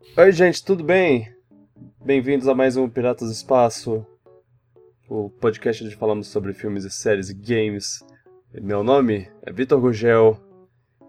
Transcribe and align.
Oi, 0.00 0.32
gente, 0.32 0.64
tudo 0.64 0.82
bem? 0.82 1.30
Bem-vindos 2.02 2.48
a 2.48 2.54
mais 2.54 2.76
um 2.76 2.88
Piratas 2.88 3.28
do 3.28 3.34
Espaço, 3.34 4.04
o 5.06 5.28
podcast 5.28 5.84
onde 5.84 5.94
falamos 5.94 6.26
sobre 6.26 6.54
filmes 6.54 6.84
e 6.84 6.90
séries 6.90 7.28
e 7.28 7.34
games. 7.34 8.02
Meu 8.52 8.82
nome 8.82 9.30
é 9.42 9.52
Vitor 9.52 9.78
Gugel 9.78 10.40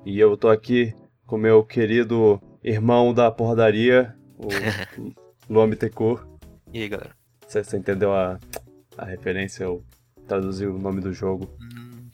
e 0.05 0.19
eu 0.19 0.35
tô 0.35 0.49
aqui 0.49 0.93
com 1.25 1.37
meu 1.37 1.63
querido 1.63 2.39
irmão 2.61 3.13
da 3.13 3.31
porradaria, 3.31 4.13
o 4.37 4.47
Luan 5.49 5.69
Bittencourt. 5.69 6.27
E 6.71 6.81
aí, 6.81 6.89
galera? 6.89 7.15
Você, 7.47 7.63
você 7.63 7.77
entendeu 7.77 8.13
a, 8.13 8.39
a 8.97 9.05
referência? 9.05 9.63
Eu 9.63 9.83
traduzi 10.27 10.67
o 10.67 10.77
nome 10.77 10.99
do 10.99 11.13
jogo. 11.13 11.49
Hum, 11.61 12.09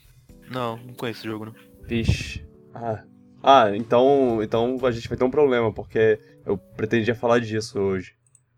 não, 0.48 0.76
não 0.76 0.94
conheço 0.94 1.26
o 1.26 1.30
jogo, 1.30 1.46
não. 1.46 1.54
Vixe. 1.82 2.46
Ah, 2.72 3.04
ah 3.42 3.76
então, 3.76 4.40
então 4.42 4.78
a 4.82 4.90
gente 4.92 5.08
vai 5.08 5.18
ter 5.18 5.24
um 5.24 5.30
problema, 5.30 5.72
porque 5.72 6.18
eu 6.48 6.56
pretendia 6.56 7.14
falar 7.14 7.40
disso 7.40 7.78
hoje. 7.78 8.14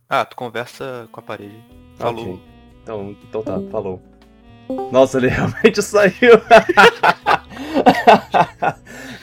Ah, 0.08 0.24
tu 0.24 0.36
conversa 0.36 1.08
com 1.10 1.18
a 1.20 1.22
parede. 1.22 1.58
Falou. 1.96 2.34
Ok. 2.34 2.42
Então, 2.82 3.16
então 3.28 3.42
tá, 3.42 3.60
falou. 3.70 4.00
Nossa, 4.92 5.18
ele 5.18 5.26
realmente 5.28 5.82
saiu. 5.82 6.40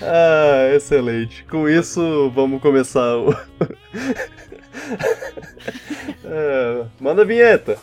ah, 0.01 0.75
excelente. 0.75 1.45
Com 1.45 1.67
isso, 1.69 2.29
vamos 2.31 2.61
começar 2.61 3.17
o. 3.17 3.33
É, 6.25 6.85
manda 6.99 7.21
a 7.21 7.25
vinheta. 7.25 7.77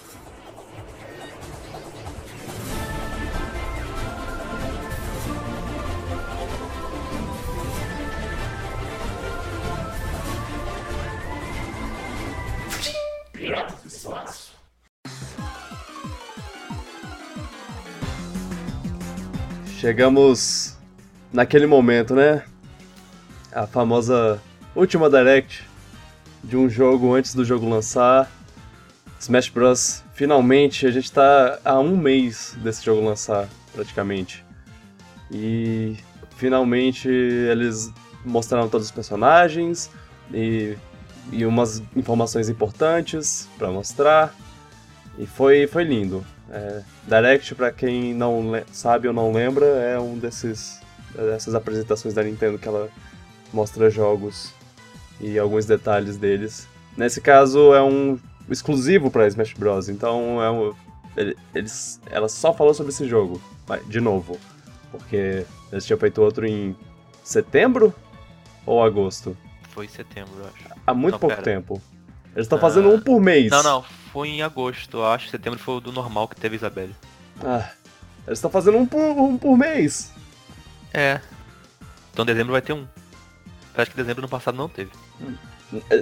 Chegamos 19.84 20.78
naquele 21.30 21.66
momento, 21.66 22.14
né? 22.14 22.42
A 23.52 23.66
famosa 23.66 24.40
última 24.74 25.10
direct 25.10 25.62
de 26.42 26.56
um 26.56 26.70
jogo 26.70 27.14
antes 27.14 27.34
do 27.34 27.44
jogo 27.44 27.68
lançar. 27.68 28.32
Smash 29.20 29.50
Bros. 29.50 30.02
Finalmente, 30.14 30.86
a 30.86 30.90
gente 30.90 31.12
tá 31.12 31.58
há 31.62 31.78
um 31.78 31.98
mês 31.98 32.56
desse 32.62 32.82
jogo 32.82 33.04
lançar, 33.04 33.46
praticamente. 33.74 34.42
E 35.30 35.98
finalmente 36.38 37.06
eles 37.06 37.92
mostraram 38.24 38.70
todos 38.70 38.86
os 38.86 38.90
personagens 38.90 39.90
e, 40.32 40.78
e 41.30 41.44
umas 41.44 41.82
informações 41.94 42.48
importantes 42.48 43.46
para 43.58 43.70
mostrar. 43.70 44.34
E 45.18 45.26
foi, 45.26 45.66
foi 45.66 45.84
lindo. 45.84 46.24
É, 46.50 46.82
Direct, 47.06 47.54
para 47.54 47.72
quem 47.72 48.14
não 48.14 48.52
sabe 48.72 49.08
ou 49.08 49.14
não 49.14 49.32
lembra, 49.32 49.64
é 49.64 49.98
um 49.98 50.18
desses 50.18 50.80
dessas 51.14 51.54
apresentações 51.54 52.12
da 52.12 52.22
Nintendo 52.22 52.58
que 52.58 52.66
ela 52.66 52.88
mostra 53.52 53.88
jogos 53.88 54.52
e 55.20 55.38
alguns 55.38 55.64
detalhes 55.64 56.16
deles. 56.16 56.66
Nesse 56.96 57.20
caso 57.20 57.72
é 57.72 57.82
um 57.82 58.18
exclusivo 58.50 59.10
para 59.10 59.26
Smash 59.28 59.54
Bros. 59.54 59.88
Então 59.88 60.42
é 60.42 60.50
um, 60.50 60.74
eles, 61.54 62.00
ela 62.10 62.28
só 62.28 62.52
falou 62.52 62.74
sobre 62.74 62.92
esse 62.92 63.06
jogo, 63.06 63.40
de 63.86 64.00
novo, 64.00 64.38
porque 64.90 65.46
eles 65.70 65.86
tinham 65.86 65.98
feito 65.98 66.20
outro 66.20 66.46
em 66.46 66.76
setembro 67.22 67.94
ou 68.66 68.82
agosto? 68.82 69.36
Foi 69.70 69.86
em 69.86 69.88
setembro, 69.88 70.32
eu 70.38 70.46
acho. 70.46 70.74
Há 70.86 70.94
muito 70.94 71.14
Não, 71.14 71.18
pouco 71.18 71.36
pera. 71.36 71.44
tempo. 71.44 71.80
Eles 72.34 72.46
estão 72.46 72.58
fazendo 72.58 72.90
um 72.90 73.00
por 73.00 73.20
mês. 73.20 73.50
Não, 73.50 73.62
não, 73.62 73.84
foi 74.12 74.28
em 74.28 74.42
agosto, 74.42 74.98
eu 74.98 75.06
acho. 75.06 75.28
Setembro 75.28 75.58
foi 75.58 75.76
o 75.76 75.80
do 75.80 75.92
normal 75.92 76.28
que 76.28 76.36
teve 76.36 76.56
Isabelle. 76.56 76.94
Ah, 77.42 77.68
eles 78.26 78.38
estão 78.38 78.50
fazendo 78.50 78.78
um 78.78 78.86
por, 78.86 79.00
um 79.00 79.36
por 79.38 79.56
mês. 79.56 80.12
É. 80.92 81.20
Então 82.12 82.24
dezembro 82.24 82.52
vai 82.52 82.62
ter 82.62 82.72
um. 82.72 82.86
Acho 83.76 83.90
que 83.90 83.96
dezembro 83.96 84.22
no 84.22 84.28
passado 84.28 84.56
não 84.56 84.68
teve. 84.68 84.90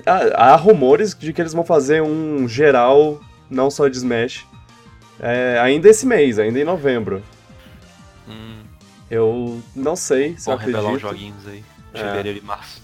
Há, 0.04 0.52
há 0.52 0.56
rumores 0.56 1.14
de 1.14 1.32
que 1.32 1.40
eles 1.40 1.52
vão 1.52 1.64
fazer 1.64 2.02
um 2.02 2.46
geral, 2.46 3.20
não 3.48 3.70
só 3.70 3.88
de 3.88 3.96
Smash, 3.96 4.46
é, 5.20 5.58
ainda 5.60 5.88
esse 5.88 6.04
mês, 6.04 6.38
ainda 6.38 6.58
em 6.58 6.64
novembro. 6.64 7.22
Hum, 8.28 8.62
Eu 9.10 9.62
não 9.74 9.96
sei 9.96 10.36
se 10.36 10.50
eu 10.50 10.56
vão 10.56 10.66
revelar 10.66 10.94
acredito. 10.94 11.00
joguinhos 11.00 11.46
aí. 11.46 11.64
É. 11.94 11.98
Fevereiro 11.98 12.38
e 12.38 12.42
março. 12.42 12.82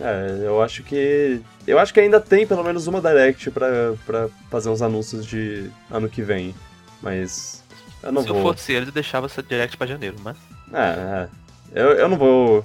É, 0.00 0.46
eu 0.46 0.62
acho 0.62 0.82
que. 0.82 1.40
Eu 1.66 1.78
acho 1.78 1.92
que 1.94 2.00
ainda 2.00 2.20
tem 2.20 2.46
pelo 2.46 2.64
menos 2.64 2.86
uma 2.86 3.00
Direct 3.00 3.50
pra, 3.50 3.68
pra 4.04 4.28
fazer 4.50 4.68
uns 4.68 4.82
anúncios 4.82 5.24
de 5.24 5.70
ano 5.90 6.08
que 6.08 6.22
vem. 6.22 6.54
Mas. 7.00 7.62
Eu 8.02 8.10
não 8.12 8.22
Se 8.22 8.28
vou. 8.28 8.36
eu 8.38 8.42
fosse 8.42 8.72
eles, 8.72 8.88
eu 8.88 8.94
deixava 8.94 9.26
essa 9.26 9.42
direct 9.42 9.76
pra 9.76 9.86
janeiro, 9.86 10.16
mas. 10.24 10.36
É, 10.72 10.78
é. 10.78 11.28
Eu, 11.82 11.90
eu 11.92 12.08
não 12.08 12.16
vou 12.16 12.64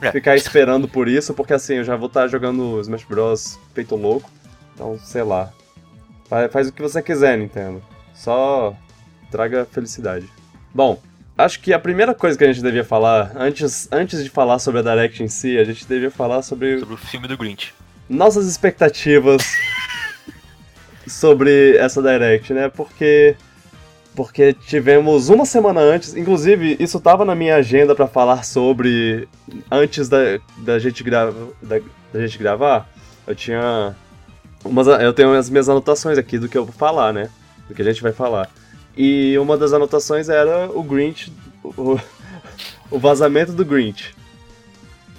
É. 0.00 0.10
ficar 0.10 0.34
esperando 0.34 0.88
por 0.88 1.08
isso, 1.08 1.34
porque 1.34 1.52
assim, 1.52 1.74
eu 1.74 1.84
já 1.84 1.94
vou 1.96 2.06
estar 2.08 2.26
jogando 2.28 2.80
Smash 2.80 3.04
Bros. 3.04 3.58
feito 3.74 3.94
louco. 3.96 4.30
Então, 4.74 4.98
sei 5.02 5.22
lá. 5.22 5.52
Faz, 6.28 6.50
faz 6.52 6.68
o 6.68 6.72
que 6.72 6.80
você 6.82 7.02
quiser, 7.02 7.36
Nintendo. 7.36 7.82
Só 8.14 8.74
traga 9.30 9.66
felicidade. 9.70 10.26
Bom, 10.74 11.00
acho 11.36 11.60
que 11.60 11.72
a 11.72 11.78
primeira 11.78 12.14
coisa 12.14 12.36
que 12.38 12.44
a 12.44 12.52
gente 12.52 12.62
devia 12.62 12.84
falar, 12.84 13.32
antes, 13.36 13.88
antes 13.92 14.22
de 14.24 14.30
falar 14.30 14.58
sobre 14.58 14.80
a 14.80 14.82
Direct 14.82 15.22
em 15.22 15.28
si, 15.28 15.58
a 15.58 15.64
gente 15.64 15.86
devia 15.86 16.10
falar 16.10 16.40
sobre 16.42 16.78
Sobre 16.80 16.94
o 16.94 16.98
filme 16.98 17.28
do 17.28 17.36
Grinch. 17.36 17.74
Nossas 18.08 18.46
expectativas 18.46 19.42
sobre 21.06 21.76
essa 21.76 22.02
Direct, 22.02 22.52
né? 22.52 22.68
Porque 22.68 23.36
porque 24.14 24.52
tivemos 24.52 25.28
uma 25.28 25.46
semana 25.46 25.80
antes, 25.80 26.16
inclusive 26.16 26.76
isso 26.80 26.98
tava 26.98 27.24
na 27.24 27.36
minha 27.36 27.54
agenda 27.54 27.94
pra 27.94 28.08
falar 28.08 28.44
sobre 28.44 29.28
antes 29.70 30.08
da, 30.08 30.40
da 30.56 30.76
gente 30.80 31.04
grava, 31.04 31.32
da, 31.62 31.78
da 32.12 32.26
gente 32.26 32.36
gravar. 32.36 32.88
Eu 33.24 33.36
tinha 33.36 33.94
umas 34.64 34.88
eu 34.88 35.12
tenho 35.12 35.32
as 35.34 35.48
minhas 35.48 35.68
anotações 35.68 36.18
aqui 36.18 36.36
do 36.36 36.48
que 36.48 36.58
eu 36.58 36.64
vou 36.64 36.74
falar, 36.74 37.12
né? 37.12 37.30
Do 37.68 37.74
que 37.74 37.82
a 37.82 37.84
gente 37.84 38.02
vai 38.02 38.12
falar. 38.12 38.50
E 38.96 39.38
uma 39.38 39.56
das 39.56 39.72
anotações 39.72 40.28
era 40.28 40.68
o 40.68 40.82
Grinch, 40.82 41.32
o, 41.62 41.96
o 42.90 42.98
vazamento 42.98 43.52
do 43.52 43.64
Grinch. 43.64 44.17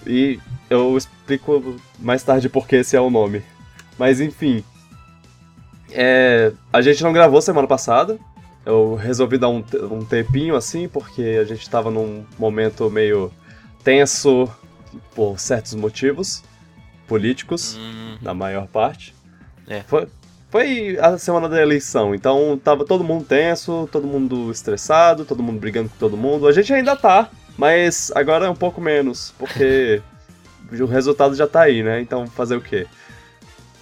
E 0.06 0.40
eu 0.70 0.98
explico 0.98 1.76
mais 1.98 2.24
tarde 2.24 2.50
porque 2.50 2.78
esse 2.78 2.96
é 2.96 3.02
o 3.02 3.10
nome. 3.10 3.44
Mas 3.98 4.22
enfim. 4.22 4.64
É, 5.92 6.52
a 6.72 6.82
gente 6.82 7.04
não 7.04 7.12
gravou 7.12 7.42
semana 7.42 7.68
passada. 7.68 8.20
Eu 8.66 8.96
resolvi 8.96 9.38
dar 9.38 9.50
um, 9.50 9.64
um 9.92 10.06
tempinho 10.06 10.56
assim, 10.56 10.88
porque 10.88 11.40
a 11.42 11.44
gente 11.44 11.68
tava 11.70 11.90
num 11.90 12.24
momento 12.38 12.90
meio 12.90 13.32
tenso 13.84 14.48
por 15.16 15.40
certos 15.40 15.74
motivos 15.74 16.44
políticos, 17.08 17.76
Hum, 17.78 18.18
na 18.22 18.34
maior 18.34 18.68
parte. 18.68 19.16
É. 19.68 19.82
Foi, 19.82 20.08
foi 20.50 20.98
a 21.00 21.18
semana 21.18 21.50
da 21.50 21.60
eleição, 21.62 22.14
então 22.14 22.60
tava 22.64 22.86
todo 22.86 23.04
mundo 23.04 23.26
tenso, 23.26 23.90
todo 23.92 24.06
mundo 24.06 24.52
estressado, 24.52 25.26
todo 25.26 25.42
mundo 25.42 25.60
brigando 25.60 25.90
com 25.90 25.98
todo 25.98 26.16
mundo. 26.16 26.48
A 26.48 26.52
gente 26.52 26.72
ainda 26.72 26.96
tá, 26.96 27.30
mas 27.60 28.10
agora 28.16 28.46
é 28.46 28.50
um 28.50 28.56
pouco 28.56 28.80
menos, 28.80 29.34
porque 29.38 30.02
o 30.72 30.86
resultado 30.86 31.36
já 31.36 31.46
tá 31.46 31.64
aí, 31.64 31.84
né? 31.84 32.00
Então 32.00 32.26
fazer 32.26 32.56
o 32.56 32.62
quê? 32.62 32.88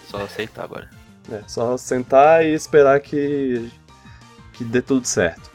só 0.10 0.24
aceitar 0.24 0.64
agora. 0.64 0.90
É, 1.32 1.42
só 1.46 1.78
sentar 1.78 2.44
e 2.44 2.54
esperar 2.54 3.00
que, 3.00 3.70
que 4.54 4.64
dê 4.64 4.82
tudo 4.82 5.06
certo. 5.06 5.52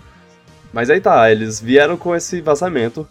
Mas 0.72 0.88
aí 0.88 1.00
tá, 1.00 1.32
eles 1.32 1.61
vieram 1.61 1.97
com 1.97 2.15
esse 2.15 2.41
vazamento, 2.41 3.09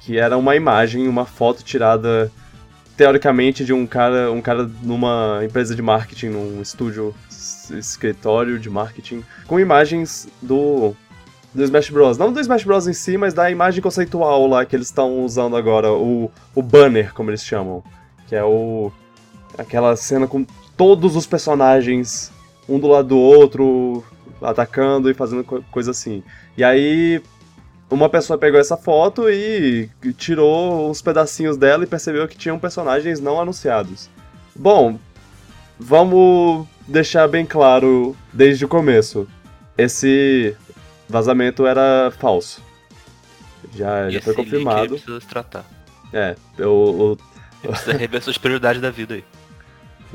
que 0.00 0.18
era 0.18 0.36
uma 0.36 0.56
imagem, 0.56 1.06
uma 1.06 1.24
foto 1.24 1.62
tirada 1.62 2.32
teoricamente 2.96 3.64
de 3.64 3.72
um 3.72 3.86
cara, 3.86 4.32
um 4.32 4.42
cara 4.42 4.68
numa 4.82 5.42
empresa 5.44 5.76
de 5.76 5.82
marketing, 5.82 6.30
num 6.30 6.60
estúdio, 6.60 7.14
escritório 7.70 8.58
de 8.58 8.68
marketing, 8.68 9.22
com 9.46 9.60
imagens 9.60 10.26
do 10.42 10.96
do 11.54 11.62
Smash 11.62 11.90
Bros. 11.90 12.18
Não 12.18 12.32
do 12.32 12.40
Smash 12.40 12.64
Bros 12.64 12.88
em 12.88 12.92
si, 12.92 13.16
mas 13.16 13.32
da 13.32 13.50
imagem 13.50 13.80
conceitual 13.80 14.46
lá 14.46 14.64
que 14.64 14.74
eles 14.74 14.88
estão 14.88 15.24
usando 15.24 15.56
agora, 15.56 15.92
o, 15.92 16.30
o 16.54 16.62
banner, 16.62 17.14
como 17.14 17.30
eles 17.30 17.44
chamam, 17.44 17.82
que 18.26 18.34
é 18.34 18.42
o 18.42 18.90
aquela 19.56 19.94
cena 19.94 20.26
com 20.26 20.44
todos 20.76 21.14
os 21.14 21.26
personagens 21.26 22.32
um 22.68 22.78
do 22.78 22.88
lado 22.88 23.08
do 23.08 23.18
outro, 23.18 24.02
atacando 24.42 25.08
e 25.10 25.14
fazendo 25.14 25.44
co- 25.44 25.62
coisa 25.70 25.92
assim. 25.92 26.22
E 26.56 26.64
aí 26.64 27.22
uma 27.90 28.08
pessoa 28.08 28.38
pegou 28.38 28.58
essa 28.58 28.76
foto 28.76 29.30
e 29.30 29.88
tirou 30.16 30.90
uns 30.90 31.00
pedacinhos 31.00 31.56
dela 31.56 31.84
e 31.84 31.86
percebeu 31.86 32.26
que 32.26 32.36
tinham 32.36 32.58
personagens 32.58 33.20
não 33.20 33.40
anunciados. 33.40 34.10
Bom, 34.56 34.98
vamos 35.78 36.66
deixar 36.88 37.28
bem 37.28 37.46
claro 37.46 38.16
desde 38.32 38.64
o 38.64 38.68
começo. 38.68 39.28
Esse 39.76 40.56
vazamento 41.08 41.66
era 41.66 42.12
falso. 42.18 42.62
Já, 43.74 44.10
já 44.10 44.20
foi 44.20 44.34
link 44.34 44.44
confirmado. 44.44 44.98
se 44.98 45.26
tratar. 45.26 45.64
É, 46.12 46.36
o- 46.60 47.16
Ele 47.62 47.72
precisa 47.72 47.96
rever 47.96 48.22
suas 48.22 48.38
prioridades 48.38 48.80
da 48.80 48.90
vida 48.90 49.14
aí. 49.14 49.24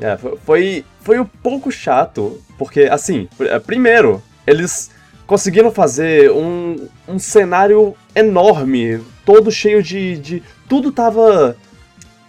É, 0.02 0.16
fo- 0.16 0.38
foi, 0.46 0.82
foi 1.02 1.18
um 1.18 1.26
pouco 1.26 1.70
chato, 1.70 2.40
porque, 2.56 2.84
assim, 2.84 3.28
eh, 3.38 3.58
primeiro, 3.58 4.22
eles 4.46 4.90
conseguiram 5.26 5.70
fazer 5.70 6.30
um, 6.32 6.88
um 7.06 7.18
cenário 7.18 7.94
enorme, 8.14 8.98
todo 9.26 9.50
cheio 9.52 9.82
de, 9.82 10.16
de. 10.16 10.42
Tudo 10.66 10.90
tava. 10.90 11.54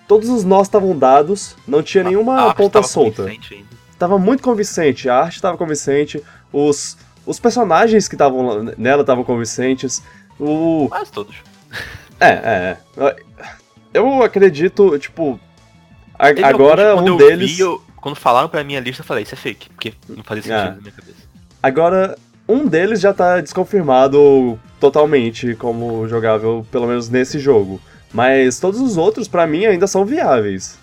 Todos 0.06 0.28
os 0.28 0.44
nós 0.44 0.68
estavam 0.68 0.98
dados, 0.98 1.56
não 1.66 1.81
tinha 1.81 2.04
nenhuma 2.04 2.50
A 2.50 2.54
ponta 2.54 2.74
tava 2.81 2.88
solta. 2.88 3.24
convincente 3.24 3.54
ainda. 3.54 3.68
Tava 3.98 4.19
muito 4.19 4.44
convincente, 4.44 5.08
a 5.08 5.16
arte 5.16 5.42
tava 5.42 5.58
convincente, 5.58 6.22
os, 6.52 6.98
os 7.25 7.39
personagens 7.39 8.07
que 8.07 8.15
estavam 8.15 8.63
nela 8.77 9.01
estavam 9.01 9.23
convincentes, 9.23 10.01
o. 10.39 10.88
Quase 10.89 11.12
todos. 11.12 11.35
É, 12.19 12.29
é, 12.29 12.77
é. 12.97 13.15
Eu 13.94 14.21
acredito, 14.23 14.97
tipo. 15.00 15.39
a- 16.18 16.27
agora 16.47 16.91
alguns 16.91 17.12
um 17.12 17.18
deles. 17.18 17.51
vi, 17.56 17.59
eu- 17.62 17.81
quando 17.97 18.15
falaram 18.15 18.47
pra 18.50 18.63
minha 18.63 18.79
lista, 18.79 19.01
eu 19.01 19.06
falei, 19.06 19.23
isso 19.23 19.33
é 19.33 19.38
fake. 19.38 19.69
Porque 19.69 19.94
não 20.09 20.23
fazia 20.23 20.44
sentido 20.44 20.59
É. 20.59 20.69
na 20.75 20.81
minha 20.81 20.91
cabeça. 20.91 21.18
Agora, 21.62 22.18
um 22.47 22.65
deles 22.68 23.00
já 23.00 23.13
tá 23.13 23.39
desconfirmado 23.41 24.59
totalmente 24.79 25.56
como 25.56 26.07
jogável, 26.07 26.65
pelo 26.71 26.88
menos 26.88 27.09
nesse 27.09 27.38
jogo. 27.39 27.79
Mas 28.13 28.59
todos 28.59 28.79
os 28.81 28.97
outros, 28.97 29.27
pra 29.27 29.45
mim, 29.47 29.65
ainda 29.65 29.85
são 29.88 30.03
viáveis. 30.06 30.77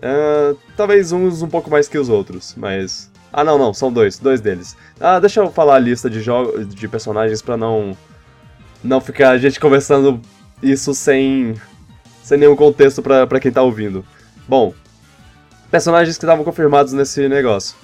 É, 0.00 0.54
talvez 0.76 1.12
uns 1.12 1.42
um 1.42 1.48
pouco 1.48 1.70
mais 1.70 1.88
que 1.88 1.98
os 1.98 2.08
outros, 2.08 2.54
mas. 2.56 3.10
Ah, 3.32 3.44
não, 3.44 3.58
não, 3.58 3.72
são 3.74 3.92
dois, 3.92 4.18
dois 4.18 4.40
deles. 4.40 4.76
Ah, 5.00 5.18
deixa 5.18 5.40
eu 5.40 5.50
falar 5.50 5.76
a 5.76 5.78
lista 5.78 6.10
de 6.10 6.20
jogos 6.20 6.68
de 6.74 6.86
personagens 6.86 7.40
pra 7.40 7.56
não. 7.56 7.96
Não 8.84 9.00
ficar 9.00 9.30
a 9.30 9.38
gente 9.38 9.58
conversando 9.58 10.20
isso 10.62 10.94
sem. 10.94 11.54
sem 12.22 12.38
nenhum 12.38 12.54
contexto 12.54 13.02
pra 13.02 13.40
quem 13.40 13.50
tá 13.50 13.62
ouvindo. 13.62 14.04
Bom, 14.46 14.74
personagens 15.70 16.18
que 16.18 16.24
estavam 16.24 16.44
confirmados 16.44 16.92
nesse 16.92 17.28
negócio. 17.28 17.76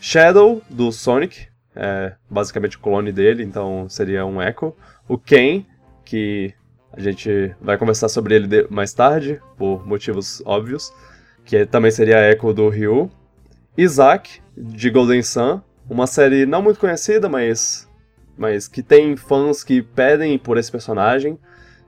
Shadow, 0.00 0.60
do 0.68 0.90
Sonic, 0.90 1.46
é 1.76 2.12
basicamente 2.28 2.76
o 2.76 2.80
clone 2.80 3.12
dele, 3.12 3.42
então 3.42 3.88
seria 3.88 4.26
um 4.26 4.42
Echo. 4.42 4.74
O 5.08 5.16
Ken, 5.16 5.64
que 6.04 6.52
a 6.92 7.00
gente 7.00 7.54
vai 7.60 7.78
conversar 7.78 8.08
sobre 8.08 8.34
ele 8.34 8.66
mais 8.68 8.92
tarde, 8.92 9.40
por 9.56 9.86
motivos 9.86 10.42
óbvios, 10.44 10.92
que 11.44 11.66
também 11.66 11.90
seria 11.90 12.30
Echo 12.30 12.52
do 12.52 12.68
Ryu. 12.68 13.10
Isaac, 13.76 14.40
de 14.56 14.88
Golden 14.90 15.22
Sun, 15.22 15.60
uma 15.88 16.06
série 16.06 16.46
não 16.46 16.62
muito 16.62 16.80
conhecida, 16.80 17.28
mas, 17.28 17.88
mas 18.36 18.68
que 18.68 18.82
tem 18.82 19.16
fãs 19.16 19.62
que 19.62 19.82
pedem 19.82 20.38
por 20.38 20.58
esse 20.58 20.70
personagem. 20.70 21.38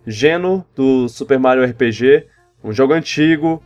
Geno, 0.06 0.64
do 0.75 1.08
Super 1.08 1.38
Mario 1.38 1.64
RPG, 1.64 2.26
um 2.62 2.72
jogo 2.72 2.93
antigo, 2.93 3.62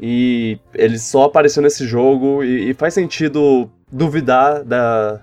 e 0.00 0.58
ele 0.74 0.98
só 0.98 1.24
apareceu 1.24 1.62
nesse 1.62 1.86
jogo, 1.86 2.42
e, 2.42 2.70
e 2.70 2.74
faz 2.74 2.94
sentido 2.94 3.70
duvidar 3.90 4.64
da, 4.64 5.20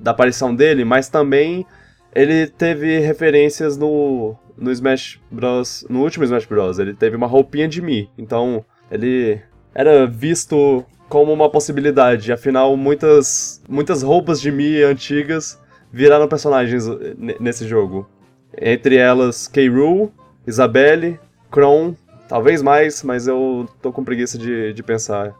da 0.00 0.12
aparição 0.12 0.54
dele, 0.54 0.84
mas 0.84 1.08
também 1.08 1.66
ele 2.14 2.46
teve 2.46 3.00
referências 3.00 3.76
no, 3.76 4.34
no 4.56 4.70
Smash 4.72 5.20
Bros. 5.30 5.86
No 5.88 6.02
último 6.02 6.24
Smash 6.24 6.46
Bros. 6.46 6.78
Ele 6.78 6.94
teve 6.94 7.16
uma 7.16 7.26
roupinha 7.26 7.68
de 7.68 7.82
Mi, 7.82 8.10
então 8.16 8.64
ele 8.90 9.40
era 9.74 10.06
visto 10.06 10.84
como 11.08 11.32
uma 11.32 11.50
possibilidade. 11.50 12.32
Afinal, 12.32 12.76
muitas, 12.76 13.62
muitas 13.68 14.02
roupas 14.02 14.40
de 14.40 14.50
Mi 14.50 14.82
antigas 14.82 15.60
viraram 15.92 16.28
personagens 16.28 16.86
ne- 17.16 17.36
nesse 17.40 17.66
jogo. 17.66 18.08
Entre 18.60 18.96
elas, 18.96 19.46
K. 19.48 19.68
Rool, 19.68 20.12
Isabelle, 20.46 21.18
Kron, 21.50 21.94
talvez 22.28 22.62
mais, 22.62 23.02
mas 23.02 23.26
eu 23.26 23.68
tô 23.80 23.92
com 23.92 24.04
preguiça 24.04 24.36
de, 24.38 24.72
de 24.72 24.82
pensar 24.82 25.34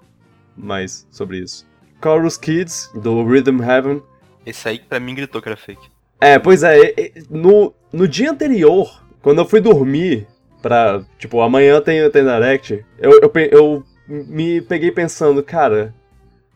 mais 0.57 1.07
sobre 1.11 1.39
isso. 1.39 1.67
Chorus 2.03 2.37
Kids, 2.37 2.91
do 2.95 3.25
Rhythm 3.25 3.61
Heaven. 3.63 4.03
Esse 4.47 4.69
aí 4.69 4.79
pra 4.79 5.01
mim 5.01 5.15
gritou 5.15 5.43
que 5.43 5.49
era 5.49 5.57
fake. 5.57 5.89
É, 6.21 6.39
pois 6.39 6.63
é, 6.63 6.95
no, 7.31 7.73
no 7.93 8.07
dia 8.09 8.31
anterior, 8.31 9.03
quando 9.23 9.39
eu 9.39 9.45
fui 9.45 9.61
dormir, 9.61 10.27
pra, 10.63 11.03
tipo, 11.19 11.41
amanhã 11.41 11.81
tem, 11.81 12.09
tem 12.11 12.25
Direct, 12.25 12.85
eu, 12.99 13.21
eu, 13.23 13.33
eu 13.51 13.85
me 14.09 14.61
peguei 14.63 14.91
pensando, 14.91 15.43
cara, 15.43 15.95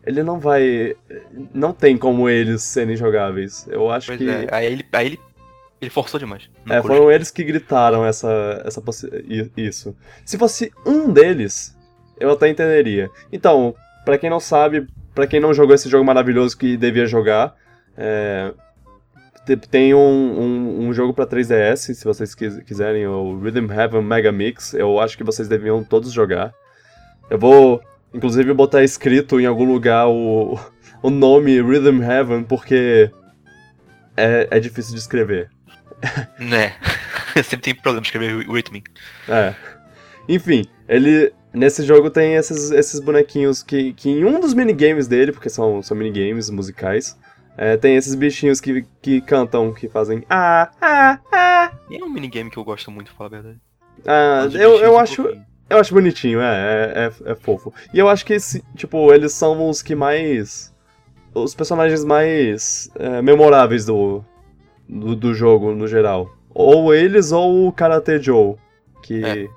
ele 0.05 0.23
não 0.23 0.39
vai. 0.39 0.95
Não 1.53 1.71
tem 1.73 1.97
como 1.97 2.27
eles 2.27 2.61
serem 2.63 2.95
jogáveis. 2.95 3.67
Eu 3.69 3.89
acho 3.91 4.07
Pois 4.07 4.17
que. 4.19 4.29
é, 4.29 4.47
aí 4.51 4.65
ele, 4.65 4.85
aí 4.91 5.05
ele, 5.07 5.19
ele 5.81 5.89
forçou 5.91 6.19
demais. 6.19 6.49
É, 6.69 6.81
foram 6.81 7.11
eles 7.11 7.29
que 7.31 7.43
gritaram 7.43 8.05
essa, 8.05 8.61
essa 8.65 8.81
possi- 8.81 9.09
isso. 9.55 9.95
Se 10.25 10.37
fosse 10.37 10.71
um 10.85 11.11
deles, 11.11 11.77
eu 12.19 12.31
até 12.31 12.49
entenderia. 12.49 13.09
Então, 13.31 13.75
pra 14.03 14.17
quem 14.17 14.29
não 14.29 14.39
sabe, 14.39 14.87
pra 15.13 15.27
quem 15.27 15.39
não 15.39 15.53
jogou 15.53 15.75
esse 15.75 15.87
jogo 15.89 16.03
maravilhoso 16.03 16.57
que 16.57 16.75
devia 16.75 17.05
jogar, 17.05 17.55
é, 17.95 18.51
te- 19.45 19.55
tem 19.57 19.93
um, 19.93 19.99
um, 19.99 20.87
um 20.87 20.93
jogo 20.93 21.13
pra 21.13 21.25
3DS, 21.27 21.93
se 21.93 22.03
vocês 22.05 22.33
quis- 22.33 22.59
quiserem, 22.63 23.05
o 23.07 23.39
Rhythm 23.39 23.69
Heaven 23.71 24.01
Mega 24.01 24.31
Mix. 24.31 24.73
Eu 24.73 24.99
acho 24.99 25.17
que 25.17 25.23
vocês 25.23 25.47
deviam 25.47 25.83
todos 25.83 26.11
jogar. 26.11 26.53
Eu 27.29 27.37
vou, 27.39 27.81
inclusive, 28.13 28.53
botar 28.53 28.83
escrito 28.83 29.39
em 29.39 29.45
algum 29.45 29.65
lugar 29.65 30.07
o, 30.07 30.59
o 31.01 31.09
nome 31.09 31.61
Rhythm 31.61 32.01
Heaven, 32.01 32.43
porque 32.43 33.11
é, 34.15 34.47
é 34.51 34.59
difícil 34.59 34.93
de 34.93 34.99
escrever. 34.99 35.49
Né. 36.39 36.75
Sempre 37.43 37.57
tem 37.57 37.75
problema 37.75 38.01
de 38.01 38.07
escrever 38.07 38.47
Rhythm. 38.47 38.81
É. 39.27 39.55
Enfim, 40.27 40.65
ele. 40.87 41.33
Nesse 41.53 41.83
jogo 41.83 42.09
tem 42.09 42.33
esses, 42.33 42.71
esses 42.71 42.99
bonequinhos 42.99 43.61
que, 43.61 43.93
que 43.93 44.09
em 44.09 44.25
um 44.25 44.39
dos 44.39 44.55
minigames 44.55 45.07
dele, 45.07 45.31
porque 45.31 45.49
são, 45.49 45.83
são 45.83 45.95
minigames 45.95 46.49
musicais, 46.49 47.15
é, 47.55 47.77
tem 47.77 47.95
esses 47.95 48.15
bichinhos 48.15 48.59
que, 48.59 48.83
que 48.99 49.21
cantam, 49.21 49.71
que 49.71 49.87
fazem. 49.87 50.23
Ah, 50.27 50.71
ah, 50.81 51.19
ah. 51.31 51.71
E 51.91 52.01
é 52.01 52.03
um 52.03 52.09
minigame 52.09 52.49
que 52.49 52.57
eu 52.57 52.63
gosto 52.63 52.89
muito, 52.89 53.13
pra 53.13 53.15
falar 53.15 53.27
a 53.27 53.41
verdade. 53.41 53.61
ah 54.07 54.47
eu, 54.51 54.79
eu 54.79 54.97
acho. 54.97 55.29
Eu 55.73 55.79
acho 55.79 55.93
bonitinho, 55.93 56.39
é, 56.41 56.45
é, 56.45 57.11
é, 57.27 57.31
é 57.31 57.35
fofo. 57.35 57.73
E 57.93 57.99
eu 57.99 58.07
acho 58.07 58.25
que, 58.25 58.33
esse, 58.33 58.63
tipo, 58.75 59.11
eles 59.13 59.33
são 59.33 59.69
os 59.69 59.81
que 59.81 59.95
mais. 59.95 60.73
Os 61.33 61.55
personagens 61.55 62.03
mais 62.05 62.89
é, 62.95 63.21
memoráveis 63.21 63.85
do, 63.85 64.23
do, 64.87 65.15
do 65.15 65.33
jogo, 65.33 65.73
no 65.73 65.87
geral. 65.87 66.29
Ou 66.53 66.93
eles 66.93 67.31
ou 67.31 67.67
o 67.67 67.71
Karate 67.73 68.19
Joe, 68.21 68.55
que 69.01 69.25
É. 69.25 69.47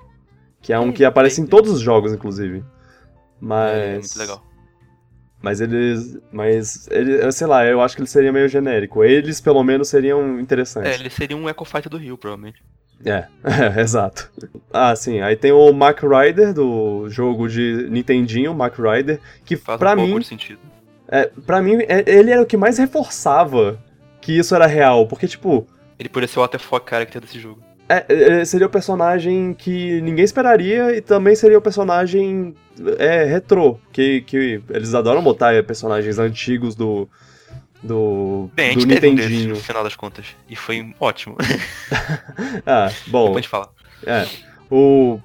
que 0.61 0.73
é 0.73 0.79
um 0.79 0.91
que 0.91 1.05
aparece 1.05 1.39
em 1.39 1.45
todos 1.45 1.71
os 1.71 1.79
jogos, 1.79 2.11
inclusive. 2.11 2.63
Mas. 3.39 3.71
É 3.77 3.93
muito 3.99 4.17
legal. 4.19 4.43
Mas 5.39 5.61
eles. 5.61 6.17
Mas. 6.31 6.87
Ele, 6.89 7.31
sei 7.31 7.45
lá, 7.45 7.63
eu 7.63 7.79
acho 7.79 7.95
que 7.95 8.01
ele 8.01 8.09
seria 8.09 8.33
meio 8.33 8.49
genérico. 8.49 9.03
Eles, 9.03 9.39
pelo 9.39 9.63
menos, 9.63 9.87
seriam 9.89 10.39
É, 10.39 10.41
interessantes. 10.41 10.99
ele 10.99 11.11
seria 11.11 11.37
um 11.37 11.47
Echo 11.47 11.63
Fighter 11.63 11.91
do 11.91 11.97
Rio, 11.97 12.17
provavelmente. 12.17 12.63
É, 13.05 13.25
é, 13.43 13.79
exato. 13.81 14.29
Ah, 14.73 14.95
sim. 14.95 15.21
Aí 15.21 15.35
tem 15.35 15.51
o 15.51 15.71
Mac 15.71 15.99
Rider 16.01 16.53
do 16.53 17.07
jogo 17.09 17.47
de 17.47 17.87
Nintendinho, 17.89 18.53
Mac 18.53 18.75
Rider, 18.77 19.19
que 19.45 19.55
Faz 19.55 19.77
pra 19.79 19.93
um 19.93 19.95
pouco 19.97 20.13
mim, 20.15 20.19
de 20.19 20.27
sentido. 20.27 20.59
é, 21.07 21.29
para 21.45 21.61
mim, 21.61 21.77
é- 21.87 22.03
ele 22.07 22.31
era 22.31 22.41
o 22.41 22.45
que 22.45 22.57
mais 22.57 22.77
reforçava 22.77 23.77
que 24.21 24.37
isso 24.37 24.53
era 24.55 24.65
real, 24.65 25.07
porque 25.07 25.27
tipo, 25.27 25.65
Ele 25.99 26.09
poderia 26.09 26.27
ser 26.31 26.39
o 26.39 26.41
waterfall 26.41 26.81
character 26.87 27.21
desse 27.21 27.39
jogo. 27.39 27.61
é, 27.87 28.05
é, 28.41 28.45
seria 28.45 28.67
o 28.67 28.69
personagem 28.69 29.53
que 29.53 30.01
ninguém 30.01 30.25
esperaria 30.25 30.93
e 30.95 30.99
também 31.01 31.33
seria 31.35 31.57
o 31.57 31.61
personagem 31.61 32.53
é, 32.99 33.23
retrô, 33.23 33.79
que, 33.93 34.21
que 34.21 34.61
eles 34.69 34.93
adoram 34.93 35.23
botar 35.23 35.53
é, 35.53 35.61
personagens 35.61 36.19
antigos 36.19 36.75
do 36.75 37.07
do, 37.83 38.49
Bem, 38.53 38.71
a 38.71 38.73
do 38.73 38.79
gente 38.81 38.87
teve 38.93 39.07
um 39.09 39.15
desses 39.15 39.31
Nintendinho. 39.31 39.55
no 39.55 39.61
final 39.61 39.83
das 39.83 39.95
contas. 39.95 40.25
E 40.49 40.55
foi 40.55 40.93
ótimo. 40.99 41.35
Ah, 42.65 42.91
bom, 43.07 43.25
Depois 43.27 43.37
a 43.37 43.41
gente 43.41 43.49
fala. 43.49 43.69
É. 44.05 44.25
O. 44.69 45.19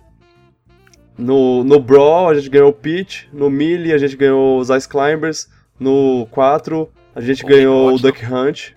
No, 1.18 1.62
no 1.62 1.78
Brawl 1.78 2.30
a 2.30 2.35
gente 2.35 2.49
ganhou 2.49 2.71
o 2.71 2.73
Peach, 2.73 3.28
no 3.32 3.50
Melee 3.50 3.92
a 3.92 3.99
gente 3.99 4.16
ganhou 4.16 4.59
os 4.59 4.71
Ice 4.71 4.88
Climbers, 4.88 5.49
no 5.78 6.26
4 6.30 6.88
a 7.14 7.21
gente 7.21 7.44
O 7.44 7.47
ganhou 7.47 7.94
o 7.94 7.99
Duck 7.99 8.25
Hunt. 8.25 8.71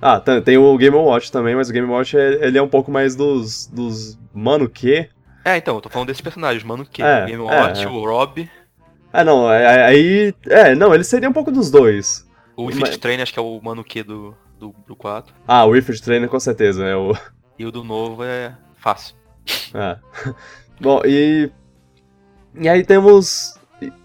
Ah, 0.00 0.18
tá- 0.18 0.40
tem 0.40 0.58
o 0.58 0.76
Game 0.76 0.96
Watch 0.96 1.30
também, 1.30 1.54
mas 1.54 1.70
o 1.70 1.72
Game 1.72 1.86
Watch 1.88 2.16
é- 2.16 2.46
ele 2.46 2.58
é 2.58 2.62
um 2.62 2.68
pouco 2.68 2.90
mais 2.90 3.14
dos. 3.14 3.66
dos. 3.68 4.18
Mano, 4.34 4.68
que? 4.68 5.08
É, 5.44 5.56
então, 5.56 5.76
eu 5.76 5.80
tô 5.80 5.88
falando 5.88 6.08
desses 6.08 6.20
personagens, 6.20 6.64
mano, 6.64 6.84
que 6.84 7.00
É, 7.02 7.22
o 7.22 7.26
Game 7.26 7.42
é, 7.42 7.46
Watch, 7.60 7.84
é. 7.84 7.88
o 7.88 8.04
Rob, 8.04 8.50
Ah, 9.12 9.22
não, 9.24 9.50
é- 9.52 9.62
é- 9.62 9.84
aí. 9.86 10.34
É, 10.48 10.74
não, 10.74 10.92
ele 10.94 11.04
seria 11.04 11.28
um 11.28 11.32
pouco 11.32 11.52
dos 11.52 11.70
dois. 11.70 12.26
O 12.56 12.64
Mas- 12.66 12.76
Fit 12.90 12.98
Train, 12.98 13.20
acho 13.20 13.32
que 13.32 13.38
é 13.38 13.42
o 13.42 13.60
mano 13.62 13.82
que 13.84 14.02
do, 14.02 14.36
do, 14.58 14.74
do 14.86 14.96
4. 14.96 15.34
Ah, 15.46 15.64
o 15.64 15.70
Wifford 15.70 16.00
Trainer 16.02 16.28
com 16.28 16.40
certeza, 16.40 16.84
é 16.84 16.96
o. 16.96 17.12
E 17.58 17.64
o 17.66 17.70
do 17.72 17.82
novo 17.84 18.22
é 18.24 18.56
fácil. 18.76 19.14
É. 19.74 19.98
Bom, 20.80 21.00
e. 21.04 21.50
E 22.54 22.68
aí 22.68 22.84
temos 22.84 23.58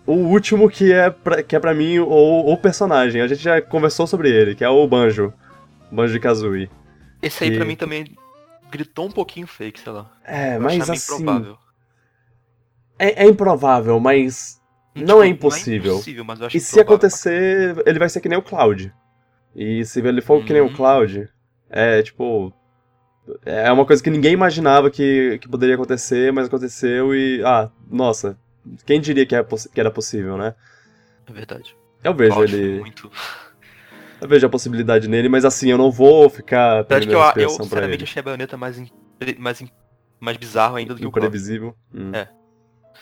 o 0.05 0.13
último 0.13 0.69
que 0.69 0.91
é 0.93 1.09
pra, 1.09 1.43
que 1.43 1.55
é 1.55 1.59
pra 1.59 1.73
mim 1.73 1.99
o, 1.99 2.07
o 2.51 2.57
personagem. 2.57 3.21
A 3.21 3.27
gente 3.27 3.41
já 3.41 3.61
conversou 3.61 4.07
sobre 4.07 4.29
ele, 4.29 4.55
que 4.55 4.63
é 4.63 4.69
o 4.69 4.87
Banjo. 4.87 5.33
Banjo 5.91 6.19
Kazooie. 6.19 6.69
Esse 7.21 7.43
aí 7.43 7.51
E- 7.51 7.55
pra 7.57 7.65
mim 7.65 7.75
também 7.75 8.15
gritou 8.69 9.05
um 9.07 9.11
pouquinho 9.11 9.47
fake, 9.47 9.79
sei 9.79 9.91
lá. 9.91 10.11
É, 10.23 10.55
Eu 10.55 10.61
mas 10.61 10.89
assim. 10.89 11.15
improvável. 11.15 11.57
É, 12.99 13.23
é 13.23 13.27
improvável, 13.27 13.99
mas. 13.99 14.61
Não 15.05 15.21
é 15.23 15.27
Tipo, 15.27 15.35
impossível. 15.47 15.83
Não 15.85 15.91
é 15.91 15.95
impossível, 15.95 16.25
mas 16.25 16.39
eu 16.39 16.45
acho 16.47 16.57
E 16.57 16.59
se 16.59 16.79
acontecer, 16.79 17.75
ele 17.85 17.99
vai 17.99 18.09
ser 18.09 18.21
que 18.21 18.29
nem 18.29 18.37
o 18.37 18.41
Cloud. 18.41 18.93
E 19.55 19.83
se 19.85 19.99
ele 19.99 20.21
for 20.21 20.43
que 20.43 20.53
nem 20.53 20.61
o 20.61 20.65
Hum. 20.67 20.73
Cloud, 20.73 21.27
é 21.69 22.01
tipo. 22.03 22.53
É 23.45 23.69
uma 23.71 23.85
coisa 23.85 24.01
que 24.01 24.09
ninguém 24.09 24.31
imaginava 24.33 24.89
que, 24.89 25.37
que 25.41 25.49
poderia 25.49 25.75
acontecer, 25.75 26.31
mas 26.31 26.47
aconteceu 26.47 27.13
e. 27.15 27.41
Ah, 27.43 27.69
nossa. 27.89 28.37
Quem 28.85 28.99
diria 29.01 29.25
que, 29.25 29.35
é 29.35 29.43
possi- 29.43 29.69
que 29.69 29.79
era 29.79 29.91
possível, 29.91 30.37
né? 30.37 30.53
É 31.25 31.31
verdade. 31.33 31.75
Eu 32.03 32.13
vejo 32.13 32.41
ele. 32.43 32.79
Muito... 32.79 33.11
Eu 34.19 34.27
vejo 34.27 34.47
a 34.47 34.49
possibilidade 34.49 35.07
nele, 35.07 35.29
mas 35.29 35.45
assim, 35.45 35.69
eu 35.69 35.77
não 35.77 35.91
vou 35.91 36.27
ficar 36.27 36.83
Eu 36.89 36.97
acho 36.97 37.07
que 37.07 37.13
eu, 37.13 37.19
eu 37.19 37.55
pra 37.55 37.63
sinceramente, 37.65 37.97
ele. 37.97 38.03
achei 38.03 38.19
a 38.19 38.23
baioneta 38.23 38.57
mais, 38.57 38.81
mais, 39.37 39.63
mais 40.19 40.37
bizarro 40.37 40.75
ainda 40.75 40.95
do 40.95 40.99
que 40.99 41.05
o 41.05 41.11
Cláudio. 41.11 41.27
Imprevisível. 41.27 41.75
Hum. 41.93 42.09
É. 42.11 42.27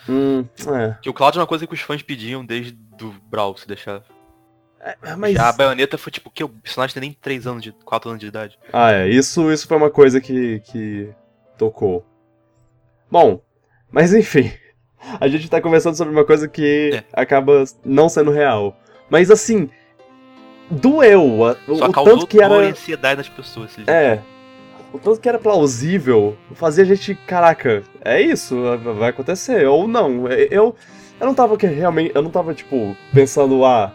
Hum, 0.08 0.44
é. 0.74 0.96
Que 1.02 1.10
o 1.10 1.14
Cláudio 1.14 1.38
é 1.38 1.42
uma 1.42 1.46
coisa 1.46 1.66
que 1.66 1.74
os 1.74 1.80
fãs 1.80 2.02
pediam 2.02 2.44
desde 2.44 2.72
do 2.72 3.14
Brawl, 3.30 3.56
se 3.56 3.66
deixar. 3.66 4.02
É, 4.80 5.16
Mas... 5.16 5.34
Já 5.34 5.48
a 5.48 5.52
baioneta 5.52 5.98
foi 5.98 6.12
tipo, 6.12 6.30
que 6.30 6.44
o 6.44 6.48
personagem 6.48 6.94
tem 6.94 7.00
nem 7.00 7.12
3 7.12 7.46
anos 7.46 7.62
de. 7.62 7.72
4 7.84 8.08
anos 8.10 8.20
de 8.20 8.26
idade. 8.28 8.58
Ah, 8.72 8.92
é. 8.92 9.08
Isso, 9.08 9.50
isso 9.50 9.66
foi 9.66 9.76
uma 9.76 9.90
coisa 9.90 10.20
que, 10.20 10.60
que 10.60 11.08
tocou. 11.58 12.06
Bom, 13.10 13.40
mas 13.90 14.12
enfim. 14.14 14.52
A 15.20 15.28
gente 15.28 15.48
tá 15.50 15.60
conversando 15.60 15.96
sobre 15.96 16.12
uma 16.12 16.24
coisa 16.24 16.48
que 16.48 16.90
É. 16.94 17.04
acaba 17.12 17.64
não 17.84 18.08
sendo 18.08 18.30
real. 18.30 18.76
Mas 19.10 19.30
assim, 19.30 19.68
doeu. 20.70 21.44
a- 21.46 21.56
O, 21.68 21.76
Só 21.76 21.86
o 21.88 21.92
causou 21.92 22.14
tanto 22.14 22.26
que 22.26 22.42
era. 22.42 22.54
ansiedade 22.54 23.18
nas 23.18 23.28
pessoas. 23.28 23.72
se 23.72 23.80
liga. 23.80 24.22
É. 24.96 24.98
O 24.98 25.00
tanto 25.02 25.20
que 25.20 25.28
era 25.28 25.38
plausível 25.38 26.36
fazia 26.54 26.84
a 26.84 26.86
gente, 26.86 27.14
caraca, 27.26 27.82
é 28.04 28.20
isso, 28.20 28.56
vai 28.98 29.10
acontecer. 29.10 29.66
Ou 29.66 29.86
não. 29.86 30.26
Eu, 30.28 30.74
eu 31.20 31.26
não 31.26 31.34
tava 31.34 31.56
que- 31.56 31.66
realmente. 31.66 32.12
Eu 32.14 32.22
não 32.22 32.30
tava, 32.30 32.54
tipo, 32.54 32.96
pensando, 33.12 33.64
ah. 33.64 33.92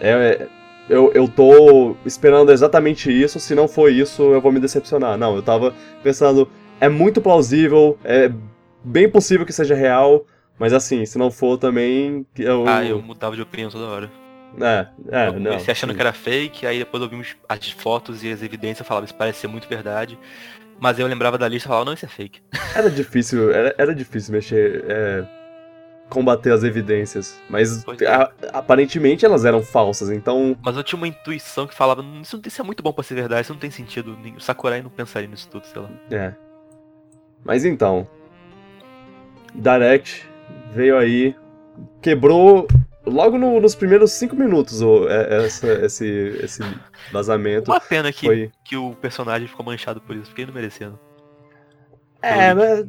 É, 0.00 0.46
eu, 0.88 1.10
eu 1.14 1.26
tô 1.28 1.94
esperando 2.04 2.52
exatamente 2.52 3.10
isso, 3.10 3.38
se 3.40 3.54
não 3.54 3.66
for 3.68 3.90
isso, 3.90 4.22
eu 4.22 4.40
vou 4.40 4.52
me 4.52 4.60
decepcionar. 4.60 5.16
Não, 5.16 5.36
eu 5.36 5.42
tava 5.42 5.72
pensando, 6.02 6.48
é 6.80 6.88
muito 6.88 7.20
plausível, 7.20 7.96
é 8.04 8.30
bem 8.82 9.08
possível 9.08 9.46
que 9.46 9.52
seja 9.52 9.74
real, 9.74 10.24
mas 10.58 10.72
assim, 10.72 11.06
se 11.06 11.16
não 11.16 11.30
for 11.30 11.56
também. 11.56 12.26
Eu, 12.38 12.64
Ah, 12.68 12.84
eu 12.84 13.00
mudava 13.00 13.34
de 13.36 13.42
opinião 13.42 13.70
toda 13.70 13.86
hora. 13.86 14.10
É, 14.60 14.86
é, 15.10 15.28
eu 15.28 15.32
não. 15.40 15.50
comecei 15.52 15.72
achando 15.72 15.90
sim. 15.90 15.96
que 15.96 16.02
era 16.02 16.12
fake, 16.12 16.66
aí 16.66 16.78
depois 16.78 17.02
eu 17.02 17.08
vi 17.08 17.16
uns- 17.16 17.36
as 17.48 17.70
fotos 17.70 18.22
e 18.22 18.30
as 18.32 18.42
evidências, 18.42 18.80
eu 18.80 18.84
falava, 18.84 19.04
isso 19.04 19.14
parece 19.14 19.40
ser 19.40 19.48
muito 19.48 19.68
verdade. 19.68 20.18
Mas 20.78 20.98
eu 20.98 21.06
lembrava 21.06 21.38
da 21.38 21.48
lista 21.48 21.66
e 21.66 21.68
falava, 21.68 21.84
não, 21.86 21.92
isso 21.94 22.04
é 22.04 22.08
fake. 22.08 22.40
Era 22.74 22.90
difícil, 22.90 23.52
era, 23.52 23.74
era 23.78 23.94
difícil 23.94 24.32
mexer, 24.32 24.84
é, 24.88 25.24
combater 26.08 26.52
as 26.52 26.62
evidências, 26.64 27.40
mas 27.48 27.84
é. 28.00 28.06
a- 28.06 28.30
aparentemente 28.52 29.24
elas 29.24 29.44
eram 29.44 29.62
falsas, 29.62 30.10
então, 30.10 30.56
Mas 30.62 30.76
eu 30.76 30.82
tinha 30.84 30.96
uma 30.98 31.08
intuição 31.08 31.66
que 31.66 31.74
falava, 31.74 32.02
"Hum, 32.02 32.20
isso, 32.22 32.40
isso 32.44 32.60
é 32.60 32.64
muito 32.64 32.82
bom 32.82 32.92
pra 32.92 33.02
ser 33.04 33.14
verdade, 33.14 33.42
isso 33.42 33.52
não 33.52 33.60
tem 33.60 33.70
sentido. 33.70 34.16
O 34.36 34.40
Sakurai 34.40 34.82
não 34.82 34.90
pensaria 34.90 35.28
nisso 35.28 35.48
tudo, 35.50 35.64
sei 35.66 35.80
lá. 35.82 35.88
é. 36.10 36.34
Mas 37.44 37.64
então, 37.64 38.06
Direct 39.54 40.28
veio 40.72 40.98
aí, 40.98 41.34
quebrou 42.02 42.66
logo 43.06 43.36
no- 43.38 43.60
nos 43.60 43.74
primeiros 43.74 44.12
cinco 44.12 44.34
minutos 44.36 44.80
o, 44.82 45.08
é- 45.08 45.44
essa- 45.46 45.72
esse, 45.84 46.06
esse 46.42 46.62
vazamento. 47.12 47.70
Uma 47.70 47.80
pena 47.80 48.12
que, 48.12 48.26
Foi. 48.26 48.52
que 48.64 48.76
o 48.76 48.94
personagem 48.96 49.46
ficou 49.48 49.64
manchado 49.64 50.00
por 50.00 50.16
isso, 50.16 50.32
ele 50.36 50.46
não 50.46 50.54
merecia. 50.54 50.88
não. 50.90 50.98
É, 52.22 52.54
mas 52.54 52.86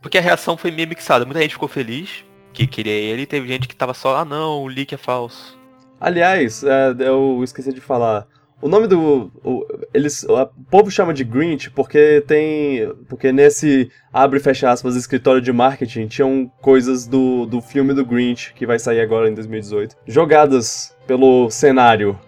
Porque 0.00 0.18
a 0.18 0.20
reação 0.20 0.56
foi 0.56 0.70
meio 0.70 0.88
mixada. 0.88 1.24
Muita 1.24 1.40
gente 1.40 1.52
ficou 1.54 1.68
feliz 1.68 2.24
que 2.52 2.66
queria 2.66 2.92
ele, 2.92 3.22
e 3.22 3.26
teve 3.26 3.48
gente 3.48 3.66
que 3.68 3.74
tava 3.76 3.92
só, 3.94 4.16
ah 4.18 4.24
não, 4.24 4.62
o 4.62 4.66
leak 4.68 4.94
é 4.94 4.98
falso. 4.98 5.58
Aliás, 6.00 6.62
é, 6.62 6.94
eu 7.00 7.40
esqueci 7.42 7.72
de 7.72 7.80
falar. 7.80 8.26
O 8.62 8.68
nome 8.68 8.86
do. 8.86 9.30
o- 9.44 9.66
eles, 9.92 10.24
o 10.24 10.46
povo 10.70 10.90
chama 10.90 11.12
de 11.12 11.22
Grinch 11.24 11.70
porque 11.70 12.22
tem. 12.26 12.90
Porque 13.08 13.30
nesse 13.32 13.90
abre 14.12 14.38
e 14.38 14.42
fecha 14.42 14.70
aspas 14.70 14.96
escritório 14.96 15.40
de 15.40 15.52
marketing 15.52 16.06
tinham 16.06 16.50
coisas 16.62 17.06
do, 17.06 17.44
do 17.46 17.60
filme 17.60 17.92
do 17.92 18.04
Grinch, 18.06 18.54
que 18.54 18.64
vai 18.66 18.78
sair 18.78 19.00
agora 19.00 19.28
em 19.28 19.34
2018, 19.34 19.96
jogadas 20.06 20.96
pelo 21.06 21.50
cenário. 21.50 22.18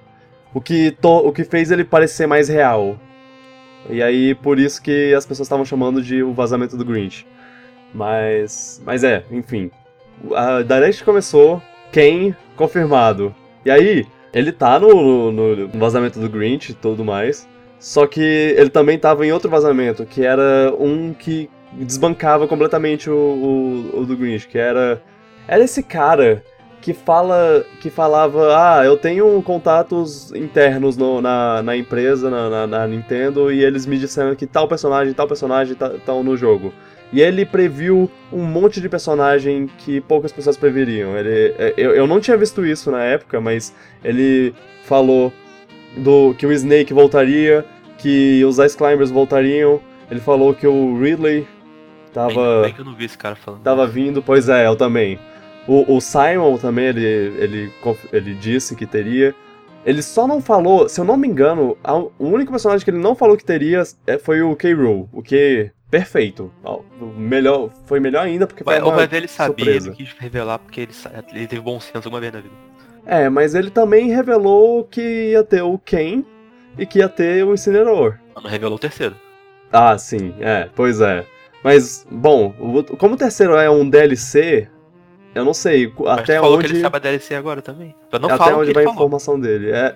O 0.52 0.60
que, 0.60 0.90
to, 0.90 1.08
o 1.08 1.32
que 1.32 1.44
fez 1.44 1.70
ele 1.70 1.84
parecer 1.84 2.26
mais 2.26 2.48
real. 2.48 2.98
E 3.88 4.02
aí, 4.02 4.34
por 4.34 4.58
isso 4.58 4.82
que 4.82 5.14
as 5.14 5.24
pessoas 5.24 5.46
estavam 5.46 5.64
chamando 5.64 6.02
de 6.02 6.22
o 6.22 6.32
vazamento 6.32 6.76
do 6.76 6.84
Grinch. 6.84 7.26
Mas. 7.94 8.82
Mas 8.84 9.04
é, 9.04 9.24
enfim. 9.30 9.70
A 10.34 10.62
Direct 10.62 11.04
começou, 11.04 11.62
Ken 11.92 12.34
confirmado. 12.56 13.34
E 13.64 13.70
aí, 13.70 14.06
ele 14.36 14.52
tá 14.52 14.78
no, 14.78 15.32
no- 15.32 15.56
no 15.56 15.78
vazamento 15.80 16.20
do 16.20 16.28
Grinch 16.28 16.70
e 16.72 16.74
tudo 16.74 17.04
mais. 17.04 17.48
Só 17.80 18.06
que 18.06 18.20
ele 18.20 18.70
também 18.70 18.98
tava 18.98 19.26
em 19.26 19.32
outro 19.32 19.50
vazamento, 19.50 20.04
que 20.04 20.22
era 20.24 20.72
um 20.78 21.12
que 21.14 21.48
desbancava 21.72 22.46
completamente 22.46 23.08
o, 23.10 23.14
o, 23.14 24.00
o 24.00 24.06
do 24.06 24.16
Grinch, 24.16 24.46
que 24.48 24.58
era. 24.58 25.02
Era 25.48 25.62
esse 25.64 25.82
cara 25.82 26.42
que 26.80 26.92
fala. 26.92 27.64
que 27.80 27.88
falava, 27.90 28.56
ah, 28.56 28.84
eu 28.84 28.96
tenho 28.96 29.40
contatos 29.42 30.32
internos 30.32 30.96
no- 30.96 31.20
na, 31.20 31.62
na 31.62 31.76
empresa, 31.76 32.28
na, 32.30 32.48
na- 32.50 32.66
na 32.66 32.86
Nintendo, 32.86 33.50
e 33.52 33.62
eles 33.64 33.86
me 33.86 33.98
disseram 33.98 34.34
que 34.34 34.46
tal 34.46 34.68
personagem, 34.68 35.12
tal 35.14 35.26
personagem 35.28 35.76
estão 35.96 36.22
no 36.22 36.36
jogo. 36.36 36.72
E 37.12 37.20
ele 37.20 37.44
previu 37.46 38.10
um 38.32 38.42
monte 38.42 38.80
de 38.80 38.88
personagem 38.88 39.68
que 39.78 40.00
poucas 40.00 40.32
pessoas 40.32 40.56
previriam. 40.56 41.16
Ele, 41.16 41.54
é, 41.58 41.72
eu, 41.76 41.92
eu 41.94 42.06
não 42.06 42.20
tinha 42.20 42.36
visto 42.36 42.64
isso 42.66 42.90
na 42.90 43.02
época, 43.04 43.40
mas 43.40 43.74
ele 44.04 44.52
falou 44.84 45.32
do 45.96 46.34
que 46.34 46.44
o 46.46 46.52
Snake 46.52 46.92
voltaria, 46.92 47.64
que 47.98 48.44
os 48.44 48.58
Ice 48.58 48.76
Climbers 48.76 49.10
voltariam. 49.10 49.80
Ele 50.10 50.20
falou 50.20 50.52
que 50.52 50.66
o 50.66 50.98
Ridley 51.00 51.46
tava, 52.12 52.62
bem 52.62 52.72
que 52.72 52.80
eu 52.80 52.84
não 52.84 52.94
vi 52.94 53.04
esse 53.04 53.16
cara 53.18 53.36
falando. 53.36 53.62
tava 53.62 53.86
vindo. 53.86 54.22
Pois 54.22 54.48
é, 54.48 54.66
eu 54.66 54.76
também. 54.76 55.18
O, 55.66 55.96
o 55.96 56.00
Simon 56.00 56.56
também, 56.58 56.86
ele, 56.86 57.04
ele, 57.04 57.72
ele 58.12 58.34
disse 58.34 58.74
que 58.76 58.86
teria. 58.86 59.34
Ele 59.84 60.02
só 60.02 60.26
não 60.26 60.40
falou, 60.40 60.88
se 60.88 61.00
eu 61.00 61.04
não 61.04 61.16
me 61.16 61.28
engano, 61.28 61.76
a- 61.82 61.94
o 61.96 62.12
único 62.18 62.50
personagem 62.50 62.84
que 62.84 62.90
ele 62.90 62.98
não 62.98 63.14
falou 63.14 63.36
que 63.36 63.44
teria 63.44 63.82
é- 64.06 64.18
foi 64.18 64.42
o 64.42 64.54
K-Rool, 64.56 65.08
o 65.12 65.22
que 65.22 65.70
perfeito. 65.98 66.52
O 66.64 67.06
Melhor, 67.16 67.70
foi 67.86 67.98
melhor 68.00 68.24
ainda 68.26 68.46
porque 68.46 68.62
foi 68.64 68.78
Vai, 68.80 68.82
uma 68.82 69.02
ele 69.04 69.28
sabia, 69.28 69.54
surpresa. 69.64 69.88
ele 69.88 69.96
quis 69.96 70.12
revelar 70.18 70.58
porque 70.58 70.82
ele, 70.82 70.92
ele 71.32 71.46
teve 71.46 71.62
bom 71.62 71.80
senso 71.80 72.08
alguma 72.08 72.20
vez 72.20 72.32
na 72.32 72.40
vida. 72.40 72.54
É, 73.06 73.28
mas 73.28 73.54
ele 73.54 73.70
também 73.70 74.08
revelou 74.10 74.84
que 74.84 75.30
ia 75.30 75.42
ter 75.44 75.62
o 75.62 75.78
Ken 75.78 76.24
e 76.78 76.84
que 76.84 76.98
ia 76.98 77.08
ter 77.08 77.44
o 77.44 77.54
Incinerador. 77.54 78.18
Mas 78.34 78.44
Não 78.44 78.50
revelou 78.50 78.76
o 78.76 78.78
terceiro. 78.80 79.14
Ah, 79.72 79.96
sim, 79.96 80.34
é, 80.40 80.68
pois 80.74 81.00
é. 81.00 81.24
Mas, 81.62 82.06
bom, 82.10 82.54
o- 82.58 82.84
como 82.96 83.14
o 83.14 83.18
terceiro 83.18 83.54
é 83.56 83.68
um 83.70 83.88
DLC, 83.88 84.68
eu 85.34 85.44
não 85.44 85.54
sei 85.54 85.92
Mas 85.98 86.18
até 86.20 86.38
falou 86.38 86.56
onde. 86.58 86.66
que 86.68 86.72
ele 86.74 86.80
sabe 86.80 86.96
a 86.96 87.00
DLC 87.00 87.34
agora 87.34 87.60
também. 87.62 87.94
Eu 88.12 88.18
não 88.18 88.28
até 88.28 88.38
falo 88.38 88.56
o 88.58 88.60
onde 88.60 88.72
vai 88.72 88.84
a 88.86 88.90
informação 88.90 89.38
dele. 89.40 89.70
É... 89.70 89.94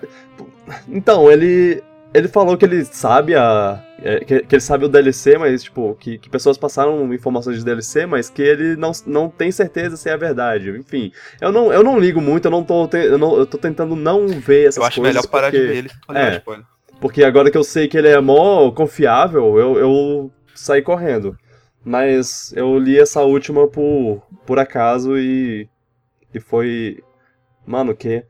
Então, 0.89 1.31
ele. 1.31 1.81
Ele 2.13 2.27
falou 2.27 2.57
que 2.57 2.65
ele 2.65 2.83
sabe 2.83 3.35
a. 3.35 3.81
é, 4.03 4.19
que, 4.19 4.41
que 4.41 4.55
ele 4.55 4.61
sabe 4.61 4.83
o 4.83 4.89
DLC, 4.89 5.37
mas, 5.37 5.63
tipo, 5.63 5.95
que, 5.95 6.17
que 6.17 6.29
pessoas 6.29 6.57
passaram 6.57 7.13
informações 7.13 7.59
de 7.59 7.63
DLC, 7.65 8.05
mas 8.05 8.29
que 8.29 8.41
ele 8.41 8.75
não, 8.75 8.91
não 9.05 9.29
tem 9.29 9.49
certeza 9.51 9.95
se 9.95 10.09
é 10.09 10.17
verdade. 10.17 10.71
Enfim, 10.71 11.11
eu 11.39 11.51
não, 11.53 11.71
eu 11.71 11.81
não 11.83 11.97
ligo 11.97 12.19
muito, 12.19 12.45
eu 12.45 12.51
não 12.51 12.63
tô, 12.65 12.85
te- 12.87 12.97
eu 12.97 13.17
não, 13.17 13.37
eu 13.37 13.45
tô 13.45 13.57
tentando 13.57 13.95
não 13.95 14.27
ver 14.27 14.63
essas 14.67 14.77
Eu 14.77 14.83
acho 14.83 14.99
coisas. 14.99 15.15
melhor 15.15 15.29
parar 15.31 15.51
porque, 15.51 15.61
de 15.61 15.67
ver 15.67 15.77
ele 15.77 15.89
é. 16.13 16.35
spoiler. 16.37 16.65
Porque 16.99 17.23
agora 17.23 17.49
que 17.49 17.57
eu 17.57 17.63
sei 17.63 17.87
que 17.87 17.97
ele 17.97 18.09
é 18.09 18.19
mó 18.19 18.69
confiável, 18.71 19.57
eu, 19.57 19.77
eu 19.79 20.31
saí 20.53 20.81
correndo. 20.81 21.35
Mas 21.83 22.53
eu 22.55 22.77
li 22.77 22.99
essa 22.99 23.21
última 23.23 23.67
por, 23.67 24.21
por 24.45 24.59
acaso 24.59 25.17
e. 25.17 25.67
E 26.33 26.39
foi. 26.39 26.99
Mano, 27.65 27.95
que. 27.95 28.23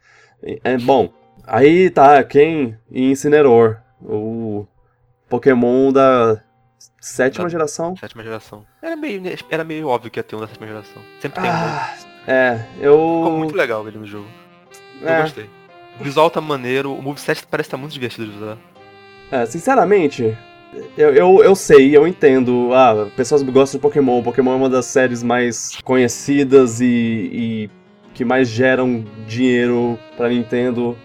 É 0.63 0.77
bom. 0.77 1.11
Aí 1.45 1.89
tá, 1.89 2.24
quem? 2.24 2.77
Incineroar. 2.91 3.83
O 4.01 4.65
Pokémon 5.29 5.91
da 5.91 6.41
sétima 7.00 7.45
Da- 7.45 7.50
geração. 7.50 7.95
Sétima 7.98 8.24
geração. 8.24 8.65
Era 8.81 8.95
meio, 8.95 9.21
era 9.50 9.63
meio 9.63 9.88
óbvio 9.88 10.10
que 10.12 10.19
ia 10.19 10.24
ter 10.24 10.36
um 10.36 10.39
da 10.39 10.48
sétima 10.48 10.67
geração. 10.67 11.01
Sempre 11.19 11.41
tem 11.41 11.50
um. 11.50 11.53
Ah, 11.53 11.93
é, 12.27 12.65
eu. 12.79 12.93
Ficou 13.24 13.38
muito 13.38 13.55
legal 13.55 13.88
ele 13.88 13.98
no 13.98 14.05
jogo. 14.05 14.27
Eu 15.01 15.10
é, 15.10 15.21
gostei. 15.21 15.50
O 16.00 16.03
visual 16.03 16.29
tá 16.29 16.41
maneiro, 16.41 16.93
o 16.93 17.01
moveset 17.01 17.45
parece 17.50 17.67
estar 17.67 17.77
muito 17.77 17.93
divertido 17.93 18.27
de 18.27 18.38
usar. 18.38 18.57
É, 19.31 19.45
sinceramente, 19.45 20.36
eu, 20.98 21.13
eu, 21.13 21.43
eu 21.43 21.55
sei, 21.55 21.95
eu 21.95 22.07
entendo. 22.07 22.69
Ah, 22.74 23.07
pessoas 23.15 23.41
gostam 23.43 23.77
de 23.77 23.81
Pokémon. 23.81 24.21
Pokémon 24.24 24.53
é 24.53 24.55
uma 24.55 24.69
das 24.69 24.86
séries 24.86 25.21
mais 25.21 25.77
conhecidas 25.83 26.81
e, 26.81 26.86
e 27.31 27.69
que 28.13 28.25
mais 28.25 28.48
geram 28.50 29.05
dinheiro 29.27 29.98
pra 30.17 30.29
Nintendo. 30.29 30.98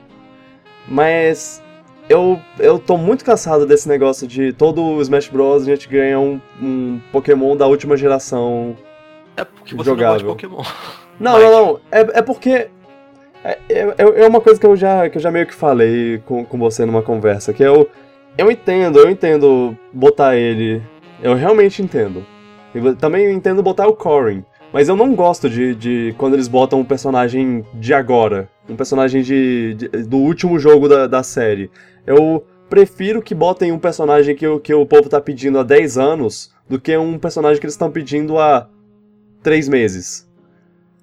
Mas 0.88 1.62
eu, 2.08 2.40
eu 2.58 2.78
tô 2.78 2.96
muito 2.96 3.24
cansado 3.24 3.66
desse 3.66 3.88
negócio 3.88 4.26
de 4.26 4.52
todo 4.52 5.00
Smash 5.02 5.28
Bros. 5.28 5.62
a 5.62 5.66
gente 5.66 5.88
ganha 5.88 6.18
um, 6.20 6.40
um 6.62 7.00
Pokémon 7.12 7.56
da 7.56 7.66
última 7.66 7.96
geração. 7.96 8.76
É 9.36 9.44
porque 9.44 9.74
você 9.74 9.90
não 9.90 9.96
gosta 9.96 10.18
de 10.18 10.24
Jogável. 10.24 10.28
Pokémon. 10.28 10.62
Não, 11.18 11.32
Mas- 11.32 11.42
não, 11.44 11.50
não. 11.66 11.80
É, 11.90 12.00
é 12.18 12.22
porque. 12.22 12.68
É, 13.42 13.58
é, 13.70 13.94
é 14.24 14.28
uma 14.28 14.38
coisa 14.38 14.60
que 14.60 14.66
eu 14.66 14.76
já, 14.76 15.08
que 15.08 15.16
eu 15.16 15.22
já 15.22 15.30
meio 15.30 15.46
que 15.46 15.54
falei 15.54 16.18
com, 16.26 16.44
com 16.44 16.58
você 16.58 16.84
numa 16.84 17.00
conversa, 17.00 17.54
que 17.54 17.62
eu. 17.62 17.88
Eu 18.36 18.50
entendo, 18.50 18.98
eu 18.98 19.08
entendo 19.08 19.74
botar 19.94 20.36
ele. 20.36 20.82
Eu 21.22 21.34
realmente 21.34 21.80
entendo. 21.82 22.22
E 22.74 22.94
também 22.96 23.32
entendo 23.32 23.62
botar 23.62 23.86
o 23.86 23.94
Corin. 23.94 24.44
Mas 24.72 24.88
eu 24.88 24.96
não 24.96 25.14
gosto 25.14 25.48
de, 25.48 25.74
de 25.74 26.14
quando 26.18 26.34
eles 26.34 26.48
botam 26.48 26.80
um 26.80 26.84
personagem 26.84 27.64
de 27.74 27.94
agora. 27.94 28.48
Um 28.68 28.76
personagem 28.76 29.22
de, 29.22 29.74
de- 29.74 29.88
do 30.04 30.18
último 30.18 30.58
jogo 30.58 30.88
da, 30.88 31.06
da 31.06 31.22
série. 31.22 31.70
Eu 32.06 32.44
prefiro 32.68 33.22
que 33.22 33.34
botem 33.34 33.72
um 33.72 33.78
personagem 33.78 34.34
que, 34.34 34.46
o- 34.46 34.60
que 34.60 34.74
o 34.74 34.84
povo 34.84 35.08
tá 35.08 35.20
pedindo 35.20 35.58
há 35.58 35.62
10 35.62 35.96
anos 35.96 36.52
do 36.68 36.80
que 36.80 36.96
um 36.96 37.18
personagem 37.18 37.60
que 37.60 37.64
eles 37.66 37.74
estão 37.74 37.90
pedindo 37.90 38.38
há 38.38 38.68
3 39.42 39.68
meses. 39.68 40.28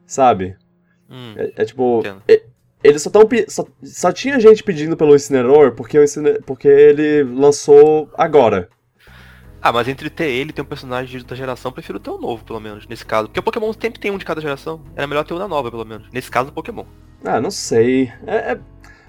Sabe? 0.05 0.55
Hum, 1.09 1.33
É, 1.37 1.53
é 1.63 1.65
tipo. 1.65 2.01
é- 2.27 2.43
eles 2.83 3.01
só, 3.01 3.09
tão, 3.09 3.21
só 3.47 3.65
só 3.81 4.11
tinha 4.11 4.37
gente 4.41 4.61
pedindo 4.61 4.97
pelo 4.97 5.15
Incineroar 5.15 5.71
porque, 5.71 5.97
o 5.97 6.03
porque 6.45 6.67
ele 6.67 7.23
lançou 7.23 8.09
agora. 8.15 8.67
Ah, 9.65 9.71
mas 9.71 9.87
entre 9.87 10.09
ter 10.09 10.25
ele 10.25 10.49
e 10.49 10.53
ter 10.53 10.61
um 10.61 10.65
personagem 10.65 11.09
de 11.09 11.17
outra 11.19 11.37
geração, 11.37 11.69
eu 11.69 11.73
prefiro 11.73 11.97
ter 11.97 12.09
o 12.09 12.17
novo, 12.17 12.43
pelo 12.43 12.59
menos, 12.59 12.85
nesse 12.85 13.05
caso. 13.05 13.29
Porque 13.29 13.39
o 13.39 13.43
Pokémon 13.43 13.71
sempre 13.71 13.97
tem 13.97 14.11
um 14.11 14.17
de 14.17 14.25
cada 14.25 14.41
geração. 14.41 14.81
Era 14.93 15.07
melhor 15.07 15.23
ter 15.23 15.33
um 15.33 15.37
da 15.39 15.47
nova, 15.47 15.71
pelo 15.71 15.85
menos. 15.85 16.05
Nesse 16.11 16.29
caso, 16.29 16.49
o 16.49 16.51
Pokémon. 16.51 16.83
Ah, 17.23 17.39
não 17.39 17.49
sei. 17.49 18.11
É, 18.27 18.51
é- 18.51 18.59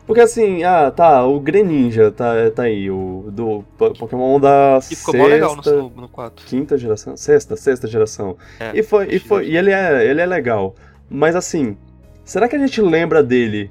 porque 0.07 0.21
assim, 0.21 0.63
ah, 0.63 0.91
tá, 0.93 1.25
o 1.27 1.41
Greninja 1.41 2.13
tá, 2.13 2.35
tá 2.55 2.65
aí, 2.65 2.89
o 2.91 3.25
do 3.33 3.65
Po- 3.77 3.95
Pokémon 3.95 4.39
da 4.39 4.79
E 4.89 4.95
ficou 4.95 5.17
mó 5.17 5.27
legal 5.27 5.55
sexta, 5.55 5.73
no, 5.77 5.89
no 5.91 6.09
4. 6.09 6.47
quinta 6.47 6.77
geração, 6.79 7.17
sexta, 7.17 7.57
sexta 7.57 7.89
geração. 7.89 8.37
É, 8.61 8.79
e 8.79 8.83
foi, 8.83 9.09
e 9.11 9.19
foi, 9.19 9.49
e 9.49 9.57
ele 9.57 9.73
é, 9.73 10.07
ele 10.09 10.21
é 10.21 10.27
legal. 10.27 10.75
Mas 11.11 11.35
assim, 11.35 11.77
será 12.23 12.47
que 12.49 12.55
a 12.55 12.59
gente 12.59 12.81
lembra 12.83 13.23
dele 13.25 13.71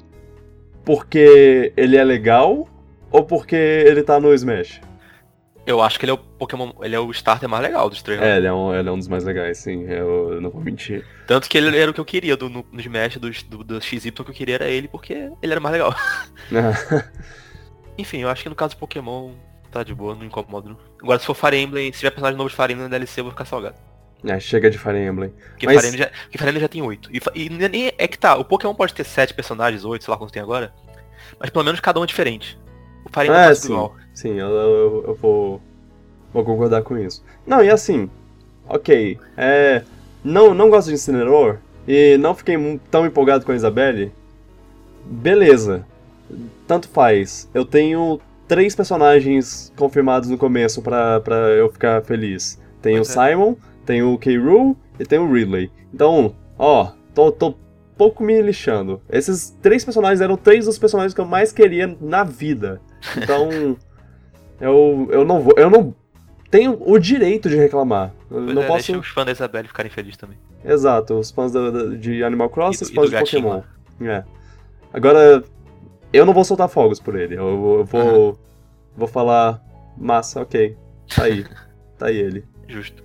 porque 0.84 1.72
ele 1.78 1.96
é 1.98 2.04
legal 2.04 2.68
ou 3.12 3.24
porque 3.24 3.56
ele 3.56 4.04
tá 4.04 4.20
no 4.20 4.34
Smash? 4.34 4.82
Eu 5.66 5.82
acho 5.82 5.98
que 5.98 6.06
ele 6.06 6.12
é 6.12 6.14
o 6.14 6.18
Pokémon. 6.18 6.72
Ele 6.82 6.94
é 6.96 7.00
o 7.00 7.10
starter 7.12 7.48
mais 7.48 7.64
legal 7.64 7.90
dos 7.90 8.02
três. 8.02 8.20
né? 8.20 8.32
É, 8.34 8.38
ele 8.38 8.48
é 8.48 8.54
um, 8.54 8.76
ele 8.76 8.90
é 8.90 8.92
um 8.92 8.98
dos 8.98 9.08
mais 9.08 9.24
legais, 9.24 9.60
sim, 9.60 9.84
eu, 9.86 10.34
eu 10.34 10.42
não 10.42 10.50
vou 10.50 10.62
mentir. 10.62 11.06
Tanto 11.26 11.48
que 11.50 11.58
ele 11.58 11.78
era 11.78 11.90
o 11.90 11.94
que 11.94 12.02
eu 12.02 12.06
queria 12.06 12.36
do, 12.36 12.50
no, 12.50 12.66
no 12.70 12.80
Smash 12.82 13.18
do, 13.18 13.32
do, 13.50 13.64
do 13.64 13.82
XY, 13.82 14.12
que 14.12 14.20
eu 14.22 14.26
queria 14.26 14.56
era 14.56 14.68
ele, 14.70 14.90
porque 14.90 15.14
ele 15.42 15.52
era 15.52 15.60
mais 15.62 15.72
legal. 15.74 15.96
Enfim, 17.98 18.20
eu 18.20 18.30
acho 18.30 18.44
que 18.44 18.50
no 18.50 18.56
caso 18.56 18.76
do 18.76 18.80
Pokémon 18.80 19.32
tá 19.72 19.84
de 19.84 19.94
boa, 19.94 20.16
não 20.16 20.26
incomoda. 20.26 20.70
não. 20.70 20.78
Agora 21.02 21.20
se 21.20 21.26
for 21.26 21.34
Fire 21.36 21.58
Emblem, 21.58 21.92
se 21.92 22.00
tiver 22.00 22.12
personagem 22.12 22.38
novo 22.38 22.50
de 22.50 22.56
Fire 22.56 22.74
Emblem 22.74 22.90
na 22.90 22.98
DLC, 22.98 23.22
eu 23.22 23.26
vou 23.26 23.32
ficar 23.32 23.46
salgado. 23.46 23.76
É, 24.26 24.40
chega 24.40 24.70
de 24.70 24.78
Fire 24.78 24.98
Emblem. 24.98 25.30
Porque, 25.50 25.66
Mas- 25.66 25.78
Fire, 25.78 25.88
Emblem 25.88 26.04
já, 26.04 26.10
porque 26.24 26.38
Fire 26.38 26.50
Emblem 26.50 26.62
já 26.62 26.68
tem 26.68 26.82
8. 26.82 27.10
E, 27.12 27.22
e 27.36 27.50
nem 27.50 27.92
é 27.98 28.08
que 28.08 28.18
tá, 28.18 28.36
o 28.36 28.46
Pokémon 28.46 28.74
pode 28.74 28.94
ter 28.94 29.04
7 29.04 29.34
personagens, 29.34 29.84
8, 29.86 30.04
sei 30.04 30.12
lá 30.12 30.18
quantos 30.18 30.32
tem 30.32 30.42
agora. 30.42 30.74
Mas 31.40 31.50
pelo 31.50 31.66
menos 31.66 31.80
cada 31.80 32.00
um 32.00 32.04
é 32.04 32.08
diferente. 32.08 32.58
O 33.06 33.10
Fire 33.10 33.28
Emblem 33.28 33.42
É, 33.42 33.56
sim. 33.56 33.90
Sim, 34.14 34.40
eu, 34.40 34.48
eu, 34.48 35.04
eu 35.08 35.16
vou, 35.16 35.62
vou 36.34 36.44
concordar 36.44 36.84
com 36.84 36.98
isso. 36.98 37.24
Não, 37.46 37.64
e 37.64 37.70
assim, 37.70 38.10
ok, 38.68 39.18
é, 39.36 39.84
não, 40.24 40.54
não 40.54 40.70
gosto 40.70 40.88
de 40.88 40.94
Incineroar 40.94 41.60
e 41.88 42.18
não 42.18 42.36
fiquei 42.36 42.80
tão 42.92 43.06
empolgado 43.06 43.44
com 43.44 43.52
a 43.52 43.56
Isabelle, 43.56 44.12
beleza, 45.06 45.86
tanto 46.68 46.88
faz. 46.88 47.50
Eu 47.54 47.66
tenho 47.66 48.20
três 48.48 48.76
personagens 48.76 49.74
confirmados 49.76 50.30
no 50.30 50.38
começo 50.38 50.82
pra, 50.82 51.20
pra 51.20 51.36
eu 51.50 51.70
ficar 51.70 52.04
feliz. 52.04 52.60
Tem 52.82 53.00
o 53.00 53.04
Pois 53.04 53.18
é. 53.18 53.30
Simon, 53.30 53.56
tem 53.86 54.04
o 54.04 54.18
K. 54.18 54.38
Rool 54.38 54.78
e 55.00 55.06
tem 55.06 55.20
o 55.20 55.32
Ridley. 55.32 55.72
Então, 55.94 56.36
ó, 56.58 56.92
tô, 57.16 57.32
tô 57.32 57.56
pouco 57.98 58.24
me 58.24 58.42
lixando. 58.42 59.02
Esses 59.10 59.56
três 59.62 59.84
personagens 59.84 60.22
eram 60.22 60.38
três 60.38 60.66
dos 60.66 60.78
personagens 60.78 61.14
que 61.14 61.22
eu 61.22 61.26
mais 61.26 61.52
queria 61.52 61.96
na 62.00 62.24
vida. 62.24 62.82
Então, 63.18 63.78
eu, 64.60 65.08
eu 65.12 65.26
não 65.26 65.42
vou. 65.42 65.54
Eu 65.58 65.70
não 65.70 65.94
tenho 66.50 66.78
o 66.80 66.98
direito 67.00 67.50
de 67.50 67.56
reclamar. 67.56 68.12
Eu 68.30 68.42
Pois 68.44 68.56
não 68.56 68.64
é, 68.64 68.68
posso. 68.68 68.98
os 69.00 69.08
fãs 69.08 69.26
da 69.26 69.32
Isabelle 69.32 69.68
ficarem 69.68 69.92
felizes 69.92 70.18
também. 70.18 70.38
Exato, 70.64 71.16
os 71.16 71.32
fãs 71.32 71.52
da- 71.52 71.70
da- 71.70 71.96
de 71.96 72.24
Animal 72.24 72.50
Crossing 72.50 72.84
E 72.84 72.88
os 72.88 72.94
fãs 72.94 73.06
de 73.10 73.12
gatinho 73.12 73.42
Pokémon. 73.44 74.10
É. 74.10 74.24
Agora, 74.94 75.44
eu 76.12 76.26
não 76.26 76.34
vou 76.34 76.44
soltar 76.46 76.70
fogos 76.70 77.00
por 77.00 77.16
ele. 77.20 77.36
Eu, 77.36 77.78
eu 77.80 77.86
vou. 77.86 78.40
Vou 78.96 79.08
falar. 79.08 79.62
Massa, 79.98 80.42
ok. 80.42 80.76
Tá 81.16 81.24
aí. 81.24 81.46
tá 81.98 82.08
aí 82.08 82.18
ele. 82.18 82.46
Justo. 82.68 83.04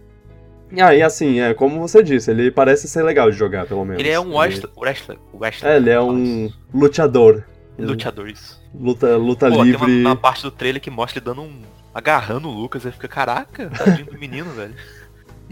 Ah, 0.79 0.95
e 0.95 1.03
assim, 1.03 1.41
é, 1.41 1.55
como 1.55 1.81
você 1.81 2.03
disse, 2.03 2.31
ele 2.31 2.51
parece 2.51 2.87
ser 2.89 3.03
legal 3.03 3.31
de 3.31 3.37
jogar, 3.39 3.67
pelo 3.67 3.85
menos. 3.87 4.01
Ele 4.01 4.11
é 4.11 4.21
um 4.21 4.37
wrestler. 4.37 4.71
wrestler, 4.77 5.19
wrestler 5.33 5.73
É, 5.73 5.77
ele 5.77 5.89
é 5.91 6.01
um 6.01 6.51
luteador. 6.75 7.43
Luteador, 7.79 8.29
isso. 8.29 8.58
Luta, 8.74 9.16
luta 9.16 9.48
Pô, 9.48 9.57
tem 9.57 9.64
livre. 9.64 9.85
uma, 10.02 10.11
uma 10.11 10.16
parte 10.16 10.42
do 10.42 10.50
trailer 10.50 10.81
que 10.81 10.90
mostra 10.90 11.18
ele 11.18 11.24
dando 11.24 11.42
um. 11.42 11.52
agarrando 11.94 12.48
o 12.48 12.52
Lucas, 12.52 12.85
aí 12.85 12.92
fica, 12.92 13.09
caraca, 13.09 13.70
tadinho 13.70 14.07
do 14.07 14.18
menino, 14.18 14.50
velho. 14.50 14.74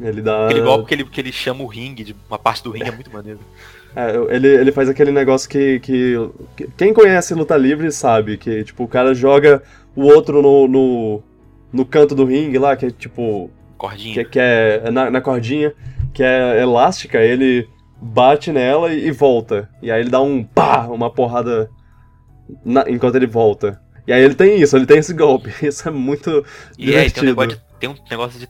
Ele 0.00 0.20
dá. 0.20 0.46
Aquele 0.46 0.60
golpe 0.60 0.86
que 0.88 0.94
ele, 0.94 1.04
que 1.04 1.20
ele 1.20 1.32
chama 1.32 1.64
o 1.64 1.66
ringue, 1.66 2.04
de 2.04 2.16
uma 2.28 2.38
parte 2.38 2.62
do 2.62 2.70
ringue 2.70 2.88
é 2.88 2.92
muito 2.92 3.10
maneiro. 3.10 3.40
É, 3.94 4.34
ele, 4.36 4.46
ele 4.48 4.72
faz 4.72 4.90
aquele 4.90 5.10
negócio 5.10 5.48
que, 5.48 5.80
que, 5.80 6.14
que- 6.54 6.68
Quem 6.76 6.92
conhece 6.92 7.32
luta 7.34 7.56
livre 7.56 7.90
sabe 7.90 8.36
que, 8.36 8.62
tipo, 8.62 8.84
o 8.84 8.88
cara 8.88 9.14
joga 9.14 9.62
o 9.94 10.02
outro 10.02 10.42
no, 10.42 10.68
no, 10.68 11.22
no 11.72 11.86
canto 11.86 12.14
do 12.14 12.26
ringue 12.26 12.58
lá, 12.58 12.76
que 12.76 12.86
é 12.86 12.90
tipo. 12.90 13.50
Cordinha. 13.78 14.14
Que, 14.16 14.24
que 14.32 14.38
é 14.38 14.90
na, 14.90 15.10
na 15.10 15.20
cordinha, 15.22 15.72
que 16.12 16.22
é 16.22 16.60
elástica, 16.60 17.18
ele 17.22 17.66
bate 17.98 18.52
nela 18.52 18.92
e, 18.92 19.06
e 19.06 19.10
volta. 19.10 19.70
E 19.82 19.90
aí 19.90 20.02
ele 20.02 20.10
dá 20.10 20.20
um 20.20 20.44
pá, 20.44 20.86
uma 20.88 21.10
porrada 21.10 21.70
na- 22.64 22.84
enquanto 22.88 23.14
ele 23.16 23.26
volta. 23.26 23.80
E 24.06 24.12
aí 24.12 24.22
ele 24.22 24.34
tem 24.34 24.60
isso, 24.60 24.76
ele 24.76 24.86
tem 24.86 24.98
esse 24.98 25.12
golpe. 25.12 25.50
Isso 25.66 25.88
é 25.88 25.90
muito. 25.90 26.44
E 26.78 26.94
aí 26.94 27.10
tem 27.10 27.24
um, 27.24 27.26
divertido. 27.26 27.26
negócio 27.26 27.50
de, 27.58 27.60
tem 27.80 27.88
um 27.90 27.96
negócio 28.10 28.40
de 28.40 28.48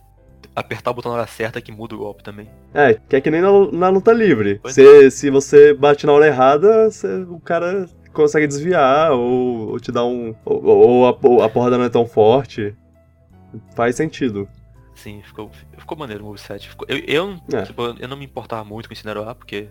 apertar 0.55 0.91
o 0.91 0.95
botão 0.95 1.13
na 1.13 1.19
hora 1.19 1.27
certa 1.27 1.61
que 1.61 1.73
muda 1.73 1.95
o 1.95 1.99
golpe 1.99 2.23
também. 2.23 2.49
É, 2.75 2.95
que 2.95 3.17
é 3.17 3.21
que 3.21 3.31
nem 3.31 3.41
na, 3.41 3.51
na 3.73 3.89
luta 3.89 4.13
livre. 4.13 4.61
Se, 4.67 5.11
se 5.11 5.31
você 5.31 5.73
bate 5.75 6.05
na 6.07 6.13
hora 6.13 6.27
errada, 6.27 6.91
você- 6.91 7.23
o 7.23 7.41
cara 7.41 7.89
consegue 8.13 8.47
desviar, 8.47 9.13
ou, 9.13 9.71
ou 9.71 9.81
te 9.81 9.91
dá 9.93 10.05
um. 10.05 10.35
Ou, 10.45 10.65
ou 10.65 11.07
a, 11.07 11.17
ou 11.23 11.43
a 11.43 11.49
porrada 11.49 11.79
não 11.79 11.85
é 11.85 11.91
tão 11.91 12.05
forte. 12.07 12.75
Faz 13.75 13.97
sentido. 13.97 14.47
Sim, 14.95 15.23
ficou, 15.23 15.51
ficou 15.79 15.97
maneiro 15.97 16.23
o 16.25 16.27
moveset. 16.27 16.69
Ficou, 16.69 16.87
eu, 16.89 16.99
eu, 17.07 17.37
É. 17.53 17.63
tipo, 17.63 17.83
eu 17.99 18.09
não 18.09 18.17
me 18.17 18.25
importava 18.25 18.65
muito 18.65 18.89
com 18.89 18.93
o 18.93 18.97
Incineroar, 18.97 19.35
porque 19.35 19.69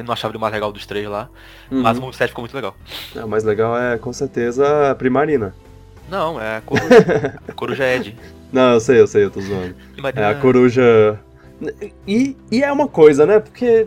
eu 0.00 0.04
não 0.04 0.12
achava 0.12 0.30
ele 0.32 0.38
o 0.38 0.40
mais 0.40 0.52
legal 0.52 0.72
dos 0.72 0.86
três 0.86 1.06
lá. 1.08 1.28
Uhum. 1.70 1.82
Mas 1.82 1.98
o 1.98 2.00
moveset 2.00 2.28
ficou 2.28 2.42
muito 2.42 2.54
legal. 2.54 2.74
É, 3.14 3.24
o 3.24 3.28
mais 3.28 3.44
legal 3.44 3.76
é, 3.78 3.96
com 3.98 4.12
certeza, 4.12 4.90
a 4.90 4.94
Primarina. 4.94 5.54
Não, 6.08 6.40
é 6.40 6.58
a 6.58 6.60
coruja. 6.60 7.40
a 7.48 7.52
coruja 7.52 7.84
Ed. 7.84 8.16
Não, 8.52 8.74
eu 8.74 8.80
sei, 8.80 9.00
eu 9.00 9.06
sei, 9.06 9.24
eu 9.24 9.30
tô 9.30 9.40
zoando. 9.40 9.74
É 9.96 9.98
Imagina, 9.98 10.30
a 10.30 10.34
coruja. 10.36 11.20
E, 12.06 12.36
e 12.50 12.62
é 12.62 12.70
uma 12.70 12.86
coisa, 12.88 13.26
né? 13.26 13.40
Porque. 13.40 13.86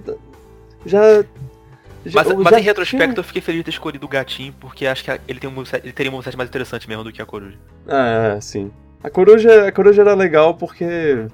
Já. 0.85 1.21
já- 1.21 2.23
Mas, 2.23 2.27
já 2.27 2.35
mas 2.35 2.57
em 2.57 2.61
retrospecto 2.61 3.19
eu 3.19 3.23
fiquei 3.23 3.41
feliz 3.41 3.59
de 3.59 3.63
ter 3.65 3.71
escolhido 3.71 4.05
o 4.05 4.09
gatinho, 4.09 4.53
porque 4.59 4.85
acho 4.85 5.03
que 5.03 5.11
ele, 5.27 5.39
tem 5.39 5.49
um 5.49 5.53
moveset, 5.53 5.85
ele 5.85 5.93
teria 5.93 6.11
um 6.11 6.15
moveset 6.15 6.35
mais 6.35 6.49
interessante 6.49 6.87
mesmo 6.89 7.03
do 7.03 7.11
que 7.11 7.21
a 7.21 7.25
coruja. 7.25 7.57
É, 7.87 8.35
é, 8.37 8.41
sim. 8.41 8.71
A 9.03 9.09
coruja, 9.09 9.67
a 9.67 9.71
coruja 9.71 10.01
era 10.01 10.13
legal 10.13 10.55
porque. 10.55 11.25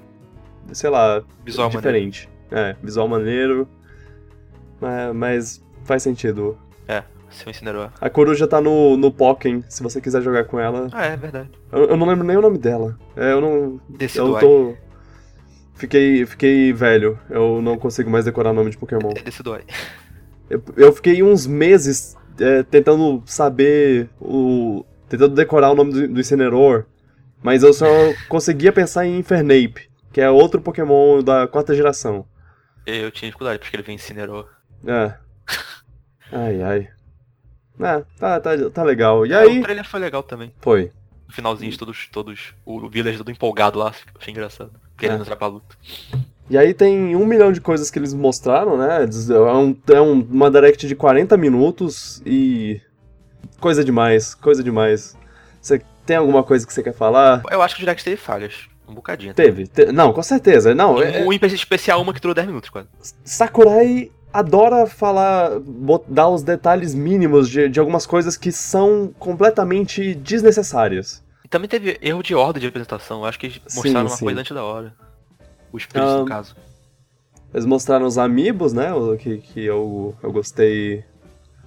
Sei 0.72 0.90
lá, 0.90 1.22
Visual 1.44 1.68
maneiro. 1.68 1.80
diferente. 1.82 2.28
É, 2.50 2.76
visual 2.82 3.08
maneiro. 3.08 3.68
Mas, 4.80 5.14
mas 5.14 5.64
faz 5.84 6.02
sentido. 6.02 6.58
Seu 7.30 7.50
Incineroar. 7.50 7.92
A 8.00 8.08
coruja 8.08 8.46
tá 8.46 8.60
no, 8.60 8.96
no 8.96 9.12
Pokken, 9.12 9.62
se 9.68 9.82
você 9.82 10.00
quiser 10.00 10.22
jogar 10.22 10.44
com 10.44 10.58
ela. 10.58 10.88
Ah, 10.92 11.06
é 11.06 11.16
verdade. 11.16 11.50
Eu, 11.70 11.90
eu 11.90 11.96
não 11.96 12.06
lembro 12.06 12.26
nem 12.26 12.36
o 12.36 12.40
nome 12.40 12.56
dela. 12.56 12.98
É, 13.14 13.32
eu 13.32 13.40
não. 13.40 13.80
Desse 13.88 14.18
Eu 14.18 14.38
tô. 14.38 14.74
Fiquei, 15.74 16.24
fiquei 16.24 16.72
velho. 16.72 17.18
Eu 17.28 17.60
não 17.60 17.76
consigo 17.76 18.08
mais 18.08 18.24
decorar 18.24 18.52
nome 18.52 18.70
de 18.70 18.78
Pokémon. 18.78 19.12
É 19.14 19.22
desse 19.22 19.42
Duai. 19.42 19.64
Eu, 20.48 20.62
eu 20.76 20.92
fiquei 20.92 21.22
uns 21.22 21.46
meses 21.46 22.16
é, 22.40 22.62
tentando 22.62 23.22
saber 23.26 24.08
o. 24.18 24.84
tentando 25.08 25.34
decorar 25.34 25.70
o 25.70 25.74
nome 25.74 25.92
do, 25.92 26.08
do 26.08 26.20
Incineroar, 26.20 26.86
mas 27.42 27.62
eu 27.62 27.74
só 27.74 27.86
conseguia 28.28 28.72
pensar 28.72 29.04
em 29.04 29.18
Infernape, 29.18 29.90
que 30.10 30.22
é 30.22 30.30
outro 30.30 30.60
Pokémon 30.62 31.22
da 31.22 31.46
quarta 31.46 31.74
geração. 31.74 32.24
Eu 32.86 33.10
tinha 33.10 33.28
dificuldade 33.28 33.58
pra 33.58 33.66
escrever 33.66 33.92
Incineroar. 33.92 34.55
É. 34.86 35.14
Ai, 36.32 36.62
ai. 36.62 36.88
É, 37.78 38.04
tá, 38.18 38.40
tá, 38.40 38.50
tá 38.72 38.82
legal. 38.82 39.26
E 39.26 39.34
Ah, 39.34 39.40
aí. 39.40 39.58
O 39.58 39.62
trailer 39.62 39.84
foi 39.84 40.00
legal 40.00 40.22
também. 40.22 40.52
Foi. 40.60 40.90
No 41.28 41.34
finalzinho, 41.34 41.70
de 41.70 41.78
todos, 41.78 42.08
todos. 42.10 42.54
O 42.64 42.88
Village 42.88 43.18
todo 43.18 43.30
empolgado 43.30 43.78
lá, 43.78 43.92
achei 44.18 44.32
engraçado. 44.32 44.72
Querendo 44.96 45.18
É. 45.18 45.22
entrar 45.22 45.36
pra 45.36 45.46
luta. 45.48 45.76
E 46.48 46.56
aí 46.56 46.72
tem 46.72 47.14
um 47.16 47.26
milhão 47.26 47.50
de 47.52 47.60
coisas 47.60 47.90
que 47.90 47.98
eles 47.98 48.14
mostraram, 48.14 48.78
né? 48.78 49.00
É, 49.04 49.40
um- 49.52 49.76
é 49.92 50.00
um- 50.00 50.20
uma 50.22 50.50
direct 50.50 50.86
de 50.86 50.94
40 50.94 51.36
minutos 51.36 52.22
e. 52.24 52.80
Coisa 53.60 53.82
demais, 53.84 54.34
coisa 54.34 54.62
demais. 54.62 55.16
Você 55.60 55.82
tem 56.04 56.16
alguma 56.16 56.42
coisa 56.44 56.66
que 56.66 56.72
você 56.72 56.82
quer 56.82 56.92
falar? 56.94 57.42
Eu 57.50 57.60
acho 57.62 57.74
que 57.74 57.80
o 57.80 57.84
Direct 57.84 58.04
teve 58.04 58.16
falhas. 58.16 58.68
Um 58.88 58.94
bocadinho. 58.94 59.34
Teve. 59.34 59.66
te- 59.66 59.86
não, 59.90 60.12
com 60.12 60.22
certeza. 60.22 60.72
Não, 60.74 61.02
é- 61.02 61.22
Um, 61.22 61.28
um 61.28 61.32
especial 61.32 62.00
uma 62.00 62.14
que 62.14 62.20
durou 62.20 62.34
10 62.34 62.46
minutos 62.46 62.70
quase. 62.70 62.86
Sakurai 63.24 64.12
adora 64.38 64.86
falar, 64.86 65.50
dar 66.08 66.28
os 66.28 66.42
detalhes 66.42 66.94
mínimos 66.94 67.48
de, 67.48 67.68
de 67.68 67.80
algumas 67.80 68.06
coisas 68.06 68.36
que 68.36 68.52
são 68.52 69.12
completamente 69.18 70.14
desnecessárias. 70.14 71.24
E 71.44 71.48
também 71.48 71.68
teve 71.68 71.98
erro 72.02 72.22
de 72.22 72.34
ordem 72.34 72.60
de 72.60 72.66
apresentação. 72.66 73.20
Eu 73.20 73.26
acho 73.26 73.38
que 73.38 73.46
eles 73.46 73.60
Sim, 73.66 73.76
mostraram 73.76 74.08
uma 74.08 74.16
sim. 74.16 74.24
coisa 74.24 74.40
antes 74.40 74.52
da 74.54 74.62
hora. 74.64 74.94
Os 75.72 75.82
espíritos, 75.82 76.12
Ah, 76.14 76.18
no 76.18 76.24
caso. 76.26 76.56
Eles 77.54 77.64
mostraram 77.66 78.04
os 78.06 78.18
amigos, 78.18 78.72
né? 78.72 78.92
o 78.92 79.16
Que, 79.16 79.38
que 79.38 79.64
eu, 79.64 80.14
eu 80.22 80.32
gostei. 80.32 81.04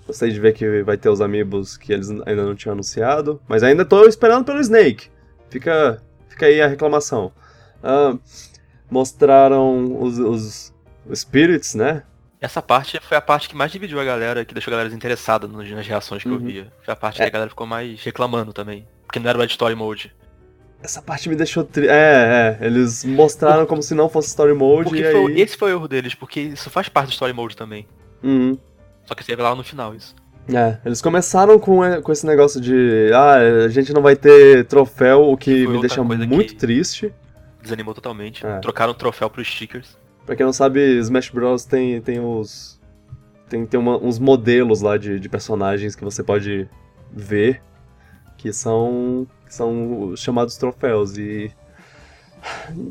Gostei 0.06 0.32
de 0.32 0.40
ver 0.40 0.54
que 0.54 0.84
vai 0.84 0.98
ter 0.98 1.10
os 1.10 1.22
amigos 1.22 1.78
que 1.78 1.94
eles 1.94 2.10
ainda 2.10 2.44
não 2.44 2.56
tinham 2.56 2.74
anunciado. 2.74 3.40
Mas 3.48 3.64
ainda 3.64 3.86
tô 3.86 4.06
esperando 4.06 4.44
pelo 4.46 4.60
Snake. 4.60 5.08
Fica, 5.50 6.02
fica 6.28 6.46
aí 6.48 6.62
a 6.62 6.68
reclamação. 6.68 7.32
Ah, 7.82 8.18
mostraram 8.90 10.02
os, 10.02 10.18
os, 10.20 10.74
os 11.08 11.20
Spirits, 11.20 11.76
né? 11.76 12.04
Essa 12.42 12.62
parte 12.62 13.00
foi 13.02 13.18
a 13.18 13.22
parte 13.22 13.50
que 13.50 13.56
mais 13.56 13.72
dividiu 13.72 14.00
a 14.00 14.04
galera, 14.06 14.46
que 14.46 14.54
deixou 14.54 14.72
a 14.72 14.74
galera 14.74 14.90
desinteressada 14.90 15.46
nos- 15.48 15.70
nas 15.70 15.86
reações 15.86 16.24
que 16.24 16.30
eu 16.30 16.34
Uhum. 16.34 16.40
via. 16.46 16.72
Foi 16.84 16.94
a 16.94 16.96
parte 16.96 17.22
É. 17.22 17.26
que 17.26 17.30
a 17.30 17.32
galera 17.34 17.50
ficou 17.50 17.68
mais 17.68 18.02
reclamando 18.04 18.54
também. 18.54 18.88
Porque 19.06 19.20
não 19.20 19.30
era 19.30 19.38
o 19.40 19.44
Story 19.44 19.76
Mode. 19.76 20.14
Essa 20.82 21.02
parte 21.02 21.28
me 21.28 21.36
deixou 21.36 21.66
tri... 21.66 21.88
É, 21.90 22.58
é. 22.62 22.66
Eles 22.66 23.04
mostraram 23.04 23.66
como 23.66 23.84
se 23.84 23.94
não 23.94 24.08
fosse 24.08 24.30
Story 24.30 24.54
Mode 24.54 24.86
Porque 24.90 25.02
e 25.04 25.12
foi- 25.12 25.40
esse 25.40 25.58
foi 25.58 25.72
o 25.74 25.76
erro 25.76 25.88
deles, 25.90 26.16
porque 26.16 26.40
isso 26.40 26.70
faz 26.70 26.88
parte 26.88 27.08
do 27.10 27.12
Story 27.12 27.34
Mode 27.34 27.58
também. 27.58 27.86
Uhum. 28.24 28.58
Só 29.06 29.14
que 29.16 29.24
você 29.24 29.34
revelava 29.34 29.56
no 29.56 29.64
final 29.64 29.94
isso. 29.94 30.16
É, 30.52 30.78
eles 30.86 31.02
começaram 31.02 31.60
com, 31.60 31.84
é, 31.84 32.02
com 32.02 32.12
esse 32.12 32.26
negócio 32.26 32.62
de... 32.62 33.12
Ah, 33.14 33.66
a 33.66 33.68
gente 33.68 33.92
não 33.94 34.02
vai 34.02 34.16
ter 34.16 34.66
troféu, 34.66 35.24
o 35.30 35.36
que 35.38 35.66
Foi 35.66 35.74
me 35.76 35.82
deixa 35.82 36.02
muito 36.02 36.54
que- 36.54 36.56
triste. 36.56 37.14
Desanimou 37.62 37.94
totalmente. 37.94 38.46
É. 38.46 38.60
Trocaram 38.60 38.92
o 38.92 38.96
troféu 38.96 39.30
pros 39.30 39.48
stickers. 39.48 39.98
Pra 40.30 40.36
quem 40.36 40.46
não 40.46 40.54
sabe, 40.54 41.00
Smash 41.00 41.30
Bros. 41.32 41.66
tem, 41.66 42.00
tem 42.02 42.20
os. 42.20 42.80
Tem, 43.50 43.66
tem 43.66 43.80
uma- 43.80 43.98
uns 43.98 44.20
modelos 44.20 44.80
lá 44.80 44.96
de, 44.96 45.20
de 45.20 45.28
personagens 45.28 45.96
que 45.96 46.04
você 46.04 46.22
pode 46.22 46.70
ver 47.12 47.60
que 48.38 48.54
são. 48.54 49.26
que 49.48 49.56
são 49.56 50.12
os 50.12 50.20
chamados 50.20 50.56
troféus. 50.56 51.18
E, 51.18 51.52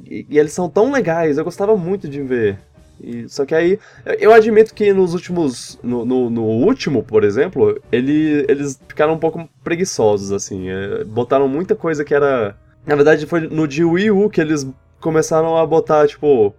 e. 0.05 0.27
e 0.29 0.37
eles 0.37 0.53
são 0.53 0.69
tão 0.69 0.91
legais, 0.91 1.39
eu 1.39 1.45
gostava 1.45 1.77
muito 1.77 2.09
de 2.09 2.21
ver. 2.23 2.59
E- 3.01 3.29
só 3.29 3.47
que 3.47 3.55
aí. 3.55 3.79
eu- 4.05 4.15
Eu 4.15 4.33
admito 4.35 4.75
que 4.75 4.93
nos 4.93 5.15
últimos. 5.15 5.79
No, 5.81 6.05
no, 6.05 6.29
no 6.29 6.43
último, 6.43 7.05
por 7.05 7.23
exemplo, 7.23 7.81
ele, 7.93 8.45
eles 8.49 8.81
ficaram 8.89 9.13
um 9.13 9.19
pouco 9.19 9.49
preguiçosos, 9.63 10.33
assim. 10.33 10.71
é, 10.71 11.05
botaram 11.05 11.47
muita 11.47 11.77
coisa 11.77 12.05
que 12.05 12.13
era. 12.13 12.57
Na 12.85 12.97
verdade, 12.97 13.27
foi 13.27 13.43
no 13.43 13.69
de 13.69 13.85
Wii 13.85 14.11
U 14.11 14.29
que 14.29 14.41
eles 14.41 14.67
começaram 15.01 15.57
a 15.57 15.65
botar, 15.65 16.09
tipo 16.09 16.53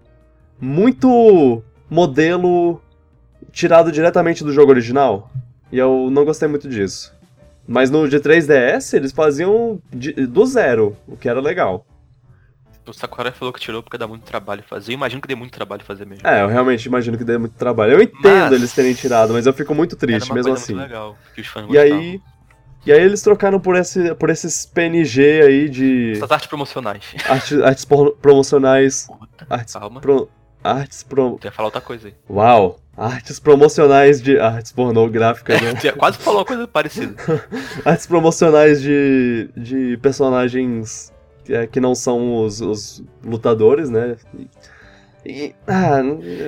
muito 0.60 1.64
modelo 1.90 2.82
tirado 3.52 3.92
diretamente 3.92 4.44
do 4.44 4.52
jogo 4.54 4.72
original. 4.72 5.30
E 5.72 5.78
eu 5.78 6.10
não 6.12 6.26
gostei 6.26 6.48
muito 6.48 6.68
disso. 6.68 7.14
Mas 7.68 7.90
no 7.92 8.08
de 8.10 8.20
3DS 8.20 8.94
eles 8.96 9.12
faziam 9.12 9.80
de- 9.94 10.14
do 10.14 10.46
zero, 10.46 10.96
o 11.08 11.16
que 11.16 11.30
era 11.30 11.40
legal. 11.40 11.86
O 12.88 12.94
Sakurai 12.94 13.32
falou 13.32 13.54
que 13.54 13.60
tirou 13.60 13.84
porque 13.84 14.00
dá 14.00 14.08
muito 14.08 14.24
trabalho 14.24 14.64
fazer. 14.68 14.92
Eu 14.92 14.96
imagino 14.96 15.22
que 15.22 15.28
dê 15.28 15.36
muito 15.36 15.52
trabalho 15.54 15.84
fazer 15.84 16.08
mesmo. 16.08 16.28
É, 16.28 16.42
eu 16.42 16.48
realmente 16.48 16.86
imagino 16.88 17.16
que 17.20 17.24
dê 17.24 17.38
muito 17.38 17.54
trabalho. 17.54 17.94
Eu 17.94 18.02
entendo 18.02 18.24
Mas- 18.24 18.52
eles 18.54 18.74
terem 18.74 18.96
tirado, 18.96 19.32
mas 19.32 19.46
eu 19.46 19.54
fico 19.54 19.76
muito 19.76 19.96
triste 19.96 20.34
mesmo 20.34 20.54
assim. 20.54 20.74
legal, 20.74 21.16
que 21.36 21.42
os 21.42 21.48
fãs 21.48 21.68
E 21.70 21.78
aí. 21.78 22.20
E 22.88 22.92
aí 22.92 23.00
eles 23.02 23.22
trocaram 23.22 23.60
por, 23.60 23.76
esse, 23.76 24.16
por 24.16 24.32
esses 24.32 24.66
PNG 24.66 25.42
aí 25.44 25.70
de 25.70 26.14
Essas 26.14 26.32
artes 26.32 26.48
promocionais. 26.48 27.04
arte- 27.30 27.62
artes 27.62 27.86
promocionais. 28.20 29.06
Puta, 29.08 29.46
Artes, 29.48 29.74
calma. 29.76 30.02
pro, 30.02 30.28
artes 30.64 31.04
pro, 31.04 31.40
ia 31.44 31.52
falar 31.52 31.68
outra 31.68 31.82
coisa 31.82 32.08
aí. 32.10 32.14
Uau! 32.30 32.80
Artes 32.98 33.40
promocionais 33.40 34.22
de. 34.22 34.38
Artes 34.40 34.72
pornográficas, 34.74 35.62
né? 35.62 35.74
Tu 35.76 35.86
ia 35.86 35.94
quase 35.94 36.18
falou 36.18 36.40
uma 36.40 36.46
coisa 36.46 36.68
parecida. 36.68 37.16
artes 37.86 38.06
promocionais 38.06 38.82
de, 38.82 39.50
de 39.56 39.98
personagens 40.02 41.14
é, 41.48 41.66
que 41.66 41.80
não 41.80 41.96
são 41.96 42.44
os, 42.44 42.60
os 42.60 43.02
lutadores, 43.24 43.90
né? 43.90 44.18
E, 45.26 45.54
ah, 45.68 46.02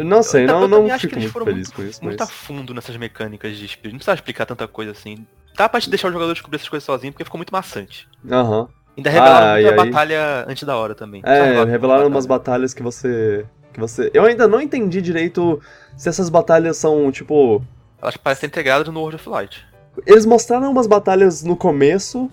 não 0.04 0.24
sei, 0.24 0.44
Eu- 0.44 0.48
não, 0.48 0.62
eu 0.64 0.68
não 0.68 0.78
também 0.80 0.92
acho 0.92 1.08
que 1.08 1.16
fico 1.16 1.20
eles 1.20 1.24
muito 1.26 1.34
foram 1.34 1.46
feliz 1.46 1.70
com 1.70 1.84
isso, 1.84 2.04
Muito 2.04 2.22
a 2.22 2.26
mas. 2.26 2.34
fundo 2.34 2.74
nessas 2.74 2.96
mecânicas 2.98 3.56
de 3.58 3.66
espírito. 3.66 3.94
Não 3.94 3.98
precisava 4.00 4.16
explicar 4.16 4.46
tanta 4.46 4.68
coisa 4.68 4.92
assim. 4.92 5.26
Dá 5.58 5.68
pra 5.70 5.80
te 5.82 5.90
deixar 5.90 6.08
o 6.08 6.12
jogador 6.12 6.34
descobrir 6.34 6.56
essas 6.58 6.70
coisas 6.70 6.86
sozinho, 6.86 7.12
porque 7.14 7.24
ficou 7.26 7.38
muito 7.38 7.52
maçante. 7.52 8.08
Aham. 8.30 8.68
Ainda 8.98 9.10
revelaram 9.10 9.48
Ah, 9.48 9.54
muita 9.54 9.70
e 9.70 9.70
aí? 9.72 9.76
batalha 9.92 10.46
antes 10.48 10.64
da 10.64 10.76
hora 10.76 10.94
também. 10.96 11.22
É, 11.26 11.64
revelaram 11.64 12.08
umas 12.08 12.26
batalha. 12.26 12.40
batalhas 12.58 12.74
que 12.74 12.82
você. 12.84 13.46
Que 13.72 13.80
você. 13.80 14.12
Eu 14.14 14.26
ainda 14.26 14.48
não 14.48 14.62
entendi 14.62 15.02
direito 15.02 15.62
se 15.98 16.10
essas 16.10 16.30
batalhas 16.30 16.78
são, 16.78 17.12
tipo. 17.12 17.62
Elas 18.02 18.18
parecem 18.18 18.48
integradas 18.48 18.88
no 18.94 19.00
World 19.00 19.16
of 19.16 19.30
Light. 19.30 19.66
Eles 20.06 20.26
mostraram 20.26 20.72
umas 20.72 20.88
batalhas 20.88 21.44
no 21.44 21.56
começo. 21.56 22.30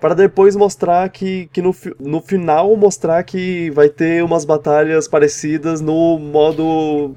Para 0.00 0.14
depois 0.14 0.54
mostrar 0.54 1.08
que, 1.08 1.48
que 1.50 1.62
no, 1.62 1.74
no 1.98 2.20
final 2.20 2.76
mostrar 2.76 3.22
que 3.22 3.70
vai 3.70 3.88
ter 3.88 4.22
umas 4.22 4.44
batalhas 4.44 5.08
parecidas 5.08 5.80
no 5.80 6.18
modo 6.18 7.16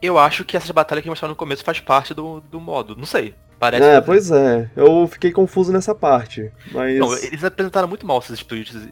Eu 0.00 0.16
acho 0.16 0.44
que 0.44 0.56
essas 0.56 0.70
batalhas 0.70 1.02
que 1.02 1.08
mostraram 1.08 1.32
no 1.32 1.36
começo 1.36 1.64
faz 1.64 1.80
parte 1.80 2.14
do, 2.14 2.40
do 2.42 2.60
modo. 2.60 2.94
Não 2.94 3.06
sei. 3.06 3.34
Parece. 3.58 3.82
É, 3.82 3.94
fazer. 3.94 4.06
pois 4.06 4.30
é. 4.30 4.70
Eu 4.76 5.08
fiquei 5.08 5.32
confuso 5.32 5.72
nessa 5.72 5.94
parte. 5.94 6.52
Mas. 6.70 6.98
Não, 6.98 7.12
eles 7.16 7.42
apresentaram 7.42 7.88
muito 7.88 8.06
mal 8.06 8.18
esses 8.18 8.32
espíritos 8.32 8.88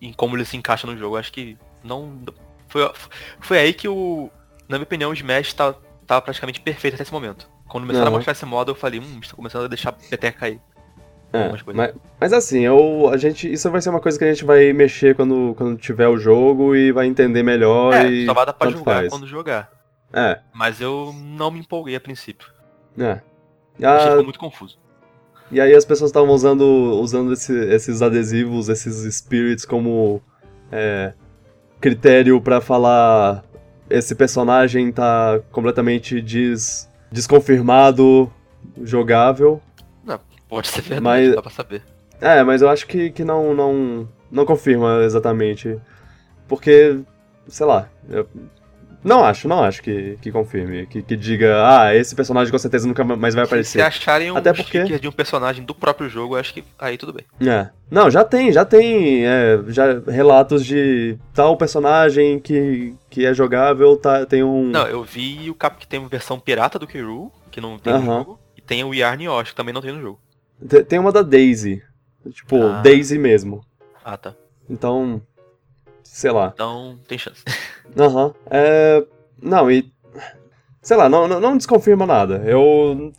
em 0.00 0.12
como 0.12 0.36
eles 0.36 0.48
se 0.48 0.56
encaixam 0.56 0.90
no 0.90 0.96
jogo. 0.96 1.16
Eu 1.16 1.20
acho 1.20 1.32
que 1.32 1.58
não. 1.82 2.18
Foi, 2.68 2.90
foi 3.40 3.58
aí 3.58 3.72
que 3.72 3.88
o. 3.88 4.30
Na 4.68 4.76
minha 4.78 4.84
opinião, 4.84 5.10
o 5.10 5.14
Smash 5.14 5.52
tá, 5.54 5.74
tava 6.06 6.22
praticamente 6.22 6.60
perfeito 6.60 6.94
até 6.94 7.02
esse 7.04 7.12
momento. 7.12 7.48
Quando 7.68 7.84
começaram 7.84 8.08
a 8.08 8.10
mostrar 8.10 8.32
esse 8.32 8.44
modo, 8.46 8.70
eu 8.72 8.74
falei, 8.74 9.00
hum, 9.00 9.18
está 9.22 9.34
começando 9.36 9.64
a 9.64 9.68
deixar 9.68 9.90
a 9.90 9.92
peteca 9.92 10.38
cair. 10.38 10.60
É, 11.32 11.50
mas, 11.74 11.92
mas 12.20 12.32
assim, 12.32 12.60
eu, 12.60 13.08
a 13.12 13.16
gente, 13.16 13.52
isso 13.52 13.68
vai 13.70 13.80
ser 13.82 13.90
uma 13.90 14.00
coisa 14.00 14.16
que 14.18 14.24
a 14.24 14.32
gente 14.32 14.44
vai 14.44 14.72
mexer 14.72 15.14
quando, 15.14 15.54
quando 15.56 15.76
tiver 15.76 16.06
o 16.08 16.16
jogo 16.16 16.74
e 16.74 16.92
vai 16.92 17.06
entender 17.06 17.42
melhor 17.42 17.92
É, 17.92 18.06
e 18.08 18.24
só 18.26 18.32
vai 18.32 18.46
dar 18.46 18.52
pra 18.52 18.70
jogar 18.70 18.94
faz. 18.94 19.08
quando 19.10 19.26
jogar. 19.26 19.70
É, 20.12 20.38
Mas 20.54 20.80
eu 20.80 21.12
não 21.14 21.50
me 21.50 21.58
empolguei 21.60 21.96
a 21.96 22.00
princípio. 22.00 22.48
é. 22.98 23.20
E, 23.78 23.84
Achei 23.84 24.06
a- 24.06 24.10
ficou 24.12 24.24
muito 24.24 24.38
confuso. 24.38 24.78
e 25.50 25.60
aí 25.60 25.74
as 25.74 25.84
pessoas 25.84 26.08
estavam 26.10 26.30
usando, 26.30 26.64
usando 27.00 27.32
esse- 27.34 27.66
esses 27.66 28.00
adesivos, 28.00 28.68
esses 28.70 29.14
spirits 29.14 29.66
como 29.66 30.22
é, 30.72 31.12
critério 31.80 32.40
pra 32.40 32.60
falar 32.60 33.44
esse 33.88 34.14
personagem 34.14 34.90
tá 34.90 35.40
completamente 35.52 36.20
des, 36.20 36.88
desconfirmado, 37.10 38.32
jogável. 38.82 39.60
Pode 40.48 40.68
ser 40.68 40.80
verdade, 40.82 41.02
Mas- 41.02 41.34
dá 41.34 41.42
pra 41.42 41.50
saber. 41.50 41.82
É, 42.20 42.42
mas 42.44 42.62
eu 42.62 42.70
acho 42.70 42.86
que, 42.86 43.10
que 43.10 43.24
não, 43.24 43.52
não, 43.52 44.08
não 44.30 44.46
confirma 44.46 45.02
exatamente. 45.04 45.76
Porque, 46.48 47.00
sei 47.48 47.66
lá. 47.66 47.88
eu 48.08 48.26
não 49.04 49.24
acho, 49.24 49.46
não 49.48 49.62
acho 49.62 49.82
que, 49.82 50.18
que 50.20 50.30
confirme. 50.32 50.86
Que, 50.86 51.02
que 51.02 51.16
diga, 51.16 51.56
ah, 51.66 51.94
esse 51.94 52.14
personagem 52.14 52.50
com 52.50 52.58
certeza 52.58 52.86
nunca 52.88 53.02
mais 53.04 53.34
vai 53.34 53.44
Se 53.44 53.48
aparecer. 53.48 53.80
acharem 53.82 54.30
um 54.32 54.36
Até 54.36 54.52
porque- 54.52 54.98
de 54.98 55.08
um 55.08 55.12
personagem 55.12 55.64
do 55.64 55.74
próprio 55.74 56.08
jogo, 56.08 56.36
acho 56.36 56.52
que 56.54 56.64
aí 56.78 56.96
tudo 56.98 57.12
bem. 57.12 57.24
É. 57.48 57.68
Não, 57.90 58.10
já 58.10 58.24
tem, 58.24 58.50
já 58.52 58.64
tem 58.64 59.24
é, 59.26 59.58
já 59.68 59.84
relatos 60.08 60.64
de 60.64 61.16
tal 61.32 61.56
personagem 61.56 62.38
que, 62.40 62.94
que 63.08 63.24
é 63.24 63.32
jogável, 63.32 63.96
tá, 63.96 64.26
tem 64.26 64.42
um. 64.42 64.64
Não, 64.66 64.86
eu 64.86 65.02
vi 65.04 65.48
o 65.50 65.54
cap 65.54 65.76
que 65.78 65.86
tem 65.86 66.00
uma 66.00 66.08
versão 66.08 66.38
pirata 66.40 66.78
do 66.78 66.86
Kiryu, 66.86 67.30
que 67.50 67.60
não 67.60 67.78
tem 67.78 67.92
no 67.92 68.04
jogo, 68.04 68.40
e 68.56 68.60
tem 68.60 68.82
o 68.84 68.92
Yarn 68.92 69.24
Yoshi, 69.24 69.50
que 69.50 69.56
também 69.56 69.72
não 69.72 69.80
tem 69.82 69.92
no 69.92 70.00
jogo. 70.00 70.20
Te- 70.68 70.82
Tem 70.84 70.98
uma 70.98 71.12
da 71.12 71.22
Daisy. 71.22 71.82
Tipo, 72.32 72.60
Ah. 72.62 72.80
Daisy 72.82 73.18
mesmo. 73.18 73.60
Ah, 74.04 74.16
tá. 74.16 74.34
Então. 74.68 75.22
Sei 76.12 76.30
lá. 76.30 76.50
Então, 76.54 76.98
tem 77.08 77.18
chance. 77.18 77.42
Aham. 77.98 78.34
É. 78.50 79.04
Não, 79.42 79.70
e. 79.70 79.90
Sei 80.82 80.96
lá, 80.96 81.08
não, 81.08 81.26
não, 81.26 81.40
não 81.40 81.56
desconfirma 81.56 82.06
nada. 82.06 82.42
Eu 82.46 83.12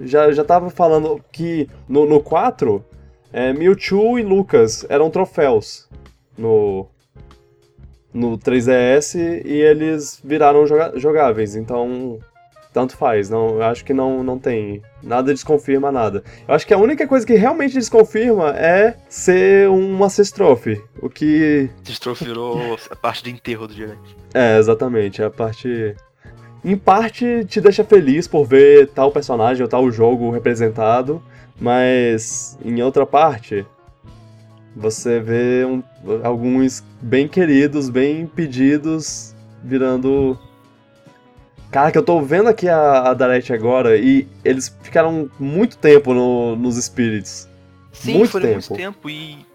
já, 0.00 0.30
já 0.32 0.44
tava 0.44 0.70
falando 0.70 1.20
que 1.32 1.68
no, 1.88 2.06
no 2.06 2.20
4, 2.22 2.84
é, 3.32 3.52
Mewtwo 3.52 4.18
e 4.18 4.22
Lucas 4.22 4.86
eram 4.88 5.10
troféus 5.10 5.88
no. 6.36 6.86
No 8.14 8.38
3DS 8.38 9.14
e 9.44 9.52
eles 9.52 10.20
viraram 10.24 10.66
joga- 10.66 10.92
jogáveis, 10.98 11.54
então. 11.54 12.18
Tanto 12.72 12.96
faz, 12.96 13.30
não, 13.30 13.56
eu 13.56 13.62
acho 13.62 13.84
que 13.84 13.94
não, 13.94 14.22
não 14.22 14.38
tem. 14.38 14.82
Nada 15.02 15.32
desconfirma 15.32 15.90
nada. 15.90 16.22
Eu 16.46 16.54
acho 16.54 16.66
que 16.66 16.74
a 16.74 16.78
única 16.78 17.06
coisa 17.06 17.26
que 17.26 17.34
realmente 17.34 17.74
desconfirma 17.74 18.50
é 18.50 18.94
ser 19.08 19.68
um 19.70 20.02
Ancestrofe. 20.04 20.80
O 21.00 21.08
que 21.08 21.70
Destro 21.82 22.14
virou 22.14 22.76
a 22.90 22.94
parte 22.96 23.24
de 23.24 23.30
enterro 23.30 23.66
do 23.66 23.72
gigante. 23.74 24.16
é, 24.34 24.58
exatamente. 24.58 25.22
A 25.22 25.30
parte. 25.30 25.94
Em 26.64 26.76
parte 26.76 27.44
te 27.46 27.60
deixa 27.60 27.84
feliz 27.84 28.26
por 28.28 28.44
ver 28.44 28.88
tal 28.88 29.10
personagem 29.12 29.62
ou 29.62 29.68
tal 29.68 29.90
jogo 29.90 30.30
representado, 30.30 31.22
mas 31.60 32.58
em 32.64 32.82
outra 32.82 33.06
parte 33.06 33.64
você 34.76 35.18
vê 35.20 35.64
um- 35.64 35.82
alguns 36.22 36.84
bem 37.00 37.26
queridos, 37.26 37.88
bem 37.88 38.26
pedidos 38.26 39.34
virando 39.62 40.38
Cara, 41.70 41.92
que 41.92 41.98
eu 41.98 42.02
tô 42.02 42.20
vendo 42.20 42.48
aqui 42.48 42.68
a, 42.68 43.10
a 43.10 43.14
Direct 43.14 43.52
agora 43.52 43.96
e 43.96 44.26
eles 44.44 44.74
ficaram 44.82 45.30
muito 45.38 45.76
tempo 45.76 46.14
no, 46.14 46.56
nos 46.56 46.76
Spirits. 46.76 47.48
Sim, 47.92 48.18
muito 48.18 48.30
foi 48.30 48.40
tempo. 48.40 48.54
muito 48.54 48.74
tempo 48.74 49.10
e 49.10 49.46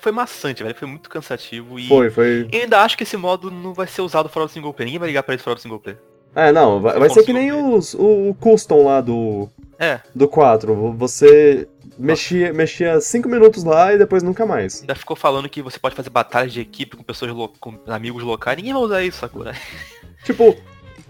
foi 0.00 0.12
maçante, 0.12 0.62
velho. 0.62 0.74
Foi 0.74 0.88
muito 0.88 1.10
cansativo 1.10 1.78
e. 1.78 1.86
Foi, 1.86 2.10
foi. 2.10 2.48
Eu 2.50 2.62
ainda 2.62 2.80
acho 2.80 2.96
que 2.96 3.02
esse 3.02 3.16
modo 3.16 3.50
não 3.50 3.74
vai 3.74 3.86
ser 3.86 4.00
usado 4.02 4.28
fora 4.28 4.46
do 4.46 4.52
single 4.52 4.72
player. 4.72 4.86
Ninguém 4.86 4.98
vai 4.98 5.08
ligar 5.08 5.22
pra 5.22 5.34
ele 5.34 5.42
fora 5.42 5.56
do 5.56 5.60
single 5.60 5.78
player. 5.78 5.98
É, 6.34 6.52
não, 6.52 6.80
vai, 6.80 6.98
vai 6.98 7.10
ser 7.10 7.24
que 7.24 7.32
nem 7.32 7.52
os, 7.52 7.92
o, 7.94 8.30
o 8.30 8.34
custom 8.34 8.84
lá 8.84 9.00
do, 9.00 9.48
É, 9.78 10.00
do 10.14 10.28
4. 10.28 10.92
Você 10.92 11.68
mexia, 11.98 12.52
mexia 12.52 13.00
5 13.00 13.28
minutos 13.28 13.64
lá 13.64 13.92
e 13.92 13.98
depois 13.98 14.22
nunca 14.22 14.46
mais. 14.46 14.80
ainda 14.80 14.94
ficou 14.94 15.16
falando 15.16 15.48
que 15.48 15.60
você 15.60 15.78
pode 15.78 15.94
fazer 15.94 16.08
batalhas 16.08 16.52
de 16.52 16.60
equipe 16.60 16.96
com 16.96 17.02
pessoas 17.02 17.32
com 17.58 17.78
amigos 17.86 18.22
locais. 18.22 18.56
Ninguém 18.56 18.72
vai 18.72 18.82
usar 18.82 19.02
isso, 19.02 19.18
Sakura. 19.18 19.54
Tipo, 20.24 20.54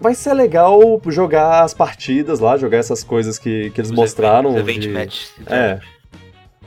vai 0.01 0.13
ser 0.15 0.33
legal 0.33 0.99
jogar 1.07 1.63
as 1.63 1.73
partidas 1.73 2.39
lá, 2.39 2.57
jogar 2.57 2.77
essas 2.79 3.03
coisas 3.03 3.37
que, 3.37 3.69
que 3.69 3.79
eles 3.79 3.91
Os 3.91 3.95
mostraram. 3.95 4.57
event- 4.57 4.67
Event 4.67 4.81
de- 4.81 4.89
match. 4.89 5.25
É. 5.47 5.79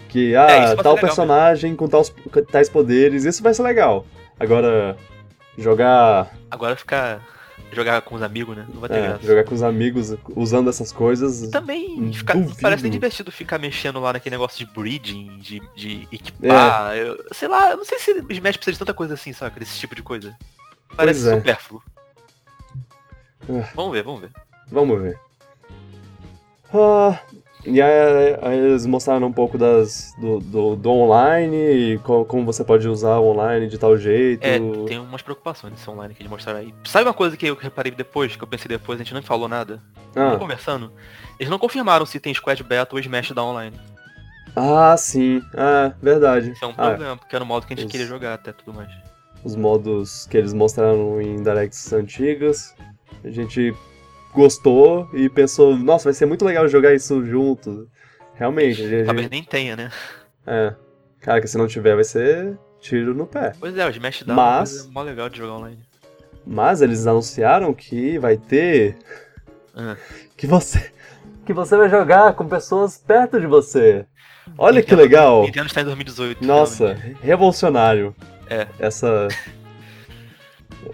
Que, 0.09 0.35
É, 0.35 0.39
ah, 0.39 0.69
ser 0.69 0.83
tal 0.83 0.95
personagem 0.97 1.75
com 1.75 1.89
tais, 1.89 2.15
tais 2.51 2.69
poderes, 2.69 3.25
isso 3.25 3.43
vai 3.43 3.53
ser 3.53 3.63
legal. 3.65 4.07
Agora, 4.39 4.97
jogar, 5.59 6.31
Agora 6.51 6.77
ficar. 6.77 7.21
Jogar 7.73 8.03
com 8.03 8.15
os 8.15 8.23
amigos, 8.23 8.57
né? 8.57 8.65
Não 8.73 8.81
vai 8.81 8.89
ter 8.89 8.99
é, 8.99 9.03
graça. 9.09 9.27
jogar 9.27 9.43
com 9.43 9.53
os 9.55 9.63
amigos 9.63 10.15
usando 10.37 10.71
essas 10.71 10.93
coisas. 10.93 11.49
Também 11.51 12.13
fica- 12.13 12.35
Duvido. 12.35 12.57
parece 12.63 12.85
nem 12.85 12.93
divertido 12.93 13.33
ficar 13.33 13.59
mexendo 13.59 13.99
lá 13.99 14.13
naquele 14.13 14.35
negócio 14.37 14.65
de 14.65 14.73
breeding, 14.73 15.39
de, 15.41 15.61
de 15.75 16.07
equipar. 16.13 16.95
Eu- 16.97 17.19
sei 17.33 17.49
lá, 17.49 17.73
eu 17.73 17.77
não 17.79 17.85
sei 17.85 17.99
se 17.99 18.13
Smash 18.31 18.57
precisa 18.59 18.73
de 18.75 18.79
tanta 18.79 18.95
coisa 18.95 19.15
assim, 19.15 19.33
sabe? 19.33 19.61
Esse 19.61 19.77
tipo 19.77 19.93
de 19.97 20.03
coisa. 20.03 20.37
Parece 20.97 21.29
é. 21.29 21.35
supérfluo. 21.35 21.83
Ah. 23.49 23.69
Vamos 23.75 23.93
ver, 23.93 24.03
vamos 24.03 24.21
ver. 24.23 24.31
Vamos 24.71 25.01
ver. 25.03 25.19
Ah, 26.73 27.21
e 27.65 27.81
aí, 27.81 28.37
aí 28.43 28.59
eles 28.59 28.85
mostraram 28.85 29.27
um 29.29 29.33
pouco 29.33 29.57
das, 29.57 30.13
do, 30.19 30.41
do, 30.41 30.77
do 30.77 30.91
online 30.91 31.57
e 31.95 31.99
co- 32.01 32.25
como 32.25 32.45
você 32.45 32.65
pode 32.65 32.89
usar 32.89 33.19
o 33.19 33.27
online 33.29 33.69
de 33.69 33.79
tal 33.79 33.97
jeito. 33.97 34.43
É, 34.45 34.59
tem 34.87 34.99
umas 34.99 35.23
preocupações 35.23 35.73
nesse 35.73 35.89
online 35.89 36.15
que 36.15 36.23
eles 36.23 36.31
mostraram 36.31 36.59
aí. 36.61 36.75
Sabe 36.85 37.07
uma 37.07 37.15
coisa 37.15 37.37
que 37.37 37.47
eu 37.47 37.55
reparei 37.55 37.93
depois, 37.93 38.35
que 38.37 38.43
eu 38.43 38.49
pensei 38.49 38.69
depois, 38.69 39.01
a 39.01 39.05
gente 39.05 39.15
não 39.15 39.23
falou 39.23 39.49
nada? 39.49 39.81
Ah, 40.17 40.37
Conversando. 40.37 40.93
Eles 41.39 41.51
não 41.51 41.59
confirmaram 41.59 42.05
se 42.07 42.19
tem 42.21 42.35
Squad 42.35 42.63
Battle 42.63 42.97
ou 42.97 43.01
Smash 43.01 43.31
da 43.33 43.45
online. 43.45 43.79
ah, 44.57 44.97
sim. 44.97 45.41
É, 45.55 45.93
verdade. 46.03 46.51
Isso 46.53 46.65
é 46.65 46.69
um 46.69 46.73
Ah, 46.77 46.91
problema, 46.91 47.17
porque 47.17 47.35
era 47.37 47.45
o 47.45 47.47
modo 47.47 47.67
que 47.67 47.73
a 47.73 47.77
gente 47.77 47.87
Os- 47.87 47.91
queria 47.93 48.07
jogar 48.07 48.35
até 48.35 48.53
tudo 48.53 48.75
mais. 48.75 48.91
os 49.45 49.55
modos 49.57 50.27
que 50.27 50.37
eles 50.37 50.53
mostraram 50.53 51.21
em 51.21 51.37
directs 51.43 51.93
antigas. 51.93 52.75
A 53.25 53.31
gente 53.31 53.75
gostou 54.33 55.09
e 55.15 55.29
pensou, 55.29 55.77
nossa, 55.77 56.05
vai 56.05 56.13
ser 56.13 56.27
muito 56.27 56.45
legal 56.45 56.69
jogar 56.69 56.95
isso 56.95 57.25
junto. 57.25 57.89
Realmente, 58.35 58.83
a 58.83 58.89
gente, 58.89 59.07
Talvez 59.07 59.31
nem 59.31 59.43
tenha, 59.45 59.77
né? 59.77 59.91
é. 60.47 60.75
Cara, 61.21 61.41
que 61.41 61.47
se 61.49 61.57
não 61.57 61.67
tiver 61.67 61.95
vai 61.95 62.05
ser 62.05 62.59
tiro 62.81 63.15
no 63.15 63.27
pé. 63.27 63.53
Pois 63.59 63.77
é, 63.79 63.87
o 63.87 63.91
Smash 63.91 64.25
dá 64.25 64.35
Mas- 64.35 64.73
uma 64.73 64.79
coisa 64.83 64.91
mó 64.93 65.03
legal 65.03 65.29
de 65.31 65.39
jogar 65.39 65.55
online. 65.55 65.79
Mas 66.47 66.83
eles 66.83 67.07
anunciaram 67.07 67.73
que 67.73 68.19
vai 68.19 68.37
ter 68.37 68.97
Ah. 69.75 69.97
que 70.37 70.47
você 70.47 70.93
que 71.47 71.53
você 71.55 71.77
vai 71.77 71.89
jogar 71.89 72.35
com 72.35 72.47
pessoas 72.47 72.99
perto 72.99 73.41
de 73.41 73.47
você. 73.47 74.05
Olha 74.59 74.83
que 74.83 74.91
Nintendo- 74.91 75.03
legal. 75.03 75.43
Nintendo 75.45 75.67
está 75.67 75.81
em 75.81 75.85
2018. 75.85 76.45
Nossa, 76.45 76.95
finalmente. 76.97 77.23
revolucionário. 77.23 78.15
É. 78.51 78.67
Essa 78.79 79.29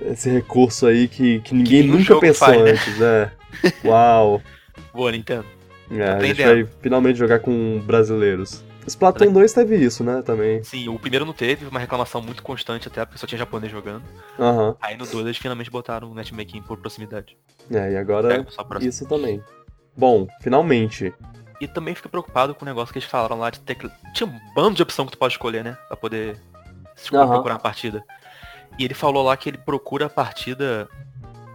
esse 0.03 0.31
recurso 0.31 0.87
aí 0.87 1.09
que, 1.09 1.40
que 1.40 1.55
ninguém 1.55 1.83
nenhum 1.83 1.98
nunca 1.98 2.18
pensou 2.18 2.48
faz, 2.48 2.62
né? 2.62 2.70
antes, 2.70 2.98
né? 2.98 3.33
Uau. 3.85 4.42
Boa, 4.92 5.12
Nintendo. 5.12 5.46
É, 5.90 6.09
a 6.11 6.22
gente 6.22 6.42
vai 6.42 6.66
finalmente 6.81 7.18
jogar 7.18 7.40
com 7.40 7.81
brasileiros. 7.85 8.64
Splatoon 8.87 9.26
Será 9.26 9.33
2 9.33 9.53
teve 9.53 9.76
isso, 9.76 10.03
né, 10.03 10.22
também. 10.22 10.62
Sim, 10.64 10.88
o 10.88 10.98
primeiro 10.98 11.24
não 11.24 11.33
teve, 11.33 11.66
uma 11.66 11.79
reclamação 11.79 12.22
muito 12.22 12.42
constante 12.42 12.88
até, 12.88 13.05
porque 13.05 13.18
só 13.18 13.26
tinha 13.26 13.38
japonês 13.38 13.70
jogando. 13.70 14.03
Aham. 14.38 14.74
Aí 14.81 14.96
no 14.96 15.07
2 15.07 15.26
eles 15.26 15.37
finalmente 15.37 15.70
botaram 15.70 16.11
o 16.11 16.14
netmaking 16.14 16.62
por 16.62 16.79
proximidade. 16.79 17.37
É, 17.70 17.92
e 17.92 17.96
agora 17.96 18.35
É, 18.35 18.85
isso 18.85 19.07
também. 19.07 19.42
Bom, 19.96 20.26
finalmente. 20.40 21.12
E 21.61 21.68
também 21.68 21.94
fiquei 21.94 22.11
preocupado 22.11 22.55
com 22.55 22.64
o 22.64 22.68
negócio 22.68 22.92
que 22.92 22.98
eles 22.98 23.09
falaram 23.09 23.38
lá 23.38 23.50
de 23.50 23.61
tecla. 23.61 23.90
Tinha 24.14 24.26
um 24.26 24.55
bando 24.55 24.76
de 24.76 24.83
opção 24.83 25.05
que 25.05 25.12
tu 25.12 25.18
pode 25.18 25.35
escolher, 25.35 25.62
né? 25.62 25.76
Pra 25.88 25.96
poder 25.96 26.37
se 26.96 27.14
Aham. 27.14 27.29
procurar 27.29 27.55
uma 27.55 27.61
partida. 27.61 28.03
E 28.81 28.85
ele 28.85 28.95
falou 28.95 29.23
lá 29.23 29.37
que 29.37 29.51
ele 29.51 29.59
procura 29.59 30.07
a 30.07 30.09
partida. 30.09 30.88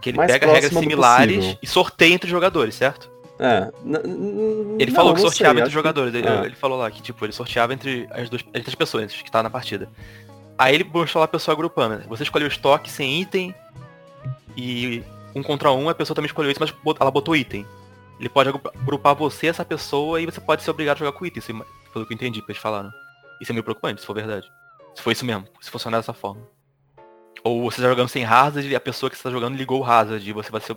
Que 0.00 0.10
ele 0.10 0.16
Mais 0.18 0.30
pega 0.30 0.46
regras 0.46 0.72
similares 0.72 1.56
e 1.60 1.66
sorteia 1.66 2.14
entre 2.14 2.26
os 2.26 2.30
jogadores, 2.30 2.76
certo? 2.76 3.10
É. 3.40 3.68
Ele 3.84 4.86
não, 4.92 4.94
falou 4.94 5.12
que 5.12 5.20
sorteava 5.20 5.54
sei, 5.54 5.60
entre 5.62 5.68
os 5.68 5.72
jogadores. 5.72 6.14
Ele, 6.14 6.28
Ah. 6.28 6.42
ele 6.44 6.54
falou 6.54 6.78
lá 6.78 6.88
que, 6.88 7.02
tipo, 7.02 7.24
ele 7.24 7.32
sorteava 7.32 7.74
entre 7.74 8.06
as 8.12 8.30
duas 8.30 8.42
entre 8.54 8.68
as 8.68 8.74
pessoas 8.76 9.12
que 9.12 9.30
tá 9.30 9.42
na 9.42 9.50
partida. 9.50 9.88
Aí 10.56 10.74
ele 10.74 10.84
mostrou 10.84 11.20
lá 11.20 11.24
a 11.24 11.28
pessoa 11.28 11.52
agrupando. 11.52 12.00
Você 12.08 12.22
escolheu 12.22 12.46
o 12.46 12.50
estoque 12.50 12.88
sem 12.90 13.20
item. 13.20 13.52
E 14.56 15.02
um 15.34 15.42
contra 15.42 15.72
um, 15.72 15.88
a 15.88 15.94
pessoa 15.94 16.14
também 16.14 16.26
escolheu 16.28 16.50
isso, 16.50 16.60
mas 16.60 16.72
ela 17.00 17.10
botou 17.10 17.34
item. 17.34 17.66
Ele 18.20 18.28
pode 18.28 18.48
agru- 18.48 18.70
agrupar 18.80 19.14
você, 19.16 19.48
essa 19.48 19.64
pessoa, 19.64 20.20
e 20.20 20.26
você 20.26 20.40
pode 20.40 20.62
ser 20.62 20.70
obrigado 20.70 20.96
a 20.96 20.98
jogar 21.00 21.12
com 21.12 21.26
item, 21.26 21.40
isso, 21.40 21.52
pelo 21.92 22.06
que 22.06 22.12
eu 22.12 22.14
entendi, 22.14 22.40
que 22.40 22.50
eles 22.50 22.62
falaram. 22.62 22.90
Isso 23.40 23.50
é 23.50 23.52
meio 23.52 23.64
preocupante, 23.64 24.00
se 24.00 24.06
for 24.06 24.14
verdade. 24.14 24.50
Se 24.94 25.02
for 25.02 25.10
isso 25.10 25.26
mesmo, 25.26 25.44
se 25.60 25.70
funcionar 25.70 25.98
dessa 25.98 26.14
forma. 26.14 26.40
Ou 27.46 27.70
você 27.70 27.80
tá 27.80 27.88
jogando 27.88 28.08
sem 28.08 28.24
hazard 28.24 28.68
e 28.68 28.74
a 28.74 28.80
pessoa 28.80 29.08
que 29.08 29.16
você 29.16 29.22
tá 29.22 29.30
jogando 29.30 29.56
ligou 29.56 29.80
o 29.80 29.84
hazard 29.84 30.28
e 30.28 30.32
você 30.32 30.50
vai 30.50 30.60
ser. 30.60 30.76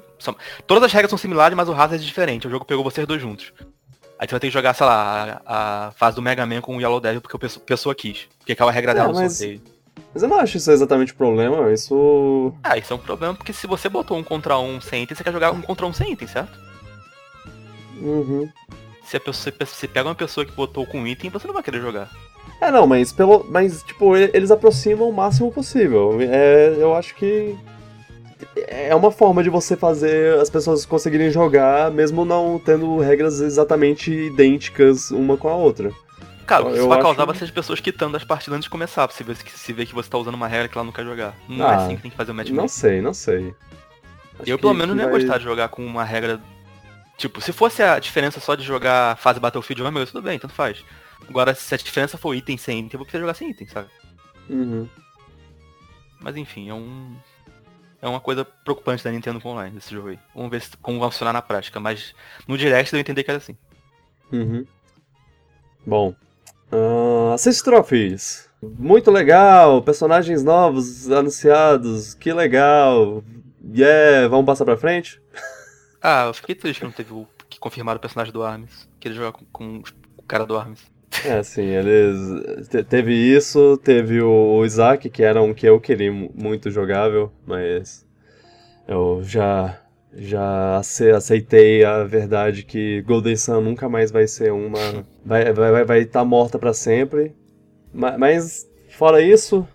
Todas 0.67 0.83
as 0.83 0.91
regras 0.93 1.09
são 1.09 1.17
similares, 1.17 1.55
mas 1.55 1.67
o 1.67 1.73
hazard 1.73 1.95
é 1.95 2.05
diferente. 2.05 2.47
O 2.47 2.49
jogo 2.49 2.65
pegou 2.65 2.83
vocês 2.83 3.07
dois 3.07 3.21
juntos. 3.21 3.51
Aí 4.19 4.27
você 4.27 4.31
vai 4.31 4.39
ter 4.39 4.47
que 4.47 4.53
jogar, 4.53 4.73
sei 4.73 4.85
lá, 4.85 5.41
a, 5.45 5.87
a 5.87 5.91
fase 5.91 6.15
do 6.15 6.21
Mega 6.21 6.45
Man 6.45 6.61
com 6.61 6.75
o 6.75 6.81
Yellow 6.81 6.99
Devil 6.99 7.21
porque 7.21 7.37
a 7.37 7.59
pessoa, 7.61 7.95
quis. 7.95 8.27
Porque 8.37 8.51
aquela 8.51 8.71
regra 8.71 8.91
É, 8.91 8.95
dela 8.95 9.13
mas- 9.13 9.37
sorteio. 9.37 9.61
Mas 10.13 10.23
eu 10.23 10.29
não 10.29 10.39
acho 10.39 10.57
isso 10.57 10.71
exatamente 10.71 11.13
problema, 11.13 11.71
isso. 11.71 12.53
Ah, 12.63 12.77
isso 12.77 12.91
é 12.93 12.95
um 12.95 12.99
problema 12.99 13.33
porque 13.35 13.51
se 13.53 13.67
você 13.67 13.87
botou 13.89 14.17
um 14.17 14.23
contra 14.23 14.57
um 14.57 14.79
sem 14.81 15.03
item, 15.03 15.15
você 15.15 15.23
quer 15.23 15.31
jogar 15.33 15.51
um 15.51 15.61
contra 15.61 15.85
um 15.85 15.93
sem 15.93 16.13
item, 16.13 16.27
certo? 16.27 16.57
Uhum. 17.97 18.49
Se 19.03 19.17
a 19.17 19.19
pessoa, 19.19 19.53
se 19.65 19.87
pega 19.87 20.07
uma 20.07 20.15
pessoa 20.15 20.45
que 20.45 20.51
botou 20.51 20.85
com 20.85 21.05
item, 21.05 21.29
você 21.29 21.45
não 21.47 21.53
vai 21.53 21.63
querer 21.63 21.81
jogar. 21.81 22.09
É, 22.61 22.71
não, 22.71 22.85
mas 22.85 23.11
pelo. 23.13 23.45
Mas, 23.49 23.83
tipo, 23.83 24.15
eles 24.17 24.51
aproximam 24.51 25.09
o 25.09 25.13
máximo 25.13 25.51
possível. 25.51 26.17
É, 26.21 26.75
eu 26.77 26.93
acho 26.95 27.15
que. 27.15 27.55
É 28.67 28.93
uma 28.95 29.11
forma 29.11 29.43
de 29.43 29.49
você 29.49 29.75
fazer 29.75 30.39
as 30.39 30.49
pessoas 30.49 30.85
conseguirem 30.85 31.29
jogar, 31.29 31.91
mesmo 31.91 32.23
não 32.25 32.59
tendo 32.63 32.97
regras 32.99 33.39
exatamente 33.41 34.11
idênticas 34.11 35.11
uma 35.11 35.35
com 35.37 35.49
a 35.49 35.55
outra. 35.55 35.91
Cara, 36.45 36.63
Eu 36.63 36.75
isso 36.75 36.87
vai 36.87 36.97
acho- 36.97 37.07
causar 37.07 37.25
vai 37.25 37.35
ser 37.35 37.43
as 37.43 37.51
pessoas 37.51 37.79
quitando 37.79 38.15
as 38.17 38.23
partidas 38.23 38.55
antes 38.57 38.63
de 38.65 38.69
começar, 38.71 39.07
pra 39.07 39.15
você 39.15 39.23
ver, 39.23 39.35
se 39.35 39.73
ver 39.73 39.85
que 39.85 39.93
você 39.93 40.09
tá 40.09 40.17
usando 40.17 40.33
uma 40.35 40.47
regra 40.47 40.67
que 40.67 40.77
ela 40.77 40.85
não 40.85 40.91
quer 40.91 41.03
jogar. 41.05 41.35
Não 41.47 41.65
é 41.65 41.69
Ah, 41.69 41.75
assim 41.77 41.95
que 41.95 42.01
tem 42.01 42.11
que 42.11 42.17
fazer 42.17 42.31
o 42.31 42.35
match 42.35 42.49
Não 42.49 42.67
sei, 42.67 43.01
não 43.01 43.13
sei. 43.13 43.53
Acho 44.39 44.49
Eu 44.49 44.57
que- 44.57 44.61
pelo 44.61 44.73
menos 44.73 44.95
não 44.95 45.03
ia 45.03 45.09
vai- 45.09 45.19
gostar 45.19 45.37
de 45.37 45.43
jogar 45.43 45.67
com 45.69 45.85
uma 45.85 46.03
regra. 46.03 46.39
Tipo, 47.17 47.39
se 47.41 47.51
fosse 47.51 47.83
a 47.83 47.99
diferença 47.99 48.39
só 48.39 48.55
de 48.55 48.63
jogar 48.63 49.17
fase 49.17 49.39
Battlefield 49.39 49.83
1, 49.83 49.91
meu, 49.91 50.07
tudo 50.07 50.21
bem, 50.21 50.39
tanto 50.39 50.53
faz. 50.53 50.83
Agora, 51.27 51.53
se 51.53 51.73
a 51.73 51.77
diferença 51.77 52.17
for 52.17 52.33
item 52.33 52.57
sem 52.57 52.79
item, 52.79 52.91
eu 52.93 52.99
vou 52.99 53.05
preferir 53.05 53.21
jogar 53.21 53.33
sem 53.33 53.51
item, 53.51 53.67
sabe? 53.67 53.89
Uhum. 54.49 54.87
Mas 56.19 56.35
enfim, 56.35 56.69
é 56.69 56.73
um. 56.73 57.15
É 58.01 58.07
uma 58.07 58.19
coisa 58.19 58.45
preocupante 58.45 59.03
da 59.03 59.11
Nintendo 59.11 59.41
com 59.41 59.49
online, 59.49 59.77
esse 59.77 59.93
jogo 59.93 60.09
aí. 60.09 60.19
Vamos 60.33 60.49
ver 60.49 60.63
como 60.81 60.99
vai 60.99 61.11
funcionar 61.11 61.33
na 61.33 61.41
prática. 61.41 61.79
Mas 61.79 62.15
no 62.47 62.57
direct 62.57 62.93
eu 62.93 62.99
entender 62.99 63.23
que 63.23 63.31
era 63.31 63.37
assim. 63.37 63.57
Uhum. 64.31 64.65
Bom. 65.85 66.15
Uh, 66.71 67.33
Assist 67.33 67.63
Trophies. 67.63 68.49
Muito 68.61 69.11
legal. 69.11 69.81
Personagens 69.81 70.43
novos 70.43 71.11
anunciados. 71.11 72.13
Que 72.13 72.31
legal. 72.31 73.23
Yeah, 73.73 74.27
vamos 74.29 74.45
passar 74.45 74.65
pra 74.65 74.77
frente? 74.77 75.21
Ah, 76.01 76.25
eu 76.27 76.33
fiquei 76.33 76.55
triste 76.55 76.79
que 76.79 76.85
não 76.85 76.93
teve 76.93 77.13
o. 77.13 77.27
que 77.49 77.59
confirmaram 77.59 77.97
o 77.97 78.01
personagem 78.01 78.31
do 78.31 78.43
Arms. 78.43 78.87
Queria 78.99 79.17
jogar 79.17 79.33
com, 79.33 79.45
com 79.51 79.83
o 80.17 80.23
cara 80.23 80.45
do 80.45 80.57
Arms. 80.57 80.89
É, 81.25 81.41
sim, 81.43 81.63
eles. 81.65 82.67
te- 82.69 82.83
Teve 82.83 83.13
isso, 83.13 83.77
teve 83.77 84.21
o 84.21 84.63
Isaac, 84.65 85.09
que 85.09 85.23
era 85.23 85.41
um 85.41 85.53
que 85.53 85.65
eu 85.67 85.79
queria 85.79 86.11
mu- 86.11 86.31
muito 86.35 86.69
jogável, 86.71 87.31
mas. 87.45 88.05
Eu 88.87 89.21
já. 89.23 89.79
Já 90.11 90.79
ace- 90.79 91.11
aceitei 91.11 91.83
a 91.85 92.03
verdade 92.03 92.63
que 92.63 93.01
Golden 93.03 93.35
Sun 93.35 93.61
nunca 93.61 93.87
mais 93.87 94.09
vai 94.11 94.27
ser 94.27 94.51
uma. 94.51 95.05
Vai 95.23 95.53
vai 95.53 95.71
vai, 95.71 95.85
vai 95.85 95.99
estar 96.01 96.25
morta 96.25 96.57
pra 96.57 96.73
sempre. 96.73 97.35
Ma- 97.93 98.17
Mas, 98.17 98.67
fora 98.89 99.21
isso, 99.21 99.67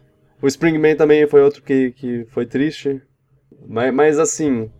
o 0.42 0.46
Springman 0.48 0.96
também 0.96 1.26
foi 1.28 1.40
outro 1.42 1.62
que, 1.62 1.92
que 1.92 2.24
foi 2.30 2.46
triste. 2.46 3.00
Mas, 3.68 3.94
mas 3.94 4.18
assim. 4.18 4.70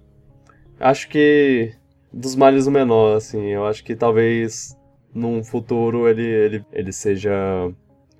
Acho 0.81 1.09
que. 1.09 1.73
Dos 2.13 2.35
males 2.37 2.67
o 2.67 2.71
menor, 2.71 3.17
assim. 3.17 3.47
Eu 3.49 3.65
acho 3.67 3.83
que 3.85 3.95
talvez 3.97 4.77
num 5.15 5.43
futuro 5.45 6.09
ele, 6.09 6.23
ele, 6.23 6.67
ele 6.73 6.93
seja 6.93 7.33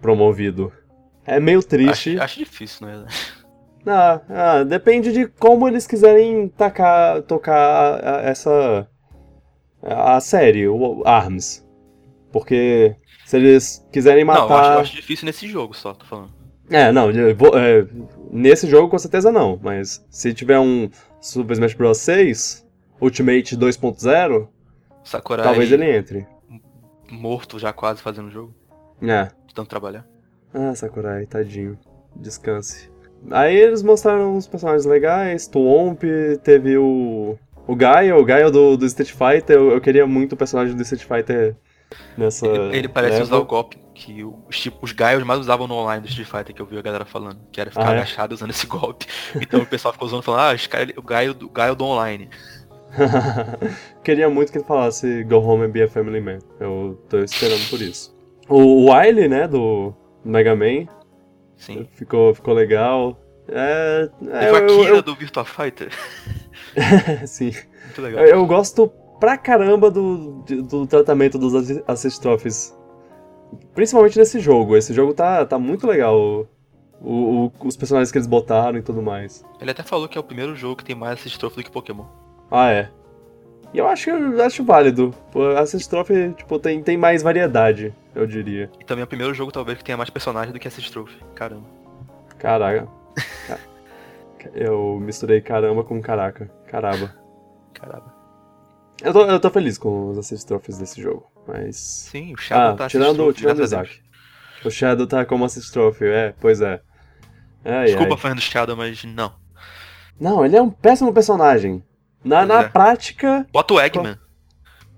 promovido. 0.01 0.73
É 1.27 1.41
meio 1.41 1.63
triste. 1.63 2.11
Acho, 2.15 2.23
acho 2.23 2.39
difícil, 2.39 2.87
né? 2.87 3.05
Ah, 3.87 4.21
ah, 4.31 4.63
depende 4.65 5.13
de 5.13 5.27
como 5.27 5.69
eles 5.69 5.87
quiserem 5.87 6.49
tacar, 6.49 7.21
tocar 7.21 7.55
a- 7.55 8.17
a- 8.17 8.23
essa. 8.23 8.89
a 9.83 10.19
série, 10.21 10.67
o 10.67 11.03
ARMS. 11.05 11.63
Porque 12.33 12.97
se 13.27 13.37
eles 13.37 13.87
quiserem 13.93 14.25
Não, 14.25 14.33
eu 14.35 14.41
acho, 14.43 14.49
matar. 14.55 14.75
eu 14.77 14.81
acho 14.81 14.97
difícil 14.97 15.27
nesse 15.27 15.47
jogo 15.47 15.75
só, 15.75 15.93
tô 15.93 16.07
falando. 16.07 16.31
É, 16.71 16.91
não, 16.91 17.11
eu 17.11 17.37
vou- 17.37 17.59
é, 17.59 17.87
nesse 18.33 18.67
jogo 18.67 18.89
com 18.89 18.99
certeza 18.99 19.31
não, 19.31 19.61
mas 19.63 20.03
se 20.09 20.33
tiver 20.33 20.59
um 20.59 20.89
Super 21.21 21.53
Smash 21.53 21.75
Bros 21.75 21.99
6, 21.99 22.67
Ultimate 23.03 23.55
2.0, 23.55 24.49
Sakurai 25.05 25.45
talvez 25.45 25.71
ele 25.71 25.95
entre. 25.95 26.27
Morto 27.11 27.59
já 27.59 27.73
quase 27.73 28.01
fazendo 28.03 28.29
o 28.29 28.31
jogo, 28.31 28.55
É. 29.03 29.25
de 29.47 29.55
tanto 29.55 29.69
trabalhar. 29.69 30.07
Ah, 30.53 30.75
Sakurai, 30.75 31.27
tadinho. 31.27 31.79
Descanse. 32.17 32.91
Aí 33.31 33.57
eles 33.57 33.83
mostraram 33.83 34.37
uns 34.37 34.47
personagens 34.47 34.85
legais, 34.85 35.47
Tuomp, 35.49 36.03
teve 36.43 36.77
o. 36.77 37.37
O 37.67 37.75
Gaio, 37.75 38.19
o 38.19 38.25
Gaio 38.25 38.51
do, 38.51 38.77
do 38.77 38.85
Street 38.85 39.11
Fighter, 39.11 39.57
eu, 39.57 39.71
eu 39.73 39.81
queria 39.81 40.07
muito 40.07 40.35
o 40.35 40.37
personagem 40.37 40.77
do 40.77 40.83
Street 40.83 41.03
Fighter 41.05 41.57
nessa. 42.17 42.47
Ele, 42.47 42.77
ele 42.77 42.89
parece 42.89 43.23
usar 43.23 43.37
o 43.39 43.45
golpe 43.47 43.79
que 43.95 44.23
o- 44.23 44.39
os, 44.49 44.61
tipo, 44.61 44.79
os 44.85 44.93
Gaios 44.93 45.23
mais 45.25 45.41
usavam 45.41 45.67
no 45.67 45.75
online 45.75 46.03
do 46.03 46.09
Street 46.09 46.29
Fighter, 46.29 46.55
que 46.55 46.61
eu 46.61 46.67
vi 46.67 46.77
a 46.77 46.83
galera 46.83 47.07
falando, 47.07 47.39
que 47.51 47.59
era 47.59 47.71
ficar 47.71 47.89
Ah, 47.89 47.93
é? 47.95 47.97
agachado 47.97 48.35
usando 48.35 48.51
esse 48.51 48.67
golpe. 48.69 49.07
Então 49.41 49.61
o 49.61 49.67
pessoal 49.67 49.93
ficou 49.93 50.07
usando 50.07 50.23
falando, 50.23 50.41
ah, 50.43 50.55
esse 50.55 50.69
cara, 50.69 50.93
o 50.97 51.03
Gaio 51.03 51.33
do, 51.33 51.49
Gaio 51.49 51.75
do 51.75 51.85
online. 51.87 52.29
Queria 54.03 54.29
muito 54.29 54.53
que 54.53 54.59
ele 54.59 54.65
falasse 54.65 55.25
Go 55.25 55.37
Home 55.37 55.65
and 55.65 55.71
Be 55.71 55.83
a 55.83 55.89
Family 55.89 56.21
Man. 56.21 56.39
Eu 56.61 56.99
tô 57.09 57.19
esperando 57.21 57.69
por 57.71 57.81
isso. 57.81 58.15
O 58.49 58.91
Wily, 58.93 59.29
né, 59.29 59.49
do 59.49 59.95
Mega 60.25 60.55
Man, 60.55 60.87
Sim. 61.57 61.87
ficou, 61.95 62.35
ficou 62.35 62.55
legal. 62.55 63.19
É. 63.49 64.09
é 64.29 64.39
Teve 64.41 64.57
a 64.57 64.67
Kira 64.67 64.97
eu- 64.97 65.03
do 65.03 65.15
Virtua 65.15 65.45
Fighter. 65.45 65.91
sim. 67.27 67.53
Muito 67.85 68.03
legal. 68.03 68.25
Eu, 68.25 68.37
eu 68.37 68.47
gosto 68.47 68.89
pra 69.21 69.37
caramba 69.39 69.91
do, 69.91 70.43
do 70.69 70.87
tratamento 70.87 71.39
dos 71.39 71.55
assi- 71.55 71.83
assist 71.87 72.21
trophies. 72.21 72.77
Principalmente 73.75 74.19
nesse 74.19 74.41
jogo. 74.41 74.77
Esse 74.77 74.93
jogo 74.93 75.15
tá, 75.15 75.45
tá 75.47 75.59
muito 75.59 75.87
legal. 75.87 76.47
O, 77.01 77.47
o- 77.47 77.53
os 77.65 77.77
personagens 77.77 78.11
que 78.11 78.19
eles 78.19 78.27
botaram 78.27 78.79
e 78.79 78.83
tudo 78.83 79.03
mais. 79.03 79.45
Ele 79.61 79.71
até 79.71 79.83
falou 79.83 80.09
que 80.09 80.17
é 80.17 80.21
o 80.21 80.25
primeiro 80.25 80.55
jogo 80.57 80.77
que 80.77 80.85
tem 80.85 80.97
mais 80.97 81.19
assist 81.21 81.39
trophy 81.39 81.57
do 81.57 81.65
que 81.65 81.71
Pokémon. 81.71 82.05
Ah, 82.57 82.71
é. 82.71 82.89
E 83.73 83.79
eu 83.79 83.89
acho, 83.89 84.11
eu 84.11 84.43
acho 84.45 84.63
válido. 84.65 85.13
Assist 85.59 85.91
Trophy, 85.91 86.33
tipo, 86.37 86.59
tem, 86.61 86.81
tem 86.83 86.97
mais 86.97 87.23
variedade, 87.23 87.93
eu 88.15 88.25
diria. 88.27 88.71
E 88.79 88.85
também 88.85 89.01
é 89.03 89.05
o 89.05 89.09
primeiro 89.09 89.35
jogo, 89.35 89.51
talvez, 89.51 89.77
que 89.79 89.85
tenha 89.85 89.97
mais 89.99 90.09
personagens 90.11 90.53
do 90.53 90.61
que 90.61 90.69
assist 90.69 90.93
trophy. 90.93 91.17
Caramba. 91.35 91.67
Caraca. 92.39 92.87
Ca- 93.49 93.59
Eu 94.55 95.01
misturei 95.01 95.41
caramba 95.41 95.83
com 95.83 96.01
caraca. 96.03 96.51
Caramba. 96.69 97.13
Caramba. 97.73 98.15
Eu 99.03 99.13
tô, 99.13 99.25
eu 99.25 99.41
tô 99.41 99.51
feliz 99.51 99.77
com 99.79 100.11
os 100.11 100.19
Assist 100.19 100.47
Trophies 100.47 100.79
desse 100.79 101.01
jogo, 101.03 101.27
mas... 101.49 101.77
Sim, 101.77 102.33
o 102.35 102.37
Shadow 102.37 102.75
Ah, 102.75 102.77
tá 102.77 102.89
tirando, 102.89 103.33
tirando 103.33 103.59
o 103.59 103.63
Isaac. 103.65 104.01
O 104.65 104.71
Shadow 104.71 105.07
tá 105.07 105.25
como 105.25 105.45
Assist 105.47 105.73
Trophy, 105.73 106.05
é, 106.05 106.35
pois 106.41 106.61
é. 106.61 106.81
Ai, 107.65 107.87
Desculpa, 107.87 108.15
ai. 108.15 108.21
fã 108.21 108.35
do 108.35 108.41
Shadow, 108.41 108.77
mas 108.77 109.03
não. 109.05 109.33
Não, 110.21 110.45
ele 110.45 110.57
é 110.57 110.63
um 110.63 110.71
péssimo 110.71 111.13
personagem. 111.13 111.83
Na, 112.25 112.47
na 112.47 112.61
é. 112.63 112.69
prática, 112.69 113.47
Bota 113.53 113.75
o 113.75 113.81
Eggman. 113.81 114.17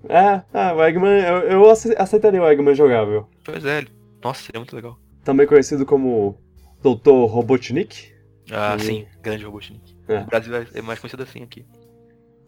é, 0.07 0.41
ah, 0.53 0.73
o 0.73 0.83
Eggman, 0.83 1.19
eu, 1.23 1.37
eu 1.49 1.69
ace- 1.71 1.95
aceitaria 1.97 2.41
o 2.41 2.49
Eggman 2.49 2.73
jogável. 2.75 3.27
Pois 3.43 3.65
é, 3.65 3.79
ele... 3.79 3.89
nossa, 4.23 4.41
seria 4.43 4.59
muito 4.59 4.75
legal. 4.75 4.97
Também 5.23 5.45
conhecido 5.45 5.85
como 5.85 6.37
Dr. 6.81 7.25
Robotnik. 7.29 8.13
Ah, 8.51 8.77
Sim. 8.79 8.85
sim, 8.85 9.05
grande 9.21 9.43
Robotnik. 9.43 9.95
É. 10.07 10.19
O 10.21 10.25
Brasil 10.25 10.55
é- 10.55 10.67
é 10.75 10.81
mais 10.81 10.99
conhecido 10.99 11.23
assim 11.23 11.43
aqui. 11.43 11.65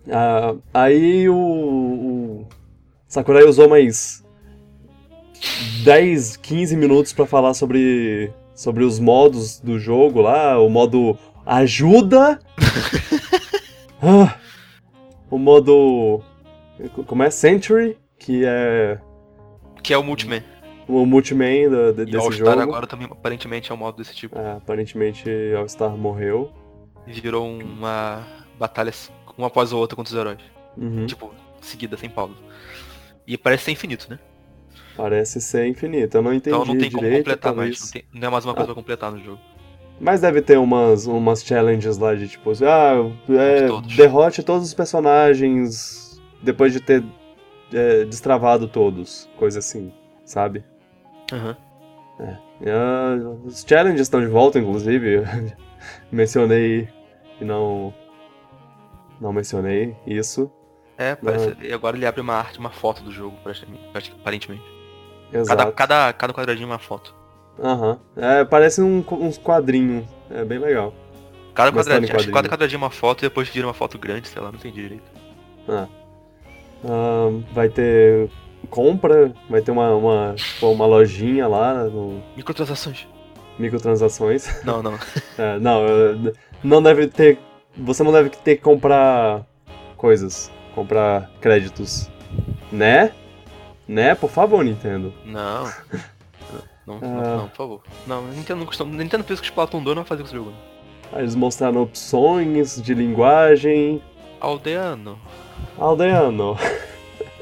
Ah, 0.10 0.56
aí 0.74 1.28
o, 1.28 1.36
o 1.36 2.48
Sakurai 3.08 3.44
usou 3.44 3.68
mais 3.68 4.24
10, 5.84 6.38
15 6.38 6.76
minutos 6.78 7.12
pra 7.12 7.26
falar 7.26 7.54
sobre, 7.54 8.32
sobre 8.56 8.84
os 8.86 8.98
modos 8.98 9.60
do 9.60 9.78
jogo 9.78 10.22
lá, 10.22 10.58
o 10.58 10.70
modo 10.70 11.18
ajuda, 11.46 12.40
Ah, 14.02 14.39
o 15.30 15.38
modo 15.38 16.22
como 17.08 17.24
é 17.24 17.30
Century, 17.30 17.98
que 18.18 18.44
é 18.46 19.00
Que 19.84 19.94
é 19.94 19.98
o 19.98 20.04
Multiman. 20.04 20.44
o 20.88 21.06
multiman 21.06 21.70
da- 21.70 21.92
de- 21.92 22.02
E 22.02 22.06
desse 22.06 22.18
All 22.18 22.32
Star 22.32 22.48
jogo. 22.58 22.62
agora 22.62 22.88
também 22.88 23.08
aparentemente 23.10 23.72
é 23.72 23.76
um 23.76 23.78
modo 23.78 23.98
desse 23.98 24.16
tipo. 24.16 24.38
Ah, 24.38 24.56
aparentemente 24.58 25.30
All 25.58 25.68
Star 25.68 25.96
morreu. 25.96 26.52
E 27.08 27.14
virou 27.20 27.48
uma 27.48 28.26
batalha 28.60 28.92
uma 29.38 29.48
após 29.48 29.72
a 29.72 29.76
outra 29.78 29.96
contra 29.96 30.14
os 30.14 30.20
heróis. 30.20 30.40
Uhum. 30.78 31.06
Tipo, 31.06 31.34
seguida, 31.62 31.96
sem 31.98 32.10
pausa. 32.10 32.34
E 33.26 33.38
parece 33.38 33.66
ser 33.66 33.72
infinito, 33.72 34.08
né? 34.10 34.20
Parece 34.98 35.40
ser 35.40 35.66
infinito. 35.68 36.18
Eu 36.18 36.22
não 36.22 36.34
entendi 36.34 36.56
então 36.56 36.66
não 36.66 36.78
tem 36.78 36.90
como 36.92 37.04
direito, 37.04 37.20
completar 37.24 37.54
talvez. 37.54 37.80
mais. 37.80 37.82
Não, 37.82 37.92
tem- 37.92 38.04
não 38.22 38.28
é 38.28 38.32
mais 38.32 38.46
uma 38.46 38.54
coisa 38.54 38.66
Ah. 38.72 38.74
pra 38.74 38.82
completar 38.82 39.12
no 39.12 39.20
jogo. 39.24 39.40
Mas 40.00 40.22
deve 40.22 40.42
ter 40.42 40.58
umas, 40.58 41.06
umas 41.06 41.44
challenges 41.44 41.98
lá 41.98 42.16
de 42.16 42.28
tipo, 42.28 42.52
assim, 42.52 42.66
ah, 42.66 42.94
é, 43.30 43.68
todos. 43.68 43.96
derrote 43.96 44.44
todos 44.44 44.68
os 44.68 44.74
personagens 44.74 46.22
depois 46.42 46.72
de 46.72 46.80
ter 46.80 47.04
é, 47.74 48.06
destravado 48.06 48.68
todos, 48.68 49.30
coisa 49.38 49.60
assim, 49.60 49.92
sabe? 50.24 50.64
Aham. 51.32 51.58
E, 52.62 52.70
ah, 52.70 53.16
os 53.46 53.66
challenges 53.68 54.02
estão 54.02 54.20
de 54.20 54.28
volta, 54.28 54.60
inclusive. 54.60 55.24
mencionei 56.12 56.90
e 57.40 57.46
não. 57.46 57.94
Não 59.20 59.34
mencionei 59.34 59.96
isso. 60.06 60.52
É, 60.98 61.16
parece. 61.16 61.56
E 61.62 61.74
agora 61.74 61.96
ele 61.96 62.06
abre 62.06 62.22
uma 62.22 62.36
arte, 62.36 62.60
uma 62.60 62.70
foto 62.70 63.02
do 63.04 63.12
jogo, 63.12 63.38
aparentemente. 64.22 64.64
Cada, 65.32 65.40
Exato. 65.40 65.72
cada, 65.74 66.14
cada 66.14 66.34
quadradinho 66.34 66.66
é 66.66 66.72
uma 66.72 66.80
foto. 66.80 67.16
Aham. 67.62 68.00
É, 68.16 68.46
parece 68.46 68.82
um, 68.82 69.04
uns 69.12 69.38
quadrinhos. 69.38 70.06
É 70.30 70.44
bem 70.44 70.60
legal. 70.60 70.94
Cada 71.54 71.72
quadradinho, 71.72 72.16
acho 72.16 72.26
que 72.28 72.32
cada 72.32 72.48
quadradinho 72.48 72.78
é 72.78 72.84
uma 72.84 72.90
foto 72.90 73.22
e 73.22 73.28
depois 73.28 73.50
vira 73.50 73.68
uma 73.68 73.74
foto 73.74 73.98
grande, 73.98 74.28
sei 74.30 74.42
lá, 74.42 74.50
não 74.50 74.58
entendi 74.58 74.82
direito. 74.82 75.04
Ah, 75.68 77.30
vai 77.54 77.68
ter 77.70 78.30
compra, 78.70 79.34
vai 79.50 79.62
ter 79.62 79.72
uma, 79.72 79.94
uma, 79.96 80.36
uma 80.62 80.86
lojinha 80.86 81.48
lá 81.48 81.86
no 81.86 82.22
Microtransações. 82.36 83.08
microtransações. 83.58 84.64
Não, 84.64 84.82
não. 84.82 84.98
É, 85.38 85.60
não, 85.60 85.82
não 86.64 86.82
deve 86.84 87.08
ter. 87.08 87.40
Você 87.78 88.04
não 88.04 88.12
deve 88.12 88.30
ter 88.30 88.58
que 88.58 88.62
comprar 88.62 89.46
coisas, 89.98 90.52
comprar 90.76 91.30
créditos, 91.40 92.10
né? 92.72 93.12
Né? 93.88 94.16
Por 94.16 94.30
favor, 94.30 94.64
Nintendo. 94.64 95.14
Não. 95.26 95.70
Não, 96.90 97.00
não, 97.00 97.20
Ah. 97.20 97.38
não, 97.38 97.48
por 97.50 97.56
favor. 97.58 97.82
Não, 98.08 98.28
Nintendo 98.28 98.60
não 98.60 98.66
costuma. 98.66 98.92
Nintendo 98.96 99.24
fez 99.24 99.40
o 99.40 99.44
Splatoon 99.44 99.84
2 99.84 99.96
não 99.96 100.04
fazer 100.06 100.22
com 100.24 100.28
esse 100.28 100.36
jogo. 100.36 100.52
não. 100.52 101.18
Aí 101.18 101.22
eles 101.24 101.36
mostraram 101.36 101.82
opções 101.84 102.82
de 102.82 102.94
linguagem. 102.94 104.02
Aldeano. 104.40 105.18
Aldeano. 105.78 106.56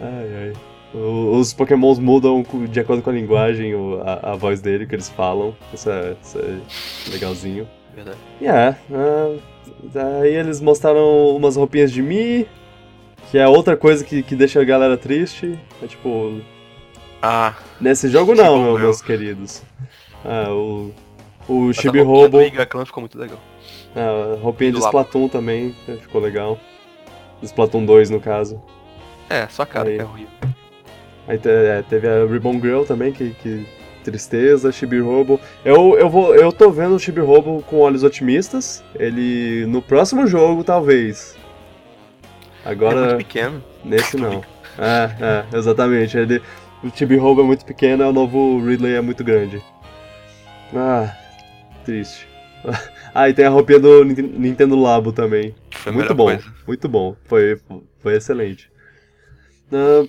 ai, 0.00 0.34
ai. 0.34 0.52
O- 0.94 1.38
Os 1.38 1.52
pokémons 1.54 1.98
mudam 1.98 2.44
de 2.68 2.80
acordo 2.80 3.02
com 3.02 3.10
a 3.10 3.12
linguagem, 3.12 3.74
o- 3.74 4.00
a, 4.04 4.32
a 4.32 4.36
voz 4.36 4.60
dele, 4.60 4.86
que 4.86 4.94
eles 4.94 5.08
falam. 5.08 5.54
Isso 5.72 5.90
é, 5.90 6.14
isso 6.22 6.38
é 6.38 6.58
legalzinho. 7.12 7.66
Verdade. 7.94 8.18
E 8.40 8.46
é, 8.46 8.76
ah, 8.92 9.36
daí 9.82 10.34
eles 10.34 10.60
mostraram 10.60 11.34
umas 11.36 11.56
roupinhas 11.56 11.90
de 11.92 12.02
Mi, 12.02 12.46
que 13.30 13.38
é 13.38 13.46
outra 13.48 13.76
coisa 13.76 14.04
que, 14.04 14.22
que 14.22 14.34
deixa 14.36 14.60
a 14.60 14.64
galera 14.64 14.96
triste. 14.96 15.58
É 15.82 15.86
tipo, 15.86 16.40
Ah, 17.22 17.54
nesse 17.80 18.08
jogo 18.08 18.34
não, 18.34 18.62
meu- 18.64 18.78
meus 18.78 19.00
queridos. 19.00 19.62
Ah, 20.24 20.50
o, 20.50 20.92
o 21.48 21.72
Chibi 21.72 22.00
Robo, 22.00 22.38
Clan 22.68 22.84
ficou 22.84 23.00
muito 23.00 23.16
legal. 23.18 23.38
ah, 23.94 24.34
a 24.34 24.40
roupinha 24.42 24.72
do 24.72 24.78
de. 24.80 24.84
Splatoon 24.84 25.28
também, 25.28 25.74
eh, 25.88 25.96
ficou 26.00 26.20
legal. 26.20 26.58
Splatoon 27.42 27.84
2, 27.84 28.10
no 28.10 28.20
caso. 28.20 28.60
É, 29.30 29.46
só 29.48 29.64
cara 29.64 29.88
Aí. 29.88 29.96
que 29.96 30.02
é 30.02 30.04
horrível. 30.04 30.32
Aí 31.28 31.40
é, 31.44 31.84
teve 31.88 32.08
a 32.08 32.26
Ribbon 32.26 32.60
Girl 32.60 32.82
também, 32.82 33.12
que, 33.12 33.30
que 33.42 33.64
tristeza, 34.02 34.72
Chibi 34.72 34.98
Robo. 34.98 35.40
Eu, 35.64 35.96
eu, 35.98 36.10
vou, 36.10 36.34
eu 36.34 36.52
tô 36.52 36.70
vendo 36.70 36.96
o 36.96 36.98
Chibi 36.98 37.20
Robo 37.20 37.62
com 37.62 37.78
olhos 37.78 38.02
otimistas. 38.02 38.82
Ele, 38.96 39.64
no 39.66 39.80
próximo 39.80 40.26
jogo, 40.26 40.64
talvez. 40.64 41.36
É 42.64 42.70
Agora, 42.70 43.00
muito 43.06 43.16
pequeno. 43.18 43.62
nesse 43.84 44.16
não. 44.18 44.42
É, 44.78 45.44
é, 45.54 45.56
exatamente. 45.56 46.16
Ele, 46.16 46.42
o 46.82 46.90
Chibi 46.90 47.16
Robo 47.16 47.40
é 47.40 47.44
muito 47.44 47.64
pequeno, 47.64 48.08
o 48.08 48.12
novo 48.12 48.60
Ridley 48.64 48.94
é 48.94 49.00
muito 49.00 49.22
grande. 49.24 49.62
Ah, 50.74 51.14
triste. 51.84 52.26
Ah, 53.14 53.28
e 53.28 53.34
tem 53.34 53.44
a 53.44 53.50
roupinha 53.50 53.78
do 53.78 54.04
Nin- 54.06 54.14
Nintendo 54.38 54.74
Labo 54.74 55.12
também. 55.12 55.54
Foi 55.70 55.92
Muito 55.92 56.14
bom, 56.14 56.24
coisa. 56.24 56.44
muito 56.66 56.88
bom. 56.88 57.14
Foi, 57.26 57.60
foi 57.98 58.16
excelente. 58.16 58.70
Ah, 59.70 60.06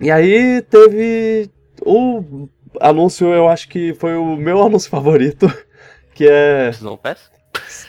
e 0.00 0.08
aí 0.08 0.62
teve 0.62 1.50
o 1.84 2.48
anúncio, 2.80 3.26
eu 3.34 3.48
acho 3.48 3.68
que 3.68 3.92
foi 3.94 4.14
o 4.16 4.36
meu 4.36 4.62
anúncio 4.62 4.88
favorito, 4.88 5.52
Que 6.14 6.28
é 6.28 6.70
Pass? 7.02 7.28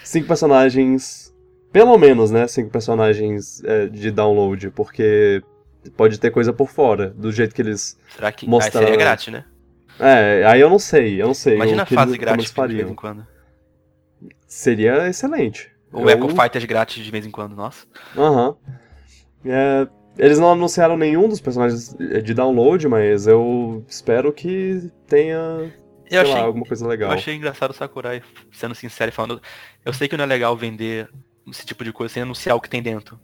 cinco 0.03 0.27
personagens. 0.27 1.31
Pelo 1.71 1.95
menos, 1.99 2.31
né? 2.31 2.47
Cinco 2.47 2.71
personagens 2.71 3.63
é, 3.65 3.85
de 3.85 4.09
download, 4.09 4.71
porque 4.71 5.43
pode 5.91 6.19
ter 6.19 6.31
coisa 6.31 6.51
por 6.53 6.69
fora, 6.69 7.09
do 7.09 7.31
jeito 7.31 7.53
que 7.53 7.61
eles. 7.61 7.97
Será 8.15 8.31
que. 8.31 8.47
Mostrar- 8.47 8.81
Ah, 8.81 8.83
seria 8.83 8.97
grátis, 8.97 9.33
né? 9.33 9.45
É, 9.99 10.43
aí 10.47 10.59
eu 10.59 10.69
não 10.69 10.79
sei, 10.79 11.21
eu 11.21 11.27
não 11.27 11.33
sei. 11.33 11.55
Imagina 11.55 11.83
a 11.83 11.85
fase 11.85 12.11
eles- 12.11 12.19
grátis 12.19 12.51
de 12.51 12.75
vez 12.75 12.89
em 12.89 12.95
quando. 12.95 13.27
Seria 14.47 15.07
excelente. 15.07 15.71
Ou 15.91 16.09
Eu- 16.09 16.17
Echo 16.17 16.29
Fighters 16.29 16.65
grátis 16.65 17.03
de 17.03 17.11
vez 17.11 17.25
em 17.25 17.31
quando, 17.31 17.55
nossa. 17.55 17.85
Aham. 18.17 18.55
É, 19.45 19.87
eles 20.17 20.39
não 20.39 20.51
anunciaram 20.51 20.97
nenhum 20.97 21.27
dos 21.27 21.39
personagens 21.39 21.93
de 22.23 22.33
download, 22.33 22.87
mas 22.87 23.27
eu 23.27 23.83
espero 23.87 24.31
que 24.33 24.89
tenha, 25.07 25.71
Eu 26.09 26.21
achei, 26.21 26.33
lá, 26.33 26.41
alguma 26.41 26.65
coisa 26.65 26.83
eu 26.85 26.89
legal. 26.89 27.11
achei 27.11 27.35
engraçado 27.35 27.71
o 27.71 27.73
Sakurai, 27.73 28.21
sendo 28.51 28.73
sincero 28.73 29.09
e 29.09 29.13
falando. 29.13 29.41
Eu 29.85 29.93
sei 29.93 30.07
que 30.07 30.15
não 30.17 30.23
é 30.23 30.27
legal 30.27 30.55
vender 30.57 31.09
esse 31.47 31.65
tipo 31.65 31.83
de 31.83 31.91
coisa 31.91 32.13
sem 32.13 32.23
anunciar 32.23 32.55
o 32.55 32.61
que 32.61 32.69
tem 32.69 32.81
dentro. 32.81 33.19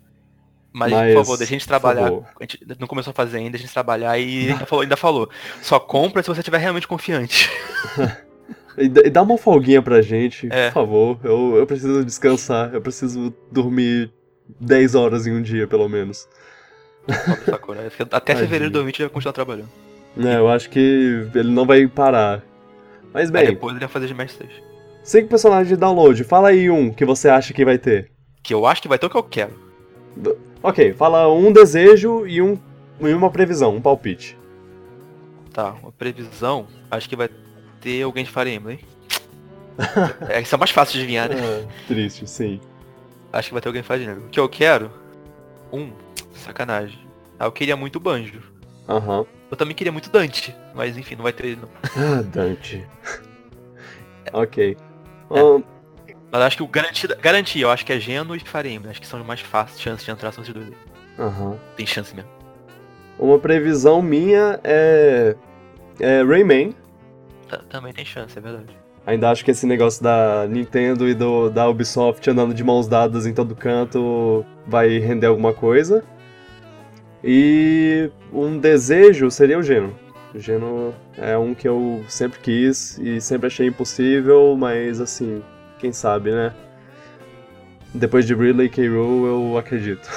Mas, 0.72 0.92
Mas, 0.92 1.14
por 1.16 1.24
favor, 1.26 1.38
deixa 1.38 1.54
a 1.54 1.58
gente 1.58 1.68
trabalhar. 1.68 2.12
A 2.40 2.44
gente 2.44 2.60
não 2.80 2.88
começou 2.88 3.12
a 3.12 3.14
fazer 3.14 3.38
ainda, 3.38 3.58
a 3.58 3.60
gente 3.60 3.74
trabalhar 3.74 4.18
e 4.20 4.50
ainda 4.52 4.66
falou, 4.66 4.84
ainda 4.84 4.98
falou. 4.98 5.30
Só 5.62 5.80
compra 5.80 6.22
se 6.22 6.30
você 6.30 6.42
estiver 6.42 6.58
realmente 6.60 6.88
confiante. 6.88 7.50
E, 8.78 8.88
dá- 9.10 9.24
uma 9.24 9.38
folguinha 9.38 9.82
pra 9.82 10.02
gente, 10.02 10.48
É. 10.50 10.68
por 10.68 10.74
favor. 10.76 11.20
Eu, 11.22 11.58
eu 11.58 11.68
preciso 11.68 12.06
descansar, 12.06 12.74
eu 12.74 12.80
preciso 12.82 13.34
dormir 13.52 14.10
10 14.58 14.96
horas 14.96 15.28
em 15.28 15.34
um 15.34 15.42
dia, 15.42 15.68
pelo 15.68 15.90
menos. 15.90 16.30
Sakurai. 17.46 17.92
Até 18.12 18.36
fevereiro 18.36 18.68
de 18.68 18.74
2020 18.74 19.00
ele 19.00 19.08
vai 19.08 19.14
continuar 19.14 19.34
trabalhando. 19.34 19.70
É, 20.18 20.38
eu 20.38 20.48
acho 20.48 20.70
que 20.70 21.28
ele 21.36 21.50
não 21.50 21.66
vai 21.66 21.88
parar. 21.88 22.42
Mas 23.14 23.26
Aí 23.26 23.32
bem, 23.32 23.46
depois 23.48 23.74
ele 23.74 23.80
vai 23.82 23.90
fazer 23.90 24.08
de 24.08 24.16
6. 24.16 24.50
cinco 25.04 25.28
personagens 25.28 25.68
de 25.68 25.76
download. 25.76 26.24
Fala 26.24 26.50
aí 26.50 26.70
um 26.70 26.94
que 26.94 27.04
você 27.04 27.28
acha 27.28 27.54
que 27.54 27.66
vai 27.66 27.78
ter. 27.78 28.12
Que 28.42 28.54
eu 28.54 28.66
acho 28.66 28.82
que 28.82 28.88
vai 28.88 28.98
ter 28.98 29.08
o 29.08 29.10
que 29.10 29.18
eu 29.18 29.24
quero. 29.24 29.54
Ok, 30.62 30.94
fala 30.94 31.32
um 31.32 31.52
desejo 31.52 32.28
e, 32.28 32.42
um, 32.42 32.58
e 33.00 33.14
uma 33.14 33.32
previsão, 33.32 33.76
um 33.76 33.82
palpite. 33.82 34.38
Tá, 35.54 35.72
uma 35.82 35.92
previsão, 35.92 36.68
acho 36.92 37.08
que 37.08 37.16
vai 37.16 37.30
ter 37.80 38.04
alguém 38.04 38.26
de 38.26 38.32
Fire 38.32 38.54
Emblem. 38.54 38.80
é, 40.28 40.42
isso 40.42 40.54
é 40.54 40.58
mais 40.58 40.72
fácil 40.72 40.94
de 40.94 41.00
adivinhar, 41.00 41.30
né? 41.30 41.36
É, 41.38 41.68
triste, 41.88 42.30
sim. 42.30 42.60
Acho 43.32 43.50
que 43.50 43.54
vai 43.54 43.62
ter 43.62 43.70
alguém 43.70 43.82
de 43.82 43.88
Fire 43.88 44.04
Emblem. 44.04 44.26
O 44.26 44.30
que 44.30 44.40
eu 44.40 44.50
quero? 44.50 44.92
Um, 45.72 45.92
sacanagem. 46.34 47.00
Ah, 47.40 47.46
eu 47.46 47.52
queria 47.52 47.78
muito 47.78 48.00
Banjo. 48.00 48.42
Aham. 48.88 49.26
Eu 49.50 49.58
também 49.58 49.76
queria 49.76 49.92
muito 49.92 50.10
Dante, 50.10 50.56
mas 50.76 50.98
enfim, 50.98 51.16
não 51.16 51.24
vai 51.24 51.34
ter 51.34 51.48
ele 51.48 51.62
não. 51.62 51.70
Ah, 51.96 52.22
Dante. 52.22 52.86
ok. 54.34 54.78
É. 55.32 55.40
Ahn, 55.40 55.64
Mas 56.32 56.42
acho 56.42 56.58
que 56.58 56.64
o 56.64 56.68
garantia, 56.68 57.16
garantia, 57.22 57.64
eu 57.64 57.72
acho 57.72 57.86
que 57.86 57.92
é 57.94 58.00
Geno 58.00 58.36
e 58.36 58.40
Fire 58.40 58.70
Emblem. 58.70 58.92
Acho 58.92 59.02
que 59.02 59.08
são 59.08 59.24
mais 59.24 59.40
fáceis, 59.42 59.82
chances 59.82 60.06
de 60.06 60.12
entrar 60.12 60.32
são 60.32 60.44
esses 60.44 60.54
dois. 60.54 60.68
aí. 60.68 60.76
Aham. 61.18 61.58
Tem 61.76 61.86
chance 61.86 62.16
mesmo. 62.16 62.30
Uma 63.18 63.40
previsão 63.40 64.02
minha 64.02 64.60
é. 64.64 65.36
É 66.00 66.24
Rayman. 66.24 66.74
Tá- 67.50 67.62
também 67.70 67.92
tem 67.92 68.06
chance, 68.06 68.38
é 68.38 68.42
verdade. 68.42 68.78
Ainda 69.06 69.32
acho 69.32 69.44
que 69.44 69.52
esse 69.52 69.66
negócio 69.66 70.04
da 70.04 70.46
Nintendo 70.48 71.10
e 71.10 71.14
do, 71.16 71.50
da 71.50 71.68
Ubisoft 71.68 72.30
andando 72.30 72.54
de 72.54 72.64
mãos 72.64 72.88
dadas 72.88 73.26
em 73.26 73.34
todo 73.34 73.56
canto 73.56 74.46
vai 74.68 75.00
render 75.00 75.26
alguma 75.28 75.52
coisa. 75.52 76.04
E 77.24 78.10
um 78.32 78.58
desejo 78.58 79.30
seria 79.32 79.58
o 79.58 79.64
Geno. 79.64 79.94
O 80.34 80.40
Geno 80.40 80.94
é 81.18 81.38
um 81.38 81.54
que 81.56 81.68
eu 81.68 82.04
sempre 82.08 82.40
quis 82.40 82.98
e 83.00 83.20
sempre 83.20 83.48
achei 83.48 83.68
impossível, 83.68 84.56
mas 84.58 85.02
assim, 85.02 85.42
quem 85.80 85.92
sabe, 85.94 86.32
né? 86.32 86.54
Depois 87.94 88.26
de 88.28 88.36
Ridley 88.36 88.68
e 88.68 88.70
K. 88.70 88.88
Rool, 88.88 89.26
eu 89.26 89.58
acredito. 89.58 90.08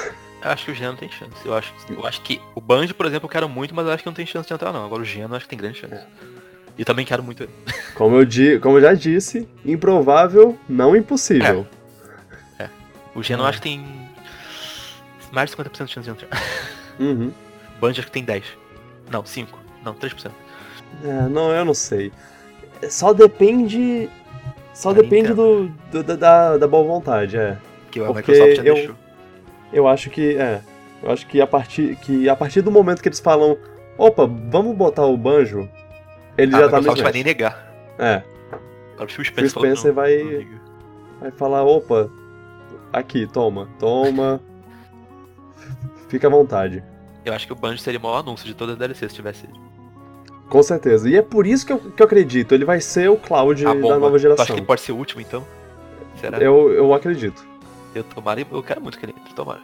Eu 0.43 0.51
acho 0.51 0.65
que 0.65 0.71
o 0.73 0.75
Geno 0.75 0.97
tem 0.97 1.09
chance. 1.09 1.33
Eu 1.45 1.55
acho, 1.55 1.73
eu 1.89 2.05
acho 2.05 2.21
que 2.23 2.41
o 2.55 2.61
Banjo, 2.61 2.93
por 2.95 3.07
exemplo, 3.07 3.27
eu 3.27 3.31
quero 3.31 3.49
muito, 3.49 3.75
mas 3.75 3.87
eu 3.87 3.93
acho 3.93 4.03
que 4.03 4.09
não 4.09 4.15
tem 4.15 4.27
chance 4.27 4.49
de 4.49 4.53
entrar 4.53 4.73
não. 4.73 4.85
Agora 4.85 5.01
o 5.01 5.05
Geno 5.05 5.33
eu 5.33 5.37
acho 5.37 5.47
que 5.47 5.51
tem 5.51 5.59
grande 5.59 5.79
chance. 5.79 5.95
É. 5.95 6.05
E 6.77 6.85
também 6.85 7.07
quero 7.07 7.23
muito 7.23 7.45
ele. 7.45 7.53
Como 7.95 8.17
eu, 8.17 8.25
di 8.25 8.59
como 8.59 8.79
eu 8.79 8.81
já 8.83 8.93
disse, 8.93 9.49
improvável, 9.65 10.59
não 10.69 10.97
impossível. 10.97 11.67
O 13.15 13.23
Geno 13.23 13.43
É. 13.43 13.45
eu 13.45 13.49
acho 13.49 13.59
que 13.59 13.69
tem 13.69 13.85
mais 15.31 15.51
de 15.51 15.57
50% 15.57 15.85
de 15.87 15.93
chance 15.93 16.01
de 16.01 16.11
entrar. 16.11 16.29
Uhum. 16.99 17.33
Banjo 17.81 18.01
acho 18.01 18.07
que 18.09 18.13
tem 18.13 18.25
10. 18.25 18.45
Não, 19.11 19.25
5. 19.25 19.59
Não, 19.85 19.95
3%. 19.95 20.31
É, 21.05 21.29
não, 21.29 21.51
eu 21.53 21.65
não 21.65 21.75
sei. 21.75 22.13
Só 22.89 23.13
depende. 23.13 24.09
Só 24.75 24.93
Da 24.93 25.03
depende 25.03 25.35
do, 25.35 25.69
do- 25.91 26.03
da- 26.17 26.57
da, 26.57 26.67
boa 26.67 26.83
vontade, 26.85 27.37
é. 27.37 27.59
Que 27.91 28.01
a 28.01 28.07
Porque 28.07 28.33
Microsoft 28.33 28.57
já 28.57 28.63
eu- 28.65 28.75
deixou. 28.75 28.95
Eu 29.73 29.89
acho 29.89 30.11
que. 30.11 30.37
É. 30.37 30.61
Eu 31.03 31.11
acho 31.11 31.27
que 31.27 31.41
a 31.41 31.47
partir, 31.47 31.97
que 31.97 32.29
a 32.29 32.37
partir 32.37 32.63
do 32.63 32.71
momento 32.71 33.03
que 33.03 33.09
eles 33.09 33.21
falam. 33.21 33.57
Opa, 33.99 34.25
vamos 34.27 34.75
botar 34.77 35.05
o 35.07 35.17
banjo. 35.17 35.69
Ele 36.39 36.55
Ah, 36.55 36.61
já 36.61 36.67
a 36.67 36.69
tá 36.71 36.77
no 36.77 36.83
Microsoft 36.83 37.03
vai 37.03 37.13
nem 37.13 37.25
negar. 37.25 37.73
É. 37.99 38.23
O 38.99 39.07
Phil 39.07 39.09
Phil 39.09 39.25
Spencer, 39.25 39.51
falou, 39.53 39.69
Spencer 39.77 39.89
não, 39.89 39.95
vai- 39.95 40.23
não. 40.23 40.61
Vai 41.21 41.31
falar, 41.33 41.63
opa. 41.65 42.09
Aqui, 42.93 43.27
toma, 43.27 43.69
toma. 43.79 44.41
Fica 46.09 46.27
à 46.27 46.31
vontade. 46.31 46.83
Eu 47.25 47.33
acho 47.33 47.47
que 47.47 47.53
o 47.53 47.57
Banjo 47.57 47.79
seria 47.79 47.99
o 48.01 48.03
maior 48.03 48.19
anúncio 48.19 48.47
de 48.47 48.55
todas 48.55 48.73
as 48.75 48.79
DLC 48.79 49.09
se 49.09 49.15
tivesse 49.15 49.47
ele. 49.47 49.59
Com 50.53 50.63
certeza. 50.63 51.09
E 51.09 51.17
é 51.17 51.23
por 51.23 51.47
isso 51.47 51.65
que 51.67 51.73
eu, 51.73 51.79
que 51.79 52.03
eu 52.03 52.07
acredito. 52.07 52.55
Ele 52.55 52.65
vai 52.65 52.81
ser 52.81 53.09
o 53.09 53.17
Cloud 53.17 53.65
da 53.65 53.75
nova 53.75 54.19
geração. 54.19 54.45
que 54.47 54.53
ele 54.53 54.63
pode 54.63 54.81
ser 54.83 54.93
o 54.93 54.97
último 54.97 55.21
então? 55.21 55.45
Será? 56.21 56.39
Eu, 56.39 56.71
eu 56.73 56.93
acredito. 56.93 57.45
Eu 57.95 58.05
tomara, 58.05 58.41
eu 58.51 58.63
quero 58.63 58.81
muito 58.81 58.99
que 58.99 59.05
ele 59.07 59.15
entre, 59.19 59.35
tomara. 59.35 59.61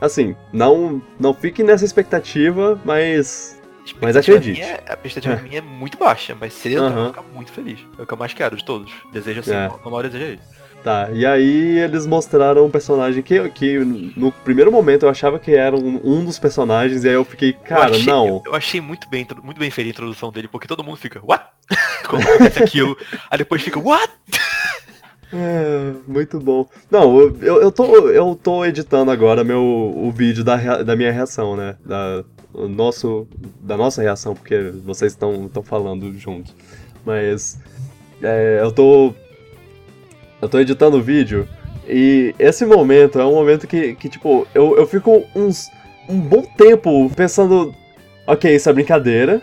Assim, 0.00 0.34
não, 0.52 1.00
não 1.18 1.32
fique 1.32 1.62
nessa 1.62 1.84
expectativa, 1.84 2.80
mas. 2.84 3.60
Mas 4.00 4.16
acredite. 4.16 4.60
minha- 4.60 4.80
a 4.88 4.92
expectativa 4.94 5.36
minha 5.42 5.58
é 5.58 5.60
muito 5.60 5.98
baixa, 5.98 6.36
mas 6.40 6.52
se 6.54 6.68
ele 6.68 6.76
entrar, 6.76 6.88
eu 6.90 6.94
vou 6.94 7.06
ficar 7.08 7.22
muito 7.34 7.50
feliz. 7.52 7.80
É 7.98 8.02
o 8.02 8.06
que 8.06 8.12
eu 8.14 8.18
mais 8.18 8.32
quero 8.32 8.56
de 8.56 8.64
todos. 8.64 8.92
Desejo 9.12 9.40
assim, 9.40 9.52
É. 9.52 9.68
o 9.84 9.90
maior 9.90 10.02
desejo 10.04 10.24
é 10.24 10.28
ele. 10.28 10.40
Tá, 10.82 11.10
e 11.12 11.24
aí 11.24 11.78
eles 11.78 12.06
mostraram 12.06 12.66
um 12.66 12.70
personagem 12.70 13.22
que, 13.22 13.48
que 13.50 13.78
no 14.16 14.32
primeiro 14.32 14.72
momento 14.72 15.04
eu 15.04 15.08
achava 15.08 15.38
que 15.38 15.54
era 15.54 15.76
um, 15.76 16.00
um 16.02 16.24
dos 16.24 16.40
personagens, 16.40 17.04
e 17.04 17.08
aí 17.08 17.14
eu 17.14 17.24
fiquei, 17.24 17.52
cara, 17.52 17.90
eu 17.90 17.94
achei, 17.94 18.06
não. 18.06 18.26
Eu, 18.26 18.42
eu 18.46 18.54
achei 18.56 18.80
muito 18.80 19.08
bem, 19.08 19.24
muito 19.44 19.60
bem 19.60 19.70
feita 19.70 19.90
a 19.90 19.92
introdução 19.92 20.32
dele, 20.32 20.48
porque 20.48 20.66
todo 20.66 20.82
mundo 20.82 20.96
fica, 20.96 21.20
what? 21.24 21.44
Quando 22.08 22.22
acontece 22.22 22.64
aquilo, 22.64 22.96
aí 23.30 23.38
depois 23.38 23.62
fica, 23.62 23.78
what? 23.78 24.12
É, 25.34 25.94
muito 26.06 26.38
bom. 26.38 26.68
Não, 26.90 27.18
eu, 27.18 27.62
eu, 27.62 27.72
tô, 27.72 28.10
eu 28.10 28.34
tô 28.34 28.66
editando 28.66 29.10
agora 29.10 29.42
meu, 29.42 29.62
o 29.62 30.12
vídeo 30.12 30.44
da, 30.44 30.82
da 30.82 30.94
minha 30.94 31.10
reação, 31.10 31.56
né? 31.56 31.74
Da, 31.82 32.22
nosso, 32.68 33.26
da 33.60 33.76
nossa 33.76 34.02
reação, 34.02 34.34
porque 34.34 34.70
vocês 34.84 35.12
estão 35.12 35.48
falando 35.64 36.12
juntos. 36.18 36.54
Mas 37.04 37.58
é, 38.22 38.60
eu 38.62 38.70
tô. 38.70 39.14
Eu 40.42 40.48
tô 40.48 40.58
editando 40.58 40.96
o 40.98 41.02
vídeo 41.02 41.48
e 41.88 42.34
esse 42.38 42.66
momento 42.66 43.18
é 43.20 43.24
um 43.24 43.32
momento 43.32 43.66
que, 43.66 43.94
que 43.94 44.08
tipo, 44.08 44.46
eu, 44.54 44.76
eu 44.76 44.86
fico 44.86 45.24
uns, 45.34 45.70
um 46.08 46.18
bom 46.18 46.42
tempo 46.42 47.08
pensando. 47.14 47.72
Ok, 48.26 48.52
isso 48.54 48.68
é 48.68 48.72
brincadeira. 48.72 49.40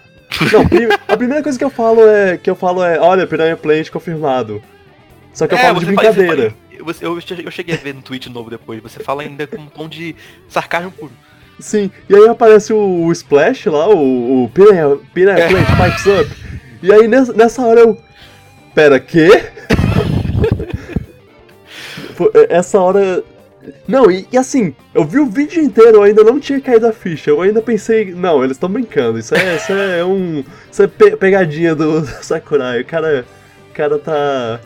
Não, 0.53 0.61
a 1.07 1.17
primeira 1.17 1.41
coisa 1.41 1.57
que 1.57 1.63
eu 1.63 1.69
falo 1.69 2.05
é. 2.07 2.37
Que 2.37 2.49
eu 2.49 2.55
falo 2.55 2.83
é, 2.83 2.99
olha, 2.99 3.25
Piranha 3.25 3.55
Plant 3.57 3.89
confirmado. 3.89 4.61
Só 5.33 5.47
que 5.47 5.53
eu 5.53 5.57
É, 5.57 5.61
falo 5.63 5.79
de 5.79 5.85
brincadeira. 5.85 6.35
fala- 6.51 6.53
você- 6.83 7.05
eu, 7.05 7.15
eu 7.43 7.51
cheguei 7.51 7.75
a 7.75 7.77
ver 7.77 7.93
no 7.95 8.01
tweet 8.01 8.29
novo 8.29 8.49
depois, 8.49 8.81
você 8.81 9.01
fala 9.01 9.21
ainda 9.21 9.45
com 9.47 9.57
um 9.57 9.65
tom 9.67 9.87
de 9.89 10.15
sarcasmo 10.47 10.91
puro. 10.91 11.11
Sim, 11.59 11.91
e 12.09 12.15
aí 12.15 12.27
aparece 12.29 12.71
o, 12.71 13.05
o 13.05 13.11
Splash 13.11 13.65
lá, 13.65 13.89
o, 13.89 14.45
o 14.45 14.49
Piranha, 14.49 14.97
Piranha 15.13 15.39
É. 15.43 15.47
Plant 15.49 15.65
Pipes 15.67 16.05
Up. 16.05 16.31
E 16.81 16.91
aí 16.93 17.07
nessa, 17.07 17.33
nessa 17.33 17.61
hora 17.65 17.81
eu. 17.81 17.97
Pera, 18.73 18.97
quê? 18.99 19.49
Pô, 22.19 22.29
é, 22.33 22.47
Essa 22.57 22.77
hora. 22.81 23.23
Não, 23.87 24.09
e, 24.11 24.27
e 24.31 24.37
assim, 24.37 24.73
eu 24.93 25.03
vi 25.05 25.19
o 25.19 25.25
vídeo 25.25 25.61
inteiro, 25.63 25.97
eu 25.97 26.03
ainda 26.03 26.23
não 26.23 26.39
tinha 26.39 26.59
caído 26.59 26.87
a 26.87 26.91
ficha. 26.93 27.29
Eu 27.29 27.41
ainda 27.41 27.61
pensei, 27.61 28.13
não, 28.13 28.43
eles 28.43 28.55
estão 28.57 28.69
brincando. 28.69 29.17
Isso 29.19 29.33
é, 29.35 29.55
isso 29.55 29.71
é 29.71 30.03
um. 30.03 30.43
Isso 30.71 30.83
é 30.83 30.87
pe- 30.87 31.15
pegadinha 31.15 31.73
do, 31.75 32.01
do 32.01 32.07
Sakurai. 32.07 32.81
O 32.81 32.85
cara. 32.85 33.25
O 33.69 33.73
cara 33.73 33.97
tá. 33.97 34.59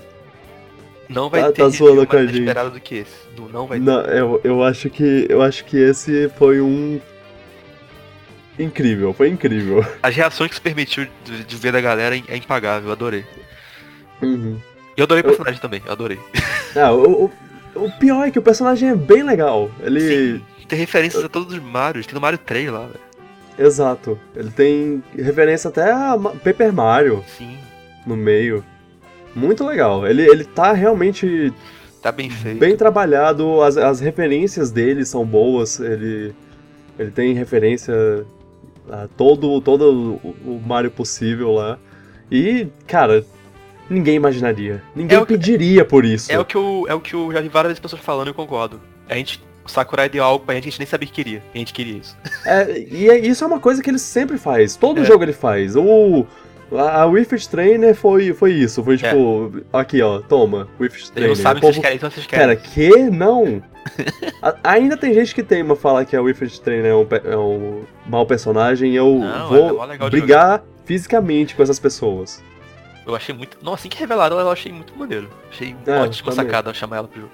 Não 1.09 1.29
vai 1.29 1.41
Tá- 1.41 1.51
ter 1.51 1.61
tá 1.63 1.69
zoando 1.69 2.07
com 2.07 2.15
a 2.15 2.19
mais 2.19 2.29
gente. 2.31 2.37
inesperado 2.41 2.71
do 2.71 2.79
que 2.79 2.95
esse. 2.95 3.27
Do 3.35 3.49
não 3.49 3.67
vai 3.67 3.77
ter. 3.79 3.85
Não, 3.85 4.01
eu, 4.05 4.41
eu 4.43 4.63
acho 4.63 4.89
que. 4.89 5.27
Eu 5.29 5.41
acho 5.43 5.63
que 5.65 5.77
esse 5.77 6.29
foi 6.37 6.59
um. 6.61 6.99
Incrível, 8.57 9.13
foi 9.13 9.29
incrível. 9.29 9.83
As 10.01 10.15
reações 10.15 10.49
que 10.49 10.55
se 10.55 10.61
permitiu 10.61 11.07
de, 11.25 11.43
de 11.43 11.55
ver 11.55 11.71
da 11.71 11.81
galera 11.81 12.15
é 12.15 12.37
impagável, 12.37 12.91
adorei. 12.91 13.25
Uhum. 14.21 14.57
E 14.95 15.01
eu 15.01 15.03
adorei 15.05 15.21
o 15.23 15.25
Eu- 15.25 15.29
personagem 15.29 15.61
também, 15.61 15.81
eu 15.85 15.91
adorei. 15.91 16.19
Ah, 16.75 16.91
o, 16.91 17.25
o, 17.25 17.31
o 17.85 17.91
pior 17.99 18.27
é 18.27 18.31
que 18.31 18.39
o 18.39 18.41
personagem 18.41 18.89
é 18.89 18.95
bem 18.95 19.21
legal. 19.21 19.69
Ele. 19.79 19.99
Sim, 20.37 20.41
tem 20.67 20.79
referências 20.79 21.23
a 21.23 21.29
todos 21.29 21.53
os 21.53 21.59
Marios, 21.61 22.07
tem 22.07 22.15
no 22.15 22.21
Mario 22.21 22.39
3 22.39 22.71
lá, 22.71 22.79
velho. 22.87 22.99
Exato. 23.59 24.19
Ele 24.35 24.49
tem 24.49 25.03
referência 25.15 25.67
até 25.69 25.91
a 25.91 26.17
Paper 26.43 26.73
Mario 26.73 27.23
Sim. 27.37 27.57
no 28.07 28.15
meio. 28.15 28.65
Muito 29.35 29.63
legal. 29.63 30.07
Ele, 30.07 30.23
ele 30.27 30.43
tá 30.43 30.73
realmente 30.73 31.53
Tá 32.01 32.11
bem 32.11 32.29
feito. 32.31 32.57
bem 32.59 32.75
trabalhado, 32.75 33.61
as, 33.61 33.77
as 33.77 33.99
referências 33.99 34.71
dele 34.71 35.05
são 35.05 35.23
boas, 35.23 35.79
ele, 35.79 36.33
ele 36.97 37.11
tem 37.11 37.33
referência 37.35 37.93
a 38.91 39.07
todo, 39.15 39.61
todo 39.61 40.19
o 40.43 40.59
Mario 40.65 40.89
possível 40.89 41.51
lá. 41.53 41.77
E, 42.31 42.67
cara, 42.87 43.23
ninguém 43.89 44.15
imaginaria. 44.15 44.81
Ninguém 44.95 45.17
É 45.17 45.21
o 45.21 45.25
que- 45.25 45.33
pediria 45.33 45.83
por 45.85 46.05
isso. 46.05 46.31
É 46.31 46.39
o 46.39 46.45
que 46.45 46.55
eu, 46.55 46.85
é 46.87 46.93
o 46.93 46.99
que 46.99 47.13
eu 47.13 47.31
já 47.31 47.41
vi 47.41 47.49
várias 47.49 47.79
pessoas 47.79 48.01
falando 48.01 48.27
e 48.27 48.29
eu 48.31 48.33
concordo. 48.33 48.79
A 49.09 49.15
gente, 49.15 49.43
o 49.65 49.69
Sakurai 49.69 50.09
deu 50.09 50.23
algo 50.23 50.45
pra 50.45 50.55
gente 50.55 50.63
que 50.63 50.69
a 50.69 50.71
gente 50.71 50.79
nem 50.79 50.87
sabia 50.87 51.07
que 51.07 51.13
queria. 51.13 51.43
E 51.53 51.57
a 51.57 51.59
gente 51.59 51.73
queria 51.73 51.97
isso. 51.97 52.17
É, 52.45 52.79
e 52.89 53.09
é- 53.09 53.19
isso 53.19 53.43
é 53.43 53.47
uma 53.47 53.59
coisa 53.59 53.81
que 53.81 53.89
ele 53.89 53.99
sempre 53.99 54.37
faz. 54.37 54.75
Todo 54.75 55.01
É. 55.01 55.05
jogo 55.05 55.23
ele 55.23 55.33
faz. 55.33 55.75
O, 55.75 56.25
a, 56.71 57.03
a 57.03 57.07
Trainer 57.49 57.93
foi, 57.95 58.33
foi 58.33 58.53
isso. 58.53 58.83
Foi 58.83 58.97
tipo, 58.97 59.61
aqui 59.71 60.01
ó, 60.01 60.19
toma, 60.19 60.67
Eles 60.79 61.09
Trainer. 61.09 61.35
não 61.35 61.41
sabem 61.41 61.61
o 61.63 61.65
O 61.65 61.71
que 61.71 61.73
vocês 61.73 61.75
povo- 61.75 61.81
querem, 61.81 61.97
então 61.97 62.09
vocês 62.11 62.25
querem. 62.25 62.47
Pera, 62.47 62.55
que? 62.55 62.89
Não! 63.11 63.61
A- 64.41 64.55
ainda 64.63 64.95
tem 64.97 65.13
gente 65.13 65.35
que 65.35 65.43
teima 65.43 65.75
falar 65.75 66.05
que 66.05 66.15
a 66.15 66.21
Wilfred 66.21 66.59
Trainer 66.61 66.91
é 66.91 66.95
um, 66.95 67.07
é 67.25 67.37
um 67.37 67.81
mau 68.07 68.25
personagem. 68.25 68.93
Eu 68.95 69.19
Não, 69.19 69.49
vou 69.49 69.83
é 69.91 70.09
brigar 70.09 70.63
fisicamente 70.85 71.53
com 71.55 71.61
essas 71.63 71.79
pessoas. 71.79 72.41
Eu 73.05 73.15
achei 73.15 73.35
muito. 73.35 73.57
Não, 73.61 73.73
assim 73.73 73.89
que 73.89 73.97
revelaram, 73.97 74.39
eu 74.39 74.49
achei 74.49 74.71
muito 74.71 74.97
maneiro. 74.97 75.29
Achei 75.49 75.75
É, 75.85 75.91
ótima 75.99 76.31
também. 76.31 76.45
sacada 76.45 76.73
chamar 76.73 76.97
ela 76.97 77.07
pro 77.07 77.21
jogo. 77.21 77.33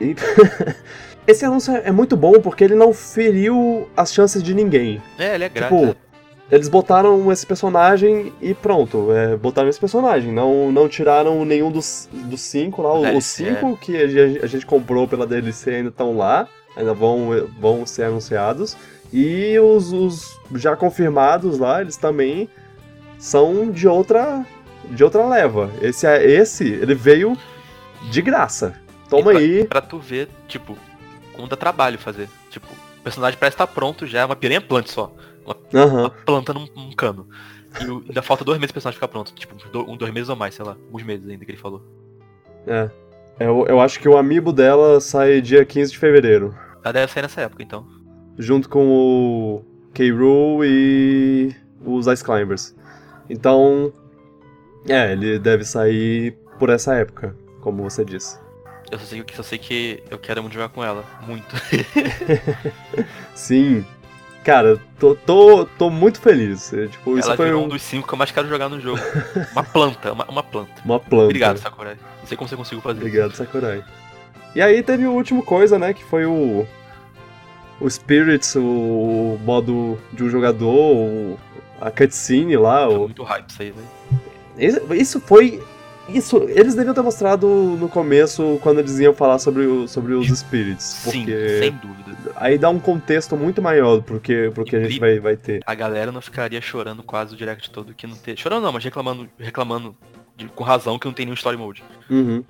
E- 0.00 0.14
Esse 1.26 1.44
anúncio 1.44 1.74
é 1.76 1.92
muito 1.92 2.16
bom 2.16 2.32
porque 2.40 2.64
ele 2.64 2.74
não 2.74 2.92
feriu 2.92 3.88
as 3.96 4.12
chances 4.12 4.42
de 4.42 4.52
ninguém. 4.54 5.00
É, 5.18 5.34
ele 5.34 5.44
é 5.44 5.48
grátis. 5.48 5.78
Tipo, 5.78 5.96
eles 6.50 6.68
botaram 6.68 7.30
esse 7.30 7.46
personagem 7.46 8.32
e 8.40 8.52
pronto. 8.54 9.12
é, 9.12 9.36
botaram 9.36 9.68
esse 9.68 9.78
personagem. 9.78 10.32
Não, 10.32 10.72
não 10.72 10.88
tiraram 10.88 11.44
nenhum 11.44 11.70
dos, 11.70 12.08
dos 12.12 12.40
cinco 12.40 12.82
lá. 12.82 12.92
O- 12.94 12.98
Os 13.00 13.04
DLC, 13.36 13.44
cinco 13.54 13.76
que 13.76 13.96
a 13.96 14.08
gente, 14.08 14.44
a 14.44 14.46
gente 14.46 14.66
comprou 14.66 15.06
pela 15.06 15.26
DLC 15.26 15.70
ainda 15.76 15.90
estão 15.90 16.16
lá. 16.16 16.48
Ainda 16.76 16.94
vão, 16.94 17.28
vão 17.60 17.84
ser 17.86 18.04
anunciados. 18.04 18.76
E 19.12 19.58
os, 19.58 19.92
os 19.92 20.40
já 20.54 20.74
confirmados 20.74 21.58
lá, 21.58 21.80
eles 21.80 21.96
também 21.96 22.48
são 23.20 23.70
de 23.70 23.86
outra 23.86 24.44
de 24.90 25.04
outra 25.04 25.24
leva. 25.28 25.70
Esse, 25.80 26.06
é- 26.06 26.24
esse 26.28 26.66
ele 26.66 26.94
veio 26.94 27.36
de 28.10 28.20
graça. 28.22 28.74
Toma 29.08 29.30
pra- 29.30 29.38
aí. 29.38 29.64
Pra 29.64 29.80
tu 29.80 29.98
ver, 30.00 30.28
tipo, 30.48 30.76
como 31.32 31.46
dá 31.46 31.54
trabalho 31.56 31.98
fazer. 31.98 32.28
Tipo, 32.50 32.66
o 32.98 33.02
personagem 33.02 33.38
parece 33.38 33.54
estar 33.54 33.66
pronto 33.68 34.06
já, 34.06 34.20
é 34.20 34.24
uma 34.24 34.34
piranha 34.36 34.60
plant 34.60 34.88
só. 34.88 35.12
Aham. 35.74 36.00
Uma 36.00 36.10
planta 36.10 36.52
num, 36.52 36.66
num 36.74 36.92
cano. 36.92 37.28
E 37.80 37.84
o- 37.88 38.02
ainda 38.08 38.22
falta 38.22 38.44
dois 38.44 38.58
meses 38.58 38.72
pro 38.72 38.78
personagem 38.78 38.96
ficar 38.96 39.08
pronto. 39.08 39.32
Tipo, 39.34 39.54
um, 39.88 39.96
dois 39.96 40.12
meses 40.12 40.28
ou 40.28 40.34
mais, 40.36 40.54
sei 40.54 40.64
lá. 40.64 40.72
Alguns 40.86 41.02
meses 41.04 41.28
ainda 41.28 41.44
que 41.44 41.50
ele 41.52 41.58
falou. 41.58 41.82
É. 42.66 42.90
Eu, 43.38 43.64
eu 43.68 43.80
acho 43.80 43.98
que 44.00 44.08
o 44.08 44.16
amiibo 44.16 44.52
dela 44.52 45.00
sai 45.00 45.40
dia 45.40 45.64
15 45.64 45.92
de 45.92 45.98
fevereiro. 45.98 46.54
Ela 46.82 46.92
deve 46.92 47.12
sair 47.12 47.22
nessa 47.22 47.40
época, 47.42 47.62
então. 47.62 47.86
junto 48.38 48.68
com 48.68 48.88
o 48.88 49.64
K-Rool 49.94 50.64
e 50.64 51.54
os 51.84 52.06
Ice 52.06 52.24
Climbers. 52.24 52.74
Então, 53.30 53.92
é, 54.88 55.12
ele 55.12 55.38
deve 55.38 55.64
sair 55.64 56.32
por 56.58 56.68
essa 56.68 56.94
época, 56.96 57.34
como 57.60 57.82
você 57.82 58.04
disse. 58.04 58.38
Eu 58.90 58.98
só 58.98 59.04
sei, 59.06 59.22
que- 59.22 59.36
só 59.36 59.42
sei 59.44 59.56
que 59.58 60.02
eu 60.10 60.18
quero 60.18 60.42
muito 60.42 60.52
jogar 60.54 60.68
com 60.68 60.82
ela. 60.84 61.04
Muito. 61.26 61.46
Sim, 63.34 63.84
cara, 64.44 64.80
tô, 64.98 65.14
tô, 65.14 65.64
tô 65.78 65.90
muito 65.90 66.20
feliz. 66.20 66.72
É, 66.72 66.86
Tipo, 66.88 67.16
isso 67.18 67.28
ela 67.28 67.36
foi 67.36 67.46
virou 67.46 67.62
um 67.62 67.66
um- 67.66 67.68
dos 67.68 67.82
cinco 67.82 68.06
que 68.08 68.14
eu 68.14 68.18
mais 68.18 68.30
quero 68.30 68.48
jogar 68.48 68.68
no 68.68 68.80
jogo. 68.80 69.00
uma 69.52 69.62
planta, 69.62 70.12
uma, 70.12 70.24
uma 70.26 70.42
planta. 70.42 70.72
uma 70.84 70.98
planta. 71.00 71.24
Obrigado, 71.26 71.58
Sakurai. 71.58 71.96
Não 72.20 72.26
sei 72.26 72.36
como 72.36 72.48
você 72.48 72.56
conseguiu 72.56 72.82
fazer 72.82 72.98
Obrigado, 72.98 73.34
Sakurai. 73.34 73.84
E 74.54 74.60
aí 74.60 74.82
teve 74.82 75.06
o 75.06 75.12
último 75.12 75.42
coisa, 75.44 75.78
né, 75.78 75.94
que 75.94 76.04
foi 76.04 76.26
o 76.26 76.66
o 77.80 77.88
Spirits, 77.88 78.56
o 78.56 79.38
modo 79.42 79.98
de 80.12 80.22
um 80.24 80.28
jogador, 80.28 80.68
o- 80.68 81.38
a 81.80 81.90
cutscene 81.90 82.56
lá. 82.56 82.86
Foi 82.86 82.94
o, 82.96 83.00
muito 83.00 83.22
hype 83.22 83.48
isso 83.50 83.62
aí, 83.62 83.72
velho. 83.72 85.00
Isso- 85.00 85.20
foi. 85.20 85.62
Isso, 86.08 86.38
eles 86.48 86.74
deviam 86.74 86.92
ter 86.92 87.02
mostrado 87.02 87.46
no 87.46 87.88
começo 87.88 88.58
quando 88.64 88.80
eles 88.80 88.98
iam 88.98 89.14
falar 89.14 89.38
sobre, 89.38 89.64
o- 89.64 89.86
sobre 89.86 90.12
os 90.12 90.26
spirits. 90.26 90.82
Sim, 90.84 91.10
Porque 91.24 91.58
sem 91.60 91.70
dúvida. 91.70 92.32
aí 92.34 92.58
dá 92.58 92.68
um 92.68 92.80
contexto 92.80 93.36
muito 93.36 93.62
maior 93.62 94.02
pro 94.02 94.18
que, 94.18 94.50
pro 94.50 94.64
que 94.64 94.74
a 94.74 94.82
gente 94.82 94.98
vai, 94.98 95.20
vai 95.20 95.36
ter. 95.36 95.60
A 95.64 95.72
galera 95.74 96.10
não 96.10 96.20
ficaria 96.20 96.60
chorando 96.60 97.04
quase 97.04 97.34
o 97.34 97.36
direct 97.36 97.70
todo 97.70 97.94
que 97.94 98.08
não 98.08 98.16
ter. 98.16 98.36
Chorando 98.36 98.64
não, 98.64 98.72
mas 98.72 98.82
reclamando, 98.82 99.28
reclamando 99.38 99.94
de- 100.36 100.46
com 100.48 100.64
razão 100.64 100.98
que 100.98 101.06
não 101.06 101.12
tem 101.12 101.26
nenhum 101.26 101.34
story 101.36 101.56
mode. 101.56 101.84
Uhum. 102.10 102.42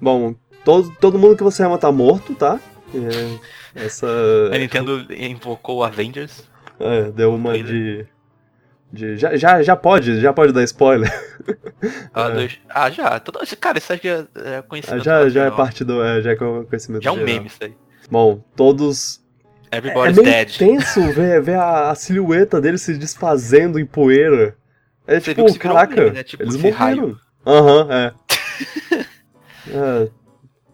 Bom, 0.00 0.34
todo, 0.64 0.90
todo 1.00 1.18
mundo 1.20 1.36
que 1.36 1.44
você 1.44 1.62
ama 1.62 1.78
tá 1.78 1.92
morto, 1.92 2.34
tá? 2.34 2.58
É, 2.92 3.38
essa. 3.86 4.08
A 4.52 4.58
Nintendo 4.58 5.06
invocou 5.14 5.84
Avengers. 5.84 6.42
É, 6.80 7.12
deu 7.12 7.32
uma 7.32 7.56
de. 7.62 8.06
De 8.92 9.16
já, 9.16 9.36
já, 9.36 9.62
já 9.62 9.76
pode, 9.76 10.20
já 10.20 10.32
pode 10.32 10.52
dar 10.52 10.62
spoiler. 10.64 11.10
Ah, 12.12 12.28
É. 12.28 12.32
dois... 12.34 12.58
ah 12.68 12.90
já. 12.90 13.18
Todo... 13.20 13.38
Cara, 13.60 13.78
isso 13.78 13.92
aí 13.92 14.00
já 14.02 14.26
é 14.34 14.62
conhecido. 14.62 14.98
já, 15.02 15.28
já 15.28 15.44
é 15.44 15.50
parte 15.50 15.84
do. 15.84 16.02
É, 16.02 16.20
já 16.20 16.32
é 16.32 16.36
conhecimento 16.36 17.02
Já 17.02 17.10
é 17.10 17.12
um 17.12 17.16
geral. 17.16 17.34
meme 17.34 17.46
isso 17.46 17.58
aí. 17.62 17.74
Bom, 18.10 18.42
todos 18.56 19.20
É 19.70 19.76
Everybody's 19.78 20.16
meio 20.16 20.28
dead. 20.28 20.56
tenso 20.58 21.00
ver, 21.12 21.40
ver 21.40 21.54
a, 21.56 21.90
a 21.90 21.94
silhueta 21.94 22.60
dele 22.60 22.76
se 22.78 22.96
desfazendo 22.98 23.78
em 23.78 23.86
poeira. 23.86 24.56
É 25.06 25.20
Você 25.20 25.32
tipo, 25.34 25.46
virou 25.46 25.54
um 25.54 25.58
caraca, 25.58 25.94
meme, 25.94 26.10
né? 26.10 26.22
Tipo, 26.24 26.42
eles 26.42 26.56
morreram. 26.56 27.16
Aham, 27.46 27.88
é. 27.92 28.12
É, 29.70 30.08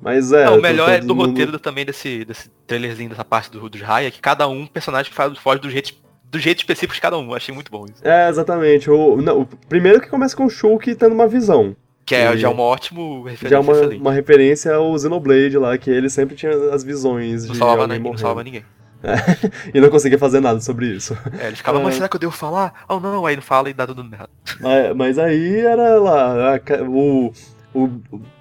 Mas 0.01 0.33
é. 0.33 0.45
Não, 0.45 0.59
o 0.59 0.63
melhor 0.63 0.89
é 0.91 1.01
do 1.01 1.15
mundo- 1.15 1.29
roteiro 1.31 1.59
também 1.59 1.85
desse, 1.85 2.25
desse 2.25 2.49
trailerzinho, 2.67 3.11
dessa 3.11 3.25
parte 3.25 3.51
do, 3.51 3.69
dos 3.69 3.81
Raya, 3.81 4.11
que 4.11 4.21
cada 4.21 4.47
um 4.49 4.67
personagem 4.67 5.13
faz, 5.13 5.37
foge 5.39 5.61
do 5.61 5.71
jeito, 5.71 5.95
do 6.35 6.39
jeito 6.41 6.59
específico 6.59 6.95
de 6.95 7.01
cada 7.01 7.17
um. 7.17 7.33
Achei 7.35 7.55
muito 7.55 7.71
bom 7.71 7.85
isso. 7.87 8.07
É, 8.07 8.29
exatamente. 8.29 8.91
O, 8.91 9.17
não, 9.23 9.41
o 9.43 9.47
primeiro 9.69 10.01
que 10.01 10.09
começa 10.09 10.37
com 10.37 10.45
o 10.45 10.51
Shulk 10.51 10.95
tendo 10.95 11.15
uma 11.15 11.27
visão. 11.27 11.75
Que 12.05 12.15
é 12.15 12.35
E- 12.35 12.37
já 12.39 12.51
uma 12.51 12.63
ótima 12.63 13.01
referência 13.31 13.49
Já 13.49 13.57
é 13.57 13.61
uma, 13.61 13.73
excelente. 13.73 14.01
uma 14.01 14.13
referência 14.13 14.75
ao 14.75 14.99
Xenoblade 14.99 15.57
lá, 15.57 15.79
que 15.79 15.91
ele 15.91 16.11
sempre 16.11 16.37
tinha 16.37 16.53
as 16.73 16.85
visões 16.85 17.47
Não 17.47 17.53
de 17.53 17.59
salvava, 17.59 17.83
alguém 17.83 17.97
ninguém, 17.99 18.13
não 18.13 18.19
salvava 18.19 18.45
ninguém. 18.45 18.65
E 19.75 19.81
não 19.81 19.91
conseguia 19.91 20.19
fazer 20.19 20.41
nada 20.41 20.61
sobre 20.61 20.87
isso. 20.87 21.17
É, 21.39 21.47
ele 21.49 21.57
ficava, 21.57 21.79
É. 21.79 21.83
mas 21.83 21.95
será 21.95 22.09
que 22.09 22.17
eu 22.17 22.21
devo 22.21 22.33
falar? 22.33 22.85
Oh 22.89 22.99
não, 23.01 23.25
aí 23.27 23.37
não 23.37 23.43
fala 23.43 23.69
e 23.71 23.75
dá 23.75 23.87
tudo 23.87 24.03
errado. 24.13 24.31
Mas, 24.61 24.97
mas 24.97 25.19
aí 25.19 25.61
era 25.61 25.99
lá, 25.99 26.57
a 26.57 26.61
o, 26.89 27.33
o 27.75 27.91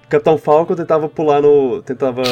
Capitão 0.08 0.36
Falcon 0.38 0.74
tentava 0.74 1.08
pular 1.08 1.40
no. 1.42 1.82
tentava 1.82 2.22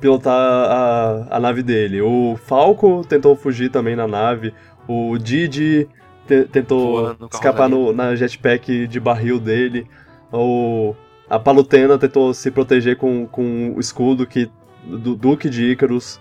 pilotar 0.00 0.32
a, 0.34 1.26
a 1.30 1.40
nave 1.40 1.62
dele. 1.62 2.00
O 2.00 2.36
Falco 2.46 3.04
tentou 3.08 3.36
fugir 3.36 3.70
também 3.70 3.94
na 3.94 4.06
nave. 4.08 4.52
O 4.88 5.16
Didi 5.18 5.86
te- 6.26 6.44
tentou 6.44 7.06
a 7.08 7.16
escapar 7.32 7.68
no, 7.68 7.92
na 7.92 8.14
jetpack 8.16 8.86
de 8.86 8.98
barril 9.00 9.38
dele. 9.38 9.86
O, 10.32 10.94
a 11.28 11.38
Palutena 11.38 11.98
tentou 11.98 12.32
se 12.34 12.50
proteger 12.50 12.96
com, 12.96 13.26
com 13.26 13.74
o 13.76 13.80
escudo 13.80 14.26
que, 14.26 14.50
do 14.84 15.14
Duque 15.14 15.48
de 15.48 15.70
Icarus. 15.72 16.20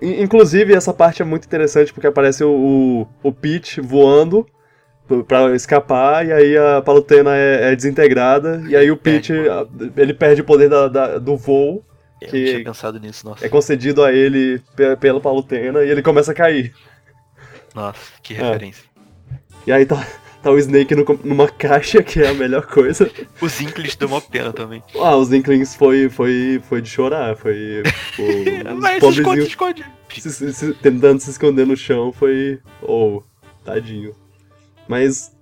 Inclusive, 0.00 0.72
essa 0.74 0.92
parte 0.94 1.20
é 1.20 1.24
muito 1.24 1.44
interessante 1.44 1.92
porque 1.92 2.06
aparece 2.06 2.42
o, 2.42 2.48
o, 3.22 3.28
o 3.28 3.32
Peach 3.32 3.80
voando 3.80 4.46
p- 5.06 5.22
pra 5.22 5.54
escapar, 5.54 6.26
e 6.26 6.32
aí 6.32 6.56
a 6.56 6.80
Palutena 6.80 7.36
é, 7.36 7.72
é 7.72 7.76
desintegrada, 7.76 8.62
e 8.68 8.74
aí 8.74 8.90
o 8.90 8.96
Peach, 8.96 9.32
ele 9.96 10.14
perde 10.14 10.40
o 10.40 10.44
poder 10.44 10.70
da- 10.70 10.88
da- 10.88 11.18
do 11.18 11.36
voo, 11.36 11.84
Eu 12.20 12.28
Que- 12.28 12.38
não 12.40 12.46
tinha 12.52 12.64
pensado 12.64 12.98
nisso, 13.00 13.26
nossa. 13.26 13.44
é 13.44 13.48
concedido 13.48 14.02
a 14.02 14.12
ele 14.12 14.62
pe- 14.74 14.96
pela 14.96 15.20
Palutena, 15.20 15.82
e 15.84 15.90
ele 15.90 16.02
começa 16.02 16.32
a 16.32 16.34
cair. 16.34 16.74
Nossa, 17.74 18.00
que 18.22 18.34
É. 18.34 18.38
referência. 18.38 18.84
E 19.66 19.72
aí 19.72 19.84
tá, 19.84 20.06
tá 20.42 20.50
o 20.50 20.58
Snake 20.58 20.94
no- 20.94 21.04
numa 21.24 21.48
caixa, 21.48 22.02
que 22.02 22.22
é 22.22 22.28
a 22.28 22.34
melhor 22.34 22.66
coisa. 22.66 23.10
Os 23.40 23.60
Inklings 23.60 23.96
deu 23.96 24.08
uma 24.08 24.20
pena 24.20 24.52
também. 24.52 24.82
Ah, 24.94 25.16
os 25.16 25.30
Inklings 25.32 25.74
foi, 25.76 26.08
foi, 26.08 26.62
foi 26.68 26.80
de 26.80 26.88
chorar, 26.88 27.36
foi... 27.36 27.82
o- 27.82 27.82
os 28.74 28.80
Mas 28.80 29.02
se 29.02 29.08
esconde, 29.20 29.40
esconde. 29.42 29.84
se- 30.08 30.30
se- 30.32 30.52
se- 30.54 30.74
tentando 30.74 31.20
se 31.20 31.30
esconder 31.30 31.66
no 31.66 31.76
chão, 31.76 32.12
foi... 32.12 32.60
Oh, 32.80 33.22
tadinho. 33.64 34.14
Mas... 34.88 35.34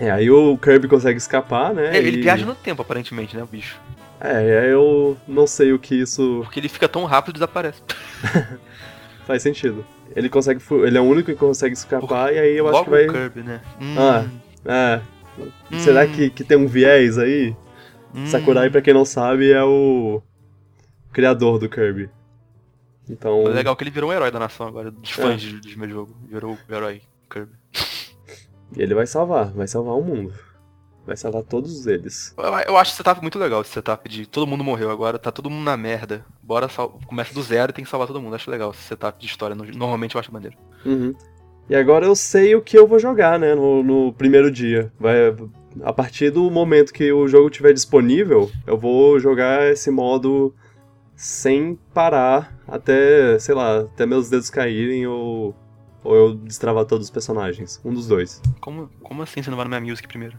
É, 0.00 0.10
aí 0.10 0.30
o 0.30 0.56
Kirby 0.58 0.88
consegue 0.88 1.18
escapar, 1.18 1.72
né? 1.74 1.94
É, 1.96 1.98
ele 1.98 2.18
e- 2.18 2.22
viaja 2.22 2.44
no 2.46 2.54
tempo, 2.54 2.82
aparentemente, 2.82 3.36
né, 3.36 3.42
o 3.42 3.46
bicho. 3.46 3.78
É, 4.24 4.72
eu 4.72 5.16
não 5.26 5.48
sei 5.48 5.72
o 5.72 5.78
que 5.80 5.96
isso 5.96 6.40
Porque 6.44 6.60
ele 6.60 6.68
fica 6.68 6.88
tão 6.88 7.04
rápido 7.04 7.30
e 7.32 7.38
desaparece. 7.38 7.82
faz 9.26 9.42
sentido. 9.42 9.84
Ele 10.14 10.28
consegue, 10.28 10.62
ele 10.86 10.96
é 10.98 11.00
o 11.00 11.04
único 11.04 11.30
que 11.32 11.36
consegue 11.36 11.74
escapar 11.74 12.32
e 12.32 12.38
aí 12.38 12.56
eu 12.56 12.66
acho 12.68 12.72
Logo 12.78 12.84
que 12.84 12.90
vai, 12.90 13.06
o 13.08 13.12
Kirby, 13.12 13.42
né? 13.42 13.60
Hum, 13.80 13.94
Ah, 13.98 15.00
é. 15.70 15.78
Será 15.80 16.04
Hum. 16.04 16.12
que, 16.12 16.30
que 16.30 16.44
tem 16.44 16.56
um 16.58 16.66
viés 16.66 17.18
aí? 17.18 17.56
hum. 18.14 18.26
Sakurai, 18.26 18.68
pra 18.70 18.82
quem 18.82 18.92
não 18.94 19.04
sabe, 19.04 19.50
é 19.50 19.64
o 19.64 20.22
criador 21.12 21.58
do 21.58 21.68
Kirby. 21.68 22.10
Então, 23.08 23.42
É 23.46 23.48
legal 23.50 23.74
que 23.74 23.82
ele 23.82 23.90
virou 23.90 24.10
um 24.10 24.12
herói 24.12 24.30
da 24.30 24.38
nação 24.38 24.68
agora, 24.68 24.90
dos 24.90 25.10
É. 25.18 25.22
fãs 25.22 25.40
de- 25.40 25.58
dos 25.60 25.74
meus 25.74 25.90
jogos. 25.90 26.14
Virou 26.28 26.52
o 26.68 26.72
herói 26.72 27.00
Kirby. 27.30 27.52
ele 28.76 28.94
vai 28.94 29.06
salvar, 29.06 29.46
vai 29.52 29.66
salvar 29.66 29.94
o 29.94 30.02
mundo. 30.02 30.32
Vai 31.06 31.16
salvar 31.16 31.42
todos 31.42 31.86
eles. 31.86 32.34
Eu, 32.38 32.44
eu 32.44 32.76
acho 32.76 32.90
esse 32.90 32.96
setup 32.96 33.20
muito 33.20 33.38
legal, 33.38 33.60
esse 33.60 33.70
setup 33.70 34.08
de 34.08 34.24
todo 34.24 34.46
mundo 34.46 34.62
morreu 34.62 34.90
agora, 34.90 35.18
tá 35.18 35.32
todo 35.32 35.50
mundo 35.50 35.64
na 35.64 35.76
merda. 35.76 36.24
Bora, 36.42 36.68
sal... 36.68 37.00
começa 37.06 37.34
do 37.34 37.42
zero 37.42 37.70
e 37.70 37.74
tem 37.74 37.84
que 37.84 37.90
salvar 37.90 38.06
todo 38.06 38.20
mundo. 38.20 38.34
Acho 38.34 38.50
legal 38.50 38.70
esse 38.70 38.82
setup 38.82 39.18
de 39.18 39.26
história. 39.26 39.56
Normalmente 39.56 40.14
eu 40.14 40.20
acho 40.20 40.32
maneiro. 40.32 40.56
Uhum. 40.84 41.12
E 41.68 41.74
agora 41.74 42.06
eu 42.06 42.14
sei 42.14 42.54
o 42.54 42.62
que 42.62 42.78
eu 42.78 42.86
vou 42.86 42.98
jogar, 42.98 43.38
né, 43.38 43.54
no, 43.54 43.82
no 43.82 44.12
primeiro 44.12 44.50
dia. 44.50 44.92
Vai, 44.98 45.34
a 45.82 45.92
partir 45.92 46.30
do 46.30 46.50
momento 46.50 46.92
que 46.92 47.12
o 47.12 47.26
jogo 47.26 47.48
estiver 47.48 47.72
disponível, 47.72 48.50
eu 48.66 48.76
vou 48.76 49.18
jogar 49.18 49.70
esse 49.70 49.90
modo 49.90 50.54
sem 51.16 51.78
parar 51.94 52.56
até, 52.66 53.38
sei 53.38 53.54
lá, 53.54 53.80
até 53.80 54.04
meus 54.04 54.28
dedos 54.28 54.50
caírem 54.50 55.06
ou, 55.06 55.54
ou 56.02 56.14
eu 56.16 56.34
destravar 56.34 56.84
todos 56.84 57.06
os 57.06 57.10
personagens. 57.10 57.80
Um 57.84 57.92
dos 57.92 58.06
dois. 58.06 58.42
Como, 58.60 58.90
como 59.02 59.22
assim 59.22 59.42
você 59.42 59.50
não 59.50 59.56
vai 59.56 59.64
no 59.64 59.70
minha 59.70 59.80
music 59.80 60.06
primeiro? 60.08 60.36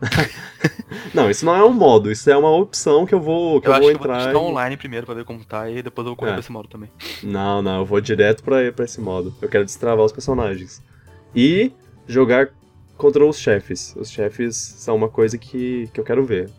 não, 1.12 1.28
isso 1.28 1.44
não 1.44 1.54
é 1.54 1.64
um 1.64 1.72
modo, 1.72 2.10
isso 2.10 2.30
é 2.30 2.36
uma 2.36 2.50
opção 2.50 3.04
que 3.04 3.14
eu 3.14 3.20
vou, 3.20 3.60
que 3.60 3.68
eu, 3.68 3.74
eu 3.74 3.80
vou 3.80 3.90
entrar. 3.90 4.28
Eu 4.28 4.32
vou 4.32 4.48
e... 4.48 4.50
online 4.50 4.76
primeiro 4.76 5.06
pra 5.06 5.14
ver 5.14 5.24
como 5.24 5.44
tá 5.44 5.68
e 5.68 5.82
depois 5.82 6.06
eu 6.06 6.10
vou 6.10 6.16
correr 6.16 6.30
é. 6.30 6.34
pra 6.34 6.40
esse 6.40 6.52
modo 6.52 6.68
também. 6.68 6.90
Não, 7.22 7.60
não, 7.60 7.78
eu 7.80 7.84
vou 7.84 8.00
direto 8.00 8.42
pra, 8.42 8.72
pra 8.72 8.84
esse 8.84 9.00
modo. 9.00 9.34
Eu 9.42 9.48
quero 9.48 9.64
destravar 9.64 10.04
os 10.04 10.12
personagens. 10.12 10.82
E 11.34 11.72
jogar 12.06 12.50
contra 12.96 13.24
os 13.24 13.38
chefes. 13.38 13.94
Os 13.96 14.10
chefes 14.10 14.56
são 14.56 14.96
uma 14.96 15.08
coisa 15.08 15.36
que, 15.38 15.88
que 15.92 16.00
eu 16.00 16.04
quero 16.04 16.24
ver. 16.24 16.50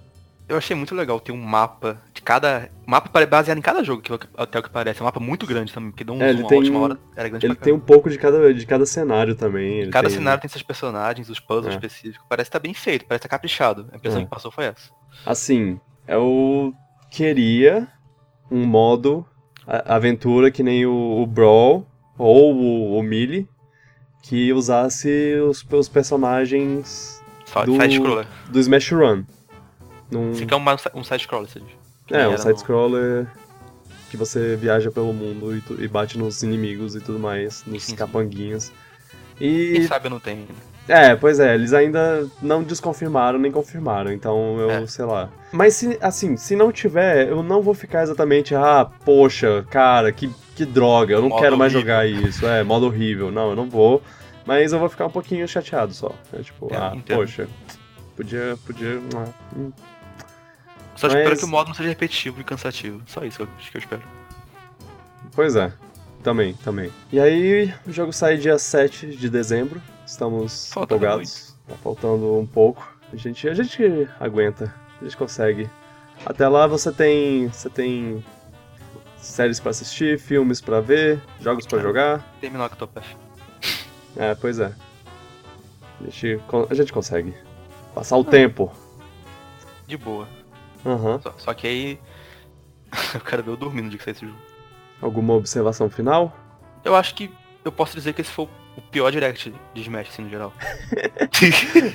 Eu 0.49 0.57
achei 0.57 0.75
muito 0.75 0.95
legal 0.95 1.19
ter 1.19 1.31
um 1.31 1.37
mapa 1.37 2.01
de 2.11 2.23
cada. 2.23 2.71
mapa 2.85 3.25
baseado 3.27 3.59
em 3.59 3.61
cada 3.61 3.83
jogo, 3.83 4.01
que 4.01 4.11
até 4.35 4.57
o 4.57 4.63
que 4.63 4.69
parece. 4.69 4.99
É 4.99 5.03
um 5.03 5.05
mapa 5.05 5.19
muito 5.19 5.45
grande 5.45 5.71
também, 5.71 5.91
porque 5.91 6.03
deu 6.03 6.15
um 6.15 6.21
é, 6.21 6.31
ele 6.31 6.43
tem, 6.45 6.57
última 6.57 6.79
hora. 6.79 6.99
Era 7.15 7.29
grande 7.29 7.45
Ele 7.45 7.55
tem 7.55 7.71
um 7.71 7.79
pouco 7.79 8.09
de 8.09 8.17
cada, 8.17 8.51
de 8.51 8.65
cada 8.65 8.83
cenário 8.85 9.35
também. 9.35 9.87
cada 9.91 10.07
tem... 10.07 10.17
cenário 10.17 10.41
tem 10.41 10.49
seus 10.49 10.63
personagens, 10.63 11.29
os 11.29 11.39
puzzles 11.39 11.67
é. 11.67 11.75
específicos. 11.75 12.25
Parece 12.27 12.49
que 12.49 12.53
tá 12.53 12.59
bem 12.59 12.73
feito, 12.73 13.05
parece 13.05 13.21
que 13.21 13.29
tá 13.29 13.29
caprichado. 13.29 13.87
A 13.91 13.97
impressão 13.97 14.21
é. 14.21 14.23
que 14.23 14.29
passou 14.29 14.51
foi 14.51 14.65
essa. 14.65 14.89
Assim, 15.23 15.79
eu 16.07 16.73
queria 17.11 17.87
um 18.49 18.65
modo 18.65 19.23
aventura 19.85 20.49
que 20.49 20.63
nem 20.63 20.85
o, 20.85 21.21
o 21.21 21.27
Brawl 21.27 21.85
ou 22.17 22.55
o, 22.55 22.97
o 22.97 23.03
Melee, 23.03 23.47
que 24.23 24.51
usasse 24.51 25.35
os, 25.47 25.63
os 25.71 25.87
personagens 25.87 27.21
Só, 27.45 27.63
do, 27.65 27.73
do 28.51 28.59
Smash 28.59 28.91
Run. 28.91 29.23
Num... 30.11 30.33
Fica 30.33 30.55
um, 30.55 30.63
um 30.95 31.03
side-scroller, 31.03 31.49
você 31.49 31.59
diz. 31.59 31.69
É, 32.11 32.27
um 32.27 32.37
side-scroller 32.37 33.23
no... 33.23 33.27
que 34.09 34.17
você 34.17 34.55
viaja 34.55 34.89
pelo 34.91 35.13
mundo 35.13 35.55
e, 35.55 35.61
tu, 35.61 35.81
e, 35.81 35.87
bate 35.87 36.17
nos 36.17 36.41
inimigos 36.41 36.95
e 36.95 36.99
tudo 36.99 37.19
mais, 37.19 37.63
nos 37.65 37.83
sim, 37.83 37.95
capanguinhos. 37.95 38.71
E... 39.39 39.73
Quem 39.73 39.87
sabe 39.87 40.09
não 40.09 40.19
tem 40.19 40.47
É, 40.87 41.15
pois 41.15 41.39
é, 41.39 41.53
eles 41.53 41.71
ainda 41.73 42.27
não 42.41 42.63
desconfirmaram 42.63 43.39
nem 43.39 43.51
confirmaram, 43.51 44.11
então 44.11 44.59
eu, 44.59 44.71
é. 44.71 44.87
sei 44.87 45.05
lá. 45.05 45.29
Mas 45.51 45.75
se, 45.75 45.97
assim, 46.01 46.35
se 46.35 46.55
não 46.55 46.71
tiver, 46.71 47.29
eu 47.29 47.41
não 47.43 47.61
vou 47.61 47.73
ficar 47.73 48.03
exatamente, 48.03 48.53
ah, 48.55 48.89
poxa, 49.05 49.65
cara, 49.69 50.11
que, 50.11 50.29
que 50.55 50.65
droga, 50.65 51.13
eu 51.13 51.21
não 51.21 51.29
modo 51.29 51.41
quero 51.41 51.57
mais 51.57 51.73
horrível. 51.73 51.93
jogar 51.93 52.07
isso, 52.07 52.45
é, 52.45 52.63
modo 52.63 52.87
horrível. 52.87 53.31
Não, 53.31 53.51
eu 53.51 53.55
não 53.55 53.69
vou, 53.69 54.01
mas 54.45 54.73
eu 54.73 54.79
vou 54.79 54.89
ficar 54.89 55.05
um 55.05 55.11
pouquinho 55.11 55.47
chateado 55.47 55.93
só. 55.93 56.11
É, 56.33 56.41
tipo, 56.41 56.67
é, 56.73 56.77
ah, 56.77 56.91
entendo. 56.95 57.17
poxa, 57.17 57.47
podia, 58.15 58.57
podia... 58.65 58.99
Ah, 59.15 59.27
hum. 59.55 59.71
Só 60.99 61.07
Mas... 61.07 61.15
espero 61.15 61.37
que 61.37 61.45
o 61.45 61.47
modo 61.47 61.69
não 61.69 61.73
seja 61.73 61.87
repetitivo 61.87 62.41
e 62.41 62.43
cansativo. 62.43 63.01
Só 63.07 63.23
isso 63.23 63.47
que 63.71 63.77
eu 63.77 63.79
espero. 63.79 64.03
Pois 65.33 65.55
é. 65.55 65.71
Também, 66.21 66.53
também. 66.55 66.91
E 67.09 67.17
aí, 67.17 67.73
o 67.87 67.91
jogo 67.93 68.11
sai 68.11 68.35
dia 68.35 68.59
7 68.59 69.07
de 69.07 69.29
dezembro. 69.29 69.81
Estamos 70.05 70.69
Falta 70.73 70.95
empolgados. 70.95 71.55
Tá 71.65 71.75
faltando 71.75 72.37
um 72.37 72.45
pouco. 72.45 72.85
A 73.13 73.15
gente, 73.15 73.47
a 73.47 73.53
gente 73.53 74.09
aguenta. 74.19 74.75
A 74.99 75.05
gente 75.05 75.15
consegue. 75.15 75.69
Até 76.25 76.45
lá 76.49 76.67
você 76.67 76.91
tem. 76.91 77.47
Você 77.47 77.69
tem 77.69 78.21
séries 79.17 79.57
para 79.61 79.71
assistir, 79.71 80.19
filmes 80.19 80.59
para 80.59 80.81
ver, 80.81 81.21
jogos 81.39 81.65
para 81.65 81.79
jogar. 81.79 82.35
Terminar 82.41 82.65
o 82.65 82.67
Octopath. 82.67 83.05
É, 84.17 84.35
pois 84.35 84.59
é. 84.59 84.73
A 86.01 86.03
gente, 86.03 86.41
a 86.69 86.73
gente 86.73 86.91
consegue. 86.91 87.33
Passar 87.95 88.17
o 88.17 88.23
tempo. 88.25 88.69
De 89.87 89.95
boa. 89.95 90.27
Uhum. 90.85 91.21
Só, 91.21 91.33
só, 91.37 91.53
que 91.53 91.67
aí. 91.67 91.99
quero 93.25 93.43
ver 93.43 93.51
eu 93.51 93.57
dormindo 93.57 93.89
dia 93.89 93.97
que 93.97 94.03
sair 94.03 94.13
esse 94.13 94.25
jogo. 94.25 94.37
Alguma 95.01 95.33
observação 95.33 95.89
final? 95.89 96.35
Eu 96.83 96.95
acho 96.95 97.15
que 97.15 97.31
eu 97.63 97.71
posso 97.71 97.95
dizer 97.95 98.13
que 98.13 98.21
esse 98.21 98.31
foi 98.31 98.47
o 98.77 98.81
pior 98.81 99.11
direct 99.11 99.53
de 99.73 99.81
Smash, 99.81 100.09
assim, 100.09 100.23
no 100.23 100.29
geral. 100.29 100.53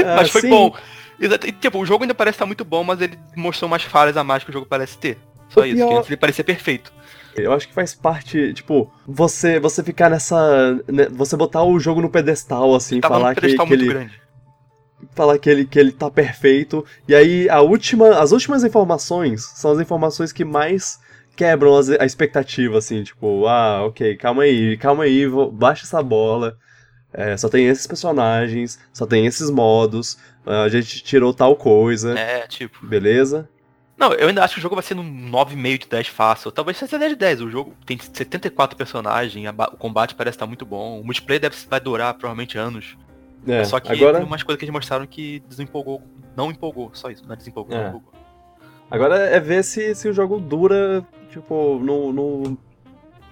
ah, 0.05 0.17
mas 0.17 0.31
foi 0.31 0.43
sim. 0.43 0.51
bom. 0.51 0.75
E, 1.19 1.53
tipo, 1.53 1.79
o 1.79 1.87
jogo 1.87 2.05
ainda 2.05 2.15
parece 2.15 2.37
estar 2.37 2.47
muito 2.47 2.65
bom, 2.65 2.83
mas 2.83 3.01
ele 3.01 3.19
mostrou 3.37 3.69
mais 3.69 3.83
falhas 3.83 4.17
a 4.17 4.25
mais 4.25 4.45
que 4.45 4.51
o 4.51 4.53
jogo 4.53 4.67
parece 4.67 4.99
ter. 4.99 5.19
Só 5.49 5.61
o 5.61 5.67
isso, 5.67 5.77
pior... 5.77 5.89
que 5.89 5.95
antes 5.95 6.11
ele 6.11 6.17
parecia 6.17 6.45
perfeito. 6.45 6.93
Eu 7.37 7.53
acho 7.53 7.67
que 7.67 7.75
faz 7.75 7.95
parte, 7.95 8.55
tipo, 8.55 8.93
você 9.07 9.59
você 9.59 9.83
ficar 9.83 10.09
nessa. 10.09 10.73
Né, 10.87 11.09
você 11.11 11.37
botar 11.37 11.65
o 11.65 11.79
jogo 11.81 12.01
no 12.01 12.09
pedestal, 12.09 12.75
assim, 12.75 13.01
falar 13.01 13.35
que, 13.35 13.57
que 13.57 13.73
ele. 13.73 13.87
Grande 13.87 14.24
falar 15.13 15.39
que 15.39 15.49
ele, 15.49 15.67
que 15.67 15.79
ele 15.79 15.93
tá 15.93 16.11
perfeito. 16.11 16.85
E 17.09 17.15
aí 17.15 17.49
a 17.49 17.61
última, 17.61 18.19
as 18.19 18.33
últimas 18.33 18.65
informações 18.65 19.45
são 19.55 19.73
as 19.73 19.81
informações 19.81 20.33
que 20.33 20.45
mais 20.45 20.99
quebram 21.37 21.77
as, 21.77 21.91
a 21.91 22.05
expectativa, 22.05 22.79
assim, 22.79 23.03
tipo, 23.03 23.47
ah, 23.47 23.85
ok, 23.87 24.17
calma 24.17 24.45
aí, 24.45 24.77
calma 24.77 25.05
aí, 25.05 25.27
vou, 25.27 25.51
baixa 25.51 25.85
essa 25.85 26.03
bola. 26.03 26.57
É, 27.13 27.37
só 27.37 27.49
tem 27.49 27.67
esses 27.67 27.87
personagens, 27.87 28.79
só 28.93 29.07
tem 29.07 29.25
esses 29.25 29.49
modos, 29.49 30.19
a 30.45 30.69
gente 30.69 31.03
tirou 31.03 31.33
tal 31.33 31.57
coisa. 31.57 32.19
É, 32.19 32.47
tipo. 32.47 32.85
Beleza? 32.85 33.49
Não, 33.97 34.13
eu 34.13 34.29
ainda 34.29 34.43
acho 34.43 34.55
que 34.55 34.59
o 34.59 34.63
jogo 34.63 34.75
vai 34.75 34.83
ser 34.83 34.95
no 34.95 35.05
9,5 35.05 35.79
de 35.79 35.89
10 35.89 36.09
fácil. 36.09 36.51
Talvez 36.51 36.77
seja 36.77 36.99
10 36.99 37.13
de 37.13 37.17
10. 37.17 37.41
O 37.43 37.51
jogo 37.51 37.73
tem 37.87 37.97
74 37.97 38.77
personagens, 38.77 39.49
o 39.73 39.77
combate 39.77 40.15
parece 40.17 40.35
estar 40.35 40.47
muito 40.47 40.67
bom. 40.67 41.01
O 41.01 41.05
multiplayer 41.05 41.41
deve, 41.41 41.57
vai 41.69 41.79
durar 41.79 42.15
provavelmente 42.15 42.59
anos. 42.59 42.97
É, 43.47 43.65
só 43.65 43.79
que 43.81 43.93
agora... 43.93 44.19
tem 44.19 44.27
umas 44.27 44.43
coisas 44.43 44.59
que 44.59 44.65
eles 44.65 44.73
mostraram 44.73 45.07
que 45.07 45.41
desempolgou. 45.49 46.03
Não 46.37 46.51
empolgou, 46.51 46.91
só 46.93 47.11
isso, 47.11 47.25
não 47.27 47.35
é 47.35 47.37
desempolgou, 47.37 47.77
é. 47.77 47.81
não 47.81 47.89
empolgou. 47.89 48.13
Agora 48.91 49.17
é 49.17 49.41
ver 49.41 49.65
se, 49.65 49.95
se 49.95 50.09
o 50.09 50.13
jogo 50.13 50.39
dura, 50.39 51.05
tipo, 51.31 51.79
no, 51.81 52.13
no, 52.13 52.59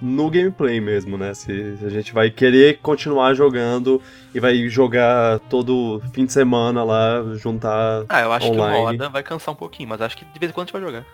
no 0.01 0.31
gameplay 0.31 0.81
mesmo, 0.81 1.17
né? 1.17 1.33
Se, 1.35 1.77
se 1.77 1.85
a 1.85 1.89
gente 1.89 2.13
vai 2.13 2.31
querer 2.31 2.79
continuar 2.79 3.35
jogando 3.35 4.03
e 4.35 4.41
vai 4.41 4.69
jogar 4.69 5.39
todo 5.41 6.03
fim 6.13 6.25
de 6.27 6.33
semana 6.33 6.83
lá, 6.83 7.23
juntar. 7.35 8.05
Ah, 8.09 8.21
eu 8.23 8.33
acho 8.33 8.49
online. 8.49 8.73
que 8.73 8.81
uma 8.81 8.89
hora 8.89 9.09
vai 9.09 9.23
cansar 9.23 9.53
um 9.55 9.57
pouquinho, 9.57 9.89
mas 9.89 10.01
acho 10.01 10.17
que 10.17 10.25
de 10.25 10.39
vez 10.39 10.51
em 10.51 10.55
quando 10.55 10.65
a 10.65 10.67
gente 10.67 10.73
vai 10.73 10.83
jogar. 10.83 11.07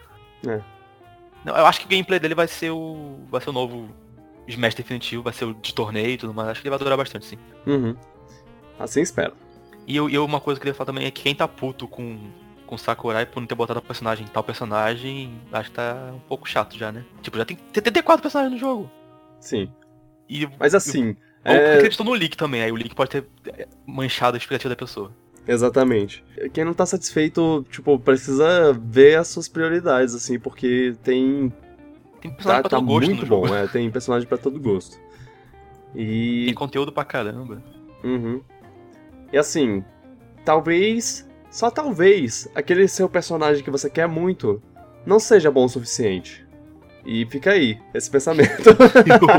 É. 0.47 0.61
Não, 1.45 1.57
eu 1.57 1.67
acho 1.67 1.81
que 1.81 1.87
o 1.87 1.89
gameplay 1.89 2.19
dele 2.19 2.35
vai 2.35 2.49
ser 2.49 2.71
o. 2.71 3.19
vai 3.31 3.41
ser 3.41 3.51
o 3.51 3.53
novo 3.53 3.89
Smash 4.47 4.75
definitivo, 4.75 5.23
vai 5.23 5.33
ser 5.33 5.45
o 5.45 5.55
de 5.55 5.75
torneio 5.75 6.11
e 6.11 6.17
tudo 6.17 6.33
mais. 6.33 6.49
Acho 6.49 6.63
que 6.63 6.69
ele 6.69 6.71
vai 6.71 6.79
durar 6.79 6.97
bastante, 6.97 7.27
sim. 7.27 7.39
Uhum. 7.67 7.95
Assim 8.79 9.01
espero. 9.01 9.35
E 9.87 9.97
eu, 9.97 10.09
eu, 10.11 10.25
uma 10.25 10.41
coisa 10.41 10.61
que 10.61 10.63
eu 10.63 10.73
queria 10.73 10.75
falar 10.75 10.87
também 10.87 11.07
é 11.07 11.11
que 11.11 11.23
quem 11.23 11.35
tá 11.35 11.49
puto 11.49 11.89
com, 11.89 12.19
com 12.67 12.77
Sakurai 12.77 13.25
por 13.25 13.41
não 13.41 13.47
ter 13.47 13.55
botado 13.55 13.79
a 13.79 13.83
personagem 13.83 14.27
tal 14.27 14.45
personagem, 14.45 15.41
acho 15.51 15.71
que 15.71 15.77
tá 15.77 16.13
um 16.15 16.21
pouco 16.21 16.49
chato 16.49 16.77
já, 16.77 16.93
né? 16.93 17.05
Tipo, 17.23 17.39
já 17.39 17.45
tem 17.45 17.59
74 17.73 18.23
personagens 18.23 18.53
no 18.53 18.59
jogo. 18.59 18.91
Sim. 19.41 19.71
E, 20.29 20.47
Mas 20.59 20.75
assim. 20.75 21.17
Ou 21.45 21.53
é... 21.53 21.77
acreditou 21.77 22.05
no 22.05 22.13
leak 22.13 22.37
também, 22.37 22.63
aí 22.63 22.71
o 22.71 22.77
leak 22.77 22.95
pode 22.95 23.11
ter 23.11 23.25
é, 23.47 23.67
manchado 23.87 24.37
a 24.37 24.39
expectativa 24.39 24.69
da 24.69 24.77
pessoa. 24.77 25.11
Exatamente. 25.47 26.23
Quem 26.53 26.63
não 26.63 26.75
tá 26.75 26.85
satisfeito, 26.85 27.65
tipo, 27.71 27.99
precisa 27.99 28.75
ver 28.75 29.17
as 29.17 29.29
suas 29.29 29.49
prioridades, 29.49 30.15
assim, 30.15 30.39
porque 30.39 30.95
tem. 31.03 31.51
Tem 32.21 32.31
personagem 32.31 32.63
tá, 32.63 32.69
pra 32.69 32.79
todo 32.79 32.87
tá 32.87 32.93
gosto. 32.93 33.09
Muito 33.09 33.27
bom, 33.27 33.55
é, 33.55 33.67
tem 33.67 33.91
personagem 33.91 34.29
para 34.29 34.37
todo 34.37 34.61
gosto. 34.61 34.99
E. 35.95 36.45
Tem 36.45 36.55
conteúdo 36.55 36.93
pra 36.93 37.03
caramba. 37.03 37.63
Uhum. 38.05 38.43
E 39.33 39.39
assim, 39.39 39.85
talvez, 40.45 41.29
só 41.51 41.71
talvez, 41.71 42.49
aquele 42.55 42.89
seu 42.89 43.09
personagem 43.09 43.63
que 43.63 43.71
você 43.71 43.91
quer 43.91 44.09
muito 44.09 44.63
não 45.05 45.19
seja 45.19 45.51
bom 45.51 45.65
o 45.65 45.69
suficiente. 45.69 46.47
E 47.05 47.25
fica 47.27 47.53
aí, 47.53 47.79
esse 47.95 48.11
pensamento. 48.11 48.69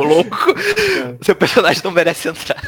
louco. 0.03 0.51
É. 0.51 1.17
Seu 1.21 1.35
personagem 1.35 1.83
não 1.83 1.91
merece 1.91 2.27
entrar. 2.27 2.59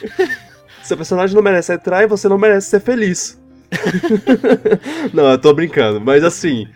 seu 0.82 0.96
personagem 0.96 1.36
não 1.36 1.42
merece 1.42 1.74
entrar 1.74 2.02
e 2.02 2.06
você 2.06 2.28
não 2.28 2.38
merece 2.38 2.68
ser 2.68 2.80
feliz. 2.80 3.38
não, 5.12 5.30
eu 5.30 5.38
tô 5.38 5.52
brincando, 5.52 6.00
mas 6.00 6.24
assim. 6.24 6.66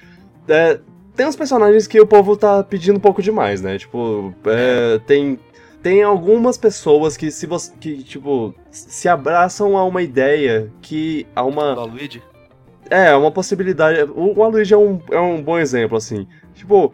É, 0.47 0.79
tem 1.17 1.27
uns 1.27 1.37
personagens 1.37 1.87
que 1.87 2.01
o 2.01 2.07
povo 2.07 2.37
tá 2.37 2.63
pedindo 2.63 2.97
um 2.97 3.01
pouco 3.01 3.23
demais, 3.23 3.63
né? 3.63 3.79
Tipo, 3.79 4.35
é, 4.47 4.99
tem 5.07 5.39
tem 5.83 6.03
algumas 6.03 6.57
pessoas 6.57 7.17
que 7.17 7.31
se 7.31 7.47
você 7.47 7.73
que 7.81 8.03
tipo 8.03 8.55
se 8.71 9.09
abraçam 9.09 9.77
a 9.77 9.85
uma 9.85 10.01
ideia 10.03 10.71
que 10.81 11.27
a 11.35 11.43
uma 11.43 11.79
o 11.79 11.87
Luigi? 11.87 12.23
É, 12.89 13.15
uma 13.15 13.31
possibilidade. 13.31 14.03
O, 14.15 14.39
o 14.39 14.49
Luigi 14.49 14.75
é 14.75 14.77
um, 14.77 15.01
é 15.11 15.19
um 15.19 15.43
bom 15.43 15.59
exemplo 15.59 15.97
assim. 15.97 16.27
Tipo, 16.55 16.93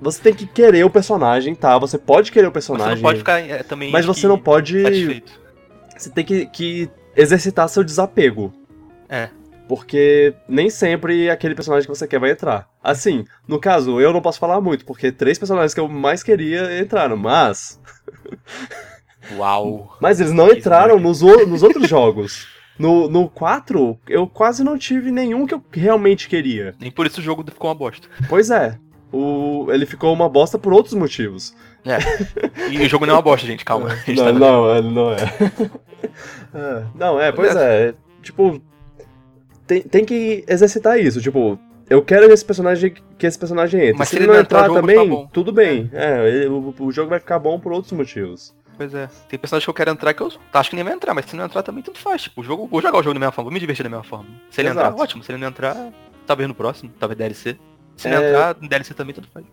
você 0.00 0.22
tem 0.22 0.34
que 0.34 0.46
querer 0.46 0.84
o 0.84 0.90
personagem, 0.90 1.54
tá? 1.54 1.76
Você 1.78 1.98
pode 1.98 2.30
querer 2.30 2.46
o 2.46 2.52
personagem. 2.52 2.96
Você 2.96 3.02
não 3.02 3.02
pode 3.02 3.18
ficar 3.18 3.40
é, 3.40 3.62
também 3.62 3.90
Mas 3.90 4.06
você 4.06 4.28
não 4.28 4.38
pode 4.38 4.82
satisfeito. 4.82 5.40
Você 5.96 6.10
tem 6.10 6.24
que, 6.24 6.46
que 6.46 6.90
exercitar 7.16 7.68
seu 7.68 7.82
desapego. 7.82 8.52
É. 9.08 9.28
Porque 9.70 10.34
nem 10.48 10.68
sempre 10.68 11.30
aquele 11.30 11.54
personagem 11.54 11.88
que 11.88 11.96
você 11.96 12.04
quer 12.04 12.18
vai 12.18 12.32
entrar. 12.32 12.68
Assim, 12.82 13.24
no 13.46 13.56
caso, 13.60 14.00
eu 14.00 14.12
não 14.12 14.20
posso 14.20 14.40
falar 14.40 14.60
muito, 14.60 14.84
porque 14.84 15.12
três 15.12 15.38
personagens 15.38 15.72
que 15.72 15.78
eu 15.78 15.86
mais 15.86 16.24
queria 16.24 16.80
entraram, 16.80 17.16
mas. 17.16 17.80
Uau! 19.38 19.96
Mas 20.00 20.18
eles 20.18 20.32
não 20.32 20.50
entraram 20.50 20.98
nos, 20.98 21.20
nos 21.20 21.62
outros 21.62 21.86
jogos. 21.88 22.48
No, 22.76 23.08
no 23.08 23.28
4, 23.28 23.96
eu 24.08 24.26
quase 24.26 24.64
não 24.64 24.76
tive 24.76 25.12
nenhum 25.12 25.46
que 25.46 25.54
eu 25.54 25.62
realmente 25.70 26.28
queria. 26.28 26.74
Nem 26.80 26.90
por 26.90 27.06
isso 27.06 27.20
o 27.20 27.22
jogo 27.22 27.44
ficou 27.48 27.70
uma 27.70 27.76
bosta. 27.76 28.08
Pois 28.28 28.50
é. 28.50 28.76
O, 29.12 29.68
ele 29.70 29.86
ficou 29.86 30.12
uma 30.12 30.28
bosta 30.28 30.58
por 30.58 30.72
outros 30.72 30.94
motivos. 30.94 31.54
É. 31.84 31.98
E 32.72 32.82
o 32.84 32.88
jogo 32.88 33.06
não 33.06 33.14
é 33.14 33.16
uma 33.18 33.22
bosta, 33.22 33.46
gente, 33.46 33.64
calma. 33.64 33.90
Gente 34.04 34.16
Não, 34.18 34.24
tá- 34.24 34.32
não, 34.32 34.82
não 34.82 35.12
é. 35.12 35.16
É, 36.52 36.84
Não, 36.96 37.20
é, 37.20 37.30
pois 37.30 37.54
é. 37.54 37.94
Tipo, 38.20 38.60
tem, 39.70 39.82
tem 39.82 40.04
que 40.04 40.44
exercitar 40.48 40.98
isso. 40.98 41.20
Tipo, 41.20 41.56
eu 41.88 42.02
quero 42.02 42.26
que 42.26 42.32
esse 42.32 42.44
personagem, 42.44 42.92
que 43.16 43.26
esse 43.26 43.38
personagem 43.38 43.80
entre. 43.82 43.98
Mas 43.98 44.08
se 44.08 44.16
ele 44.16 44.26
não 44.26 44.34
entrar, 44.34 44.66
jogo 44.66 44.80
também, 44.80 45.08
tá 45.24 45.28
tudo 45.32 45.52
bem. 45.52 45.88
É, 45.92 46.28
ele- 46.28 46.46
o, 46.48 46.74
o 46.80 46.90
jogo 46.90 47.08
vai 47.10 47.20
ficar 47.20 47.38
bom 47.38 47.58
por 47.60 47.70
outros 47.72 47.92
motivos. 47.92 48.52
Pois 48.76 48.92
é. 48.94 49.08
Tem 49.28 49.38
personagens 49.38 49.64
que 49.64 49.70
eu 49.70 49.74
quero 49.74 49.90
entrar 49.90 50.12
que 50.14 50.22
eu 50.22 50.32
acho 50.54 50.70
que 50.70 50.74
nem 50.76 50.84
vai 50.84 50.94
entrar, 50.94 51.14
mas 51.14 51.26
se 51.26 51.36
não 51.36 51.44
entrar 51.44 51.62
também 51.62 51.82
tudo 51.84 51.98
faz. 51.98 52.22
Tipo, 52.22 52.40
o 52.40 52.44
jogo, 52.44 52.66
vou 52.66 52.80
jogar 52.82 52.98
o 52.98 53.02
jogo 53.02 53.14
da 53.14 53.20
mesma 53.20 53.32
forma, 53.32 53.50
vou 53.50 53.54
me 53.54 53.60
divertir 53.60 53.82
da 53.84 53.90
mesma 53.90 54.04
forma. 54.04 54.26
Se 54.50 54.60
ele 54.60 54.70
Exato. 54.70 54.88
entrar, 54.90 55.02
ótimo. 55.02 55.22
Se 55.22 55.30
ele 55.30 55.38
não 55.38 55.48
entrar, 55.48 55.92
talvez 56.26 56.48
no 56.48 56.54
próximo, 56.54 56.90
talvez 56.98 57.16
DLC. 57.18 57.56
Se 57.96 58.08
É. 58.08 58.10
não 58.10 58.24
entrar, 58.26 58.54
DLC 58.54 58.94
também 58.94 59.14
tudo 59.14 59.28
faz. 59.32 59.44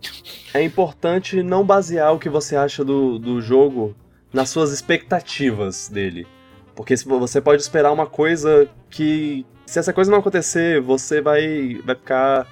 É 0.54 0.62
importante 0.62 1.42
não 1.42 1.62
basear 1.64 2.12
o 2.14 2.18
que 2.18 2.28
você 2.30 2.56
acha 2.56 2.82
do, 2.84 3.18
do 3.18 3.40
jogo 3.40 3.94
nas 4.32 4.48
suas 4.48 4.72
expectativas 4.72 5.88
dele. 5.88 6.26
Porque 6.74 6.94
você 6.96 7.40
pode 7.40 7.60
esperar 7.60 7.92
uma 7.92 8.06
coisa 8.06 8.68
que. 8.88 9.44
Se 9.68 9.78
essa 9.78 9.92
coisa 9.92 10.10
não 10.10 10.18
acontecer, 10.18 10.80
você 10.80 11.20
vai, 11.20 11.78
vai 11.84 11.94
ficar 11.94 12.46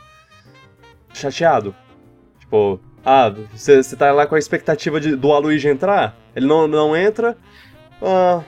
chateado. 1.15 1.75
Tipo, 2.39 2.79
ah, 3.03 3.33
você, 3.55 3.83
você 3.83 3.97
tá 3.97 4.13
lá 4.13 4.27
com 4.27 4.35
a 4.35 4.39
expectativa 4.39 5.01
de, 5.01 5.17
do 5.17 5.33
Aluigi 5.33 5.67
entrar, 5.67 6.15
ele 6.35 6.47
não, 6.47 6.69
não 6.69 6.95
entra. 6.95 7.35
Ah, 8.03 8.43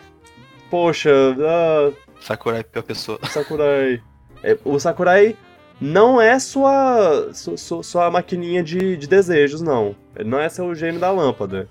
poxa, 0.71 1.11
ah, 1.41 1.93
Sakurai 2.21 2.61
é 2.61 2.63
pior 2.63 2.83
pessoa. 2.83 3.19
Sakurai. 3.33 4.03
É, 4.43 4.59
o 4.63 4.79
Sakurai 4.79 5.35
não 5.81 6.21
é 6.21 6.39
sua, 6.39 7.31
su- 7.33 7.57
su- 7.57 7.83
sua 7.83 8.11
maquininha 8.11 8.63
de, 8.63 8.99
de 8.99 9.07
desejos, 9.09 9.63
não. 9.63 9.97
Ele 10.15 10.29
não 10.29 10.39
é 10.39 10.47
seu 10.51 10.75
gênio 10.75 11.01
da 11.01 11.11
lâmpada. 11.11 11.69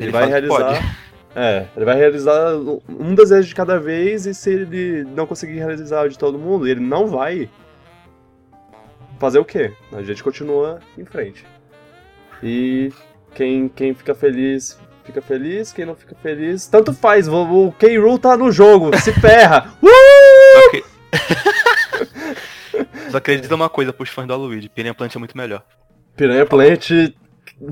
Ele, 0.00 0.08
Ele 0.08 0.10
vai 0.12 0.26
realizar. 0.26 0.96
É, 1.34 1.66
ele 1.76 1.84
vai 1.84 1.96
realizar 1.96 2.54
um 2.88 3.14
desejo 3.14 3.48
de 3.48 3.54
cada 3.54 3.78
vez 3.78 4.26
e 4.26 4.34
se 4.34 4.50
ele 4.50 5.04
não 5.04 5.26
conseguir 5.26 5.58
realizar 5.58 6.04
o 6.04 6.08
de 6.08 6.18
todo 6.18 6.38
mundo, 6.38 6.66
ele 6.66 6.80
não 6.80 7.06
vai. 7.06 7.48
Fazer 9.18 9.38
o 9.38 9.44
quê? 9.44 9.72
A 9.92 10.02
gente 10.02 10.24
continua 10.24 10.80
em 10.96 11.04
frente. 11.04 11.44
E 12.42 12.90
quem, 13.34 13.68
quem 13.68 13.94
fica 13.94 14.14
feliz, 14.14 14.78
fica 15.04 15.20
feliz. 15.20 15.72
Quem 15.72 15.84
não 15.84 15.94
fica 15.94 16.16
feliz, 16.22 16.66
tanto 16.66 16.92
faz. 16.92 17.28
O, 17.28 17.66
o 17.66 17.72
K-Rool 17.72 18.18
tá 18.18 18.36
no 18.36 18.50
jogo, 18.50 18.96
se 18.98 19.12
ferra. 19.12 19.72
Uh! 19.82 20.90
Só 23.10 23.16
acredita 23.16 23.54
uma 23.54 23.68
coisa 23.68 23.92
pros 23.92 24.08
fãs 24.08 24.26
do 24.26 24.32
Aluigi, 24.32 24.68
Piranha 24.68 24.94
Plant 24.94 25.16
é 25.16 25.18
muito 25.18 25.36
melhor. 25.36 25.64
Piranha 26.16 26.46
Plant. 26.46 27.12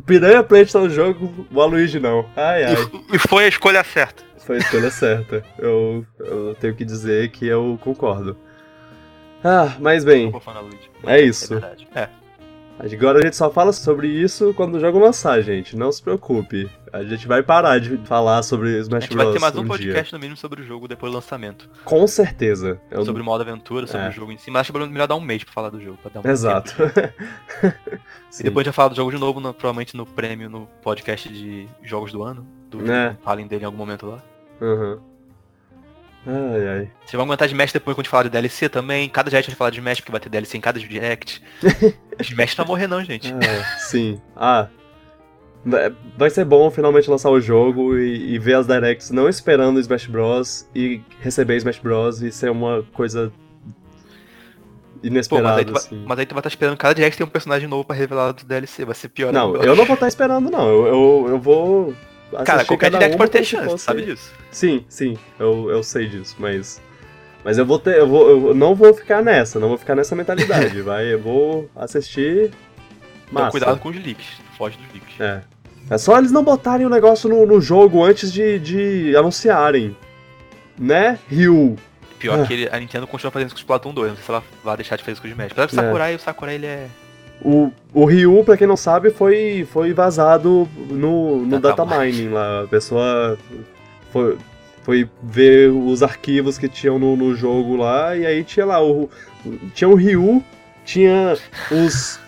Piranha 0.05 0.43
Plant 0.43 0.71
tá 0.71 0.81
no 0.81 0.91
jogo, 0.91 1.47
o 1.51 1.61
Aluigi 1.61 1.99
não. 1.99 2.29
Ai, 2.37 2.65
ai. 2.65 2.75
E, 3.11 3.17
e 3.17 3.19
foi 3.19 3.45
a 3.45 3.49
escolha 3.49 3.83
certa. 3.83 4.23
Foi 4.39 4.57
a 4.57 4.59
escolha 4.59 4.91
certa. 4.91 5.45
Eu, 5.59 6.05
eu 6.19 6.55
tenho 6.61 6.75
que 6.75 6.85
dizer 6.85 7.31
que 7.31 7.47
eu 7.47 7.79
concordo. 7.83 8.37
Ah, 9.43 9.77
mas 9.79 10.05
bem, 10.05 10.33
é 11.05 11.21
isso. 11.21 11.55
É 11.55 11.61
verdade. 11.61 11.89
É. 11.95 12.09
Agora 12.79 13.19
a 13.19 13.23
gente 13.23 13.37
só 13.37 13.51
fala 13.51 13.73
sobre 13.73 14.09
isso 14.09 14.55
quando 14.55 14.77
o 14.77 14.81
jogo 14.81 14.99
lançar, 14.99 15.41
gente. 15.43 15.77
Não 15.77 15.91
se 15.91 16.03
preocupe. 16.03 16.71
A 16.93 17.03
gente 17.05 17.27
vai 17.27 17.43
parar 17.43 17.79
de 17.79 17.97
falar 17.99 18.43
sobre 18.43 18.77
A 18.77 18.81
Smash 18.81 19.05
gente 19.05 19.17
vai 19.17 19.27
Bros. 19.27 19.35
ter 19.37 19.41
mais 19.41 19.55
um 19.57 19.61
dia. 19.61 19.69
podcast 19.69 20.13
no 20.13 20.19
mínimo 20.19 20.37
sobre 20.37 20.63
o 20.63 20.65
jogo 20.65 20.89
depois 20.89 21.13
do 21.13 21.17
lançamento. 21.17 21.69
Com 21.85 22.07
certeza. 22.07 22.81
Eu- 22.91 23.05
Sobre 23.05 23.21
o 23.21 23.25
modo 23.25 23.43
aventura, 23.43 23.87
sobre 23.87 24.07
É. 24.07 24.09
o 24.09 24.13
jogo 24.13 24.33
em 24.33 24.39
si. 24.39 24.51
Mas 24.51 24.61
acho 24.63 24.73
que 24.73 24.79
é 24.79 24.87
melhor 24.87 25.07
dar 25.07 25.17
um 25.17 25.21
mês 25.21 25.45
pra 25.45 25.53
falar 25.53 25.71
do 25.71 25.81
jogo. 25.83 25.99
Pra 26.03 26.11
dar 26.11 26.27
um 26.27 26.31
Exato. 26.31 26.75
E 28.39 28.43
depois 28.43 28.63
a 28.63 28.65
gente 28.65 28.65
vai 28.67 28.73
falar 28.73 28.89
do 28.89 28.95
jogo 28.97 29.11
de 29.11 29.19
novo, 29.19 29.41
no- 29.41 29.55
provavelmente 29.55 29.97
no 29.97 30.05
prêmio, 30.07 30.49
no 30.51 30.67
podcast 30.83 31.29
de 31.29 31.67
jogos 31.83 32.13
do 32.13 32.23
ano. 32.23 32.47
Do 32.71 32.91
É. 32.93 33.17
Falem 33.25 33.47
dele 33.47 33.63
em 33.63 33.67
algum 33.67 33.79
momento 33.79 34.07
lá. 34.07 34.19
Uhum. 34.61 35.01
Ai, 36.27 36.69
ai. 36.69 36.91
Vocês 37.01 37.13
vão 37.15 37.23
aguentar 37.25 37.49
de 37.49 37.55
Smash 37.55 37.73
depois 37.73 37.95
quando 37.95 38.01
a 38.01 38.05
gente 38.05 38.11
falar 38.11 38.23
de 38.25 38.29
DLC 38.31 38.69
também. 38.69 39.09
Cada 39.09 39.31
direct 39.31 39.49
a 39.49 39.51
gente 39.51 39.59
fala 39.59 39.71
de 39.71 39.79
Smash, 39.79 40.01
porque 40.01 40.13
vai 40.13 40.21
ter 40.21 40.29
DLC 40.29 40.59
em 40.59 40.61
cada 40.61 40.79
direct. 40.79 41.43
Smash 42.21 42.55
vai 42.55 42.67
morrer 42.67 42.87
não, 42.87 43.03
gente. 43.03 43.33
Ah, 43.33 43.79
sim. 43.79 44.21
Ah. 44.37 44.69
Vai- 45.65 46.31
ser 46.31 46.45
bom 46.45 46.71
finalmente 46.71 47.11
lançar 47.11 47.31
o 47.31 47.41
jogo 47.41 47.97
e, 47.99 48.35
e 48.35 48.39
ver 48.39 48.55
as 48.55 48.67
directs 48.67 49.11
não 49.11 49.29
esperando 49.29 49.79
Smash 49.81 50.07
Bros. 50.07 50.69
e 50.75 51.01
receber 51.21 51.57
Smash 51.57 51.79
Bros. 51.79 52.23
e 52.23 52.31
ser 52.33 52.51
uma 52.51 52.85
coisa 52.93 53.31
Pô, 55.01 55.05
mas 55.05 55.11
inesperada, 55.13 55.59
aí, 55.61 55.65
tu 55.65 55.73
vai, 55.73 55.81
assim. 55.83 56.05
mas 56.07 56.19
aí 56.19 56.27
tu 56.27 56.35
vai 56.35 56.41
estar 56.41 56.49
esperando 56.49 56.77
cada 56.77 56.95
direct 56.95 57.17
ter 57.17 57.25
um 57.25 57.29
personagem 57.29 57.69
novo 57.69 57.85
pra 57.85 57.95
revelar 57.95 58.33
do 58.33 58.45
DLC. 58.45 58.85
Vai 58.85 58.95
ser 58.95 59.09
pior 59.09 59.33
Não, 59.33 59.55
eu 59.57 59.77
não 59.77 59.85
vou 59.85 59.95
estar 59.95 60.09
esperando, 60.09 60.51
não. 60.51 60.69
Eu, 60.69 60.87
eu, 60.87 61.27
eu 61.31 61.39
vou. 61.39 61.95
Cara, 62.45 62.65
qualquer 62.65 62.91
direct 62.91 63.17
pode 63.17 63.31
ter 63.31 63.45
chance, 63.45 63.65
fosse- 63.71 63.85
sabe 63.85 64.03
disso? 64.03 64.31
Sim, 64.51 64.85
sim, 64.89 65.17
eu, 65.39 65.71
eu 65.71 65.83
sei 65.83 66.09
disso, 66.09 66.35
mas. 66.39 66.81
Mas 67.45 67.57
eu 67.57 67.65
vou 67.65 67.79
ter. 67.79 67.97
Eu, 67.97 68.09
vou, 68.09 68.49
eu 68.49 68.55
não 68.55 68.75
vou 68.75 68.93
ficar 68.93 69.23
nessa, 69.23 69.61
não 69.61 69.69
vou 69.69 69.79
ficar 69.79 69.95
nessa 69.95 70.17
mentalidade. 70.17 70.81
vai, 70.83 71.13
eu 71.15 71.19
vou 71.21 71.71
assistir. 71.77 72.51
Então 73.31 73.43
Massa. 73.45 73.51
cuidado 73.53 73.79
com 73.79 73.91
os 73.91 73.97
leaks. 73.97 74.27
Foge. 74.59 74.79
É. 75.21 75.41
É 75.91 75.97
só 75.97 76.19
eles 76.19 76.31
não 76.33 76.43
botarem 76.45 76.85
o 76.85 76.91
negócio 76.91 77.31
no, 77.31 77.47
no 77.47 77.61
jogo 77.61 78.05
antes 78.05 78.31
de, 78.33 78.59
de 78.59 79.17
anunciarem. 79.17 79.97
Né, 80.79 81.19
Ryu? 81.29 81.77
Pior 82.19 82.41
Ah. 82.41 82.47
que 82.47 82.53
ele- 82.53 82.69
a 82.71 82.79
Nintendo 82.79 83.07
continua 83.07 83.31
fazendo 83.31 83.47
isso 83.49 83.55
com 83.55 83.61
o 83.61 83.63
Splatoon 83.63 83.95
2. 83.95 84.09
Não 84.11 84.17
sei 84.17 84.25
se 84.25 84.31
ela 84.31 84.45
vai 84.63 84.77
deixar 84.77 84.97
de 84.97 85.03
fazer 85.03 85.13
isso 85.13 85.23
com 85.23 85.29
o 85.29 85.31
Smash. 85.31 85.53
Apesar 85.53 85.67
que 85.69 85.75
o 85.77 85.81
É. 85.81 85.83
Sakurai, 85.85 86.15
o 86.15 86.19
Sakurai 86.19 86.55
ele 86.57 86.67
é... 86.67 86.87
O, 87.41 87.71
o 87.95 88.05
Ryu, 88.05 88.43
pra 88.45 88.57
quem 88.57 88.67
não 88.67 88.77
sabe, 88.77 89.11
foi, 89.11 89.67
foi 89.73 89.93
vazado 89.93 90.69
no, 90.91 91.39
no 91.47 91.61
Data 91.61 91.85
data 91.85 91.99
mining 92.01 92.31
lá. 92.31 92.65
A 92.65 92.67
pessoa 92.67 93.39
foi, 94.13 94.37
foi 94.83 95.09
ver 95.23 95.71
os 95.71 96.03
arquivos 96.03 96.59
que 96.59 96.69
tinham 96.69 96.99
no, 96.99 97.15
no 97.17 97.37
jogo 97.37 97.77
lá, 97.77 98.17
e 98.17 98.27
aí 98.27 98.43
tinha 98.43 98.67
lá 98.67 98.83
o. 98.85 99.09
Tinha 99.73 99.89
o 99.89 99.95
Ryu, 99.95 100.43
tinha 100.85 101.37
os. 101.71 102.19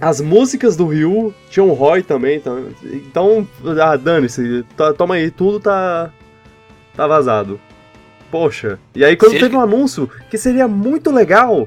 As 0.00 0.20
músicas 0.20 0.76
do 0.76 0.86
Ryu, 0.86 1.34
tinha 1.50 1.64
o 1.64 1.72
Roy 1.72 2.02
também. 2.02 2.36
Então, 2.36 2.68
então 2.84 3.48
ah, 3.82 3.96
dane-se, 3.96 4.64
tá- 4.76 4.92
toma 4.92 5.14
aí, 5.14 5.30
tudo 5.30 5.58
tá. 5.60 6.10
tá 6.94 7.06
vazado. 7.06 7.58
Poxa. 8.30 8.78
E 8.94 9.04
aí 9.04 9.16
quando 9.16 9.32
Se 9.32 9.38
teve 9.38 9.50
ele- 9.50 9.56
um 9.56 9.60
anúncio 9.60 10.10
que 10.30 10.36
seria 10.36 10.68
muito 10.68 11.10
legal, 11.10 11.66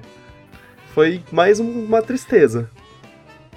foi 0.93 1.23
mais 1.31 1.59
um- 1.59 1.85
uma 1.85 2.01
tristeza. 2.01 2.69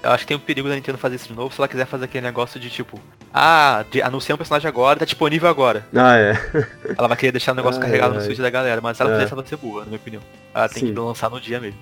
Eu 0.02 0.10
acho 0.10 0.24
que 0.24 0.28
tem 0.28 0.36
o 0.36 0.40
perigo 0.40 0.68
da 0.68 0.74
Nintendo 0.74 0.98
fazer 0.98 1.14
isso 1.16 1.28
de 1.28 1.34
novo 1.34 1.54
se 1.54 1.60
ela 1.60 1.68
quiser 1.68 1.86
fazer 1.86 2.06
aquele 2.06 2.26
negócio 2.26 2.58
de 2.58 2.68
tipo... 2.70 2.98
Ah, 3.32 3.84
de, 3.90 4.02
anunciar 4.02 4.34
um 4.34 4.38
personagem 4.38 4.68
agora, 4.68 4.98
tá 4.98 5.04
disponível 5.04 5.48
agora. 5.48 5.86
Ah, 5.94 6.16
é. 6.18 6.32
Ela 6.98 7.08
vai 7.08 7.16
querer 7.16 7.32
deixar 7.32 7.52
o 7.52 7.54
negócio 7.54 7.80
Ai, 7.80 7.86
carregado 7.86 8.14
no 8.14 8.18
ai. 8.20 8.26
Switch 8.26 8.38
da 8.40 8.50
galera. 8.50 8.80
Mas 8.80 8.96
se 8.96 9.02
ela 9.02 9.12
É. 9.12 9.14
fizer 9.20 9.32
ela 9.32 9.42
vai 9.42 9.48
ser 9.48 9.56
boa, 9.56 9.80
na 9.82 9.86
minha 9.86 9.96
opinião. 9.98 10.22
Ela 10.52 10.68
tem 10.68 10.80
Sim. 10.86 10.92
que 10.92 10.98
lançar 11.00 11.30
no 11.30 11.40
dia 11.40 11.60
mesmo. 11.60 11.78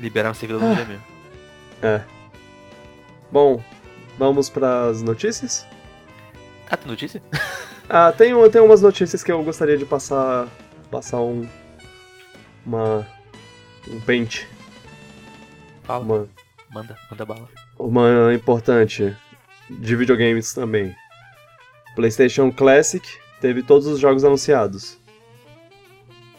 Liberar 0.00 0.30
no 0.30 0.34
servidor 0.34 0.62
no 0.62 0.72
Ah. 0.72 0.74
dia 0.74 0.84
mesmo. 0.84 1.02
É. 1.82 2.00
Bom, 3.30 3.62
vamos 4.18 4.48
pras 4.50 5.02
notícias? 5.02 5.66
Ah, 6.70 6.76
tem 6.76 6.88
notícia? 6.90 7.22
Ah, 7.92 8.12
tem, 8.12 8.32
tem 8.52 8.60
umas 8.60 8.80
notícias 8.80 9.24
que 9.24 9.32
eu 9.32 9.42
gostaria 9.42 9.76
de 9.76 9.84
passar. 9.84 10.46
Passar 10.92 11.20
um. 11.20 11.44
Uma. 12.64 13.04
Um 13.88 14.00
pente. 14.02 14.46
Fala, 15.82 16.04
Uma, 16.04 16.28
manda, 16.72 16.96
manda 17.10 17.24
bala. 17.26 17.48
uma 17.76 18.32
importante. 18.32 19.16
De 19.68 19.96
videogames 19.96 20.54
também. 20.54 20.94
PlayStation 21.96 22.52
Classic 22.52 23.04
teve 23.40 23.60
todos 23.60 23.88
os 23.88 23.98
jogos 23.98 24.24
anunciados. 24.24 24.96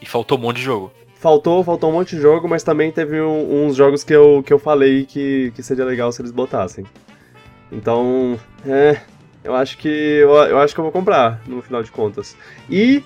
E 0.02 0.06
faltou 0.06 0.38
um 0.38 0.42
monte 0.42 0.56
de 0.56 0.64
jogo. 0.64 0.90
Faltou, 1.22 1.64
faltou 1.64 1.92
um 1.92 1.94
monte 1.94 2.16
de 2.16 2.22
jogo, 2.22 2.50
mas 2.50 2.64
também 2.64 2.92
teve 2.92 3.22
um- 3.22 3.68
uns 3.68 3.76
jogos 3.76 4.04
que 4.04 4.12
eu, 4.12 4.42
que 4.44 4.52
eu 4.52 4.58
falei 4.58 5.06
que, 5.06 5.54
que 5.56 5.62
seria 5.62 5.86
legal 5.86 6.12
se 6.12 6.20
eles 6.20 6.32
botassem. 6.32 6.84
Então, 7.72 8.40
é. 8.66 9.00
Eu 9.44 9.54
acho 9.54 9.78
que. 9.78 9.88
Eu, 9.88 10.32
eu 10.32 10.58
acho 10.58 10.74
que 10.74 10.80
eu 10.80 10.84
vou 10.84 10.92
comprar, 10.92 11.40
no 11.46 11.62
final 11.62 11.84
de 11.84 11.92
contas. 11.92 12.36
E. 12.68 13.04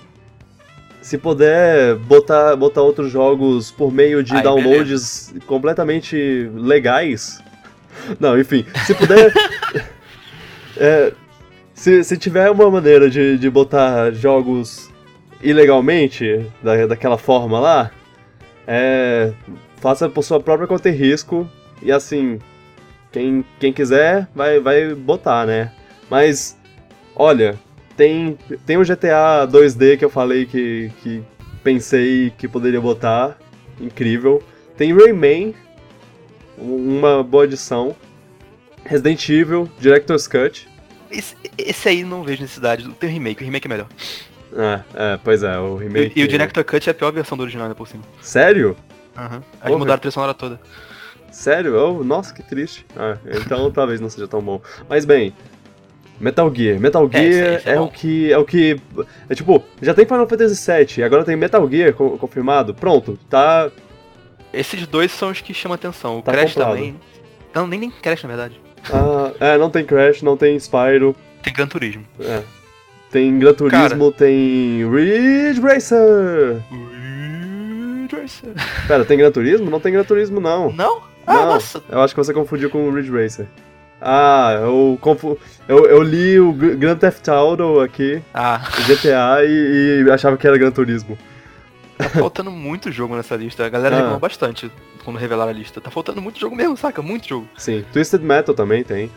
Se 1.02 1.18
puder 1.18 1.94
botar, 1.96 2.56
botar 2.56 2.80
outros 2.80 3.12
jogos 3.12 3.70
por 3.70 3.92
meio 3.92 4.22
de 4.24 4.34
Aí, 4.34 4.42
downloads 4.42 5.34
completamente 5.46 6.50
legais. 6.54 7.38
Não, 8.18 8.38
enfim, 8.40 8.64
se 8.86 8.94
puder. 8.94 9.30
é, 10.78 11.12
se, 11.74 12.02
se 12.02 12.16
tiver 12.16 12.50
uma 12.50 12.70
maneira 12.70 13.10
de, 13.10 13.36
de 13.36 13.50
botar 13.50 14.10
jogos 14.12 14.90
ilegalmente, 15.42 16.46
da, 16.62 16.86
daquela 16.86 17.18
forma 17.18 17.60
lá, 17.60 17.90
É, 18.66 19.32
faça 19.76 20.08
por 20.08 20.22
sua 20.22 20.40
própria 20.40 20.66
conta 20.66 20.88
e 20.88 20.92
risco. 20.92 21.48
E 21.82 21.92
assim, 21.92 22.38
quem, 23.12 23.44
quem 23.60 23.72
quiser 23.72 24.28
vai, 24.34 24.60
vai 24.60 24.94
botar, 24.94 25.46
né? 25.46 25.72
Mas, 26.10 26.58
olha, 27.14 27.58
tem, 27.96 28.38
tem 28.64 28.76
o 28.76 28.84
GTA 28.84 29.46
2D 29.48 29.98
que 29.98 30.04
eu 30.04 30.10
falei 30.10 30.46
que, 30.46 30.90
que 31.02 31.22
pensei 31.62 32.32
que 32.36 32.46
poderia 32.48 32.80
botar. 32.80 33.38
Incrível. 33.80 34.42
Tem 34.76 34.94
Rayman, 34.94 35.54
uma 36.58 37.22
boa 37.22 37.44
adição. 37.44 37.94
Resident 38.84 39.28
Evil, 39.28 39.68
Director's 39.78 40.26
Cut. 40.28 40.68
Esse, 41.10 41.34
esse 41.56 41.88
aí 41.88 42.04
não 42.04 42.22
vejo 42.22 42.42
necessidade. 42.42 42.88
Tem 42.94 43.08
o 43.08 43.12
remake, 43.12 43.42
o 43.42 43.44
remake 43.44 43.66
é 43.66 43.70
melhor. 43.70 43.88
É, 44.54 44.80
é, 45.14 45.18
pois 45.22 45.42
é, 45.42 45.58
o 45.58 45.76
remake. 45.76 46.12
E, 46.18 46.22
e 46.22 46.24
o 46.24 46.28
Director 46.28 46.64
Cut 46.64 46.88
é 46.88 46.92
a 46.92 46.94
pior 46.94 47.12
versão 47.12 47.36
do 47.36 47.42
original, 47.42 47.68
né, 47.68 47.74
por 47.74 47.86
cima. 47.88 48.02
Sério? 48.20 48.76
Aham. 49.16 49.42
Aí 49.60 49.68
Porra. 49.68 49.78
mudaram 49.78 49.94
a 49.96 49.98
trilha 49.98 50.12
sonora 50.12 50.34
toda. 50.34 50.60
Sério? 51.30 51.76
Oh, 51.76 52.04
nossa, 52.04 52.32
que 52.32 52.42
triste. 52.42 52.86
Ah, 52.96 53.16
então 53.26 53.70
talvez 53.72 54.00
não 54.00 54.08
seja 54.08 54.26
tão 54.28 54.40
bom. 54.40 54.60
Mas 54.88 55.04
bem, 55.04 55.34
Metal 56.18 56.50
Gear. 56.54 56.78
Metal 56.80 57.08
É, 57.12 57.18
esse- 57.24 57.38
Gear 57.38 57.54
esse 57.56 57.68
é 57.68 57.72
é, 57.72 57.76
bom. 57.76 57.84
o 57.84 57.90
que. 57.90 58.32
É 58.32 58.38
o 58.38 58.44
que. 58.44 58.80
É 59.28 59.34
tipo, 59.34 59.62
já 59.82 59.92
tem 59.92 60.06
Final 60.06 60.26
Fantasy 60.26 60.72
VII, 60.72 61.02
agora 61.04 61.24
tem 61.24 61.36
Metal 61.36 61.68
Gear 61.70 61.92
co- 61.92 62.16
confirmado. 62.16 62.74
Pronto, 62.74 63.18
tá. 63.28 63.70
Esses 64.52 64.86
dois 64.86 65.10
são 65.12 65.30
os 65.30 65.40
que 65.42 65.52
chamam 65.52 65.74
atenção. 65.74 66.18
O 66.18 66.22
Tá 66.22 66.32
Crash 66.32 66.54
comprado. 66.54 66.74
também. 66.76 66.96
Não, 67.54 67.66
nem, 67.66 67.80
nem 67.80 67.90
Crash, 67.90 68.22
na 68.22 68.28
verdade. 68.28 68.60
ah, 68.92 69.32
é, 69.40 69.58
não 69.58 69.68
tem 69.68 69.84
Crash, 69.84 70.22
não 70.22 70.36
tem 70.36 70.56
Spyro. 70.58 71.14
Tem 71.42 71.52
Gran 71.52 71.66
Turismo. 71.66 72.04
É. 72.20 72.42
Tem 73.16 73.38
Gran 73.38 73.54
Turismo, 73.54 74.12
tem 74.12 74.86
Ridge 74.90 75.58
Racer. 75.62 76.60
Pera, 78.86 79.06
tem 79.06 79.16
Gran 79.16 79.30
Turismo? 79.32 79.70
Não 79.70 79.80
tem 79.80 79.90
Gran 79.90 80.04
Turismo, 80.04 80.38
não. 80.38 80.70
Não? 80.70 81.00
Ah, 81.26 81.32
Não, 81.34 81.46
nossa. 81.54 81.82
eu 81.88 82.02
acho 82.02 82.14
que 82.14 82.18
você 82.22 82.34
confundiu 82.34 82.68
com 82.68 82.86
o 82.86 82.94
Ridge 82.94 83.10
Racer. 83.10 83.46
Ah, 84.02 84.58
eu, 84.60 84.98
confu... 85.00 85.38
eu, 85.66 85.86
eu 85.86 86.02
li 86.02 86.38
o 86.38 86.52
Gr- 86.52 86.76
Grand 86.76 86.96
Theft 86.98 87.26
Auto 87.28 87.80
aqui, 87.80 88.20
Ah, 88.34 88.60
GTA, 88.86 89.42
e, 89.46 90.04
e 90.06 90.10
achava 90.10 90.36
que 90.36 90.46
era 90.46 90.58
Gran 90.58 90.70
Turismo. 90.70 91.16
tá 91.96 92.10
faltando 92.10 92.50
muito 92.50 92.92
jogo 92.92 93.16
nessa 93.16 93.34
lista. 93.34 93.64
A 93.64 93.70
galera 93.70 93.94
Ah. 93.94 93.98
reclamou 93.98 94.20
bastante 94.20 94.70
quando 95.06 95.16
revelaram 95.16 95.50
a 95.50 95.54
lista. 95.54 95.80
Tá 95.80 95.90
faltando 95.90 96.20
muito 96.20 96.38
jogo 96.38 96.54
mesmo, 96.54 96.76
saca? 96.76 97.00
Muito 97.00 97.26
jogo. 97.26 97.48
Sim, 97.56 97.82
Twisted 97.94 98.20
Metal 98.22 98.54
também 98.54 98.84
tem. 98.84 99.10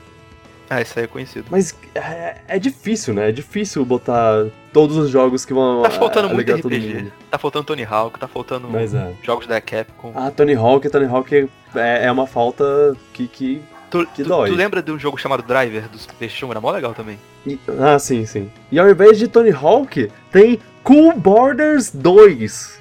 Ah, 0.69 0.81
esse 0.81 0.99
aí 0.99 1.05
é 1.05 1.07
conhecido. 1.07 1.47
Mas 1.49 1.75
é, 1.95 2.35
é 2.47 2.59
difícil, 2.59 3.13
né? 3.13 3.29
É 3.29 3.31
difícil 3.31 3.83
botar 3.83 4.45
todos 4.71 4.97
os 4.97 5.09
jogos 5.09 5.43
que 5.43 5.53
vão 5.53 5.81
Tá 5.81 5.89
faltando 5.89 6.27
ah, 6.29 6.33
muito 6.33 6.53
RPG. 6.53 7.11
Tá 7.31 7.39
faltando 7.39 7.65
Tony 7.65 7.83
Hawk, 7.83 8.19
tá 8.19 8.27
faltando 8.27 8.69
é. 8.77 9.13
jogos 9.23 9.47
da 9.47 9.59
Capcom. 9.59 10.11
Ah, 10.13 10.29
Tony 10.29 10.53
Hawk, 10.53 10.87
Tony 10.89 11.05
Hawk 11.05 11.49
é, 11.75 12.05
é 12.05 12.11
uma 12.11 12.27
falta 12.27 12.95
que... 13.13 13.27
que... 13.27 13.61
tu, 13.89 14.05
tu- 14.05 14.23
dói. 14.23 14.49
tu 14.49 14.55
lembra 14.55 14.81
de 14.83 14.91
um 14.91 14.99
jogo 14.99 15.17
chamado 15.17 15.41
Driver 15.41 15.89
do 15.89 15.97
PlayStation? 15.97 16.51
Era 16.51 16.61
mó 16.61 16.69
legal 16.69 16.93
também. 16.93 17.17
e- 17.47 17.59
Ah, 17.79 17.97
sim, 17.97 18.23
sim. 18.27 18.51
E 18.71 18.77
ao 18.77 18.87
invés 18.87 19.17
de 19.17 19.27
Tony 19.27 19.51
Hawk, 19.51 20.11
tem 20.31 20.59
Cool 20.83 21.13
Borders 21.17 21.89
2. 21.91 22.79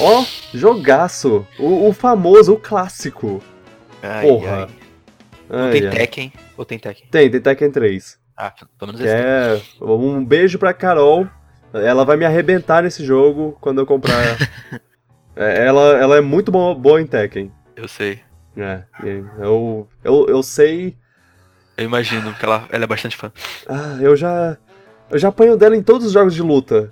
Ó, 0.00 0.24
jogaço. 0.52 1.46
O, 1.56 1.88
o 1.88 1.92
famoso, 1.92 2.54
o 2.54 2.56
clássico. 2.58 3.40
Ai, 4.02 4.26
Porra. 4.26 4.56
ai. 4.56 4.68
Não 5.48 5.64
Ai, 5.66 5.70
tem. 5.72 5.90
Tekken? 5.90 6.32
Ou 6.58 6.64
tem 6.64 6.78
Tekken? 6.78 7.06
Tem, 7.08 7.30
tem 7.30 7.40
Tekken 7.40 7.70
3. 7.70 8.18
Ah, 8.36 8.52
pelo 8.78 8.92
menos 8.92 9.00
esse 9.00 9.14
tem. 9.14 9.24
é 9.24 9.84
um 9.92 10.24
beijo 10.24 10.58
pra 10.58 10.74
Carol. 10.74 11.26
Ela 11.72 12.04
vai 12.04 12.16
me 12.16 12.24
arrebentar 12.24 12.82
nesse 12.82 13.04
jogo 13.04 13.56
quando 13.60 13.80
eu 13.80 13.86
comprar. 13.86 14.18
É, 15.40 15.66
ela, 15.68 15.96
ela 15.96 16.16
é 16.16 16.20
muito 16.20 16.50
boa, 16.50 16.74
boa 16.74 17.00
em 17.00 17.06
Tekken. 17.06 17.52
Eu 17.76 17.86
sei. 17.86 18.18
É, 18.56 18.82
eu, 19.38 19.88
eu, 20.02 20.26
eu 20.28 20.42
sei. 20.42 20.96
Eu 21.76 21.84
imagino 21.84 22.34
que 22.34 22.44
ela, 22.44 22.66
ela 22.72 22.82
é 22.82 22.86
bastante 22.88 23.16
fã. 23.16 23.30
Ah, 23.68 23.98
eu 24.00 24.16
já. 24.16 24.56
Eu 25.08 25.16
já 25.16 25.28
apanho 25.28 25.56
dela 25.56 25.76
em 25.76 25.82
todos 25.82 26.08
os 26.08 26.12
jogos 26.12 26.34
de 26.34 26.42
luta. 26.42 26.90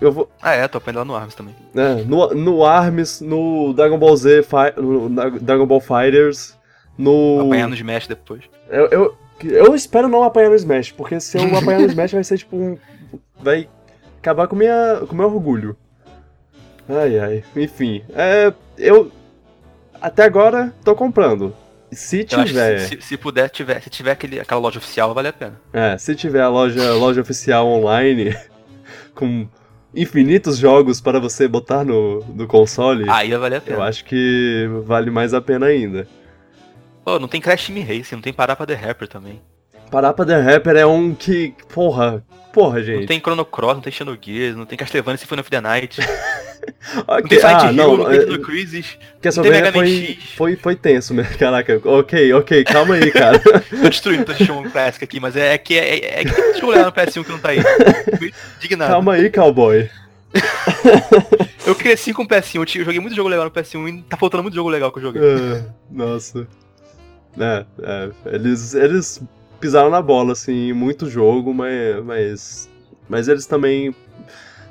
Eu 0.00 0.10
vou. 0.10 0.28
Ah, 0.42 0.54
é, 0.54 0.66
tô 0.66 0.78
aprendendo 0.78 0.98
lá 0.98 1.04
no 1.04 1.14
Arms 1.14 1.36
também. 1.36 1.54
né, 1.72 2.02
no, 2.04 2.34
no 2.34 2.64
ARMS, 2.64 3.20
no 3.20 3.72
Dragon 3.72 3.96
Ball 3.96 4.16
Z, 4.16 4.44
no 4.76 5.08
Dragon 5.40 5.64
Ball 5.64 5.80
Fighters, 5.80 6.58
no. 6.98 7.42
Apanhar 7.46 7.68
no 7.68 7.76
Smash 7.76 8.08
depois. 8.08 8.42
Eu, 8.74 8.86
eu, 8.88 9.16
eu 9.42 9.74
espero 9.74 10.08
não 10.08 10.22
apanhar 10.22 10.50
no 10.50 10.56
Smash, 10.56 10.92
porque 10.92 11.20
se 11.20 11.38
eu 11.38 11.56
apanhar 11.56 11.80
no 11.80 11.86
Smash 11.92 12.12
vai 12.12 12.24
ser 12.24 12.38
tipo 12.38 12.56
um. 12.56 12.76
Vai 13.40 13.68
acabar 14.18 14.46
com 14.48 14.56
minha, 14.56 15.00
com 15.08 15.14
meu 15.14 15.26
orgulho. 15.26 15.76
Ai 16.88 17.18
ai. 17.18 17.44
Enfim. 17.56 18.02
É. 18.14 18.52
Eu. 18.76 19.10
Até 20.00 20.24
agora 20.24 20.74
tô 20.84 20.94
comprando. 20.94 21.54
Se 21.92 22.20
Eu 22.20 22.24
tiver. 22.44 22.78
se, 22.80 23.00
se- 23.00 23.16
puder, 23.16 23.48
tiver, 23.48 23.80
se 23.80 23.88
tiver 23.88 24.10
aquele, 24.10 24.40
aquela 24.40 24.60
loja 24.60 24.78
oficial, 24.78 25.14
vale 25.14 25.28
a 25.28 25.32
pena. 25.32 25.54
É, 25.72 25.96
se 25.96 26.14
tiver 26.16 26.40
a 26.42 26.48
loja, 26.48 26.92
loja 26.94 27.20
oficial 27.20 27.66
online 27.68 28.36
com 29.14 29.46
infinitos 29.94 30.58
jogos 30.58 31.00
para 31.00 31.20
você 31.20 31.46
botar 31.46 31.84
no, 31.84 32.18
no 32.34 32.48
console, 32.48 33.08
Aí 33.08 33.30
vai 33.30 33.38
valer 33.38 33.54
a 33.54 33.58
eu 33.58 33.62
pena. 33.62 33.84
acho 33.84 34.04
que 34.04 34.68
vale 34.84 35.08
mais 35.10 35.32
a 35.32 35.40
pena 35.40 35.66
ainda. 35.66 36.08
Pô, 37.04 37.18
não 37.18 37.28
tem 37.28 37.40
Crash 37.40 37.66
Team 37.66 37.80
Racing, 37.86 38.14
não 38.16 38.22
tem 38.22 38.32
Parapa 38.32 38.66
The 38.66 38.74
Rapper 38.74 39.08
também. 39.08 39.40
Parapa 39.90 40.24
The 40.24 40.40
Rapper 40.40 40.76
é 40.76 40.86
um 40.86 41.14
que. 41.14 41.54
Porra. 41.72 42.24
Porra, 42.52 42.78
Não 42.78 42.84
gente. 42.84 43.06
tem 43.06 43.18
Chrono 43.18 43.44
Cross, 43.44 43.74
não 43.74 43.80
tem 43.80 43.92
Xenogears, 43.92 44.56
não 44.56 44.64
tem 44.64 44.78
Castlevania 44.78 45.18
Symphony 45.18 45.40
of 45.40 45.50
the 45.50 45.60
Night. 45.60 46.00
Ok, 47.06 47.20
Não 47.20 47.28
tem 47.28 47.38
Silent 47.40 47.60
ah, 47.60 47.66
Hill, 47.66 47.76
não, 47.76 47.96
não 47.98 48.04
tem 48.06 48.16
é, 48.20 48.24
Dino 48.24 48.38
Crisis. 48.40 48.98
Castlevania 49.20 49.70
foi, 49.70 50.18
foi, 50.34 50.56
foi 50.56 50.74
tenso 50.74 51.12
mesmo. 51.12 51.36
Caraca, 51.36 51.78
ok, 51.84 52.32
ok, 52.32 52.64
calma 52.64 52.94
aí, 52.94 53.10
cara. 53.10 53.38
Tô 53.68 53.88
destruindo 53.90 54.22
o 54.22 54.24
PlayStation 54.24 54.62
Classic 54.70 55.04
aqui, 55.04 55.20
mas 55.20 55.36
é, 55.36 55.52
é 55.52 55.58
que 55.58 55.76
é, 55.76 55.94
é, 55.98 56.20
é 56.20 56.24
que 56.24 56.32
tem 56.32 56.66
legal 56.66 56.86
no 56.86 56.92
PS1 56.92 57.22
que 57.22 57.32
não 57.32 57.38
tá 57.38 57.50
aí. 57.50 57.58
Indignado. 58.56 58.92
calma 58.92 59.12
aí, 59.12 59.28
cowboy. 59.30 59.90
Eu 61.66 61.74
cresci 61.74 62.14
com 62.14 62.22
o 62.22 62.28
PS1, 62.28 62.56
eu, 62.56 62.64
tinha- 62.66 62.80
eu 62.82 62.86
joguei 62.86 63.00
muito 63.00 63.16
jogo 63.16 63.28
legal 63.28 63.44
no 63.44 63.50
PS1 63.50 63.88
e 63.88 64.02
tá 64.02 64.16
faltando 64.16 64.42
muito 64.42 64.54
jogo 64.54 64.68
legal 64.68 64.90
que 64.92 64.98
eu 64.98 65.02
joguei. 65.02 65.22
Ah, 65.22 65.64
nossa. 65.90 66.46
É, 67.38 67.64
é, 67.82 68.10
eles, 68.26 68.74
eles 68.74 69.22
pisaram 69.60 69.90
na 69.90 70.02
bola, 70.02 70.32
assim, 70.32 70.72
muito 70.72 71.08
jogo, 71.08 71.52
mas, 71.52 72.04
mas. 72.04 72.70
Mas 73.08 73.28
eles 73.28 73.46
também. 73.46 73.94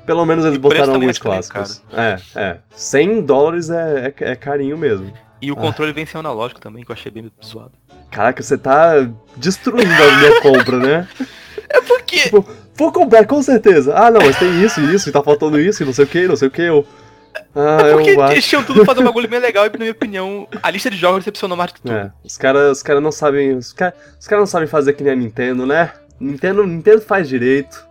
Pelo 0.06 0.24
menos 0.26 0.44
eles 0.44 0.58
botaram 0.58 0.92
também 0.92 1.08
alguns 1.08 1.18
clássicos. 1.18 1.82
É, 1.92 2.18
é. 2.34 2.58
100 2.74 3.22
dólares 3.22 3.70
é, 3.70 4.14
é, 4.20 4.30
é 4.32 4.36
carinho 4.36 4.76
mesmo. 4.76 5.12
E 5.40 5.50
o 5.50 5.56
controle 5.56 5.92
vem 5.92 6.06
sem 6.06 6.18
analógico 6.18 6.60
também, 6.60 6.84
que 6.84 6.90
eu 6.90 6.94
achei 6.94 7.10
bem 7.10 7.30
zoado. 7.44 7.72
Caraca, 8.10 8.42
você 8.42 8.56
tá 8.56 9.08
destruindo 9.36 9.92
a 9.92 10.18
minha 10.18 10.40
compra, 10.40 10.78
né? 10.78 11.08
É 11.68 11.80
porque. 11.80 12.30
Vou 12.76 12.92
comprar, 12.92 13.26
com 13.26 13.42
certeza. 13.42 13.94
Ah, 13.96 14.10
não, 14.10 14.20
mas 14.20 14.38
tem 14.38 14.62
isso 14.62 14.80
e 14.80 14.94
isso, 14.94 15.08
e 15.08 15.12
tá 15.12 15.22
faltando 15.22 15.58
isso, 15.58 15.82
e 15.82 15.86
não 15.86 15.92
sei 15.92 16.04
o 16.04 16.08
que, 16.08 16.28
não 16.28 16.36
sei 16.36 16.48
o 16.48 16.50
que. 16.50 16.62
Eu... 16.62 16.86
Ah, 17.54 17.78
É 17.88 17.92
porque 17.92 18.10
eu 18.10 18.26
eles 18.30 18.46
tinham 18.46 18.62
tudo 18.62 18.76
pra 18.84 18.86
fazer 18.86 19.00
um 19.00 19.04
bagulho 19.04 19.28
bem 19.28 19.40
legal 19.40 19.66
e, 19.66 19.70
na 19.70 19.78
minha 19.78 19.90
opinião, 19.92 20.46
a 20.62 20.70
lista 20.70 20.90
de 20.90 20.96
jogos 20.96 21.20
decepcionou 21.20 21.56
mais 21.56 21.70
do 21.70 21.74
que 21.74 21.82
tudo. 21.82 21.94
É, 21.94 22.12
os 22.24 22.36
caras 22.36 22.78
os 22.78 22.82
cara 22.82 23.00
não 23.00 23.10
sabem. 23.12 23.56
Os 23.56 23.72
caras 23.72 23.94
os 24.20 24.26
cara 24.28 24.40
não 24.40 24.46
sabem 24.46 24.68
fazer 24.68 24.92
que 24.92 25.02
nem 25.02 25.12
a 25.12 25.16
Nintendo, 25.16 25.66
né? 25.66 25.92
Nintendo, 26.20 26.64
Nintendo 26.66 27.00
faz 27.00 27.28
direito. 27.28 27.84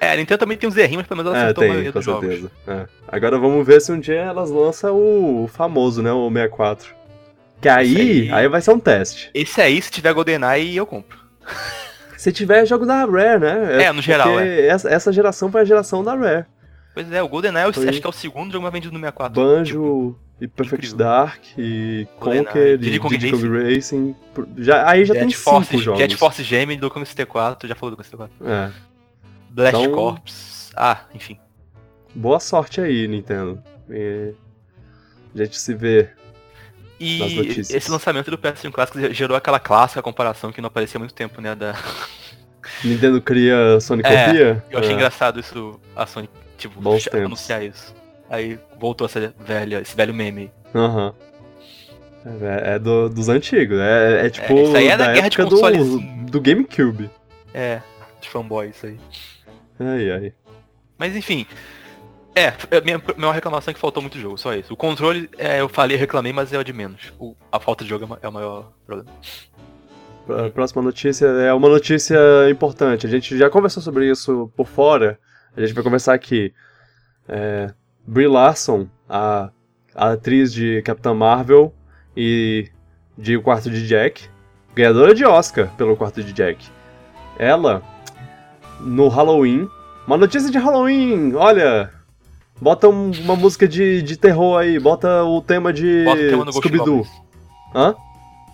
É, 0.00 0.12
a 0.12 0.16
Nintendo 0.16 0.38
também 0.38 0.56
tem 0.56 0.68
uns 0.68 0.76
errinhos, 0.76 0.98
mas 1.02 1.06
pelo 1.06 1.18
menos 1.18 1.32
ela 1.32 1.38
É, 1.40 1.44
acertou 1.44 1.62
a 1.62 1.64
tem, 1.64 1.68
maioria 1.70 1.92
com 1.92 1.98
dos 1.98 2.04
jogos. 2.04 2.28
certeza. 2.28 2.50
É. 2.66 2.86
Agora 3.08 3.38
vamos 3.38 3.66
ver 3.66 3.80
se 3.80 3.92
um 3.92 4.00
dia 4.00 4.20
elas 4.20 4.50
lançam 4.50 4.96
o 4.96 5.48
famoso, 5.52 6.02
né? 6.02 6.12
O 6.12 6.28
64. 6.28 6.94
Que 7.60 7.68
aí, 7.68 7.96
aí- 8.22 8.32
aí 8.32 8.48
vai 8.48 8.60
ser 8.60 8.72
um 8.72 8.78
teste. 8.80 9.30
Esse 9.32 9.60
aí, 9.60 9.80
se 9.80 9.90
tiver 9.90 10.12
GoldenEye, 10.12 10.76
eu 10.76 10.84
compro. 10.86 11.18
Se 12.16 12.32
tiver 12.32 12.66
jogo 12.66 12.84
da 12.86 13.04
Rare, 13.04 13.38
né? 13.40 13.84
É, 13.84 13.92
no 13.92 14.02
geral, 14.02 14.32
porque 14.32 14.48
Essa, 14.68 14.88
essa 14.90 15.12
geração 15.12 15.50
foi 15.50 15.60
a 15.60 15.64
geração 15.64 16.02
da 16.04 16.14
Rare. 16.14 16.44
Pois 16.94 17.10
é, 17.12 17.22
o 17.22 17.28
GoldenEye 17.28 17.66
eu 17.66 17.72
Foi. 17.72 17.88
acho 17.88 18.00
que 18.00 18.06
é 18.06 18.10
o 18.10 18.12
segundo 18.12 18.52
jogo 18.52 18.62
mais 18.62 18.72
vendido 18.72 18.92
no 18.92 18.98
64. 18.98 19.40
Banjo 19.42 20.16
e 20.40 20.46
Perfect 20.48 20.86
incrível. 20.88 20.96
Dark 20.98 21.40
e 21.56 22.06
GoldenEye, 22.20 22.44
Conquer 22.46 22.66
e 22.74 22.78
Diddy 22.78 22.98
Kong 23.00 23.16
Racing. 23.74 24.16
Já, 24.58 24.88
aí 24.90 25.04
já 25.04 25.14
Jet 25.14 25.26
tem 25.26 25.32
Force, 25.34 25.70
cinco 25.70 25.82
jogos. 25.82 26.00
Jet 26.00 26.16
Force 26.16 26.42
Gemini 26.42 26.80
do 26.80 26.90
Kong 26.90 27.06
64, 27.06 27.68
já 27.68 27.74
falou 27.74 27.90
do 27.92 27.96
Kong 27.96 28.06
64. 28.08 28.46
É. 28.48 28.70
Blast 29.50 29.76
Então- 29.78 29.92
Corps. 29.92 30.70
Ah, 30.76 31.00
enfim. 31.14 31.38
Boa 32.14 32.40
sorte 32.40 32.80
aí, 32.80 33.06
Nintendo. 33.08 33.62
E... 33.88 34.32
A 35.34 35.44
gente 35.44 35.58
se 35.58 35.74
vê. 35.74 36.10
Nas 37.00 37.32
E 37.32 37.60
esse 37.74 37.90
lançamento 37.90 38.30
do 38.30 38.38
PS1 38.38 38.70
Classic 38.70 39.12
gerou 39.14 39.36
aquela 39.36 39.58
clássica 39.58 40.00
comparação 40.02 40.52
que 40.52 40.60
não 40.60 40.68
aparecia 40.68 40.98
há 40.98 41.00
muito 41.00 41.14
tempo, 41.14 41.40
né? 41.40 41.54
Da... 41.54 41.74
Nintendo 42.84 43.20
cria 43.20 43.80
Sonicopia? 43.80 44.62
Eu 44.70 44.78
achei 44.78 44.92
É. 44.92 44.94
engraçado 44.94 45.40
isso, 45.40 45.80
a 45.96 46.06
Sony, 46.06 46.28
tipo, 46.68 46.80
Bons 46.80 47.04
tempos. 47.04 47.20
anunciar 47.26 47.62
isso. 47.64 47.94
Aí 48.30 48.58
voltou 48.78 49.06
essa 49.06 49.34
velha, 49.38 49.80
esse 49.80 49.94
velho 49.96 50.14
meme. 50.14 50.50
Aham. 50.74 51.14
É, 52.24 52.74
é 52.74 52.78
do- 52.78 53.08
dos 53.08 53.28
antigos. 53.28 53.78
É, 53.78 54.26
é 54.26 54.30
tipo. 54.30 54.54
isso 54.54 54.76
aí 54.76 54.88
é 54.88 54.96
da 54.96 55.12
guerra 55.12 55.28
de 55.28 55.40
época 55.40 55.50
consoles. 55.56 55.88
do, 55.88 56.00
do 56.30 56.40
GameCube. 56.40 57.10
É, 57.52 57.80
dos 58.20 58.28
fanboys 58.28 58.76
isso 58.76 58.86
aí. 58.86 58.98
Ai, 59.80 60.10
ai. 60.10 60.32
Mas 60.96 61.16
enfim, 61.16 61.46
É, 62.34 62.54
é 62.70 62.80
minha, 62.80 63.02
minha 63.18 63.32
reclamação 63.32 63.72
é 63.72 63.74
que 63.74 63.80
faltou 63.80 64.00
muito 64.00 64.18
jogo, 64.18 64.38
só 64.38 64.54
isso. 64.54 64.72
O 64.72 64.76
controle, 64.76 65.28
é, 65.36 65.60
eu 65.60 65.68
falei, 65.68 65.96
reclamei, 65.98 66.32
mas 66.32 66.50
é 66.52 66.58
o 66.58 66.64
de 66.64 66.72
menos. 66.72 67.12
O, 67.18 67.34
a 67.50 67.58
falta 67.60 67.84
de 67.84 67.90
jogo 67.90 68.04
é 68.04 68.08
ma- 68.08 68.18
é 68.22 68.28
o 68.28 68.32
maior 68.32 68.72
problema. 68.86 69.10
A 70.46 70.48
próxima 70.48 70.80
notícia 70.80 71.26
é 71.26 71.52
uma 71.52 71.68
notícia 71.68 72.16
importante. 72.50 73.06
A 73.06 73.10
gente 73.10 73.36
já 73.36 73.50
conversou 73.50 73.82
sobre 73.82 74.08
isso 74.08 74.50
por 74.56 74.66
fora. 74.68 75.18
A 75.56 75.60
gente 75.60 75.72
vai 75.74 75.82
conversar 75.84 76.14
aqui. 76.14 76.52
É, 77.28 77.72
Brie 78.06 78.26
Larson, 78.26 78.88
a, 79.08 79.50
a 79.94 80.12
atriz 80.12 80.52
de 80.52 80.82
Capitã 80.82 81.14
Marvel 81.14 81.72
e 82.16 82.68
de 83.16 83.36
O 83.36 83.42
Quarto 83.42 83.70
de 83.70 83.86
Jack, 83.86 84.28
ganhadora 84.74 85.14
de 85.14 85.24
Oscar 85.24 85.68
pelo 85.76 85.96
Quarto 85.96 86.22
de 86.22 86.32
Jack. 86.32 86.66
Ela, 87.38 87.82
no 88.80 89.08
Halloween, 89.08 89.68
uma 90.06 90.16
notícia 90.16 90.50
de 90.50 90.58
Halloween, 90.58 91.34
olha, 91.34 91.90
bota 92.60 92.88
um- 92.88 93.12
uma 93.20 93.36
música 93.36 93.68
de, 93.68 94.02
de 94.02 94.16
terror 94.16 94.58
aí, 94.58 94.78
bota 94.80 95.22
o 95.24 95.40
tema 95.40 95.72
de 95.72 96.04
Bota 96.04 96.20
o 96.20 96.28
tema 96.28 96.44
no 96.44 96.52
Ghost 96.52 96.58
Scooby-Doo. 96.68 96.96
Goblins. 96.96 97.22
Hã? 97.74 97.94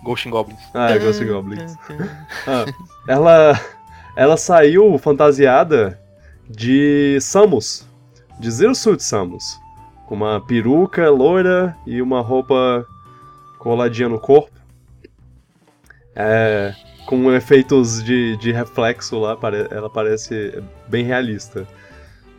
Ghost 0.04 0.28
Goblins. 0.28 0.60
Ah, 0.74 0.90
é 0.90 0.98
Ghost 0.98 1.24
Goblins. 1.24 1.76
Ah, 2.46 2.64
ela, 3.08 3.60
ela 4.14 4.36
saiu 4.36 4.96
fantasiada 4.98 5.98
de 6.48 7.18
Samus, 7.20 7.86
de 8.38 8.50
Zero 8.50 8.74
Suit 8.74 9.02
Samus, 9.02 9.60
com 10.06 10.14
uma 10.14 10.40
peruca 10.40 11.10
loira 11.10 11.76
e 11.86 12.00
uma 12.00 12.20
roupa 12.20 12.86
coladinha 13.58 14.08
no 14.08 14.18
corpo, 14.18 14.56
é, 16.16 16.74
com 17.06 17.32
efeitos 17.32 18.02
de, 18.02 18.36
de 18.38 18.50
reflexo 18.50 19.18
lá, 19.18 19.36
ela 19.70 19.90
parece 19.90 20.62
bem 20.88 21.04
realista, 21.04 21.66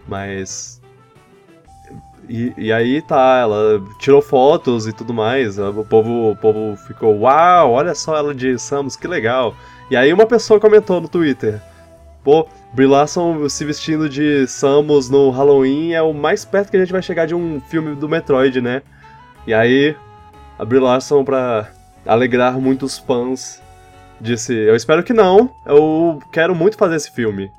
mas... 0.08 0.80
E, 2.28 2.54
e 2.56 2.72
aí 2.72 3.02
tá, 3.02 3.40
ela 3.42 3.84
tirou 4.00 4.22
fotos 4.22 4.86
e 4.86 4.94
tudo 4.94 5.12
mais, 5.12 5.58
o 5.58 5.84
povo, 5.84 6.32
o 6.32 6.36
povo 6.36 6.78
ficou, 6.78 7.22
uau, 7.22 7.72
olha 7.72 7.96
só 7.96 8.16
ela 8.16 8.36
de 8.36 8.58
Samus, 8.60 8.96
que 8.96 9.08
legal. 9.08 9.56
E 9.90 9.98
aí 9.98 10.14
uma 10.14 10.28
pessoa 10.28 10.60
comentou 10.60 11.02
no 11.02 11.08
Twitter, 11.08 11.60
pô, 12.24 12.48
Brie 12.74 12.88
Larson 12.88 13.48
se 13.50 13.66
vestindo 13.66 14.08
de 14.10 14.46
Samus 14.48 15.10
no 15.10 15.30
Halloween 15.30 15.94
é 15.94 16.02
o 16.02 16.14
mais 16.14 16.46
perto 16.46 16.70
que 16.72 16.78
a 16.78 16.80
gente 16.80 16.92
vai 16.92 17.02
chegar 17.02 17.26
de 17.26 17.34
um 17.36 17.60
filme 17.62 17.96
do 17.96 18.08
Metroid, 18.10 18.62
né? 18.62 18.82
E 19.48 19.54
aí, 19.54 19.96
a 20.58 20.66
Brie 20.66 20.80
Larson, 20.80 21.24
pra 21.24 21.70
alegrar 22.06 22.60
muitos 22.60 22.98
fãs, 23.00 23.62
disse, 24.22 24.54
eu 24.54 24.76
espero 24.76 25.04
que 25.04 25.14
não, 25.14 25.50
eu 25.66 26.20
quero 26.32 26.54
muito 26.56 26.78
fazer 26.78 26.96
esse 26.96 27.12
filme. 27.12 27.50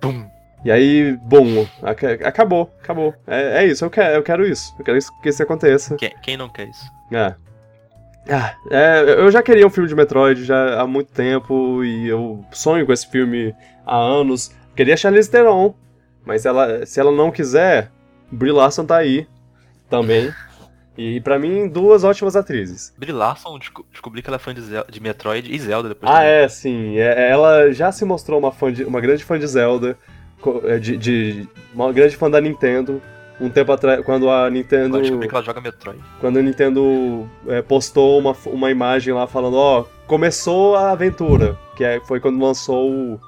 Pum. 0.00 0.26
E 0.64 0.70
aí, 0.72 1.16
bom, 1.22 1.66
aca- 1.82 2.18
acabou, 2.28 2.70
acabou. 2.82 3.14
É, 3.26 3.62
é 3.62 3.66
isso, 3.66 3.84
eu 3.84 3.90
quero, 3.90 4.14
eu 4.16 4.22
quero 4.22 4.46
isso. 4.46 4.74
Eu 4.78 4.84
quero 4.84 4.96
isso- 4.98 5.12
que 5.22 5.28
isso 5.28 5.42
aconteça. 5.42 5.94
Quem, 5.96 6.12
quem 6.22 6.36
não 6.36 6.48
quer 6.48 6.68
isso? 6.68 6.84
É. 7.12 7.34
Ah, 8.30 8.54
é, 8.70 9.14
eu 9.18 9.30
já 9.30 9.42
queria 9.42 9.66
um 9.66 9.70
filme 9.70 9.88
de 9.88 9.94
Metroid 9.94 10.44
já 10.44 10.80
há 10.80 10.86
muito 10.86 11.10
tempo 11.12 11.82
e 11.82 12.08
eu 12.08 12.44
sonho 12.52 12.84
com 12.84 12.92
esse 12.92 13.10
filme 13.10 13.54
há 13.86 13.96
anos. 13.96 14.54
Queria 14.76 14.96
Charlize 14.96 15.30
Theron, 15.30 15.74
mas 16.26 16.44
ela, 16.44 16.84
se 16.84 17.00
ela 17.00 17.10
não 17.10 17.30
quiser, 17.30 17.90
Brie 18.30 18.52
Larson 18.52 18.84
tá 18.84 18.96
aí 18.98 19.26
também. 19.88 20.32
E 20.96 21.20
pra 21.20 21.38
mim, 21.38 21.68
duas 21.68 22.02
ótimas 22.04 22.34
atrizes. 22.36 22.92
Brie 22.98 23.12
Larson, 23.12 23.56
desco- 23.58 23.86
descobri 23.90 24.20
que 24.20 24.28
ela 24.28 24.36
é 24.36 24.40
fã 24.40 24.52
de, 24.52 24.60
Zel- 24.62 24.84
de 24.90 25.00
Metroid 25.00 25.50
e 25.54 25.58
Zelda 25.58 25.88
depois 25.88 26.10
Ah, 26.10 26.16
também. 26.16 26.28
é, 26.28 26.48
sim. 26.48 26.98
é- 26.98 27.30
ela 27.30 27.72
já 27.72 27.90
se 27.92 28.04
mostrou 28.04 28.38
uma, 28.38 28.50
fã 28.52 28.72
de, 28.72 28.84
uma 28.84 29.00
grande 29.00 29.24
fã 29.24 29.38
de 29.38 29.46
Zelda, 29.46 29.96
é, 30.64 30.78
de, 30.78 30.96
de- 30.96 31.48
uma 31.72 31.92
grande 31.92 32.16
fã 32.16 32.28
da 32.28 32.40
Nintendo. 32.40 33.00
Um 33.40 33.48
tempo 33.48 33.70
atrás, 33.72 34.04
quando 34.04 34.28
a 34.30 34.50
Nintendo. 34.50 35.00
Descobri 35.00 35.28
que 35.28 35.34
ela 35.34 35.44
joga 35.44 35.60
Metroid. 35.60 36.00
quando 36.20 36.38
a 36.38 36.42
Nintendo 36.42 37.28
é, 37.46 37.62
postou 37.62 38.18
uma, 38.18 38.34
uma 38.46 38.70
imagem 38.70 39.14
lá 39.14 39.26
falando, 39.28 39.56
ó, 39.56 39.84
começou 40.08 40.74
a 40.74 40.90
aventura, 40.90 41.56
que 41.76 41.84
é, 41.84 42.00
foi 42.00 42.18
quando 42.18 42.42
lançou 42.44 42.90
o, 42.90 43.20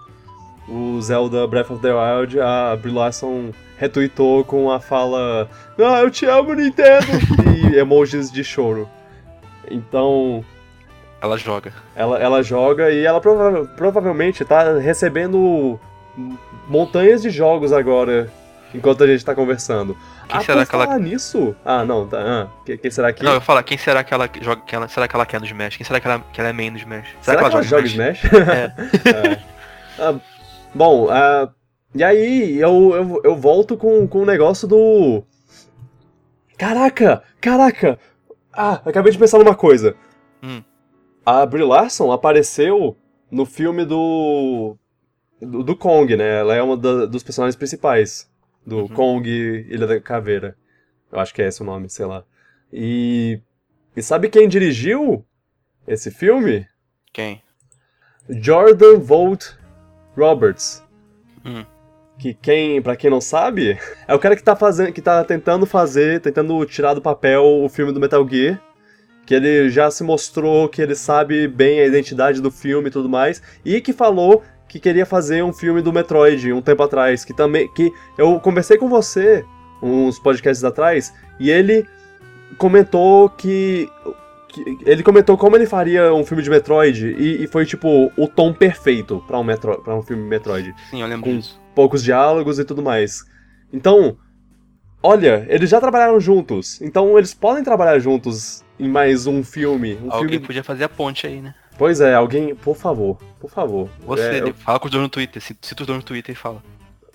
o 0.69 1.01
Zelda 1.01 1.47
Breath 1.47 1.71
of 1.71 1.81
the 1.81 1.93
Wild, 1.93 2.41
a 2.41 2.77
Brie 2.77 2.93
Larson 2.93 3.51
retweetou 3.79 4.45
com 4.45 4.71
a 4.71 4.81
fala, 4.81 5.49
ah, 5.79 6.01
eu 6.01 6.11
te 6.11 6.27
amo, 6.27 6.55
Nintendo, 6.55 7.07
e 7.73 7.79
emojis 7.79 8.33
de 8.33 8.43
choro. 8.43 8.89
Então, 9.71 10.45
Ela 11.23 11.37
joga. 11.39 11.73
ela, 11.95 12.19
ela 12.19 12.43
joga 12.43 12.91
e 12.91 13.05
ela 13.05 13.21
prova- 13.21 13.65
provavelmente 13.77 14.45
tá 14.45 14.77
recebendo 14.79 15.79
montanhas 16.69 17.23
de 17.23 17.31
jogos 17.31 17.73
agora, 17.73 18.29
enquanto 18.75 19.05
a 19.05 19.07
gente 19.07 19.25
tá 19.25 19.35
conversando. 19.35 19.95
Quem 20.29 20.39
ah, 20.39 20.41
será 20.43 20.61
por 20.61 20.69
que 20.69 20.75
ela- 20.77 20.99
nisso? 20.99 21.55
Ah, 21.65 21.85
não, 21.85 22.07
tá. 22.07 22.19
Ah, 22.21 22.49
que- 22.65 22.77
quem 22.77 22.91
será 22.91 23.13
que... 23.13 23.23
Não, 23.23 23.35
eu 23.35 23.41
falo, 23.41 23.63
quem 23.63 23.77
será 23.79 24.05
que 24.05 24.13
ela 24.15 24.29
joga. 24.41 24.63
Que 24.63 24.75
ela, 24.75 24.89
será 24.89 25.09
que 25.09 25.17
ela 25.17 25.27
quer 25.27 25.41
no 25.41 25.47
Smash? 25.47 25.77
Quem 25.77 25.87
será 25.87 26.01
que 26.01 26.07
ela, 26.07 26.25
que 26.33 26.41
ela 26.41 26.51
é 26.51 26.53
main 26.53 26.71
no 26.71 26.79
Smash? 26.79 27.09
Será, 27.21 27.39
que 27.39 27.45
ela 27.55 27.63
joga 27.63 27.87
Smash? 27.87 28.23
É. 29.07 29.41
Ah, 29.99 30.19
bom, 30.75 31.09
ah, 31.11 31.51
e 31.95 32.05
aí 32.05 32.59
eu, 32.61 32.93
eu, 32.95 33.21
eu 33.25 33.37
volto 33.37 33.77
com, 33.77 34.07
com 34.07 34.21
o 34.21 34.27
negócio 34.27 34.69
do. 34.69 35.25
Caraca! 36.57 37.23
Caraca! 37.41 37.99
Ah, 38.53 38.81
acabei 38.85 39.11
de 39.13 39.19
pensar 39.19 39.39
numa 39.39 39.55
coisa. 39.55 39.97
Hum. 40.43 40.63
A 41.27 41.45
Brie 41.45 41.65
Larson 41.65 42.13
apareceu 42.13 42.97
no 43.31 43.45
filme 43.45 43.85
do. 43.85 44.77
do, 45.41 45.63
do 45.63 45.77
Kong, 45.77 46.17
né? 46.17 46.41
Ela 46.41 46.55
é 46.55 46.63
uma 46.63 46.77
da- 46.77 47.07
dos 47.07 47.23
personagens 47.23 47.57
principais. 47.57 48.30
Do 48.65 48.81
Uhum. 48.81 48.89
Kong 48.89 49.29
Ilha 49.29 49.87
da 49.87 50.01
Caveira. 50.01 50.57
Eu 51.11 51.19
acho 51.19 51.35
que 51.35 51.43
é 51.43 51.49
esse 51.49 51.63
o 51.63 51.65
nome, 51.65 51.89
sei 51.89 52.07
lá. 52.07 52.25
E. 52.73 53.41
E 53.97 54.03
sabe 54.03 54.29
quem 54.29 54.49
dirigiu 54.49 55.25
esse 55.87 56.11
filme? 56.11 56.67
Quem? 57.13 57.43
Jordan 58.29 58.99
Vogt 58.99 59.57
Roberts. 60.17 60.85
Hum. 61.45 61.65
Que 62.19 62.35
quem, 62.35 62.81
para 62.83 62.97
quem 62.97 63.11
não 63.11 63.21
sabe, 63.21 63.79
é 64.07 64.15
o 64.15 64.19
cara 64.19 64.37
que 64.37 64.43
tá 64.43 64.55
fazendo, 64.55 64.93
que 64.93 65.03
tá 65.03 65.25
tentando 65.25 65.67
fazer, 65.67 66.21
tentando 66.21 66.65
tirar 66.67 66.95
do 66.95 67.03
papel 67.03 67.43
o 67.45 67.69
filme 67.69 67.93
do 67.93 67.99
Metal 67.99 68.27
Gear, 68.29 68.63
que 69.27 69.35
ele 69.35 69.69
já 69.71 69.91
se 69.91 70.05
mostrou 70.05 70.69
que 70.69 70.83
ele 70.83 70.95
sabe 70.95 71.49
bem 71.49 71.81
a 71.81 71.87
identidade 71.87 72.41
do 72.41 72.51
filme 72.51 72.89
e 72.89 72.93
tudo 72.93 73.09
mais, 73.09 73.43
e 73.65 73.81
que 73.81 73.93
falou 73.93 74.43
que 74.71 74.79
queria 74.81 75.05
fazer 75.05 75.43
um 75.45 75.53
filme 75.53 75.83
do 75.83 75.93
Metroid 75.93 76.53
um 76.53 76.63
tempo 76.63 76.83
atrás, 76.83 77.25
que 77.25 77.35
também 77.35 77.69
que 77.75 77.93
eu 78.17 78.39
conversei 78.41 78.79
com 78.79 78.89
você 78.89 79.45
uns 79.83 80.19
podcasts 80.19 80.63
atrás 80.65 81.13
e 81.39 81.51
ele 81.51 81.85
comentou 82.57 83.29
que 83.31 83.89
que- 84.49 84.79
ele 84.85 85.03
comentou 85.03 85.39
como 85.39 85.55
ele 85.57 85.67
faria 85.67 86.13
um 86.13 86.25
filme 86.25 86.43
de 86.43 86.51
Metroid 86.51 87.07
e, 87.19 87.45
e 87.45 87.47
foi 87.47 87.65
tipo 87.65 88.11
o 88.17 88.27
tom 88.27 88.53
perfeito 88.53 89.23
pra 89.27 89.39
um, 89.39 89.45
Metro, 89.45 89.81
pra 89.83 89.95
um 89.95 90.03
filme 90.03 90.23
Metroid. 90.25 90.75
Sim, 90.91 91.03
eu 91.03 91.07
lembro 91.07 91.31
Com- 91.31 91.37
disso. 91.39 91.61
Poucos 91.75 92.03
diálogos 92.03 92.59
e 92.59 92.65
tudo 92.65 92.83
mais. 92.83 93.25
Então, 93.73 94.17
olha, 95.03 95.47
eles 95.49 95.71
já 95.71 95.79
trabalharam 95.81 96.19
juntos. 96.19 96.81
Então 96.81 97.17
eles 97.17 97.33
podem 97.33 97.63
trabalhar 97.63 97.99
juntos 98.01 98.65
em 98.79 98.89
mais 98.89 99.27
um 99.27 99.45
filme. 99.45 99.95
Um 100.03 100.13
Alguém 100.13 100.31
filme. 100.31 100.47
podia 100.47 100.65
fazer 100.65 100.83
a 100.85 100.89
ponte 100.89 101.27
aí, 101.29 101.41
né? 101.41 101.55
Pois 101.81 101.99
é, 102.03 102.15
alguém, 102.15 102.55
por 102.55 102.77
favor, 102.77 103.17
por 103.41 103.51
favor. 103.51 103.89
Você, 104.07 104.23
É, 104.23 104.41
eu- 104.43 104.53
fala 104.53 104.79
com 104.79 104.85
os 104.85 104.91
dois 104.91 105.03
no 105.03 105.09
Twitter, 105.09 105.41
cita 105.41 105.67
cita 105.67 105.83
os 105.83 105.87
dois 105.87 105.99
no 105.99 106.05
Twitter 106.05 106.35
e 106.35 106.37
fala. 106.37 106.63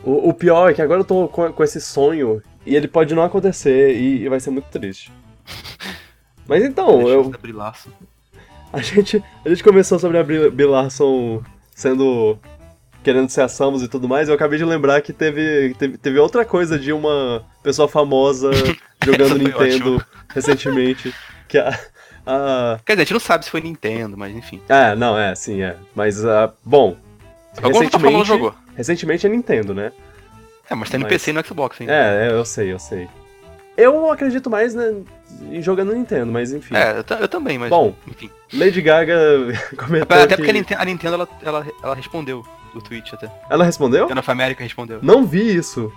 o, 0.03 0.29
o 0.29 0.33
pior 0.33 0.71
é 0.71 0.73
que 0.73 0.81
agora 0.81 1.01
eu 1.01 1.05
tô 1.05 1.27
com, 1.27 1.53
com 1.53 1.63
esse 1.63 1.79
sonho 1.79 2.41
e 2.65 2.75
ele 2.75 2.87
pode 2.87 3.13
não 3.13 3.21
acontecer 3.23 3.95
e, 3.95 4.23
e 4.23 4.27
vai 4.29 4.39
ser 4.39 4.49
muito 4.49 4.65
triste. 4.69 5.11
Mas 6.49 6.63
então, 6.65 6.97
Deixa 6.97 7.11
eu, 7.11 7.31
eu. 7.31 7.93
A 8.73 8.81
gente, 8.81 9.23
a 9.45 9.49
gente 9.49 9.63
começou 9.63 9.99
sobre 9.99 10.17
a 10.17 10.23
Brie 10.23 10.65
Larson 10.65 11.43
sendo. 11.75 12.39
querendo 13.03 13.29
ser 13.29 13.41
a 13.41 13.47
Samus 13.47 13.83
e 13.83 13.87
tudo 13.87 14.07
mais, 14.09 14.29
eu 14.29 14.33
acabei 14.35 14.57
de 14.57 14.65
lembrar 14.65 14.99
que 15.01 15.13
teve, 15.13 15.75
teve, 15.75 15.95
teve 15.99 16.17
outra 16.17 16.43
coisa 16.43 16.79
de 16.79 16.91
uma 16.91 17.45
pessoa 17.61 17.87
famosa 17.87 18.49
jogando 19.05 19.37
Nintendo 19.37 20.03
recentemente. 20.33 21.13
Que 21.47 21.59
a, 21.59 21.79
a. 22.25 22.79
Quer 22.85 22.93
dizer, 22.93 23.01
a 23.01 23.05
gente 23.05 23.13
não 23.13 23.19
sabe 23.19 23.45
se 23.45 23.51
foi 23.51 23.61
Nintendo, 23.61 24.17
mas 24.17 24.35
enfim. 24.35 24.61
É, 24.67 24.95
não, 24.95 25.17
é, 25.17 25.35
sim, 25.35 25.61
é. 25.61 25.75
Mas, 25.93 26.25
ah, 26.25 26.51
bom. 26.63 26.97
Plataforma 27.55 28.09
ela 28.09 28.25
jogou. 28.25 28.53
recentemente 28.75 29.25
é 29.25 29.29
Nintendo, 29.29 29.73
né? 29.73 29.91
É, 30.69 30.75
mas 30.75 30.89
tem 30.89 30.99
no 30.99 31.03
Mas- 31.05 31.13
PC 31.13 31.31
e 31.31 31.33
no 31.33 31.45
Xbox 31.45 31.79
ainda. 31.79 31.93
É, 31.93 32.27
é, 32.27 32.31
eu 32.31 32.43
sei, 32.43 32.73
eu 32.73 32.79
sei. 32.79 33.07
Eu 33.77 34.09
acredito 34.11 34.49
mais 34.49 34.73
né, 34.73 34.93
em 35.51 35.61
jogando 35.61 35.93
Nintendo, 35.93 36.31
mas 36.31 36.51
enfim. 36.51 36.75
É, 36.75 36.97
eu, 36.97 37.17
eu 37.17 37.27
também, 37.27 37.57
mas. 37.57 37.69
Bom, 37.69 37.93
enfim. 38.07 38.29
Lady 38.53 38.81
Gaga 38.81 39.15
comentou 39.77 40.17
Até 40.17 40.27
que... 40.29 40.35
porque 40.37 40.49
a 40.49 40.53
Nintendo, 40.53 40.81
a 40.81 40.85
Nintendo, 40.85 41.13
ela, 41.15 41.29
ela, 41.43 41.67
ela 41.83 41.95
respondeu 41.95 42.45
o 42.73 42.81
tweet 42.81 43.13
até. 43.13 43.29
Ela 43.49 43.63
respondeu? 43.63 44.03
Nintendo 44.03 44.19
of 44.19 44.31
America 44.31 44.63
respondeu. 44.63 44.99
Não 45.01 45.25
vi 45.25 45.55
isso. 45.55 45.91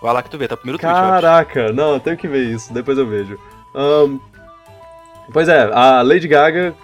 Vai 0.00 0.14
lá 0.14 0.22
que 0.22 0.30
tu 0.30 0.38
vê, 0.38 0.46
tá 0.46 0.54
o 0.54 0.58
primeiro 0.58 0.78
tweet. 0.78 0.94
Caraca, 0.94 1.72
não, 1.72 1.94
eu 1.94 2.00
tenho 2.00 2.16
que 2.16 2.28
ver 2.28 2.44
isso, 2.44 2.72
depois 2.72 2.96
eu 2.96 3.06
vejo. 3.06 3.38
Ahn, 3.74 4.18
pois 5.32 5.48
é, 5.48 5.70
a 5.72 6.02
Lady 6.02 6.28
Gaga 6.28 6.74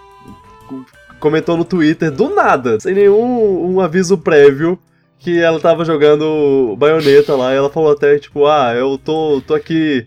comentou 1.18 1.56
no 1.56 1.64
Twitter 1.64 2.10
do 2.10 2.34
nada, 2.34 2.78
sem 2.80 2.94
nenhum 2.94 3.74
um 3.74 3.80
aviso 3.80 4.18
prévio, 4.18 4.78
que 5.18 5.40
ela 5.40 5.58
tava 5.58 5.84
jogando 5.84 6.76
baioneta 6.76 7.34
lá 7.34 7.52
e 7.52 7.56
ela 7.56 7.70
falou 7.70 7.92
até, 7.92 8.18
tipo, 8.18 8.46
ah, 8.46 8.74
eu 8.74 8.98
tô, 8.98 9.42
tô 9.46 9.54
aqui. 9.54 10.06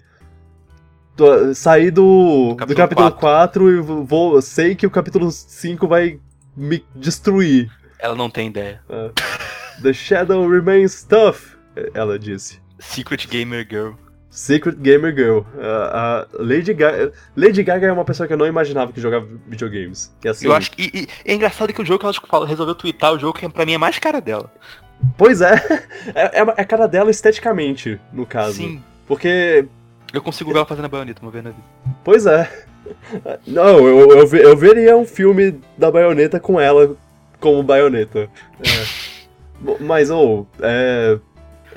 Tô, 1.16 1.54
saí 1.56 1.90
do, 1.90 2.50
do 2.50 2.56
capítulo, 2.56 2.68
do 2.68 2.76
capítulo 2.76 3.12
4. 3.12 3.20
4 3.20 3.70
e 3.72 3.82
vou. 3.82 4.40
Sei 4.42 4.76
que 4.76 4.86
o 4.86 4.92
capítulo 4.92 5.32
5 5.32 5.88
vai 5.88 6.20
me 6.56 6.86
destruir. 6.96 7.72
Ela 7.98 8.16
não 8.16 8.30
tem 8.30 8.50
ideia. 8.50 8.80
Uh, 8.88 9.12
The 9.82 9.94
shadow 9.94 10.48
remains 10.48 11.04
tough, 11.04 11.56
ela 11.94 12.18
disse. 12.18 12.60
Secret 12.80 13.28
Gamer 13.28 13.66
Girl. 13.70 13.94
Secret 14.30 14.76
Gamer 14.78 15.16
Girl. 15.16 15.40
Uh, 15.40 16.28
Lady, 16.44 16.74
Gaga, 16.74 17.12
Lady 17.36 17.64
Gaga 17.64 17.88
é 17.88 17.92
uma 17.92 18.06
pessoa 18.06 18.28
que 18.28 18.34
eu 18.34 18.38
não 18.38 18.46
imaginava 18.46 18.92
que 18.92 19.02
jogava 19.02 19.28
videogames. 19.48 20.14
Que 20.22 20.28
assim... 20.28 20.46
Eu 20.46 20.54
acho 20.54 20.72
que. 20.72 20.84
E, 20.84 21.02
e, 21.04 21.08
é 21.26 21.34
engraçado 21.34 21.74
que 21.74 21.82
o 21.82 21.86
jogo 21.86 22.00
que 22.00 22.06
ela 22.06 22.14
tipo, 22.14 22.44
resolveu 22.44 22.76
twittar 22.76 23.14
o 23.14 23.20
jogo 23.20 23.38
que 23.38 23.48
pra 23.50 23.66
mim 23.66 23.74
é 23.74 23.78
mais 23.78 23.98
cara 24.00 24.22
dela. 24.22 24.52
Pois 25.18 25.42
é. 25.42 25.56
É, 26.16 26.40
é, 26.42 26.54
é 26.58 26.64
cara 26.64 26.88
dela 26.88 27.12
esteticamente, 27.12 28.00
no 28.14 28.26
caso. 28.26 28.54
Sim. 28.54 28.82
Porque. 29.06 29.68
Eu 30.14 30.22
consigo 30.22 30.52
ver 30.52 30.58
ela 30.58 30.66
fazendo 30.66 30.86
a 30.86 30.90
baioneta 30.90 31.22
uma 31.22 31.32
vez 31.32 31.44
na 31.44 31.50
vida. 31.52 31.64
Pois 32.04 32.26
é. 32.26 32.50
Não, 33.46 33.86
eu, 33.86 34.10
eu, 34.12 34.36
eu 34.38 34.58
veria 34.58 34.96
um 34.96 35.06
filme 35.06 35.60
da 35.78 35.92
baioneta 35.92 36.40
com 36.40 36.60
ela 36.60 36.96
como 37.40 37.62
baioneta. 37.62 38.30
É. 38.60 39.18
Mas, 39.82 40.10
ou, 40.10 40.48
oh, 40.50 40.62
é. 40.62 41.20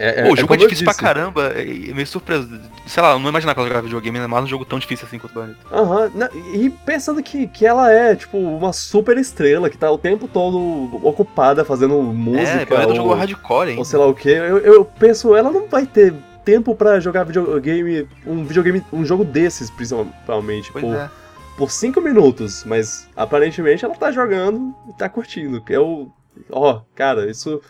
É, 0.02 0.22
Pô, 0.22 0.32
o 0.32 0.36
jogo 0.36 0.54
é, 0.54 0.56
é 0.56 0.60
difícil 0.60 0.86
pra 0.86 0.94
caramba, 0.94 1.48
é 1.48 1.92
meio 1.92 2.06
surpreso. 2.06 2.48
Sei 2.86 3.02
lá, 3.02 3.12
eu 3.12 3.18
não 3.18 3.28
imaginava 3.28 3.54
que 3.54 3.60
ela 3.60 3.68
jogava 3.68 3.84
videogame, 3.86 4.16
ainda 4.16 4.28
mais 4.28 4.44
um 4.44 4.46
jogo 4.46 4.64
tão 4.64 4.78
difícil 4.78 5.06
assim 5.06 5.18
quanto 5.18 5.32
o 5.32 5.34
Bayonetta. 5.34 5.60
Aham, 5.70 6.10
uhum. 6.14 6.54
e 6.54 6.70
pensando 6.70 7.22
que, 7.22 7.46
que 7.46 7.66
ela 7.66 7.92
é, 7.92 8.16
tipo, 8.16 8.38
uma 8.38 8.72
super 8.72 9.18
estrela, 9.18 9.68
que 9.68 9.76
tá 9.76 9.90
o 9.90 9.98
tempo 9.98 10.26
todo 10.26 10.98
ocupada 11.06 11.66
fazendo 11.66 12.00
música. 12.02 12.74
É, 12.74 12.86
ou, 12.86 12.94
jogo 12.94 13.12
hardcore, 13.12 13.72
hein? 13.72 13.78
Ou 13.78 13.84
sei 13.84 13.98
lá 13.98 14.06
o 14.06 14.14
que. 14.14 14.30
Eu, 14.30 14.56
eu 14.58 14.84
penso, 14.86 15.36
ela 15.36 15.50
não 15.50 15.68
vai 15.68 15.84
ter 15.84 16.14
tempo 16.46 16.74
para 16.74 16.98
jogar 16.98 17.24
videogame, 17.24 18.08
um 18.26 18.42
videogame, 18.42 18.82
um 18.90 19.04
jogo 19.04 19.22
desses, 19.22 19.68
principalmente. 19.70 20.72
Pois 20.72 20.82
por, 20.82 20.96
é. 20.96 21.10
por 21.58 21.70
cinco 21.70 22.00
minutos, 22.00 22.64
mas 22.64 23.06
aparentemente 23.14 23.84
ela 23.84 23.94
tá 23.94 24.10
jogando 24.10 24.74
e 24.88 24.94
tá 24.94 25.10
curtindo. 25.10 25.62
Eu, 25.68 26.10
ó, 26.50 26.80
cara, 26.94 27.30
isso 27.30 27.60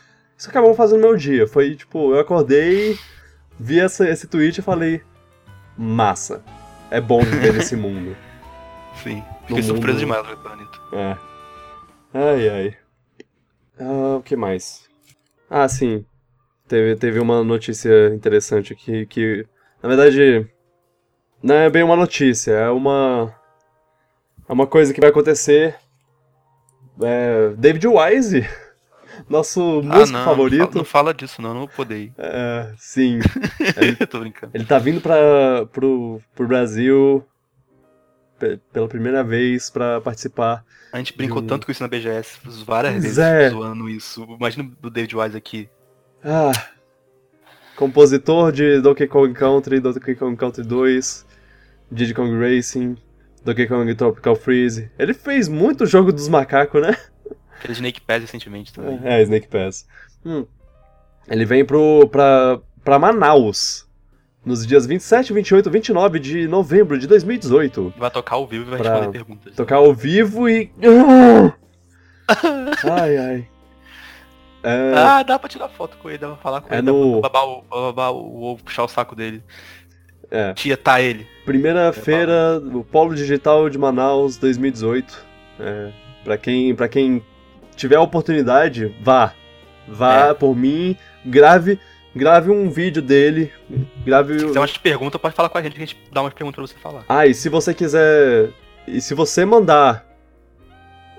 isso 0.40 0.48
acabou 0.48 0.74
fazendo 0.74 1.02
meu 1.02 1.14
dia. 1.14 1.46
Foi 1.46 1.76
tipo, 1.76 2.14
eu 2.14 2.18
acordei, 2.18 2.98
vi 3.58 3.78
essa, 3.78 4.08
esse 4.08 4.26
tweet 4.26 4.58
e 4.58 4.62
falei: 4.62 5.02
massa. 5.76 6.42
É 6.90 6.98
bom 6.98 7.20
viver 7.20 7.52
nesse 7.52 7.76
mundo. 7.76 8.16
Sim, 9.02 9.22
fiquei 9.46 9.62
surpreso 9.62 9.98
demais 9.98 10.26
com 10.26 10.36
planeta. 10.36 10.78
É. 10.94 11.16
Ai, 12.14 12.48
ai. 12.48 12.76
Ah, 13.78 14.16
o 14.16 14.22
que 14.22 14.34
mais? 14.34 14.88
Ah, 15.48 15.68
sim. 15.68 16.06
Teve, 16.66 16.96
teve 16.96 17.20
uma 17.20 17.44
notícia 17.44 18.08
interessante 18.08 18.72
aqui 18.72 19.04
que, 19.04 19.46
na 19.82 19.90
verdade, 19.90 20.50
não 21.42 21.54
é 21.54 21.68
bem 21.68 21.82
uma 21.82 21.96
notícia, 21.96 22.52
é 22.52 22.70
uma. 22.70 23.34
É 24.48 24.52
uma 24.52 24.66
coisa 24.66 24.94
que 24.94 25.02
vai 25.02 25.10
acontecer. 25.10 25.76
É, 27.02 27.50
David 27.56 27.86
Wise 27.86 28.48
nosso 29.30 29.60
ah, 29.60 29.96
músico 29.96 30.18
não, 30.18 30.24
favorito. 30.24 30.58
Não 30.58 30.66
fala, 30.66 30.74
não 30.74 30.84
fala, 30.84 31.14
disso, 31.14 31.40
não, 31.40 31.54
não 31.54 31.66
poder 31.68 31.98
ir. 31.98 32.12
É, 32.18 32.72
sim. 32.76 33.20
ele, 33.80 33.94
Tô 34.06 34.18
brincando. 34.18 34.50
Ele 34.52 34.64
tá 34.64 34.78
vindo 34.78 35.00
pra, 35.00 35.66
pro, 35.72 36.20
pro 36.34 36.48
Brasil 36.48 37.24
pela 38.72 38.88
primeira 38.88 39.22
vez 39.22 39.70
pra 39.70 40.00
participar. 40.00 40.64
A 40.92 40.98
gente 40.98 41.16
brincou 41.16 41.42
tanto 41.42 41.66
com 41.66 41.72
isso 41.72 41.82
na 41.82 41.88
BGS, 41.88 42.38
várias 42.64 42.94
vezes 42.94 43.18
é. 43.18 43.50
zoando 43.50 43.88
isso. 43.88 44.24
Imagina 44.24 44.70
o 44.82 44.90
David 44.90 45.14
Wise 45.14 45.36
aqui. 45.36 45.68
Ah. 46.24 46.50
Compositor 47.76 48.50
de 48.50 48.80
Donkey 48.80 49.06
Kong 49.06 49.32
Country, 49.34 49.78
Donkey 49.78 50.14
Kong 50.14 50.36
Country 50.36 50.64
2, 50.64 51.26
Diddy 51.92 52.14
Kong 52.14 52.34
Racing, 52.38 52.96
Donkey 53.44 53.66
Kong 53.66 53.94
Tropical 53.94 54.34
Freeze. 54.34 54.90
Ele 54.98 55.14
fez 55.14 55.48
muito 55.48 55.86
jogo 55.86 56.10
dos 56.12 56.28
macacos, 56.28 56.82
né? 56.82 56.96
Fez 57.60 57.78
Snake 57.78 58.00
Pass 58.00 58.22
recentemente 58.22 58.72
também. 58.72 59.00
É, 59.04 59.22
Snake 59.22 59.48
Pass. 59.48 59.86
Hum. 60.24 60.46
Ele 61.28 61.44
vem 61.44 61.64
pro, 61.64 62.08
pra, 62.08 62.60
pra 62.84 62.98
Manaus. 62.98 63.88
Nos 64.44 64.66
dias 64.66 64.86
27, 64.86 65.32
28 65.34 65.68
e 65.68 65.72
29 65.72 66.18
de 66.18 66.48
novembro 66.48 66.98
de 66.98 67.06
2018. 67.06 67.94
Vai 67.98 68.10
tocar 68.10 68.36
ao 68.36 68.46
vivo 68.46 68.64
e 68.64 68.70
vai 68.70 68.78
responder 68.78 69.10
perguntas. 69.10 69.54
Tocar 69.54 69.76
ao 69.76 69.94
vivo 69.94 70.48
e. 70.48 70.72
ai, 72.90 73.18
ai. 73.18 73.48
É... 74.62 74.94
Ah, 74.94 75.22
dá 75.22 75.38
pra 75.38 75.48
tirar 75.48 75.68
foto 75.68 75.96
com 75.98 76.08
ele, 76.08 76.18
dá 76.18 76.28
pra 76.28 76.36
falar 76.36 76.60
com 76.60 76.72
é 76.72 76.78
ele, 76.78 76.86
no... 76.86 77.20
babar, 77.20 77.46
o, 77.46 77.62
babar 77.62 78.12
o 78.12 78.42
ovo, 78.42 78.64
puxar 78.64 78.84
o 78.84 78.88
saco 78.88 79.14
dele. 79.14 79.42
É. 80.30 80.54
Tietar 80.54 81.00
ele. 81.00 81.26
Primeira 81.44 81.92
feira, 81.92 82.62
o 82.72 82.84
Polo 82.84 83.14
Digital 83.14 83.68
de 83.68 83.76
Manaus 83.76 84.36
2018. 84.36 85.26
É, 85.58 85.92
pra, 86.24 86.38
quem, 86.38 86.74
pra 86.74 86.88
quem 86.88 87.22
tiver 87.80 87.96
a 87.96 88.00
oportunidade, 88.02 88.94
vá. 89.00 89.32
Vá 89.88 90.28
é. 90.28 90.34
por 90.34 90.54
mim, 90.54 90.96
grave, 91.24 91.80
grave 92.14 92.50
um 92.50 92.70
vídeo 92.70 93.02
dele, 93.02 93.52
grave... 94.04 94.38
Se 94.38 94.46
quiser 94.46 94.60
umas 94.60 94.76
perguntas, 94.76 95.20
pode 95.20 95.34
falar 95.34 95.48
com 95.48 95.58
a 95.58 95.62
gente, 95.62 95.72
que 95.72 95.82
a 95.82 95.86
gente 95.86 95.98
dá 96.12 96.20
umas 96.20 96.34
perguntas 96.34 96.56
pra 96.56 96.66
você 96.66 96.80
falar. 96.80 97.04
Ah, 97.08 97.26
e 97.26 97.34
se 97.34 97.48
você 97.48 97.74
quiser... 97.74 98.50
E 98.86 99.00
se 99.00 99.14
você 99.14 99.44
mandar... 99.44 100.06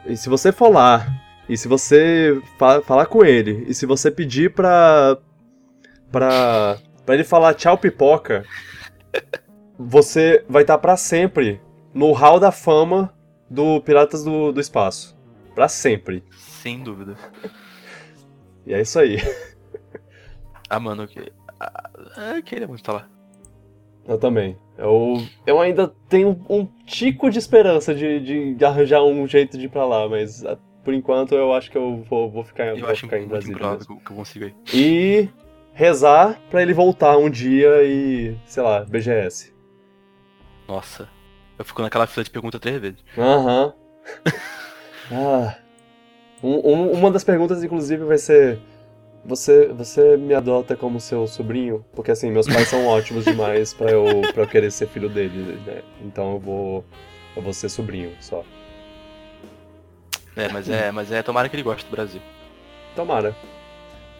E 0.05 0.15
se 0.15 0.29
você 0.29 0.53
lá, 0.61 1.05
e 1.47 1.55
se 1.55 1.67
você 1.67 2.41
fa 2.57 2.81
falar 2.81 3.05
com 3.05 3.23
ele, 3.23 3.65
e 3.67 3.73
se 3.73 3.85
você 3.85 4.09
pedir 4.09 4.53
pra... 4.53 5.17
Pra... 6.11 6.77
Pra 7.05 7.15
ele 7.15 7.23
falar 7.23 7.53
tchau 7.55 7.77
pipoca, 7.77 8.45
você 9.77 10.45
vai 10.47 10.61
estar 10.61 10.75
tá 10.75 10.79
para 10.79 10.95
sempre 10.95 11.59
no 11.93 12.13
hall 12.13 12.39
da 12.39 12.51
fama 12.51 13.13
do 13.49 13.81
Piratas 13.81 14.23
do, 14.23 14.51
do 14.51 14.61
Espaço. 14.61 15.15
Pra 15.53 15.67
sempre. 15.67 16.23
Sem 16.61 16.83
dúvida. 16.83 17.17
E 18.67 18.73
é 18.73 18.81
isso 18.81 18.99
aí. 18.99 19.17
Ah, 20.69 20.79
mano, 20.79 21.09
eu, 21.15 21.25
ah, 21.59 22.35
eu 22.35 22.43
queria 22.43 22.67
muito 22.67 22.81
estar 22.81 22.93
lá. 22.93 23.09
Eu 24.07 24.17
também. 24.19 24.55
Eu, 24.77 25.21
eu 25.45 25.59
ainda 25.59 25.91
tenho 26.07 26.39
um 26.47 26.65
tico 26.85 27.29
de 27.31 27.39
esperança 27.39 27.95
de, 27.95 28.55
de 28.55 28.63
arranjar 28.63 29.03
um 29.03 29.27
jeito 29.27 29.57
de 29.57 29.65
ir 29.65 29.69
pra 29.69 29.85
lá, 29.85 30.07
mas 30.07 30.45
ah, 30.45 30.57
por 30.83 30.93
enquanto 30.93 31.33
eu 31.33 31.51
acho 31.51 31.71
que 31.71 31.77
eu 31.77 32.03
vou, 32.07 32.29
vou 32.29 32.43
ficar, 32.43 32.67
eu 32.67 32.85
vou 32.85 32.95
ficar 32.95 33.19
em 33.19 33.27
Brasília. 33.27 33.57
Que 33.57 34.11
eu 34.11 34.15
consigo 34.15 34.45
ir. 34.45 34.55
E 34.71 35.29
rezar 35.73 36.39
pra 36.51 36.61
ele 36.61 36.73
voltar 36.73 37.17
um 37.17 37.29
dia 37.29 37.83
e, 37.83 38.37
sei 38.45 38.61
lá, 38.61 38.85
BGS. 38.85 39.51
Nossa. 40.67 41.09
Eu 41.57 41.65
fico 41.65 41.81
naquela 41.81 42.05
fila 42.05 42.23
de 42.23 42.29
pergunta 42.29 42.59
três 42.59 42.79
vezes. 42.79 43.03
Aham. 43.17 43.73
ah. 45.11 45.57
Um, 46.43 46.55
um, 46.55 46.91
uma 46.91 47.11
das 47.11 47.23
perguntas, 47.23 47.63
inclusive, 47.63 48.03
vai 48.03 48.17
ser: 48.17 48.59
você, 49.23 49.67
você 49.67 50.17
me 50.17 50.33
adota 50.33 50.75
como 50.75 50.99
seu 50.99 51.27
sobrinho? 51.27 51.85
Porque 51.93 52.11
assim, 52.11 52.31
meus 52.31 52.47
pais 52.47 52.67
são 52.67 52.85
ótimos 52.87 53.25
demais 53.25 53.73
para 53.73 53.91
eu, 53.91 54.05
pra 54.33 54.43
eu 54.43 54.47
querer 54.47 54.71
ser 54.71 54.87
filho 54.87 55.09
dele, 55.09 55.59
né? 55.65 55.81
Então 56.01 56.33
eu 56.33 56.39
vou, 56.39 56.85
eu 57.35 57.41
vou 57.41 57.53
ser 57.53 57.69
sobrinho 57.69 58.11
só. 58.19 58.43
É, 60.35 60.47
mas 60.49 60.69
é, 60.69 60.91
mas 60.91 61.11
é, 61.11 61.21
tomara 61.21 61.47
que 61.49 61.55
ele 61.55 61.63
goste 61.63 61.85
do 61.85 61.91
Brasil. 61.91 62.21
Tomara. 62.95 63.35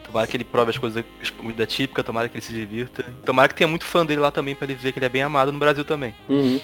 Tomara 0.05 0.27
que 0.27 0.37
ele 0.37 0.43
prove 0.43 0.71
as 0.71 0.77
coisas, 0.77 1.03
as 1.21 1.29
comida 1.29 1.65
típica, 1.65 2.03
tomara 2.03 2.27
que 2.27 2.35
ele 2.35 2.45
se 2.45 2.53
divirta. 2.53 3.05
Tomara 3.25 3.47
que 3.47 3.55
tenha 3.55 3.67
muito 3.67 3.85
fã 3.85 4.05
dele 4.05 4.19
lá 4.19 4.29
também 4.29 4.53
pra 4.53 4.65
ele 4.65 4.75
ver 4.75 4.91
que 4.91 4.99
ele 4.99 5.05
é 5.05 5.09
bem 5.09 5.23
amado 5.23 5.51
no 5.51 5.59
Brasil 5.59 5.85
também. 5.85 6.13
Uhum. 6.27 6.59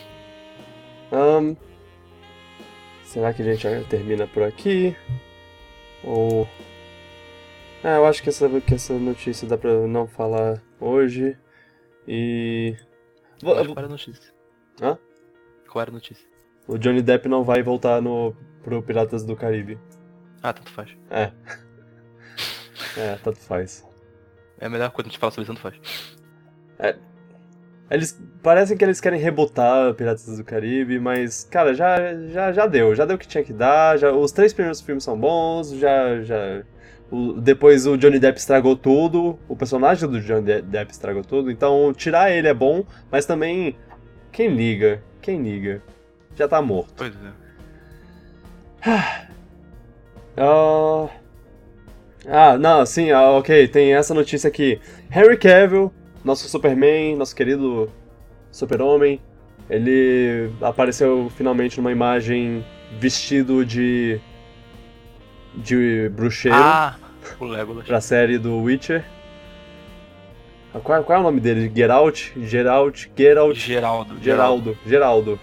Um, 1.12 1.56
será 3.06 3.34
que 3.34 3.42
a 3.42 3.46
gente 3.46 3.66
termina 3.90 4.28
por 4.28 4.44
aqui? 4.44 4.96
Ou. 6.08 6.48
Ah, 7.84 7.98
eu 7.98 8.06
acho 8.06 8.24
que 8.24 8.30
essa, 8.30 8.50
que 8.62 8.74
essa 8.74 8.94
notícia 8.94 9.48
dá 9.48 9.58
pra 9.58 9.86
não 9.86 10.08
falar 10.08 10.62
hoje. 10.80 11.38
E. 12.08 12.76
Qual 13.42 13.58
era 13.58 13.86
a 13.86 13.90
notícia? 13.90 14.34
Hã? 14.82 14.98
Qual 15.70 15.82
era 15.82 15.92
a 15.92 15.94
notícia? 15.94 16.26
O 16.66 16.78
Johnny 16.78 17.02
Depp 17.02 17.28
não 17.28 17.44
vai 17.44 17.62
voltar 17.62 18.02
no, 18.02 18.34
pro 18.64 18.82
Piratas 18.82 19.24
do 19.24 19.36
Caribe. 19.36 19.78
Ah, 20.42 20.54
tanto 20.54 20.72
faz. 20.72 20.98
É. 21.10 21.32
é, 22.98 23.16
tanto 23.18 23.40
faz. 23.40 23.86
É 24.60 24.66
a 24.66 24.70
melhor 24.70 24.90
coisa 24.92 25.04
que 25.04 25.10
a 25.10 25.12
gente 25.12 25.20
fala 25.20 25.32
sobre 25.32 25.44
isso, 25.44 25.54
tanto 25.54 25.62
faz. 25.62 26.18
É, 26.80 26.98
eles 27.90 28.20
parecem 28.44 28.78
que 28.78 28.84
eles 28.84 29.00
querem 29.00 29.20
rebotar 29.20 29.94
Piratas 29.94 30.38
do 30.38 30.44
Caribe, 30.44 31.00
mas 31.00 31.44
cara, 31.50 31.74
já 31.74 31.98
já 32.30 32.52
já 32.52 32.68
deu, 32.68 32.94
já 32.96 33.06
deu 33.06 33.16
o 33.16 33.20
que 33.20 33.28
tinha 33.28 33.44
que 33.44 33.54
dar, 33.54 33.98
já 33.98 34.12
os 34.12 34.32
três 34.32 34.54
primeiros 34.54 34.82
filmes 34.82 35.04
são 35.04 35.18
bons, 35.20 35.72
já 35.72 36.22
já 36.22 36.64
o, 37.10 37.34
depois 37.34 37.88
o 37.88 37.98
Johnny 37.98 38.20
Depp 38.20 38.38
estragou 38.38 38.76
tudo, 38.76 39.40
o 39.48 39.56
personagem 39.56 40.10
do 40.10 40.20
Johnny 40.22 40.62
Depp 40.62 40.92
estragou 40.92 41.24
tudo, 41.24 41.50
então 41.50 41.94
tirar 41.94 42.32
ele 42.32 42.48
é 42.48 42.54
bom, 42.54 42.86
mas 43.12 43.26
também 43.26 43.76
quem 44.32 44.54
liga? 44.56 45.02
Quem 45.22 45.42
liga? 45.42 45.82
Já 46.36 46.48
tá 46.48 46.62
morto. 46.62 46.94
Pois 46.98 47.14
é. 47.16 47.32
uh, 50.42 51.10
Ah, 52.30 52.58
não, 52.58 52.86
sim, 52.86 53.10
ah, 53.12 53.32
ok, 53.32 53.70
tem 53.70 53.94
essa 53.96 54.14
notícia 54.14 54.50
aqui. 54.50 54.82
Henry 55.10 55.38
Cavill, 55.38 55.94
nosso 56.28 56.48
Superman, 56.50 57.16
nosso 57.16 57.34
querido 57.34 57.90
Super-Homem, 58.52 59.20
ele 59.70 60.52
apareceu 60.62 61.32
finalmente 61.36 61.78
numa 61.78 61.92
imagem 61.92 62.64
vestido 63.00 63.66
de. 63.66 64.20
de 65.56 66.10
bruxeiro. 66.10 66.58
Ah, 66.58 66.96
o 67.40 67.46
Legolas. 67.46 67.86
pra 67.88 68.02
série 68.02 68.38
do 68.38 68.62
Witcher. 68.62 69.06
Ah, 70.74 70.80
Qual, 70.80 71.02
qual 71.04 71.18
é 71.18 71.22
o 71.22 71.24
nome 71.24 71.40
dele? 71.40 71.72
Geralt? 71.74 72.32
Geralt? 72.38 73.06
Geralt? 73.18 73.58
Geraldo. 73.58 74.18
Geraldo. 74.22 74.78
Geraldo. 74.86 75.40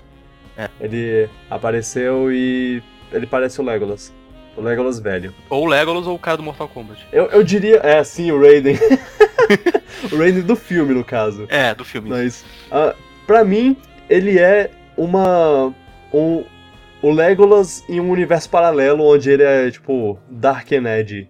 É. 0.56 0.68
Ele 0.80 1.28
apareceu 1.50 2.30
e 2.30 2.82
ele 3.10 3.26
parece 3.26 3.60
o 3.60 3.64
Legolas. 3.64 4.12
O 4.56 4.60
Legolas 4.60 4.98
velho. 5.00 5.34
Ou 5.50 5.64
o 5.64 5.66
Legolas 5.66 6.06
ou 6.06 6.14
o 6.14 6.18
cara 6.18 6.36
do 6.36 6.42
Mortal 6.42 6.68
Kombat. 6.68 7.06
Eu, 7.12 7.26
eu 7.26 7.42
diria. 7.42 7.80
É, 7.82 8.02
sim, 8.04 8.30
o 8.30 8.40
Raiden. 8.40 8.76
o 10.12 10.16
Raiden 10.16 10.42
do 10.42 10.54
filme, 10.56 10.94
no 10.94 11.04
caso. 11.04 11.46
É, 11.48 11.74
do 11.74 11.84
filme. 11.84 12.08
Mas, 12.08 12.44
ah, 12.70 12.94
pra 13.26 13.44
mim, 13.44 13.76
ele 14.08 14.38
é 14.38 14.70
uma. 14.96 15.74
Um, 16.12 16.44
o 17.02 17.10
Legolas 17.10 17.84
em 17.88 18.00
um 18.00 18.10
universo 18.10 18.48
paralelo 18.48 19.04
onde 19.04 19.30
ele 19.30 19.42
é, 19.42 19.70
tipo, 19.70 20.18
Dark 20.30 20.70
and 20.72 20.86
Edgy. 20.88 21.28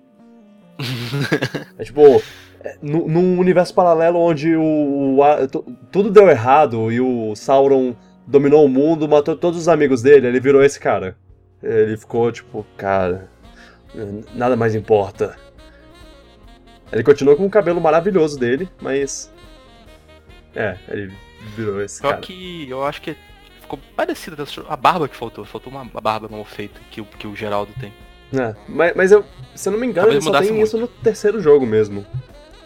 É 1.78 1.84
tipo, 1.84 2.22
é, 2.62 2.76
nu- 2.82 3.08
num 3.08 3.38
universo 3.38 3.74
paralelo 3.74 4.18
onde 4.18 4.54
o, 4.56 5.16
o 5.16 5.22
a- 5.22 5.46
tu- 5.48 5.64
tudo 5.90 6.10
deu 6.10 6.28
errado 6.28 6.90
e 6.92 7.00
o 7.00 7.34
Sauron 7.34 7.94
dominou 8.26 8.64
o 8.64 8.68
mundo, 8.68 9.08
matou 9.08 9.36
todos 9.36 9.58
os 9.58 9.68
amigos 9.68 10.02
dele, 10.02 10.26
ele 10.26 10.40
virou 10.40 10.62
esse 10.62 10.78
cara. 10.78 11.16
Ele 11.64 11.96
ficou 11.96 12.30
tipo, 12.30 12.66
cara, 12.76 13.28
nada 14.34 14.54
mais 14.56 14.74
importa. 14.74 15.36
Ele 16.92 17.02
continuou 17.02 17.36
com 17.36 17.46
o 17.46 17.50
cabelo 17.50 17.80
maravilhoso 17.80 18.38
dele, 18.38 18.68
mas. 18.80 19.32
É, 20.54 20.76
ele 20.88 21.12
virou 21.56 21.82
esse 21.82 21.98
Só 22.00 22.10
cara. 22.10 22.20
que 22.20 22.68
eu 22.68 22.84
acho 22.84 23.00
que 23.02 23.16
ficou 23.60 23.78
parecida. 23.96 24.44
A 24.68 24.76
barba 24.76 25.08
que 25.08 25.16
faltou. 25.16 25.44
Faltou 25.44 25.72
uma 25.72 25.84
barba 25.84 26.28
mal 26.28 26.44
feita 26.44 26.78
que, 26.90 27.00
o- 27.00 27.04
que 27.06 27.26
o 27.26 27.34
Geraldo 27.34 27.72
tem. 27.80 27.92
É, 28.38 28.54
mas, 28.68 28.92
mas 28.94 29.12
eu, 29.12 29.24
se 29.54 29.68
eu 29.68 29.72
não 29.72 29.80
me 29.80 29.86
engano, 29.86 30.06
Talvez 30.08 30.24
ele 30.24 30.32
só 30.34 30.40
tem 30.40 30.50
muito. 30.52 30.66
isso 30.66 30.78
no 30.78 30.86
terceiro 30.88 31.40
jogo 31.40 31.64
mesmo. 31.66 32.04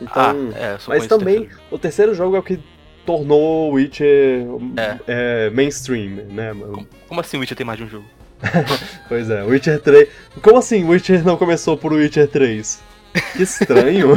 Então, 0.00 0.12
ah, 0.54 0.58
é, 0.58 0.78
só 0.78 0.90
mas 0.90 1.06
também 1.06 1.40
terceiro. 1.42 1.62
o 1.70 1.78
terceiro 1.78 2.14
jogo 2.14 2.36
é 2.36 2.38
o 2.38 2.42
que 2.42 2.60
tornou 3.04 3.70
o 3.70 3.74
Witcher 3.74 4.44
É. 4.76 4.98
é, 5.06 5.50
mainstream, 5.50 6.24
né? 6.26 6.52
Como, 6.54 6.86
como 7.08 7.20
assim 7.20 7.36
o 7.36 7.40
Witcher 7.40 7.56
tem 7.56 7.66
mais 7.66 7.78
de 7.78 7.84
um 7.84 7.88
jogo? 7.88 8.04
Pois 9.08 9.28
é, 9.30 9.42
Witcher 9.42 9.80
3. 9.80 10.08
Como 10.42 10.58
assim 10.58 10.84
Witcher 10.84 11.24
não 11.24 11.36
começou 11.36 11.76
por 11.76 11.92
Witcher 11.92 12.28
3? 12.28 12.80
Que 13.36 13.42
estranho. 13.42 14.08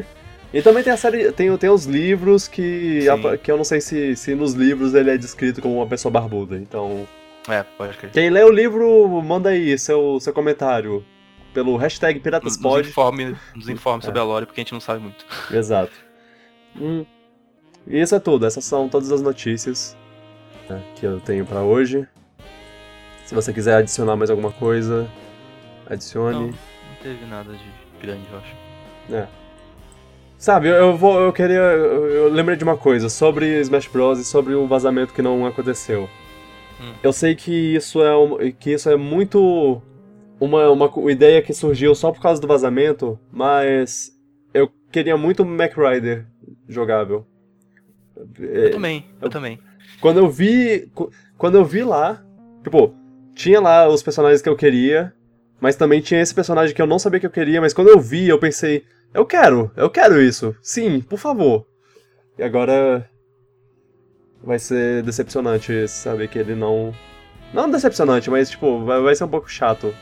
e 0.52 0.62
também 0.62 0.82
tem 0.82 0.92
a 0.92 0.96
série. 0.96 1.30
Tem, 1.32 1.54
tem 1.58 1.70
os 1.70 1.84
livros 1.84 2.48
que. 2.48 3.08
Apa- 3.08 3.36
que 3.36 3.50
eu 3.50 3.56
não 3.56 3.64
sei 3.64 3.80
se, 3.80 4.14
se 4.16 4.34
nos 4.34 4.54
livros 4.54 4.94
ele 4.94 5.10
é 5.10 5.16
descrito 5.18 5.60
como 5.60 5.76
uma 5.76 5.86
pessoa 5.86 6.10
barbuda. 6.12 6.56
Então. 6.56 7.06
É, 7.48 7.62
pode 7.76 7.96
crer. 7.98 8.10
Quem 8.12 8.30
lê 8.30 8.42
o 8.42 8.50
livro, 8.50 9.08
manda 9.22 9.50
aí 9.50 9.78
seu, 9.78 10.18
seu 10.20 10.32
comentário. 10.32 11.04
Pelo 11.54 11.76
hashtag 11.76 12.20
PiratasPod. 12.20 12.78
nos 12.78 12.88
informe, 12.88 13.36
nos 13.54 13.68
informe 13.68 14.02
É. 14.02 14.04
sobre 14.06 14.20
a 14.20 14.24
lore, 14.24 14.44
porque 14.46 14.60
a 14.60 14.64
gente 14.64 14.72
não 14.74 14.80
sabe 14.80 15.00
muito. 15.00 15.24
Exato. 15.50 15.92
Hum. 16.78 17.06
E 17.86 17.98
isso 18.00 18.14
é 18.14 18.18
tudo. 18.20 18.44
Essas 18.44 18.64
são 18.64 18.88
todas 18.90 19.10
as 19.10 19.22
notícias 19.22 19.96
né, 20.68 20.82
que 20.96 21.06
eu 21.06 21.18
tenho 21.20 21.46
pra 21.46 21.62
hoje. 21.62 22.06
Se 23.26 23.34
você 23.34 23.52
quiser 23.52 23.76
adicionar 23.76 24.16
mais 24.16 24.30
alguma 24.30 24.52
coisa, 24.52 25.06
adicione. 25.88 26.36
Não, 26.38 26.46
não 26.46 26.54
teve 27.02 27.24
nada 27.26 27.52
de 27.52 27.64
grande, 28.00 28.22
eu 28.32 28.38
acho. 28.38 29.28
Sabe, 30.38 30.68
eu, 30.68 30.74
eu 30.74 30.96
vou, 30.96 31.18
eu 31.20 31.32
queria, 31.32 31.54
eu, 31.56 32.06
eu 32.08 32.28
lembrei 32.28 32.56
de 32.56 32.64
uma 32.64 32.76
coisa 32.76 33.08
sobre 33.08 33.58
Smash 33.62 33.88
Bros 33.88 34.18
e 34.18 34.24
sobre 34.24 34.54
o 34.54 34.66
vazamento 34.66 35.12
que 35.14 35.22
não 35.22 35.46
aconteceu. 35.46 36.08
Hum. 36.80 36.92
Eu 37.02 37.12
sei 37.12 37.34
que 37.34 37.74
isso 37.74 38.02
é 38.02 38.14
um- 38.16 38.36
que 38.52 38.72
isso 38.72 38.90
é 38.90 38.96
muito 38.96 39.80
uma, 40.38 40.68
uma 40.70 41.10
ideia 41.10 41.40
que 41.40 41.54
surgiu 41.54 41.94
só 41.94 42.12
por 42.12 42.20
causa 42.20 42.40
do 42.40 42.46
vazamento, 42.46 43.18
mas 43.32 44.12
eu 44.52 44.70
queria 44.92 45.16
muito 45.16 45.44
Mac 45.44 45.72
Rider 45.76 46.26
jogável. 46.68 47.26
É, 48.38 48.66
Eu 48.66 48.70
também, 48.72 49.06
eu 49.20 49.26
eu- 49.26 49.30
também. 49.30 49.58
Quando 50.00 50.18
eu 50.18 50.28
vi. 50.28 50.90
Quando 51.38 51.54
eu 51.56 51.64
vi 51.64 51.82
lá, 51.82 52.22
tipo, 52.62 52.94
tinha 53.36 53.60
lá 53.60 53.86
os 53.86 54.02
personagens 54.02 54.40
que 54.40 54.48
eu 54.48 54.56
queria, 54.56 55.12
mas 55.60 55.76
também 55.76 56.00
tinha 56.00 56.20
esse 56.20 56.34
personagem 56.34 56.74
que 56.74 56.80
eu 56.80 56.86
não 56.86 56.98
sabia 56.98 57.20
que 57.20 57.26
eu 57.26 57.30
queria, 57.30 57.60
mas 57.60 57.74
quando 57.74 57.88
eu 57.88 58.00
vi, 58.00 58.26
eu 58.28 58.38
pensei, 58.38 58.82
eu 59.12 59.26
quero, 59.26 59.70
eu 59.76 59.90
quero 59.90 60.20
isso. 60.20 60.56
Sim, 60.62 61.00
por 61.02 61.18
favor. 61.18 61.66
E 62.38 62.42
agora 62.42 63.08
vai 64.42 64.58
ser 64.58 65.02
decepcionante 65.02 65.86
saber 65.86 66.28
que 66.28 66.38
ele 66.38 66.54
não. 66.54 66.94
Não 67.52 67.70
decepcionante, 67.70 68.30
mas 68.30 68.50
tipo, 68.50 68.84
vai, 68.84 69.00
vai 69.00 69.14
ser 69.14 69.24
um 69.24 69.28
pouco 69.28 69.48
chato 69.48 69.94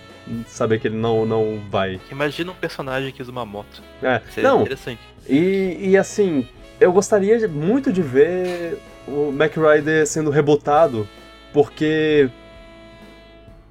saber 0.47 0.81
que 0.81 0.89
ele 0.89 0.97
não, 0.97 1.27
não 1.27 1.61
vai. 1.69 2.01
Imagina 2.11 2.53
um 2.53 2.55
personagem 2.55 3.13
que 3.13 3.21
usa 3.21 3.31
uma 3.31 3.45
moto. 3.45 3.83
É, 4.03 4.21
Seria 4.31 4.49
não, 4.49 4.63
interessante. 4.63 5.01
e, 5.29 5.91
e 5.91 5.97
assim, 5.97 6.49
eu 6.81 6.93
gostaria 6.93 7.47
muito 7.49 7.93
de 7.93 8.01
ver 8.01 8.79
o 9.07 9.31
Mac 9.31 9.53
Rider 9.57 10.07
sendo 10.07 10.31
rebutado, 10.31 11.09
porque. 11.53 12.31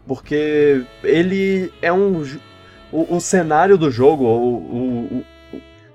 Porque 0.08 0.84
ele 1.04 1.72
é 1.82 1.92
um. 1.92 2.24
O, 2.92 3.16
o 3.16 3.22
cenário 3.22 3.78
do 3.78 3.90
jogo, 3.90 4.24
o, 4.26 4.56
o, 5.18 5.26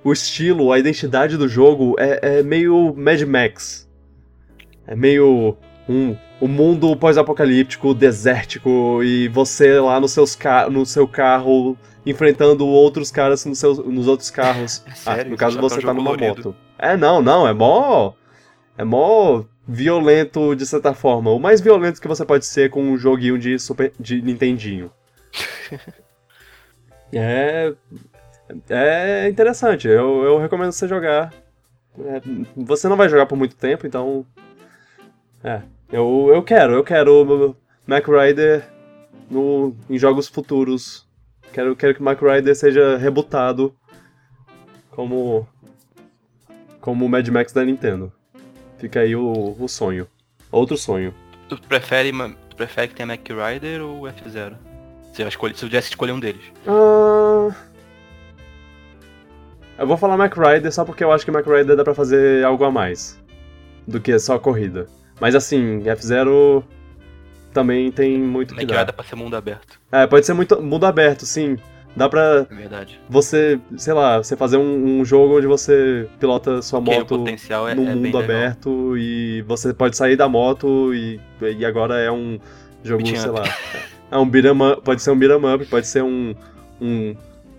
o, 0.03 0.13
estilo, 0.13 0.73
a 0.73 0.79
identidade 0.79 1.37
do 1.37 1.49
jogo 1.49 1.95
é, 1.99 2.39
é 2.39 2.43
meio 2.43 2.95
Mad 2.97 3.21
Max. 3.23 3.89
É 4.87 4.97
meio 4.97 5.57
um, 5.89 6.17
um 6.41 6.49
mundo 6.49 6.97
pós-apocalíptico, 6.97 7.95
desértico, 7.95 9.03
e 9.03 9.29
você 9.29 9.79
lá 9.79 10.01
no, 10.01 10.09
seus 10.09 10.37
no 10.71 10.85
seu 10.87 11.07
carro 11.07 11.77
enfrentando 12.05 12.67
outros 12.67 13.11
caras 13.11 13.45
nos, 13.45 13.59
seus, 13.59 13.79
nos 13.79 14.09
outros 14.09 14.31
carros. 14.31 14.83
É 14.89 14.91
Ah, 15.07 15.15
sério, 15.17 15.31
no 15.33 15.37
caso 15.37 15.61
você 15.61 15.81
tá 15.81 15.89
tá 15.89 15.95
numa 15.95 16.17
colorido. 16.17 16.49
moto. 16.49 16.57
É, 16.79 16.97
não, 16.97 17.21
não, 17.21 17.47
é 17.47 17.53
mó. 17.53 18.13
É 18.77 18.85
mó 18.85 19.45
violento 19.69 20.57
de 20.57 20.65
certa 20.65 20.95
forma. 20.95 21.31
O 21.31 21.39
mais 21.39 21.61
violento 21.61 22.01
que 22.01 22.09
você 22.09 22.25
pode 22.25 22.47
ser 22.47 22.71
com 22.71 22.83
um 22.83 22.97
joguinho 22.97 23.39
de 23.39 23.59
Super. 23.59 23.93
de 24.01 24.23
Nintendinho. 24.23 24.91
é. 27.13 27.75
É 28.71 29.29
interessante, 29.29 29.87
eu, 29.87 30.25
eu 30.25 30.39
recomendo 30.39 30.73
você 30.73 30.89
jogar. 30.89 31.35
É, 32.01 32.23
você 32.57 32.89
não 32.89 32.97
vai 32.97 33.07
jogar 33.07 33.27
por 33.27 33.37
muito 33.37 33.55
tempo, 33.55 33.87
então. 33.87 34.25
É. 35.45 35.61
Eu, 35.93 36.31
eu 36.33 36.43
quero, 36.43 36.73
eu 36.73 36.83
quero 36.83 37.55
Mac 37.87 38.07
Rider 38.09 38.67
no, 39.31 39.77
em 39.91 39.99
jogos 39.99 40.29
futuros. 40.29 41.07
Quero, 41.53 41.77
quero 41.77 41.95
que 41.95 42.03
Mac 42.03 42.21
Rider 42.23 42.57
seja 42.57 42.97
rebutado 42.97 43.75
como 44.91 45.47
como 46.81 47.05
o 47.05 47.09
Mad 47.09 47.29
Max 47.29 47.53
da 47.53 47.65
Nintendo. 47.65 48.13
Fica 48.79 49.01
aí 49.01 49.15
o, 49.17 49.57
o 49.59 49.69
sonho. 49.69 50.07
Outro 50.51 50.77
sonho. 50.77 51.13
Tu 51.49 51.61
prefere, 51.63 52.13
tu 52.51 52.57
prefere 52.57 52.89
que 52.89 52.95
tenha 52.95 53.07
Mac 53.07 53.21
Rider 53.29 53.83
ou 53.83 54.03
F0? 54.03 54.55
Se 55.13 55.23
eu, 55.23 55.29
escolher, 55.29 55.57
se 55.57 55.65
eu 55.65 55.69
tivesse 55.69 55.89
que 55.89 55.95
escolher 55.95 56.13
um 56.13 56.21
deles. 56.21 56.43
Ah, 56.67 57.49
Eu 59.79 59.87
vou 59.87 59.97
falar 59.97 60.17
Mac 60.17 60.35
Rider 60.37 60.73
só 60.73 60.85
porque 60.85 61.03
eu 61.03 61.13
acho 61.13 61.25
que 61.25 61.31
Mac 61.31 61.47
Rider 61.47 61.77
dá 61.77 61.85
pra 61.85 61.95
fazer 61.95 62.45
algo 62.45 62.65
a 62.65 62.71
mais 62.71 63.19
do 63.87 64.01
que 64.01 64.17
só 64.19 64.39
corrida. 64.39 64.87
Mas 65.21 65.35
assim, 65.35 65.81
F0 65.83 66.63
também 67.53 67.91
tem 67.91 68.19
muito 68.19 68.55
que 68.55 68.61
Mac 68.61 68.69
dar. 68.69 68.79
Rider 68.81 68.95
pra 68.95 69.05
ser 69.05 69.17
mundo 69.17 69.35
aberto. 69.37 69.81
É, 69.91 70.07
pode 70.07 70.27
ser 70.27 70.35
muito 70.35 70.61
mundo 70.63 70.85
aberto, 70.87 71.25
sim. 71.27 71.57
Dá 71.97 72.09
pra 72.09 72.47
É 72.51 72.55
verdade. 72.55 73.01
você, 73.09 73.59
sei 73.77 73.93
lá, 73.93 74.19
você 74.19 74.37
fazer 74.37 74.57
um, 74.57 75.01
um 75.01 75.05
jogo 75.05 75.39
onde 75.39 75.47
você 75.47 76.09
pilota 76.21 76.63
sua 76.63 76.81
moto 76.81 77.25
é, 77.27 77.75
no 77.75 77.83
é 77.89 77.95
mundo 77.95 78.05
legal. 78.05 78.23
aberto 78.23 78.97
e 78.97 79.43
você 79.43 79.75
pode 79.75 79.97
sair 79.97 80.15
da 80.17 80.29
moto 80.29 80.95
e, 80.95 81.21
e 81.41 81.65
agora 81.65 81.99
é 81.99 82.11
um 82.11 82.39
jogo, 82.85 83.05
sei 83.07 83.19
up. 83.19 83.41
lá. 83.41 83.45
É 84.11 84.17
um 84.17 84.29
beat'em 84.29 84.53
up, 84.53 84.83
pode 84.83 85.03
ser 85.03 85.11
um 85.11 85.19
beat'em 85.19 85.55
up, 85.55 85.65
pode 85.67 85.87
ser 85.87 86.03
um, 86.03 86.35
um 86.81 87.17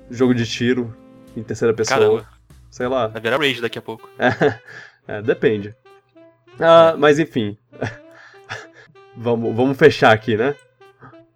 jogo 0.09 0.33
de 0.33 0.45
tiro 0.45 0.95
em 1.35 1.43
terceira 1.43 1.73
pessoa, 1.73 1.99
Caramba, 1.99 2.25
sei 2.71 2.87
lá. 2.87 3.07
vai 3.07 3.21
virar 3.21 3.37
Rage 3.37 3.61
daqui 3.61 3.77
a 3.77 3.81
pouco. 3.81 4.09
É, 5.07 5.23
depende. 5.23 5.73
Ah, 6.59 6.93
mas 6.95 7.17
enfim. 7.17 7.57
vamos, 9.17 9.55
vamos 9.55 9.75
fechar 9.75 10.11
aqui, 10.13 10.37
né? 10.37 10.53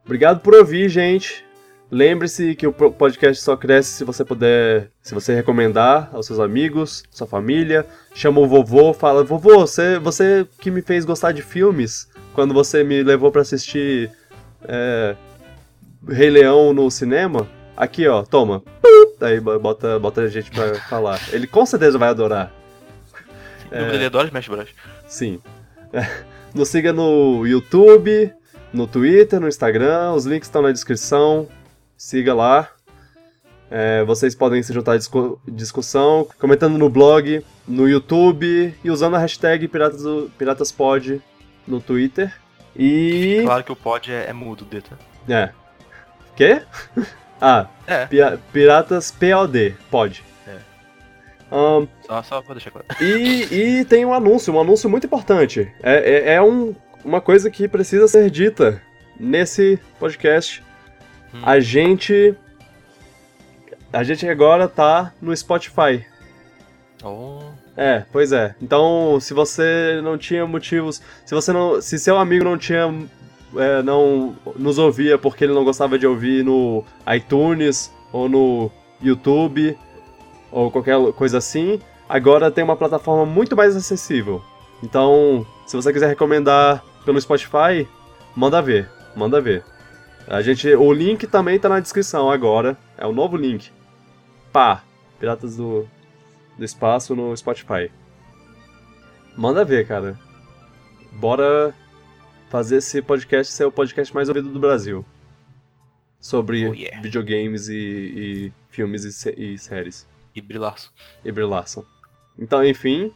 Obrigado 0.05 0.41
por 0.41 0.53
ouvir, 0.53 0.87
gente. 0.89 1.42
Lembre-se 1.93 2.55
que 2.55 2.65
o 2.65 2.73
po- 2.73 2.91
podcast 2.91 3.43
só 3.43 3.55
cresce 3.55 3.91
se 3.91 4.03
você 4.03 4.25
puder, 4.25 4.89
se 4.99 5.13
você 5.13 5.35
recomendar 5.35 6.09
aos 6.11 6.25
seus 6.25 6.39
amigos, 6.39 7.03
sua 7.11 7.27
família. 7.27 7.85
Chama 8.15 8.39
o 8.41 8.47
vovô, 8.47 8.93
fala: 8.93 9.23
Vovô, 9.23 9.59
você, 9.59 9.99
você 9.99 10.47
que 10.59 10.71
me 10.71 10.81
fez 10.81 11.05
gostar 11.05 11.31
de 11.33 11.43
filmes 11.43 12.07
quando 12.33 12.51
você 12.51 12.83
me 12.83 13.03
levou 13.03 13.31
pra 13.31 13.41
assistir 13.41 14.09
é, 14.67 15.15
Rei 16.09 16.31
Leão 16.31 16.73
no 16.73 16.89
cinema. 16.89 17.47
aqui 17.77 18.07
ó, 18.07 18.23
toma. 18.23 18.63
Aí 19.21 19.39
bota, 19.39 19.99
bota 19.99 20.21
a 20.21 20.27
gente 20.27 20.49
pra 20.49 20.73
falar. 20.89 21.19
Ele 21.31 21.45
com 21.45 21.63
certeza 21.65 21.97
vai 21.99 22.09
adorar. 22.09 22.51
O 23.71 23.75
nome 23.77 23.91
dele 23.91 24.05
adora 24.05 24.27
Smash 24.27 24.47
Bros. 24.47 24.69
Sim. 25.07 25.39
Nos 26.55 26.69
siga 26.69 26.91
no 26.91 27.45
YouTube, 27.45 28.33
no 28.73 28.87
Twitter, 28.87 29.39
no 29.39 29.47
Instagram, 29.47 30.13
os 30.13 30.25
links 30.25 30.47
estão 30.47 30.61
na 30.63 30.71
descrição. 30.71 31.47
Siga 31.97 32.33
lá. 32.33 32.69
É, 33.71 34.03
vocês 34.03 34.35
podem 34.35 34.61
se 34.61 34.71
juntar 34.73 34.93
à 34.93 34.97
discu 34.97 35.41
discussão, 35.47 36.27
comentando 36.39 36.77
no 36.77 36.89
blog, 36.89 37.43
no 37.67 37.89
YouTube 37.89 38.73
e 38.83 38.91
usando 38.91 39.15
a 39.15 39.19
hashtag 39.19 39.67
Piratas, 39.67 40.03
PiratasPod 40.37 41.21
no 41.67 41.81
Twitter. 41.81 42.31
E. 42.75 43.41
Claro 43.45 43.63
que 43.63 43.71
o 43.71 43.75
pod 43.75 44.11
é, 44.11 44.29
é 44.29 44.33
mudo, 44.33 44.63
Deta. 44.65 44.97
É. 45.27 45.49
Quê? 46.35 46.61
ah, 47.41 47.67
É. 47.87 48.05
Pia- 48.05 48.39
Piratas 48.51 49.09
POD, 49.11 49.75
pode. 49.89 50.23
É. 50.47 50.57
Ahn, 51.51 51.87
Só, 52.05 52.21
só 52.23 52.41
pra 52.41 52.53
deixar 52.55 52.71
claro. 52.71 52.85
e, 53.01 53.79
e 53.79 53.85
tem 53.85 54.05
um 54.05 54.13
anúncio, 54.13 54.53
um 54.53 54.59
anúncio 54.61 54.89
muito 54.89 55.05
importante. 55.07 55.71
É, 55.81 55.95
é, 55.95 56.33
é 56.35 56.41
um, 56.41 56.75
uma 57.03 57.21
coisa 57.21 57.49
que 57.49 57.67
precisa 57.67 58.07
ser 58.07 58.29
dita 58.29 58.81
nesse 59.19 59.79
podcast. 59.99 60.63
Hum. 61.33 61.39
A 61.41 61.59
gente. 61.59 62.35
A 63.91 64.03
gente 64.03 64.27
agora 64.27 64.67
tá 64.67 65.13
no 65.21 65.35
Spotify. 65.35 66.05
Oh, 67.03 67.41
É, 67.75 68.05
pois 68.11 68.31
é. 68.31 68.55
Então, 68.61 69.19
se 69.19 69.33
você 69.33 69.99
não 70.03 70.17
tinha 70.17 70.45
motivos. 70.45 71.01
Se 71.25 71.35
você 71.35 71.51
não. 71.51 71.81
Se 71.81 71.99
seu 71.99 72.17
amigo 72.17 72.43
não 72.43 72.57
tinha. 72.57 72.93
é, 73.57 73.81
não 73.83 74.35
nos 74.55 74.77
ouvia 74.77 75.17
porque 75.17 75.43
ele 75.43 75.53
não 75.53 75.63
gostava 75.63 75.97
de 75.99 76.07
ouvir 76.07 76.43
no 76.43 76.83
iTunes 77.13 77.91
ou 78.11 78.29
no 78.29 78.71
YouTube 79.01 79.77
ou 80.51 80.71
qualquer 80.71 80.95
coisa 81.13 81.39
assim, 81.39 81.79
agora 82.07 82.51
tem 82.51 82.63
uma 82.63 82.75
plataforma 82.75 83.25
muito 83.25 83.55
mais 83.55 83.75
acessível. 83.75 84.41
Então, 84.81 85.45
se 85.65 85.75
você 85.75 85.91
quiser 85.91 86.07
recomendar 86.07 86.83
pelo 87.03 87.19
Spotify, 87.19 87.87
manda 88.35 88.61
ver, 88.61 88.89
manda 89.15 89.41
ver. 89.41 89.63
A 90.27 90.41
gente, 90.41 90.67
o 90.73 90.91
link 90.93 91.27
também 91.27 91.59
tá 91.59 91.67
na 91.69 91.79
descrição 91.79 92.29
agora, 92.29 92.77
é 92.97 93.05
o 93.05 93.11
novo 93.11 93.35
link. 93.37 93.71
Pá, 94.51 94.83
Piratas 95.19 95.57
do, 95.57 95.87
do 96.57 96.63
Espaço 96.65 97.15
no 97.15 97.35
Spotify. 97.35 97.91
Manda 99.35 99.65
ver, 99.65 99.87
cara. 99.87 100.17
Bora 101.13 101.73
fazer 102.49 102.77
esse 102.77 103.01
podcast 103.01 103.51
ser 103.51 103.65
o 103.65 103.71
podcast 103.71 104.13
mais 104.13 104.29
ouvido 104.29 104.49
do 104.49 104.59
Brasil. 104.59 105.05
Sobre 106.19 106.67
Oh, 106.69 106.73
yeah. 106.73 107.01
videogames 107.01 107.67
e, 107.67 107.75
e 107.75 108.51
filmes 108.69 109.03
e, 109.25 109.29
e 109.53 109.57
séries. 109.57 110.07
e 110.35 110.41
Brilaço. 110.41 110.91
E 111.23 111.31
Brie 111.31 111.45
Larson. 111.45 111.83
Então, 112.39 112.63
enfim, 112.65 113.11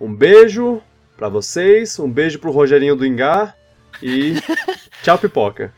um 0.00 0.14
beijo 0.14 0.82
pra 1.16 1.28
vocês, 1.28 1.98
um 1.98 2.10
beijo 2.10 2.38
pro 2.38 2.50
Rogerinho 2.50 2.94
do 2.94 3.06
Engar 3.06 3.56
e 4.02 4.34
tchau, 5.02 5.18
pipoca. 5.18 5.72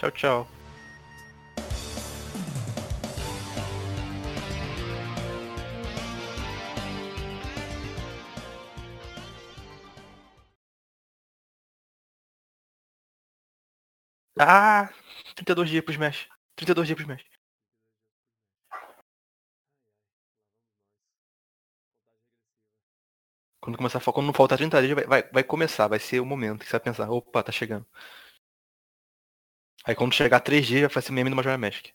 Tchau, 0.00 0.10
tchau. 0.12 0.46
Ah, 14.38 14.88
32 15.36 15.68
dias 15.70 15.84
pro 15.84 15.92
Smash. 15.92 16.28
32 16.56 16.86
dias 16.86 16.96
pro 16.96 17.02
Smash. 17.04 17.40
Quando 23.60 23.76
começar 23.76 24.00
quando 24.00 24.26
não 24.26 24.32
faltar 24.34 24.58
30 24.58 24.80
dias, 24.82 24.94
vai, 24.94 25.06
vai, 25.06 25.22
vai 25.32 25.44
começar, 25.44 25.86
vai 25.88 25.98
ser 25.98 26.20
o 26.20 26.26
momento 26.26 26.60
que 26.60 26.66
você 26.66 26.72
vai 26.72 26.80
pensar, 26.80 27.10
opa, 27.10 27.42
tá 27.42 27.52
chegando. 27.52 27.86
Aí 29.84 29.94
quando 29.94 30.14
chegar 30.14 30.40
3 30.40 30.66
dias, 30.66 30.92
vai 30.92 31.02
ser 31.02 31.12
meme 31.12 31.30
do 31.30 31.36
Majora 31.36 31.58
Magic. 31.58 31.92